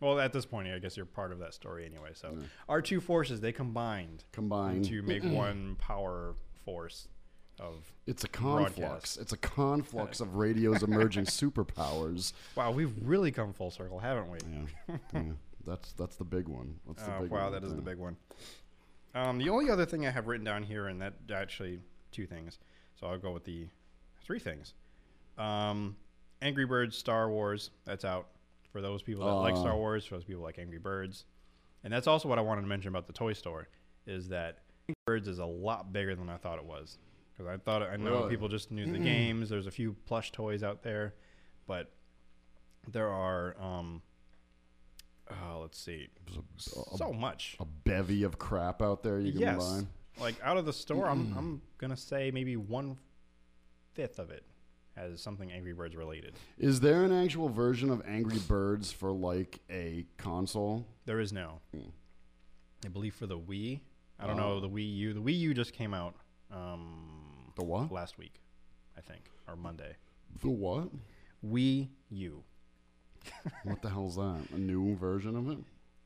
Well, 0.00 0.20
at 0.20 0.34
this 0.34 0.44
point, 0.44 0.68
I 0.68 0.78
guess 0.78 0.98
you're 0.98 1.06
part 1.06 1.32
of 1.32 1.38
that 1.38 1.54
story 1.54 1.86
anyway. 1.86 2.10
So 2.12 2.36
our 2.68 2.82
two 2.82 3.00
forces 3.00 3.40
they 3.40 3.52
combined 3.52 4.24
Combined. 4.32 4.84
to 4.86 5.00
make 5.00 5.22
one 5.24 5.76
power 5.78 6.34
force 6.66 7.08
of. 7.60 7.92
It's 8.06 8.24
a 8.24 8.28
conflux. 8.28 9.16
It's 9.16 9.32
a 9.32 9.36
conflux 9.36 10.20
of 10.20 10.36
radio's 10.36 10.82
emerging 10.82 11.24
superpowers. 11.26 12.32
Wow, 12.54 12.70
we've 12.72 12.92
really 13.02 13.32
come 13.32 13.52
full 13.52 13.70
circle, 13.70 13.98
haven't 13.98 14.30
we? 14.30 14.38
Yeah. 14.88 14.96
yeah. 15.14 15.22
That's 15.66 15.92
that's 15.92 16.16
the 16.16 16.24
big 16.24 16.48
one. 16.48 16.76
That's 16.86 17.02
the 17.02 17.16
Oh, 17.16 17.22
big 17.22 17.30
wow, 17.30 17.44
one. 17.44 17.52
that 17.52 17.64
is 17.64 17.74
the 17.74 17.82
big 17.82 17.98
one. 17.98 18.16
Um, 19.14 19.38
the 19.38 19.48
only 19.48 19.70
other 19.70 19.86
thing 19.86 20.06
I 20.06 20.10
have 20.10 20.26
written 20.26 20.44
down 20.44 20.62
here, 20.62 20.86
and 20.88 21.00
that 21.00 21.14
actually 21.34 21.80
two 22.12 22.26
things, 22.26 22.58
so 23.00 23.06
I'll 23.06 23.18
go 23.18 23.32
with 23.32 23.44
the 23.44 23.66
three 24.22 24.38
things. 24.38 24.74
Um, 25.38 25.96
Angry 26.42 26.66
Birds 26.66 26.96
Star 26.96 27.28
Wars, 27.30 27.70
that's 27.84 28.04
out 28.04 28.28
for 28.72 28.80
those 28.80 29.02
people 29.02 29.24
that 29.24 29.32
like 29.32 29.54
Uh. 29.54 29.60
Star 29.60 29.76
Wars, 29.76 30.04
for 30.04 30.14
those 30.16 30.24
people 30.24 30.42
like 30.42 30.58
Angry 30.58 30.78
Birds, 30.78 31.24
and 31.82 31.92
that's 31.92 32.06
also 32.06 32.28
what 32.28 32.38
I 32.38 32.42
wanted 32.42 32.60
to 32.62 32.66
mention 32.68 32.88
about 32.88 33.06
the 33.06 33.12
toy 33.12 33.32
store 33.32 33.68
is 34.06 34.28
that 34.28 34.58
Angry 34.88 34.94
Birds 35.06 35.26
is 35.28 35.38
a 35.40 35.46
lot 35.46 35.92
bigger 35.92 36.14
than 36.14 36.28
I 36.28 36.36
thought 36.36 36.58
it 36.58 36.64
was. 36.64 36.98
Because 37.36 37.52
I 37.52 37.58
thought 37.58 37.82
I 37.82 37.96
know 37.96 38.10
Really? 38.12 38.30
people 38.30 38.48
just 38.48 38.70
knew 38.70 38.90
the 38.90 38.98
games. 38.98 39.50
There's 39.50 39.66
a 39.66 39.70
few 39.70 39.94
plush 40.06 40.32
toys 40.32 40.62
out 40.62 40.82
there, 40.82 41.14
but 41.66 41.92
there 42.90 43.08
are. 43.08 43.56
Um, 43.60 44.02
uh, 45.28 45.58
let's 45.58 45.78
see, 45.78 46.08
so 46.56 47.12
much. 47.12 47.56
A 47.58 47.64
bevy 47.64 48.22
of 48.22 48.38
crap 48.38 48.80
out 48.80 49.02
there 49.02 49.18
you 49.18 49.32
can 49.32 49.40
yes, 49.40 49.58
buy. 49.58 49.86
like 50.22 50.36
out 50.42 50.56
of 50.56 50.64
the 50.64 50.72
store, 50.72 51.08
I'm 51.08 51.34
I'm 51.36 51.62
gonna 51.78 51.96
say 51.96 52.30
maybe 52.30 52.56
one 52.56 52.96
fifth 53.92 54.18
of 54.18 54.30
it 54.30 54.44
has 54.94 55.20
something 55.20 55.52
Angry 55.52 55.72
Birds 55.72 55.96
related. 55.96 56.34
Is 56.58 56.80
there 56.80 57.04
an 57.04 57.12
actual 57.12 57.48
version 57.48 57.90
of 57.90 58.02
Angry 58.06 58.38
Birds 58.38 58.92
for 58.92 59.10
like 59.10 59.60
a 59.68 60.06
console? 60.16 60.86
There 61.04 61.20
is 61.20 61.32
no. 61.32 61.60
I 62.84 62.88
believe 62.88 63.14
for 63.14 63.26
the 63.26 63.38
Wii. 63.38 63.80
I 64.18 64.26
don't 64.26 64.36
know 64.36 64.60
the 64.60 64.68
Wii 64.68 64.96
U. 64.96 65.12
The 65.12 65.20
Wii 65.20 65.38
U 65.38 65.54
just 65.54 65.74
came 65.74 65.92
out 65.92 66.14
um, 66.50 67.25
The 67.56 67.64
what? 67.64 67.90
last 67.90 68.18
week, 68.18 68.40
I 68.96 69.00
think, 69.00 69.30
or 69.48 69.56
Monday. 69.56 69.96
The 70.40 70.50
what? 70.50 70.88
Wii 71.44 71.88
U. 72.10 72.42
What 73.64 73.82
the 73.82 73.90
hell's 73.90 74.16
that? 74.16 74.42
A 74.54 74.58
new 74.58 74.94
version 74.96 75.36
of 75.36 75.50
it? 75.50 75.58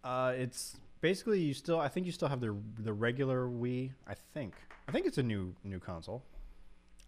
Uh, 0.03 0.33
it's 0.35 0.79
basically 1.03 1.41
you 1.41 1.53
still. 1.53 1.79
I 1.79 1.89
think 1.89 2.07
you 2.07 2.13
still 2.13 2.29
have 2.29 2.41
the 2.41 2.57
the 2.79 2.93
regular 2.93 3.47
Wii. 3.47 3.91
I 4.07 4.15
think. 4.33 4.55
I 4.89 4.93
think 4.93 5.07
it's 5.07 5.19
a 5.19 5.23
new 5.23 5.55
new 5.63 5.79
console. 5.79 6.23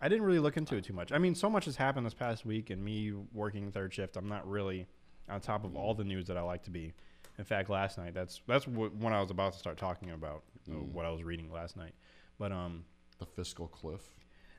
I 0.01 0.09
didn't 0.09 0.25
really 0.25 0.41
look 0.41 0.57
into 0.57 0.77
it 0.77 0.85
too 0.85 0.93
much. 0.93 1.13
I 1.13 1.19
mean, 1.19 1.35
so 1.35 1.49
much 1.49 1.65
has 1.67 1.77
happened 1.77 2.05
this 2.05 2.15
past 2.15 2.45
week, 2.45 2.71
and 2.71 2.85
me 2.85 3.13
working 3.33 3.71
third 3.71 3.95
shift, 3.95 4.17
I'm 4.17 4.29
not 4.29 4.47
really 4.49 4.87
on 5.29 5.41
top 5.41 5.65
of 5.65 5.77
all 5.77 5.95
the 5.95 6.05
news 6.05 6.27
that 6.27 6.37
I 6.37 6.43
like 6.43 6.65
to 6.65 6.71
be. 6.71 6.93
In 7.39 7.45
fact, 7.45 7.71
last 7.71 7.97
night, 7.97 8.13
that's 8.13 8.41
that's 8.47 8.67
what, 8.67 8.95
when 8.97 9.13
I 9.13 9.21
was 9.21 9.31
about 9.31 9.53
to 9.53 9.59
start 9.59 9.79
talking 9.79 10.11
about 10.11 10.43
uh, 10.69 10.75
what 10.75 11.07
I 11.07 11.11
was 11.11 11.23
reading 11.23 11.51
last 11.51 11.77
night. 11.77 11.95
But 12.39 12.53
um, 12.53 12.85
The 13.19 13.27
fiscal 13.27 13.69
cliff. 13.69 14.03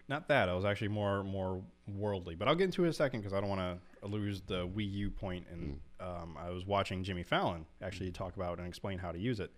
Not 0.08 0.28
that. 0.28 0.50
I 0.50 0.54
was 0.54 0.66
actually 0.66 0.90
more 0.90 1.24
more 1.24 1.62
worldly, 1.88 2.36
but 2.36 2.48
I'll 2.48 2.56
get 2.56 2.66
into 2.66 2.84
it 2.84 2.86
in 2.86 2.92
a 2.92 2.94
second 2.94 3.22
because 3.22 3.34
I 3.34 3.40
don't 3.40 3.50
want 3.50 3.80
to 4.02 4.08
lose 4.08 4.42
the 4.42 4.68
Wii 4.68 4.92
U 4.94 5.10
point. 5.10 5.46
And 5.52 5.80
um, 6.00 6.38
I 6.40 6.50
was 6.50 6.66
watching 6.66 7.04
Jimmy 7.04 7.24
Fallon 7.24 7.66
actually 7.82 8.12
talk 8.12 8.36
about 8.36 8.60
and 8.60 8.68
explain 8.68 8.98
how 8.98 9.12
to 9.12 9.20
use 9.20 9.40
it, 9.40 9.52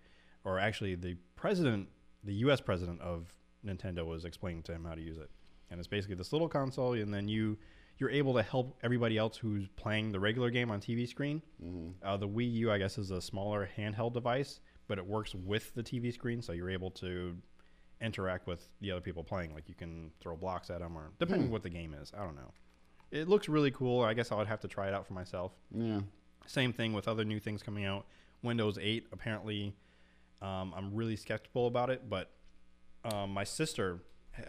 or 0.44 0.58
actually 0.58 0.94
the 0.94 1.16
president, 1.34 1.88
the 2.24 2.34
U.S. 2.34 2.60
president 2.60 3.00
of 3.00 3.32
Nintendo, 3.64 4.06
was 4.06 4.24
explaining 4.24 4.62
to 4.64 4.72
him 4.72 4.84
how 4.84 4.94
to 4.94 5.02
use 5.02 5.18
it. 5.18 5.30
And 5.70 5.78
it's 5.80 5.88
basically 5.88 6.14
this 6.16 6.32
little 6.32 6.48
console, 6.48 6.94
and 6.94 7.12
then 7.12 7.28
you 7.28 7.58
you're 7.98 8.10
able 8.10 8.34
to 8.34 8.42
help 8.42 8.76
everybody 8.82 9.16
else 9.16 9.38
who's 9.38 9.68
playing 9.76 10.12
the 10.12 10.20
regular 10.20 10.50
game 10.50 10.70
on 10.70 10.80
TV 10.80 11.08
screen. 11.08 11.40
Uh, 12.04 12.16
the 12.16 12.28
Wii 12.28 12.52
U, 12.52 12.70
I 12.70 12.78
guess, 12.78 12.98
is 12.98 13.10
a 13.10 13.22
smaller 13.22 13.68
handheld 13.76 14.12
device, 14.12 14.60
but 14.86 14.98
it 14.98 15.06
works 15.06 15.34
with 15.34 15.74
the 15.74 15.82
TV 15.82 16.12
screen, 16.12 16.42
so 16.42 16.52
you're 16.52 16.70
able 16.70 16.90
to 16.92 17.34
interact 18.00 18.46
with 18.46 18.68
the 18.80 18.90
other 18.92 19.00
people 19.00 19.24
playing. 19.24 19.54
Like 19.54 19.68
you 19.68 19.74
can 19.74 20.10
throw 20.20 20.36
blocks 20.36 20.70
at 20.70 20.80
them, 20.80 20.96
or 20.96 21.10
depending 21.18 21.50
what 21.50 21.62
the 21.62 21.70
game 21.70 21.94
is. 21.94 22.12
I 22.16 22.22
don't 22.22 22.36
know. 22.36 22.52
It 23.10 23.28
looks 23.28 23.48
really 23.48 23.70
cool. 23.70 24.02
I 24.02 24.14
guess 24.14 24.32
I 24.32 24.34
would 24.36 24.48
have 24.48 24.60
to 24.60 24.68
try 24.68 24.88
it 24.88 24.94
out 24.94 25.06
for 25.06 25.14
myself. 25.14 25.52
Yeah. 25.70 26.00
Same 26.46 26.72
thing 26.72 26.92
with 26.92 27.08
other 27.08 27.24
new 27.24 27.40
things 27.40 27.62
coming 27.62 27.84
out. 27.84 28.06
Windows 28.42 28.78
8, 28.80 29.06
apparently, 29.12 29.74
um, 30.42 30.74
I'm 30.76 30.94
really 30.94 31.16
skeptical 31.16 31.66
about 31.66 31.88
it, 31.90 32.08
but 32.10 32.30
um, 33.04 33.30
my 33.30 33.44
sister 33.44 34.00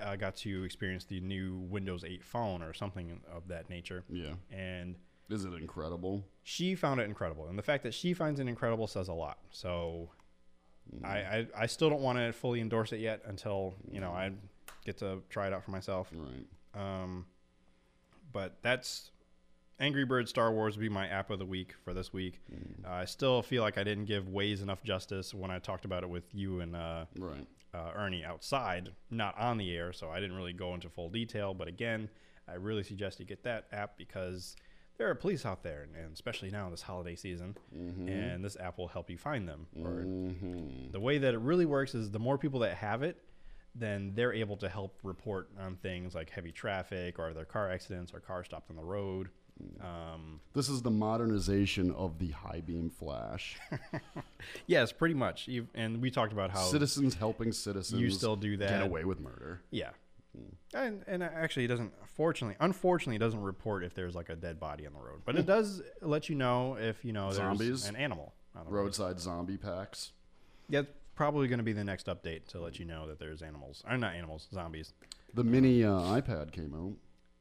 uh, 0.01 0.15
got 0.15 0.35
to 0.37 0.63
experience 0.63 1.05
the 1.05 1.19
new 1.21 1.57
Windows 1.69 2.03
8 2.03 2.23
phone 2.23 2.61
or 2.61 2.73
something 2.73 3.19
of 3.31 3.47
that 3.47 3.69
nature. 3.69 4.03
Yeah. 4.09 4.33
And 4.51 4.95
Is 5.29 5.45
it 5.45 5.53
incredible? 5.53 6.25
she 6.43 6.75
found 6.75 6.99
it 6.99 7.03
incredible. 7.03 7.47
And 7.47 7.57
the 7.57 7.63
fact 7.63 7.83
that 7.83 7.93
she 7.93 8.13
finds 8.13 8.39
it 8.39 8.47
incredible 8.47 8.87
says 8.87 9.07
a 9.07 9.13
lot. 9.13 9.37
So 9.51 10.09
I, 11.03 11.17
I, 11.17 11.47
I 11.57 11.65
still 11.67 11.89
don't 11.89 12.01
want 12.01 12.17
to 12.17 12.31
fully 12.33 12.61
endorse 12.61 12.91
it 12.93 12.99
yet 12.99 13.21
until, 13.25 13.75
you 13.91 13.99
know, 13.99 14.11
I 14.11 14.31
get 14.85 14.97
to 14.97 15.21
try 15.29 15.47
it 15.47 15.53
out 15.53 15.63
for 15.63 15.71
myself. 15.71 16.09
Right. 16.13 16.45
Um, 17.03 17.25
but 18.31 18.57
that's 18.61 19.11
Angry 19.79 20.05
Bird 20.05 20.27
Star 20.27 20.51
Wars 20.51 20.75
would 20.75 20.81
be 20.81 20.89
my 20.89 21.07
app 21.07 21.29
of 21.29 21.39
the 21.39 21.45
week 21.45 21.73
for 21.83 21.93
this 21.93 22.11
week. 22.13 22.39
Uh, 22.85 22.89
I 22.91 23.05
still 23.05 23.41
feel 23.41 23.63
like 23.63 23.77
I 23.77 23.83
didn't 23.83 24.05
give 24.05 24.25
Waze 24.25 24.61
enough 24.61 24.83
justice 24.83 25.33
when 25.33 25.51
I 25.51 25.59
talked 25.59 25.85
about 25.85 26.03
it 26.03 26.09
with 26.09 26.33
you 26.33 26.59
and 26.61 26.75
uh, 26.75 27.05
Right. 27.17 27.45
uh, 27.73 27.91
Ernie 27.95 28.23
outside, 28.25 28.89
not 29.11 29.37
on 29.37 29.57
the 29.57 29.75
air, 29.75 29.93
so 29.93 30.09
I 30.09 30.19
didn't 30.19 30.35
really 30.35 30.53
go 30.53 30.73
into 30.73 30.89
full 30.89 31.09
detail. 31.09 31.53
But 31.53 31.67
again, 31.67 32.09
I 32.47 32.53
really 32.55 32.83
suggest 32.83 33.19
you 33.19 33.25
get 33.25 33.43
that 33.43 33.65
app 33.71 33.97
because 33.97 34.55
there 34.97 35.09
are 35.09 35.15
police 35.15 35.45
out 35.45 35.63
there, 35.63 35.87
and 35.95 36.13
especially 36.13 36.49
now 36.49 36.69
this 36.69 36.81
holiday 36.81 37.15
season, 37.15 37.55
mm-hmm. 37.75 38.07
and 38.07 38.43
this 38.43 38.57
app 38.59 38.77
will 38.77 38.87
help 38.87 39.09
you 39.09 39.17
find 39.17 39.47
them. 39.47 39.67
Or 39.79 40.03
mm-hmm. 40.05 40.91
the 40.91 40.99
way 40.99 41.19
that 41.19 41.33
it 41.33 41.39
really 41.39 41.65
works 41.65 41.93
is 41.93 42.11
the 42.11 42.19
more 42.19 42.37
people 42.37 42.61
that 42.61 42.75
have 42.75 43.03
it, 43.03 43.21
then 43.75 44.13
they're 44.15 44.33
able 44.33 44.57
to 44.57 44.69
help 44.69 44.97
report 45.03 45.49
on 45.59 45.75
things 45.75 46.15
like 46.15 46.29
heavy 46.29 46.51
traffic 46.51 47.19
or 47.19 47.33
their 47.33 47.45
car 47.45 47.69
accidents 47.71 48.13
or 48.13 48.19
cars 48.19 48.47
stopped 48.47 48.69
on 48.69 48.75
the 48.75 48.83
road. 48.83 49.29
Mm. 49.61 49.85
Um, 49.85 50.39
This 50.53 50.69
is 50.69 50.81
the 50.81 50.91
modernization 50.91 51.91
of 51.91 52.17
the 52.19 52.29
high 52.29 52.61
beam 52.61 52.89
flash. 52.89 53.57
yes, 54.67 54.91
pretty 54.91 55.15
much. 55.15 55.47
You, 55.47 55.67
and 55.75 56.01
we 56.01 56.11
talked 56.11 56.33
about 56.33 56.51
how 56.51 56.63
citizens 56.63 57.15
helping 57.15 57.51
citizens. 57.51 58.01
You 58.01 58.09
still 58.09 58.35
do 58.35 58.57
that. 58.57 58.69
Get 58.69 58.81
away 58.81 59.03
with 59.03 59.19
murder. 59.19 59.61
Yeah. 59.71 59.91
And 60.73 61.03
and 61.07 61.23
actually, 61.23 61.65
it 61.65 61.69
doesn't. 61.69 61.91
Fortunately, 62.15 62.55
unfortunately, 62.59 63.15
it 63.15 63.19
doesn't 63.19 63.41
report 63.41 63.83
if 63.83 63.93
there's 63.93 64.15
like 64.15 64.29
a 64.29 64.35
dead 64.35 64.59
body 64.59 64.85
on 64.85 64.93
the 64.93 64.99
road, 64.99 65.21
but 65.25 65.35
it 65.35 65.45
does 65.45 65.81
let 66.01 66.29
you 66.29 66.35
know 66.35 66.75
if 66.79 67.05
you 67.05 67.13
know 67.13 67.31
there's 67.31 67.87
an 67.87 67.95
animal 67.95 68.33
on 68.55 68.65
the 68.65 68.71
road. 68.71 68.83
Roadside 68.83 69.19
zombie 69.19 69.57
packs. 69.57 70.11
Yeah, 70.69 70.81
it's 70.81 70.89
probably 71.15 71.47
going 71.47 71.59
to 71.59 71.63
be 71.63 71.73
the 71.73 71.83
next 71.83 72.07
update 72.07 72.47
to 72.47 72.59
let 72.59 72.79
you 72.79 72.85
know 72.85 73.07
that 73.07 73.19
there's 73.19 73.41
animals. 73.41 73.83
Or 73.89 73.97
not 73.97 74.15
animals, 74.15 74.47
zombies. 74.53 74.93
The 75.33 75.43
mini 75.43 75.83
uh, 75.83 75.91
iPad 75.91 76.51
came 76.51 76.73
out. 76.73 76.93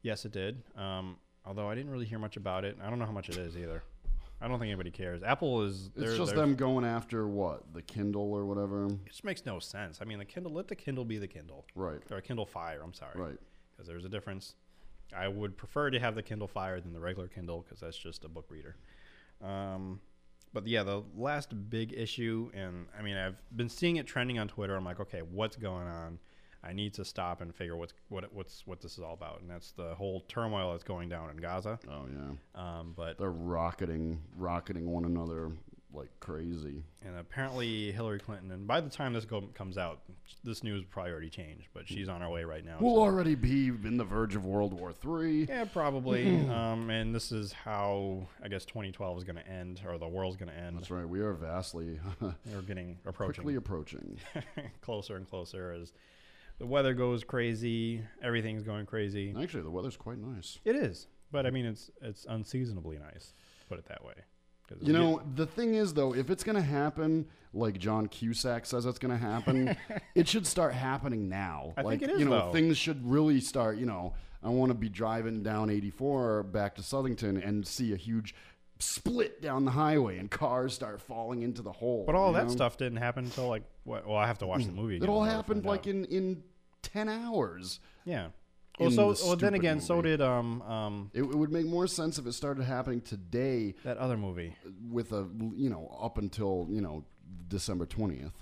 Yes, 0.03 0.25
it 0.25 0.33
did. 0.33 0.63
Um, 0.77 1.17
although 1.45 1.69
I 1.69 1.75
didn't 1.75 1.91
really 1.91 2.07
hear 2.07 2.19
much 2.19 2.37
about 2.37 2.65
it. 2.65 2.77
I 2.83 2.89
don't 2.89 2.99
know 2.99 3.07
how 3.07 3.13
much 3.13 3.29
it 3.29 3.37
is 3.37 3.57
either. 3.57 3.83
I 4.41 4.49
don't 4.49 4.59
think 4.59 4.69
anybody 4.69 4.91
cares. 4.91 5.23
Apple 5.23 5.63
is. 5.63 5.91
It's 5.97 6.17
just 6.17 6.35
them 6.35 6.57
going 6.57 6.85
after 6.85 7.27
what 7.27 7.73
the 7.73 7.81
Kindle 7.83 8.33
or 8.35 8.45
whatever. 8.45 8.87
It 8.87 9.07
just 9.09 9.25
makes 9.25 9.47
no 9.47 9.59
sense. 9.59 10.01
I 10.03 10.05
mean, 10.05 10.19
the 10.19 10.27
Kindle. 10.27 10.53
Let 10.53 10.69
the 10.69 10.77
Kindle 10.77 11.05
be 11.05 11.19
the 11.19 11.29
Kindle. 11.29 11.65
Right. 11.75 12.01
Or 12.11 12.19
a 12.19 12.23
Kindle 12.23 12.47
Fire. 12.47 12.81
I'm 12.83 12.93
sorry. 12.93 13.19
Right. 13.19 13.39
because 13.73 13.89
there's 13.89 14.05
a 14.05 14.09
difference. 14.11 14.55
I 15.17 15.29
would 15.29 15.57
prefer 15.57 15.91
to 15.91 16.01
have 16.01 16.15
the 16.15 16.23
Kindle 16.23 16.49
Fire 16.49 16.81
than 16.81 16.93
the 16.93 17.01
regular 17.01 17.29
Kindle 17.29 17.63
because 17.63 17.81
that's 17.81 17.97
just 17.97 18.25
a 18.25 18.29
book 18.29 18.47
reader. 18.51 18.77
Um, 19.43 20.01
but 20.53 20.67
yeah, 20.67 20.83
the 20.83 21.03
last 21.17 21.71
big 21.71 21.93
issue, 21.93 22.51
and 22.55 22.87
I 22.99 23.03
mean, 23.03 23.17
I've 23.17 23.37
been 23.55 23.69
seeing 23.69 23.97
it 23.97 24.07
trending 24.07 24.39
on 24.39 24.49
Twitter. 24.49 24.75
I'm 24.75 24.85
like, 24.85 25.01
okay, 25.01 25.21
what's 25.21 25.57
going 25.57 25.87
on? 25.87 26.19
I 26.65 26.73
need 26.73 26.95
to 26.95 27.05
stop 27.05 27.41
and 27.41 27.55
figure 27.55 27.77
what's 27.77 27.93
what 28.09 28.33
what's 28.35 28.67
what 28.67 28.81
this 28.81 28.93
is 28.99 29.01
all 29.01 29.15
about, 29.15 29.41
and 29.41 29.51
that's 29.51 29.73
the 29.73 29.95
whole 29.95 30.21
turmoil 30.29 30.73
that's 30.73 30.85
going 30.85 31.09
down 31.09 31.31
in 31.31 31.37
Gaza. 31.37 31.79
Oh 31.89 32.07
yeah. 32.13 32.31
Um, 32.61 32.95
but 32.97 33.19
They're 33.19 33.31
rocketing, 33.31 34.21
rocketing 34.37 34.91
one 34.91 35.05
another 35.05 35.53
like 35.93 36.11
crazy. 36.21 36.83
and 37.07 37.17
apparently 37.17 37.91
Hillary 37.93 38.19
Clinton, 38.19 38.51
and 38.51 38.67
by 38.67 38.81
the 38.83 38.91
time 38.91 39.15
this 39.15 39.25
go, 39.25 39.41
comes 39.55 39.79
out, 39.79 40.01
this 40.45 40.63
news 40.63 40.85
probably 40.91 41.11
already 41.13 41.31
changed. 41.31 41.69
But 41.73 41.89
she's 41.89 42.09
on 42.09 42.21
her 42.21 42.29
way 42.29 42.45
right 42.45 42.65
now. 42.65 42.77
We'll 42.81 42.97
to- 42.97 43.01
already 43.01 43.35
be 43.35 43.69
in 43.69 43.97
the 43.97 44.05
verge 44.05 44.37
of 44.37 44.45
World 44.45 44.73
War 44.75 44.93
Three. 44.93 45.47
Yeah, 45.47 45.65
probably. 45.65 46.37
um, 46.51 46.91
and 46.91 47.15
this 47.15 47.33
is 47.33 47.53
how 47.53 48.27
I 48.43 48.49
guess 48.49 48.65
2012 48.67 49.19
is 49.19 49.25
going 49.25 49.37
to 49.37 49.49
end, 49.49 49.81
or 49.87 49.97
the 49.97 50.09
world's 50.09 50.37
going 50.37 50.51
to 50.51 50.59
end. 50.59 50.77
That's 50.77 50.91
right. 50.91 51.09
We 51.09 51.21
are 51.21 51.33
vastly, 51.33 51.99
We're 52.21 52.63
getting 52.67 52.99
approaching 53.07 53.35
quickly 53.45 53.55
approaching. 53.55 54.19
closer 54.83 55.17
and 55.17 55.29
closer 55.29 55.73
as 55.73 55.93
the 56.59 56.67
weather 56.67 56.95
goes 56.95 57.25
crazy. 57.25 58.03
Everything's 58.23 58.63
going 58.63 58.87
crazy. 58.87 59.35
Actually, 59.41 59.63
the 59.63 59.71
weather's 59.71 59.97
quite 59.97 60.19
nice. 60.19 60.59
It 60.65 60.77
is, 60.77 61.07
but 61.31 61.47
I 61.47 61.51
mean, 61.51 61.67
it's 61.67 61.91
it's 62.01 62.27
unseasonably 62.29 62.99
nice. 62.99 63.35
Put 63.69 63.79
it 63.79 63.87
that 63.87 64.05
way. 64.05 64.15
You 64.81 64.93
know, 64.93 65.23
the 65.37 65.47
thing 65.47 65.75
is, 65.75 65.95
though, 65.95 66.13
if 66.13 66.29
it's 66.29 66.43
going 66.43 66.57
to 66.57 66.63
happen, 66.63 67.27
like 67.55 67.79
John 67.79 68.09
Cusack 68.09 68.67
says 68.67 68.85
it's 68.85 68.99
going 68.99 69.13
to 69.13 69.19
happen, 69.19 69.77
it 70.17 70.27
should 70.27 70.47
start 70.47 70.75
happening 70.75 71.29
now. 71.29 71.73
I 71.77 71.83
like, 71.83 72.01
think 72.01 72.11
it 72.11 72.15
is, 72.15 72.21
you 72.21 72.25
know, 72.25 72.47
though. 72.47 72.53
things 72.53 72.77
should 72.77 73.09
really 73.09 73.41
start. 73.41 73.79
You 73.79 73.87
know, 73.87 74.15
I 74.43 74.49
want 74.49 74.71
to 74.71 74.75
be 74.75 74.89
driving 74.89 75.43
down 75.43 75.71
84 75.71 76.45
back 76.45 76.75
to 76.77 76.83
Southington 76.83 77.47
and 77.47 77.67
see 77.67 77.93
a 77.93 77.97
huge 77.97 78.35
split 78.79 79.41
down 79.41 79.65
the 79.65 79.71
highway 79.71 80.19
and 80.19 80.31
cars 80.31 80.75
start 80.75 81.01
falling 81.01 81.43
into 81.43 81.63
the 81.63 81.73
hole. 81.73 82.05
but 82.07 82.15
all 82.15 82.29
you 82.29 82.37
that 82.37 82.47
know? 82.47 82.53
stuff 82.53 82.77
didn't 82.77 82.99
happen 82.99 83.25
until 83.25 83.49
like 83.49 83.63
what? 83.85 84.07
Well, 84.07 84.17
I 84.17 84.27
have 84.27 84.39
to 84.39 84.47
watch 84.47 84.65
the 84.67 84.73
movie. 84.73 84.97
It 84.97 85.03
all 85.09 85.09
in 85.09 85.13
order 85.21 85.31
to 85.31 85.37
happened 85.37 85.65
like 85.65 85.81
out. 85.81 85.87
in 85.87 86.05
in 86.07 86.43
10 86.83 87.09
hours. 87.09 87.81
yeah. 88.05 88.29
Well, 88.79 88.91
so 88.91 89.15
the 89.15 89.27
well, 89.27 89.37
then 89.37 89.55
again, 89.55 89.81
so 89.81 90.03
did 90.03 90.21
um 90.21 90.61
um 90.63 91.11
It, 91.15 91.23
it 91.23 91.35
would 91.35 91.51
make 91.51 91.65
more 91.65 91.87
sense 91.87 92.19
if 92.19 92.27
it 92.27 92.33
started 92.33 92.63
happening 92.65 93.01
today 93.01 93.75
that 93.85 93.97
other 93.97 94.19
movie, 94.19 94.55
with 94.91 95.13
a 95.13 95.27
you 95.55 95.71
know 95.71 95.97
up 95.99 96.19
until 96.19 96.67
you 96.71 96.83
know 96.83 97.05
December 97.49 97.87
20th. 97.87 98.33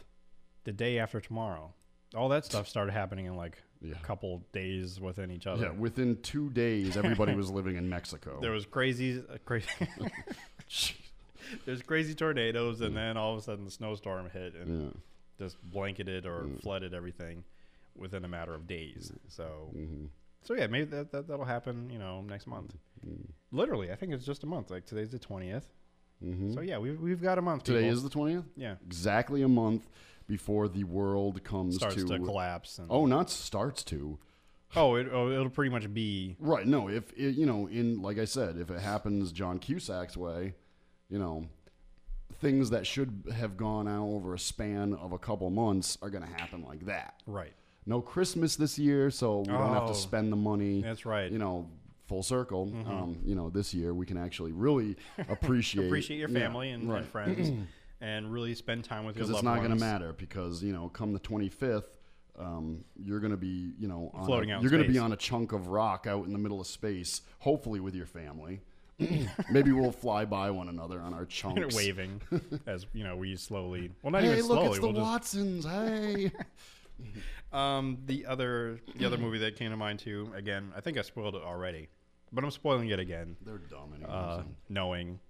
The 0.65 0.73
Day 0.73 0.99
After 0.99 1.21
Tomorrow. 1.21 1.73
All 2.17 2.29
that 2.31 2.45
stuff 2.45 2.67
started 2.69 2.93
happening 2.93 3.27
in 3.27 3.37
like 3.37 3.63
Yeah. 3.85 3.95
a 4.01 4.05
couple 4.07 4.43
days 4.53 4.99
within 5.01 5.31
each 5.31 5.47
other. 5.47 5.67
Yeah, 5.67 5.71
within 5.73 6.17
two 6.23 6.49
days, 6.51 6.97
everybody 6.97 7.35
was 7.35 7.51
living 7.59 7.77
in 7.77 7.89
Mexico. 7.89 8.39
There 8.41 8.51
was 8.53 8.65
crazy, 8.67 9.19
uh, 9.19 9.37
crazy. 9.45 9.69
There's 11.67 11.83
crazy 11.83 12.15
tornadoes, 12.15 12.81
and 12.81 12.97
then 12.97 13.17
all 13.17 13.33
of 13.33 13.39
a 13.39 13.43
sudden 13.43 13.65
the 13.65 13.71
snowstorm 13.71 14.31
hit 14.31 14.55
and 14.55 14.85
yeah. 14.85 14.91
just 15.39 15.63
blanketed 15.63 16.25
or 16.27 16.47
flooded 16.63 16.95
everything 16.95 17.45
within 17.95 18.25
a 18.25 18.29
matter 18.29 18.55
of 18.55 18.67
days. 18.67 19.13
So, 19.29 19.71
Mm-hmm. 19.77 20.07
so 20.43 20.55
yeah, 20.55 20.67
maybe 20.67 20.87
that, 20.87 21.13
that 21.13 21.29
that'll 21.29 21.45
happen. 21.45 21.91
You 21.91 21.99
know, 21.99 22.23
next 22.23 22.47
month. 22.47 22.75
Mm-hmm. 23.07 23.57
Literally, 23.57 23.93
I 23.93 23.97
think 23.97 24.13
it's 24.15 24.25
just 24.25 24.43
a 24.43 24.47
month. 24.47 24.71
Like 24.71 24.87
today's 24.87 25.11
the 25.11 25.19
20th 25.19 25.65
So 26.55 26.61
yeah, 26.63 26.79
we've 26.79 26.99
we've 27.01 27.23
got 27.23 27.37
a 27.39 27.43
month. 27.43 27.65
Mm-hmm. 27.65 27.73
Today 27.75 27.85
people. 27.91 27.97
is 27.99 28.03
the 28.03 28.11
20th? 28.11 28.45
yeah 28.57 28.77
Exactly 28.87 29.43
a 29.43 29.49
month 29.49 29.87
before 30.27 30.69
the 30.69 30.85
world 30.85 31.43
comes 31.45 31.77
starts 31.77 31.97
to. 31.97 32.07
to 32.07 32.19
collapse. 32.19 32.79
And, 32.79 32.89
oh, 32.91 33.07
not 33.07 33.31
starts 33.31 33.83
to. 33.85 34.19
oh, 34.77 34.97
it, 34.97 35.09
oh, 35.13 35.31
it'll 35.31 35.51
pretty 35.51 35.71
much 35.71 35.93
be 35.93 36.37
Right. 36.41 36.67
No, 36.67 36.89
if 36.89 37.13
it, 37.17 37.37
you 37.37 37.47
know, 37.47 37.69
in 37.69 38.03
like 38.03 38.19
I 38.19 38.25
said, 38.25 38.57
if 38.59 38.71
it 38.71 38.81
happens 38.81 39.33
John 39.33 39.59
Cusack's 39.59 40.17
way, 40.17 40.55
you 41.09 41.19
know, 41.19 41.47
things 42.41 42.71
that 42.71 42.87
should 42.87 43.25
have 43.35 43.57
gone 43.57 43.87
out 43.87 44.07
over 44.07 44.35
a 44.35 44.39
span 44.39 44.95
of 44.95 45.13
a 45.13 45.19
couple 45.19 45.49
months 45.51 45.97
are 46.03 46.11
going 46.11 46.25
to 46.25 46.33
happen 46.33 46.65
like 46.67 46.87
that. 46.87 47.15
right. 47.27 47.53
No 47.87 48.01
Christmas 48.01 48.57
this 48.57 48.79
year, 48.79 49.11
so 49.11 49.41
we 49.41 49.45
don't 49.49 49.75
have 49.75 49.83
Oh, 49.83 49.89
to 49.89 49.95
spend 49.95 50.33
the 50.33 50.37
money. 50.37 50.81
that's 50.81 51.05
right. 51.05 51.27
Mm-hmm. 51.27 51.35
You 51.35 51.39
know, 51.39 51.69
full 52.07 52.23
circle. 52.23 52.73
Um, 52.87 53.19
you 53.27 53.35
know, 53.35 53.51
this 53.51 53.75
year 53.75 53.93
we 53.93 54.07
can 54.07 54.17
actually 54.17 54.53
really 54.53 54.97
appreciate 55.29 55.85
Appreciate 55.87 56.17
your 56.17 56.31
yeah, 56.31 56.39
family 56.39 56.71
and, 56.71 56.91
right. 56.91 57.03
and 57.03 57.07
friends, 57.09 57.51
and 58.01 58.33
really 58.33 58.55
spend 58.55 58.85
time 58.85 59.05
with 59.05 59.17
your 59.17 59.25
because 59.25 59.37
it's 59.37 59.43
not 59.45 59.57
going 59.57 59.65
to 59.65 59.71
ones. 59.71 59.81
matter 59.81 60.13
because 60.13 60.63
you 60.63 60.73
know 60.73 60.89
come 60.89 61.13
the 61.13 61.21
25th 61.21 61.85
um, 62.39 62.85
you're 62.97 63.21
going 63.21 63.31
to 63.31 63.37
be 63.37 63.73
you 63.79 63.87
know 63.89 64.11
on 64.15 64.27
Floating 64.27 64.51
a, 64.51 64.55
out 64.55 64.57
in 64.59 64.63
you're 64.63 64.71
going 64.71 64.83
to 64.83 64.89
be 64.89 64.95
space. 64.95 65.03
on 65.05 65.13
a 65.13 65.17
chunk 65.17 65.53
of 65.53 65.69
rock 65.69 66.07
out 66.09 66.27
in 66.27 66.33
the 66.33 66.39
middle 66.39 66.61
of 66.61 66.67
space 66.67 67.23
hopefully 67.39 67.81
with 67.81 67.95
your 67.95 68.07
family 68.07 68.61
maybe 69.51 69.73
we'll 69.73 69.91
fly 69.93 70.25
by 70.25 70.51
one 70.51 70.69
another 70.69 71.01
on 71.01 71.13
our 71.15 71.25
chunks 71.27 71.75
waving 71.75 72.21
as 72.67 72.87
you 72.93 73.05
know 73.05 73.17
we 73.17 73.35
slowly. 73.37 73.91
Well, 74.03 74.11
not 74.13 74.23
hey 74.23 74.33
even 74.39 74.47
look 74.47 74.59
slowly. 74.59 74.67
it's 74.69 74.79
the 74.79 74.83
we'll 74.87 74.93
just 74.93 75.03
watsons 75.05 75.65
hey 75.65 76.31
Um, 77.53 77.99
the 78.07 78.27
other 78.27 78.81
the 78.97 79.05
other 79.07 79.17
movie 79.17 79.39
that 79.39 79.57
came 79.57 79.71
to 79.71 79.77
mind 79.77 80.01
too. 80.01 80.31
Again, 80.35 80.73
I 80.77 80.81
think 80.81 80.99
I 80.99 81.03
spoiled 81.03 81.37
it 81.37 81.43
already, 81.43 81.89
but 82.33 82.43
I'm 82.43 82.51
spoiling 82.51 82.89
it 82.89 82.99
again, 82.99 83.37
they're 83.45 83.59
dumb 83.59 83.93
anyways. 83.95 84.11
uh, 84.13 84.43
knowing 84.69 85.21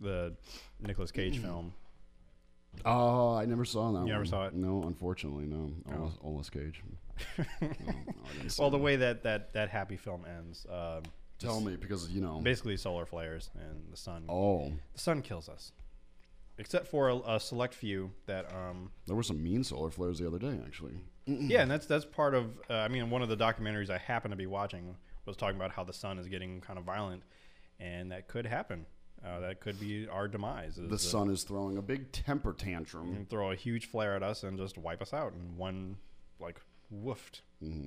the 0.00 0.34
Nicolas 0.80 1.10
Cage 1.10 1.38
film. 1.42 1.72
Oh 2.84 3.34
i 3.34 3.44
never 3.44 3.64
saw 3.64 3.92
that 3.92 4.06
You 4.06 4.12
never 4.12 4.24
saw 4.24 4.46
it? 4.46 4.54
no 4.54 4.82
unfortunately 4.84 5.44
no 5.46 5.70
Oh. 5.90 6.12
Olas 6.24 6.50
Cage 6.50 6.82
No, 7.38 7.44
no, 7.60 7.68
I 7.68 8.32
didn't 8.36 8.50
see 8.50 8.60
Well, 8.62 8.70
the 8.70 8.78
it. 8.78 8.82
way 8.82 8.96
that 8.96 9.22
that 9.24 9.52
that 9.52 9.68
happy 9.68 9.96
film 9.96 10.24
ends, 10.24 10.66
um, 10.70 11.02
tell 11.38 11.60
me 11.60 11.76
because 11.76 12.08
you 12.10 12.20
know 12.20 12.40
basically 12.40 12.76
solar 12.76 13.04
flares 13.06 13.50
and 13.54 13.92
the 13.92 13.96
sun. 13.96 14.24
oh 14.28 14.72
The 14.94 14.98
sun 14.98 15.22
kills 15.22 15.48
us, 15.48 15.72
except 16.58 16.88
for 16.88 17.08
a, 17.10 17.16
a 17.34 17.38
select 17.40 17.74
few 17.74 18.10
that 18.26 18.46
um, 18.54 18.90
there 19.06 19.14
were 19.14 19.22
some 19.22 19.42
mean 19.42 19.62
solar 19.62 19.90
flares 19.90 20.18
the 20.18 20.26
other 20.26 20.38
day 20.38 20.58
actually 20.66 20.94
Yeah, 21.26 21.62
and 21.62 21.70
that's 21.70 21.86
that's 21.86 22.04
part 22.06 22.34
of. 22.34 22.46
Uh, 22.68 22.74
I 22.74 22.88
mean, 22.88 23.10
one 23.10 23.22
of 23.22 23.28
the 23.28 23.36
documentaries 23.36 23.90
I 23.90 23.98
happen 23.98 24.30
to 24.30 24.36
be 24.36 24.46
watching 24.46 24.96
was 25.26 25.36
talking 25.36 25.56
about 25.56 25.70
how 25.72 25.84
the 25.84 25.92
sun 25.92 26.18
is 26.18 26.26
getting 26.28 26.60
kind 26.60 26.78
of 26.78 26.84
violent, 26.84 27.22
and 27.78 28.10
that 28.10 28.26
could 28.26 28.46
happen. 28.46 28.86
Uh, 29.24 29.38
that 29.40 29.60
could 29.60 29.78
be 29.78 30.08
our 30.08 30.26
demise. 30.26 30.78
is 30.78 30.90
the 30.90 30.98
sun 30.98 31.30
is 31.30 31.44
throwing 31.44 31.76
a 31.76 31.82
big 31.82 32.10
temper 32.10 32.52
tantrum 32.52 33.14
can 33.14 33.26
throw 33.26 33.52
a 33.52 33.54
huge 33.54 33.86
flare 33.86 34.16
at 34.16 34.22
us 34.22 34.42
and 34.42 34.58
just 34.58 34.76
wipe 34.76 35.00
us 35.00 35.12
out 35.12 35.32
in 35.32 35.56
one 35.56 35.96
like 36.40 36.60
woofed 36.92 37.40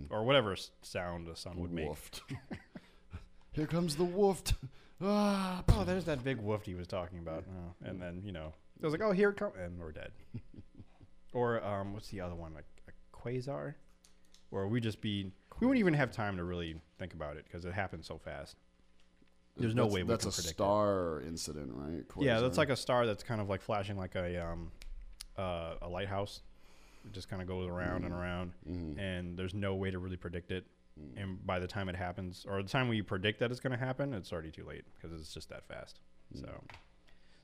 or 0.10 0.24
whatever 0.24 0.56
sound 0.82 1.28
the 1.28 1.36
sun 1.36 1.57
would 1.60 1.72
make. 1.74 1.90
Here 3.52 3.68
comes 3.68 3.95
the 3.98 4.06
woofed. 4.06 4.53
Ah, 5.02 5.62
Oh, 5.70 5.84
there's 5.84 6.06
that 6.06 6.24
big 6.24 6.41
woofed 6.41 6.66
he 6.66 6.74
was 6.76 6.88
talking 6.88 7.20
about. 7.20 7.44
Oh, 7.49 7.74
and 7.88 8.02
then 8.02 8.22
you 8.24 8.32
know, 8.32 8.53
it 8.80 8.84
was 8.86 8.94
like, 8.94 9.02
oh, 9.02 9.12
here 9.12 9.30
it 9.30 9.38
comes, 9.38 9.53
and 9.62 9.78
we're 9.80 9.91
dead. 9.91 10.12
or 11.34 11.64
um, 11.66 11.94
what's 11.94 12.07
the 12.10 12.22
other 12.22 12.36
one? 12.36 12.53
Like 12.53 12.66
a 12.88 12.91
quasar, 13.18 13.76
where 14.52 14.68
we 14.68 14.80
just 14.80 15.02
be 15.02 15.32
we 15.60 15.68
wouldn't 15.68 15.80
even 15.80 15.94
have 15.94 16.12
time 16.12 16.38
to 16.38 16.44
really 16.45 16.76
think 16.98 17.14
about 17.14 17.36
it 17.38 17.44
because 17.45 17.66
it 17.66 17.74
happens 17.74 18.07
so 18.07 18.18
fast. 18.18 18.56
There's 19.57 19.76
no 19.76 19.84
that's, 19.84 19.94
way 19.94 20.03
we 20.03 20.10
that's 20.10 20.26
can 20.26 20.30
a 20.30 20.34
predict 20.34 20.52
it. 20.52 20.56
star 20.56 21.22
incident, 21.22 21.72
right? 21.73 22.03
Yeah, 22.19 22.40
that's 22.41 22.57
like 22.57 22.69
a 22.69 22.76
star 22.76 23.06
that's 23.06 23.23
kind 23.23 23.40
of 23.40 23.48
like 23.48 23.61
flashing 23.61 23.98
like 23.98 24.15
a 24.15 24.45
um, 24.45 24.72
uh, 25.38 25.76
a 25.82 25.88
lighthouse. 25.88 26.41
It 27.06 27.14
just 27.14 27.30
kind 27.30 27.41
of 27.41 27.48
goes 27.48 27.68
around 27.68 28.03
and 28.03 28.14
around, 28.14 28.52
and 28.99 29.38
there's 29.38 29.53
no 29.53 29.76
way 29.76 29.91
to 29.91 29.99
really 29.99 30.18
predict 30.18 30.52
it. 30.52 30.65
And 31.18 31.45
by 31.45 31.60
the 31.60 31.68
time 31.68 31.88
it 31.90 31.95
happens, 31.95 32.45
or 32.49 32.64
the 32.64 32.69
time 32.69 32.88
we 32.88 33.02
predict 33.02 33.40
that 33.41 33.52
it's 33.52 33.60
going 33.60 33.77
to 33.77 33.77
happen, 33.77 34.14
it's 34.14 34.32
already 34.32 34.49
too 34.49 34.65
late 34.65 34.86
because 34.95 35.18
it's 35.19 35.34
just 35.34 35.49
that 35.49 35.65
fast. 35.68 35.99
So, 36.34 36.49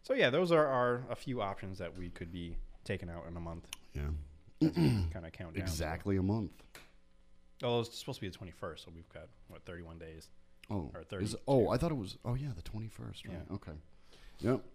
so 0.03 0.13
yeah, 0.13 0.29
those 0.29 0.51
are, 0.51 0.65
are 0.65 1.03
a 1.09 1.15
few 1.15 1.41
options 1.41 1.77
that 1.77 1.95
we 1.97 2.09
could 2.09 2.31
be 2.31 2.55
taking 2.85 3.09
out 3.09 3.25
in 3.29 3.37
a 3.37 3.39
month. 3.39 3.67
Yeah. 3.93 4.09
kind 4.69 5.25
of 5.25 5.31
count 5.33 5.53
down. 5.53 5.61
Exactly 5.61 6.17
a 6.17 6.23
month. 6.23 6.51
Oh, 7.63 7.81
it's 7.81 7.99
supposed 7.99 8.19
to 8.19 8.21
be 8.21 8.29
the 8.29 8.37
21st, 8.37 8.85
so 8.85 8.91
we've 8.95 9.09
got 9.09 9.27
what 9.47 9.63
31 9.65 9.99
days. 9.99 10.29
Oh, 10.69 10.91
Or 11.11 11.21
is- 11.21 11.35
oh, 11.47 11.69
I 11.69 11.77
thought 11.77 11.91
it 11.91 11.97
was. 11.97 12.17
Oh, 12.23 12.35
yeah, 12.35 12.49
the 12.55 12.61
twenty 12.61 12.87
first. 12.87 13.25
Right. 13.25 13.35
Yeah. 13.49 13.55
Okay. 13.55 13.71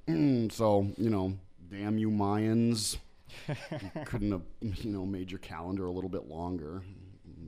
Yep. 0.08 0.52
so 0.52 0.90
you 0.98 1.10
know, 1.10 1.34
damn 1.70 1.98
you 1.98 2.10
Mayans. 2.10 2.98
You 3.48 3.56
couldn't 4.04 4.30
have 4.32 4.42
you 4.60 4.90
know 4.92 5.04
made 5.06 5.30
your 5.30 5.40
calendar 5.40 5.86
a 5.86 5.90
little 5.90 6.10
bit 6.10 6.28
longer, 6.28 6.82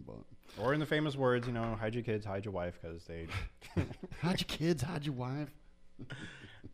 but 0.07 0.17
Or 0.63 0.75
in 0.75 0.81
the 0.81 0.87
famous 0.87 1.15
words, 1.15 1.47
you 1.47 1.53
know, 1.53 1.77
hide 1.77 1.95
your 1.95 2.03
kids, 2.03 2.25
hide 2.27 2.45
your 2.45 2.53
wife, 2.53 2.79
because 2.81 3.05
they. 3.05 3.27
hide 4.23 4.41
your 4.41 4.49
kids, 4.49 4.83
hide 4.83 5.05
your 5.05 5.15
wife. 5.15 5.51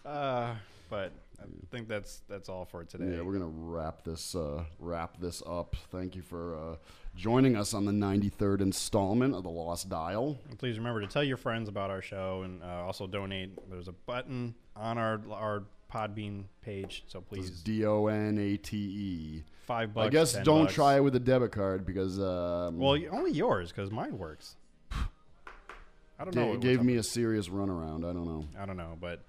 Uh, 0.04 0.54
but 0.90 1.12
I 1.40 1.46
think 1.70 1.88
that's 1.88 2.22
that's 2.28 2.48
all 2.48 2.64
for 2.64 2.84
today. 2.84 3.16
Yeah, 3.16 3.22
we're 3.22 3.32
gonna 3.32 3.46
wrap 3.46 4.04
this 4.04 4.34
uh, 4.34 4.64
wrap 4.78 5.18
this 5.20 5.42
up. 5.46 5.76
Thank 5.90 6.16
you 6.16 6.22
for 6.22 6.56
uh, 6.56 6.76
joining 7.16 7.56
us 7.56 7.74
on 7.74 7.84
the 7.84 7.92
ninety 7.92 8.28
third 8.28 8.60
installment 8.60 9.34
of 9.34 9.42
the 9.42 9.50
Lost 9.50 9.88
Dial. 9.88 10.38
And 10.48 10.58
please 10.58 10.78
remember 10.78 11.00
to 11.00 11.06
tell 11.06 11.24
your 11.24 11.36
friends 11.36 11.68
about 11.68 11.90
our 11.90 12.02
show 12.02 12.42
and 12.42 12.62
uh, 12.62 12.84
also 12.84 13.06
donate. 13.06 13.50
There's 13.70 13.88
a 13.88 13.92
button 13.92 14.54
on 14.76 14.98
our 14.98 15.20
our 15.30 15.62
Podbean 15.92 16.44
page, 16.62 17.04
so 17.06 17.20
please 17.20 17.50
D 17.62 17.84
O 17.84 18.06
N 18.06 18.38
A 18.38 18.56
T 18.56 18.76
E. 18.76 19.42
five 19.66 19.94
bucks. 19.94 20.06
I 20.06 20.10
guess 20.10 20.32
don't 20.42 20.64
bucks. 20.64 20.74
try 20.74 20.96
it 20.96 21.00
with 21.04 21.14
a 21.14 21.20
debit 21.20 21.52
card 21.52 21.86
because 21.86 22.18
um, 22.18 22.78
Well, 22.78 22.98
only 23.12 23.30
yours 23.32 23.70
because 23.70 23.90
mine 23.90 24.18
works. 24.18 24.56
I 26.18 26.24
don't 26.24 26.34
know. 26.34 26.52
It 26.52 26.60
gave 26.60 26.82
me 26.82 26.96
a 26.96 27.02
serious 27.02 27.48
runaround. 27.48 27.98
I 28.08 28.12
don't 28.12 28.24
know. 28.26 28.44
I 28.58 28.66
don't 28.66 28.76
know, 28.76 28.96
but 29.00 29.20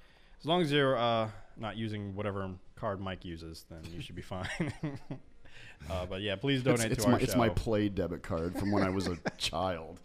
as 0.46 0.48
long 0.48 0.62
as 0.62 0.72
you're 0.72 0.96
uh, 0.96 1.28
not 1.58 1.76
using 1.76 2.14
whatever 2.16 2.48
card 2.76 3.02
Mike 3.02 3.26
uses, 3.26 3.66
then 3.68 3.80
you 3.92 4.00
should 4.00 4.16
be 4.16 4.22
fine. 4.36 4.48
uh, 5.90 6.06
but 6.06 6.22
yeah, 6.22 6.36
please 6.36 6.62
donate 6.62 6.92
It's, 6.92 6.94
it's 6.94 7.04
to 7.06 7.10
my 7.10 7.16
our 7.16 7.20
it's 7.20 7.32
show. 7.34 7.38
my 7.40 7.50
play 7.50 7.90
debit 7.90 8.22
card 8.22 8.56
from 8.60 8.72
when 8.72 8.84
I 8.84 8.90
was 8.92 9.08
a 9.08 9.18
child. 9.40 10.00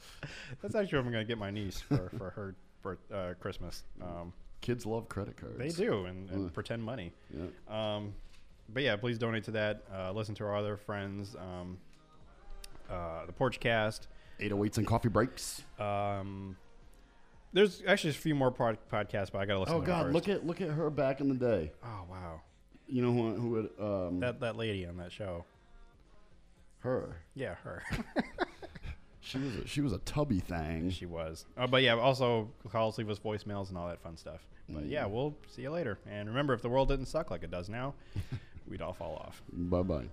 That's 0.63 0.75
actually 0.75 0.97
what 1.01 1.05
I'm 1.09 1.13
gonna 1.13 1.25
get 1.27 1.37
my 1.37 1.51
niece 1.51 1.79
for 1.79 2.09
for 2.17 2.31
her 2.31 2.55
for 2.81 2.99
uh, 3.13 3.35
Christmas. 3.39 3.83
Um, 4.01 4.33
Kids 4.63 4.87
love 4.87 5.11
credit 5.11 5.37
cards. 5.37 5.59
they 5.59 5.69
do 5.69 6.07
and, 6.07 6.31
and 6.31 6.55
pretend 6.55 6.83
money. 6.83 7.13
Yeah. 7.35 7.97
Um, 7.97 8.15
but 8.73 8.83
yeah, 8.83 8.97
please 8.97 9.19
donate 9.19 9.45
to 9.45 9.51
that. 9.51 9.83
Uh, 9.95 10.13
listen 10.13 10.35
to 10.37 10.45
our 10.45 10.57
other 10.57 10.79
friends, 10.79 11.37
um, 11.37 11.77
uh, 12.91 13.27
the 13.27 13.33
Porchcast. 13.33 14.07
808s 14.41 14.79
and 14.79 14.87
coffee 14.87 15.09
breaks. 15.11 15.63
Um, 15.79 16.57
there's 17.53 17.83
actually 17.87 18.11
a 18.11 18.15
few 18.15 18.35
more 18.35 18.51
pod- 18.51 18.79
podcasts, 18.93 19.31
but 19.33 19.39
I 19.39 19.47
gotta 19.47 19.61
listen. 19.61 19.75
Oh 19.77 19.81
to 19.81 19.87
them 19.87 19.95
Oh, 19.95 19.99
God, 19.99 20.03
first. 20.05 20.15
look 20.15 20.29
at 20.29 20.47
look 20.47 20.61
at 20.61 20.69
her 20.71 20.91
back 20.91 21.21
in 21.21 21.29
the 21.29 21.35
day. 21.35 21.73
Oh 21.85 22.05
wow, 22.11 22.41
You 22.87 23.03
know 23.03 23.13
who 23.13 23.35
who 23.35 23.55
had, 23.57 23.69
um, 23.81 24.21
that 24.21 24.41
that 24.41 24.57
lady 24.57 24.87
on 24.87 24.97
that 24.99 25.13
show. 25.13 25.45
her. 26.81 27.17
Yeah, 27.35 27.55
her. 27.65 27.83
She 29.23 29.39
was 29.39 29.55
a, 29.57 29.67
she 29.69 29.81
was 29.81 29.93
a 29.93 29.99
tubby 29.99 30.41
thing. 30.41 30.91
she 30.91 31.07
was. 31.07 31.45
Uh, 31.57 31.67
but 31.69 31.83
yeah, 31.83 31.95
also 31.95 32.51
call 32.73 32.89
us, 32.89 32.99
leave 32.99 33.09
us 33.11 33.19
voicemails 33.21 33.69
and 33.69 33.79
all 33.79 33.87
that 33.87 34.01
fun 34.01 34.17
stuff. 34.17 34.41
But 34.69 34.87
yeah, 34.87 35.05
Mm. 35.05 35.11
we'll 35.11 35.37
see 35.47 35.63
you 35.63 35.71
later. 35.71 35.99
And 36.11 36.27
remember, 36.29 36.53
if 36.55 36.63
the 36.63 36.69
world 36.71 36.89
didn't 36.89 37.07
suck 37.07 37.31
like 37.31 37.45
it 37.45 37.51
does 37.51 37.69
now, 37.69 37.95
we'd 38.69 38.83
all 38.83 38.95
fall 38.95 39.17
off. 39.25 39.41
Bye 39.53 39.83
bye. 39.83 40.09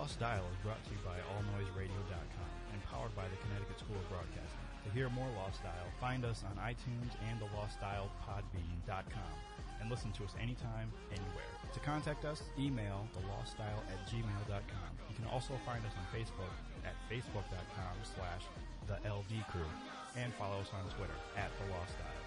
Lost 0.00 0.16
Dial 0.16 0.48
is 0.48 0.56
brought 0.64 0.80
to 0.88 0.96
you 0.96 1.00
by 1.04 1.12
AllNoiseRadio.com 1.36 2.50
and 2.72 2.80
powered 2.88 3.12
by 3.12 3.28
the 3.28 3.36
Connecticut 3.44 3.76
School 3.76 4.00
of 4.00 4.08
Broadcasting. 4.08 4.64
To 4.88 4.90
hear 4.96 5.12
more 5.12 5.28
Lost 5.36 5.60
Dial, 5.60 5.92
find 6.00 6.24
us 6.24 6.40
on 6.40 6.56
iTunes 6.56 7.12
and 7.28 7.36
the 7.36 7.44
Lost 7.52 7.76
Dial 7.84 8.08
Podbean.com 8.24 9.32
and 9.76 9.90
listen 9.92 10.08
to 10.16 10.24
us 10.24 10.32
anytime, 10.40 10.88
anywhere. 11.12 11.52
To 11.76 11.80
contact 11.84 12.24
us, 12.24 12.40
email 12.56 13.04
thelostdial 13.12 13.84
at 13.92 14.00
gmail.com. 14.08 14.90
You 15.04 15.16
can 15.20 15.28
also 15.28 15.52
find 15.68 15.84
us 15.84 15.92
on 15.92 16.08
Facebook 16.16 16.56
at 16.88 16.96
facebook.com 17.12 18.00
slash 18.16 18.48
the 18.88 18.96
LD 19.04 19.44
Crew 19.52 19.68
and 20.16 20.32
follow 20.40 20.64
us 20.64 20.72
on 20.72 20.88
Twitter 20.96 21.20
at 21.36 21.52
the 21.60 21.68
Lost 21.76 21.92
Dial. 22.00 22.24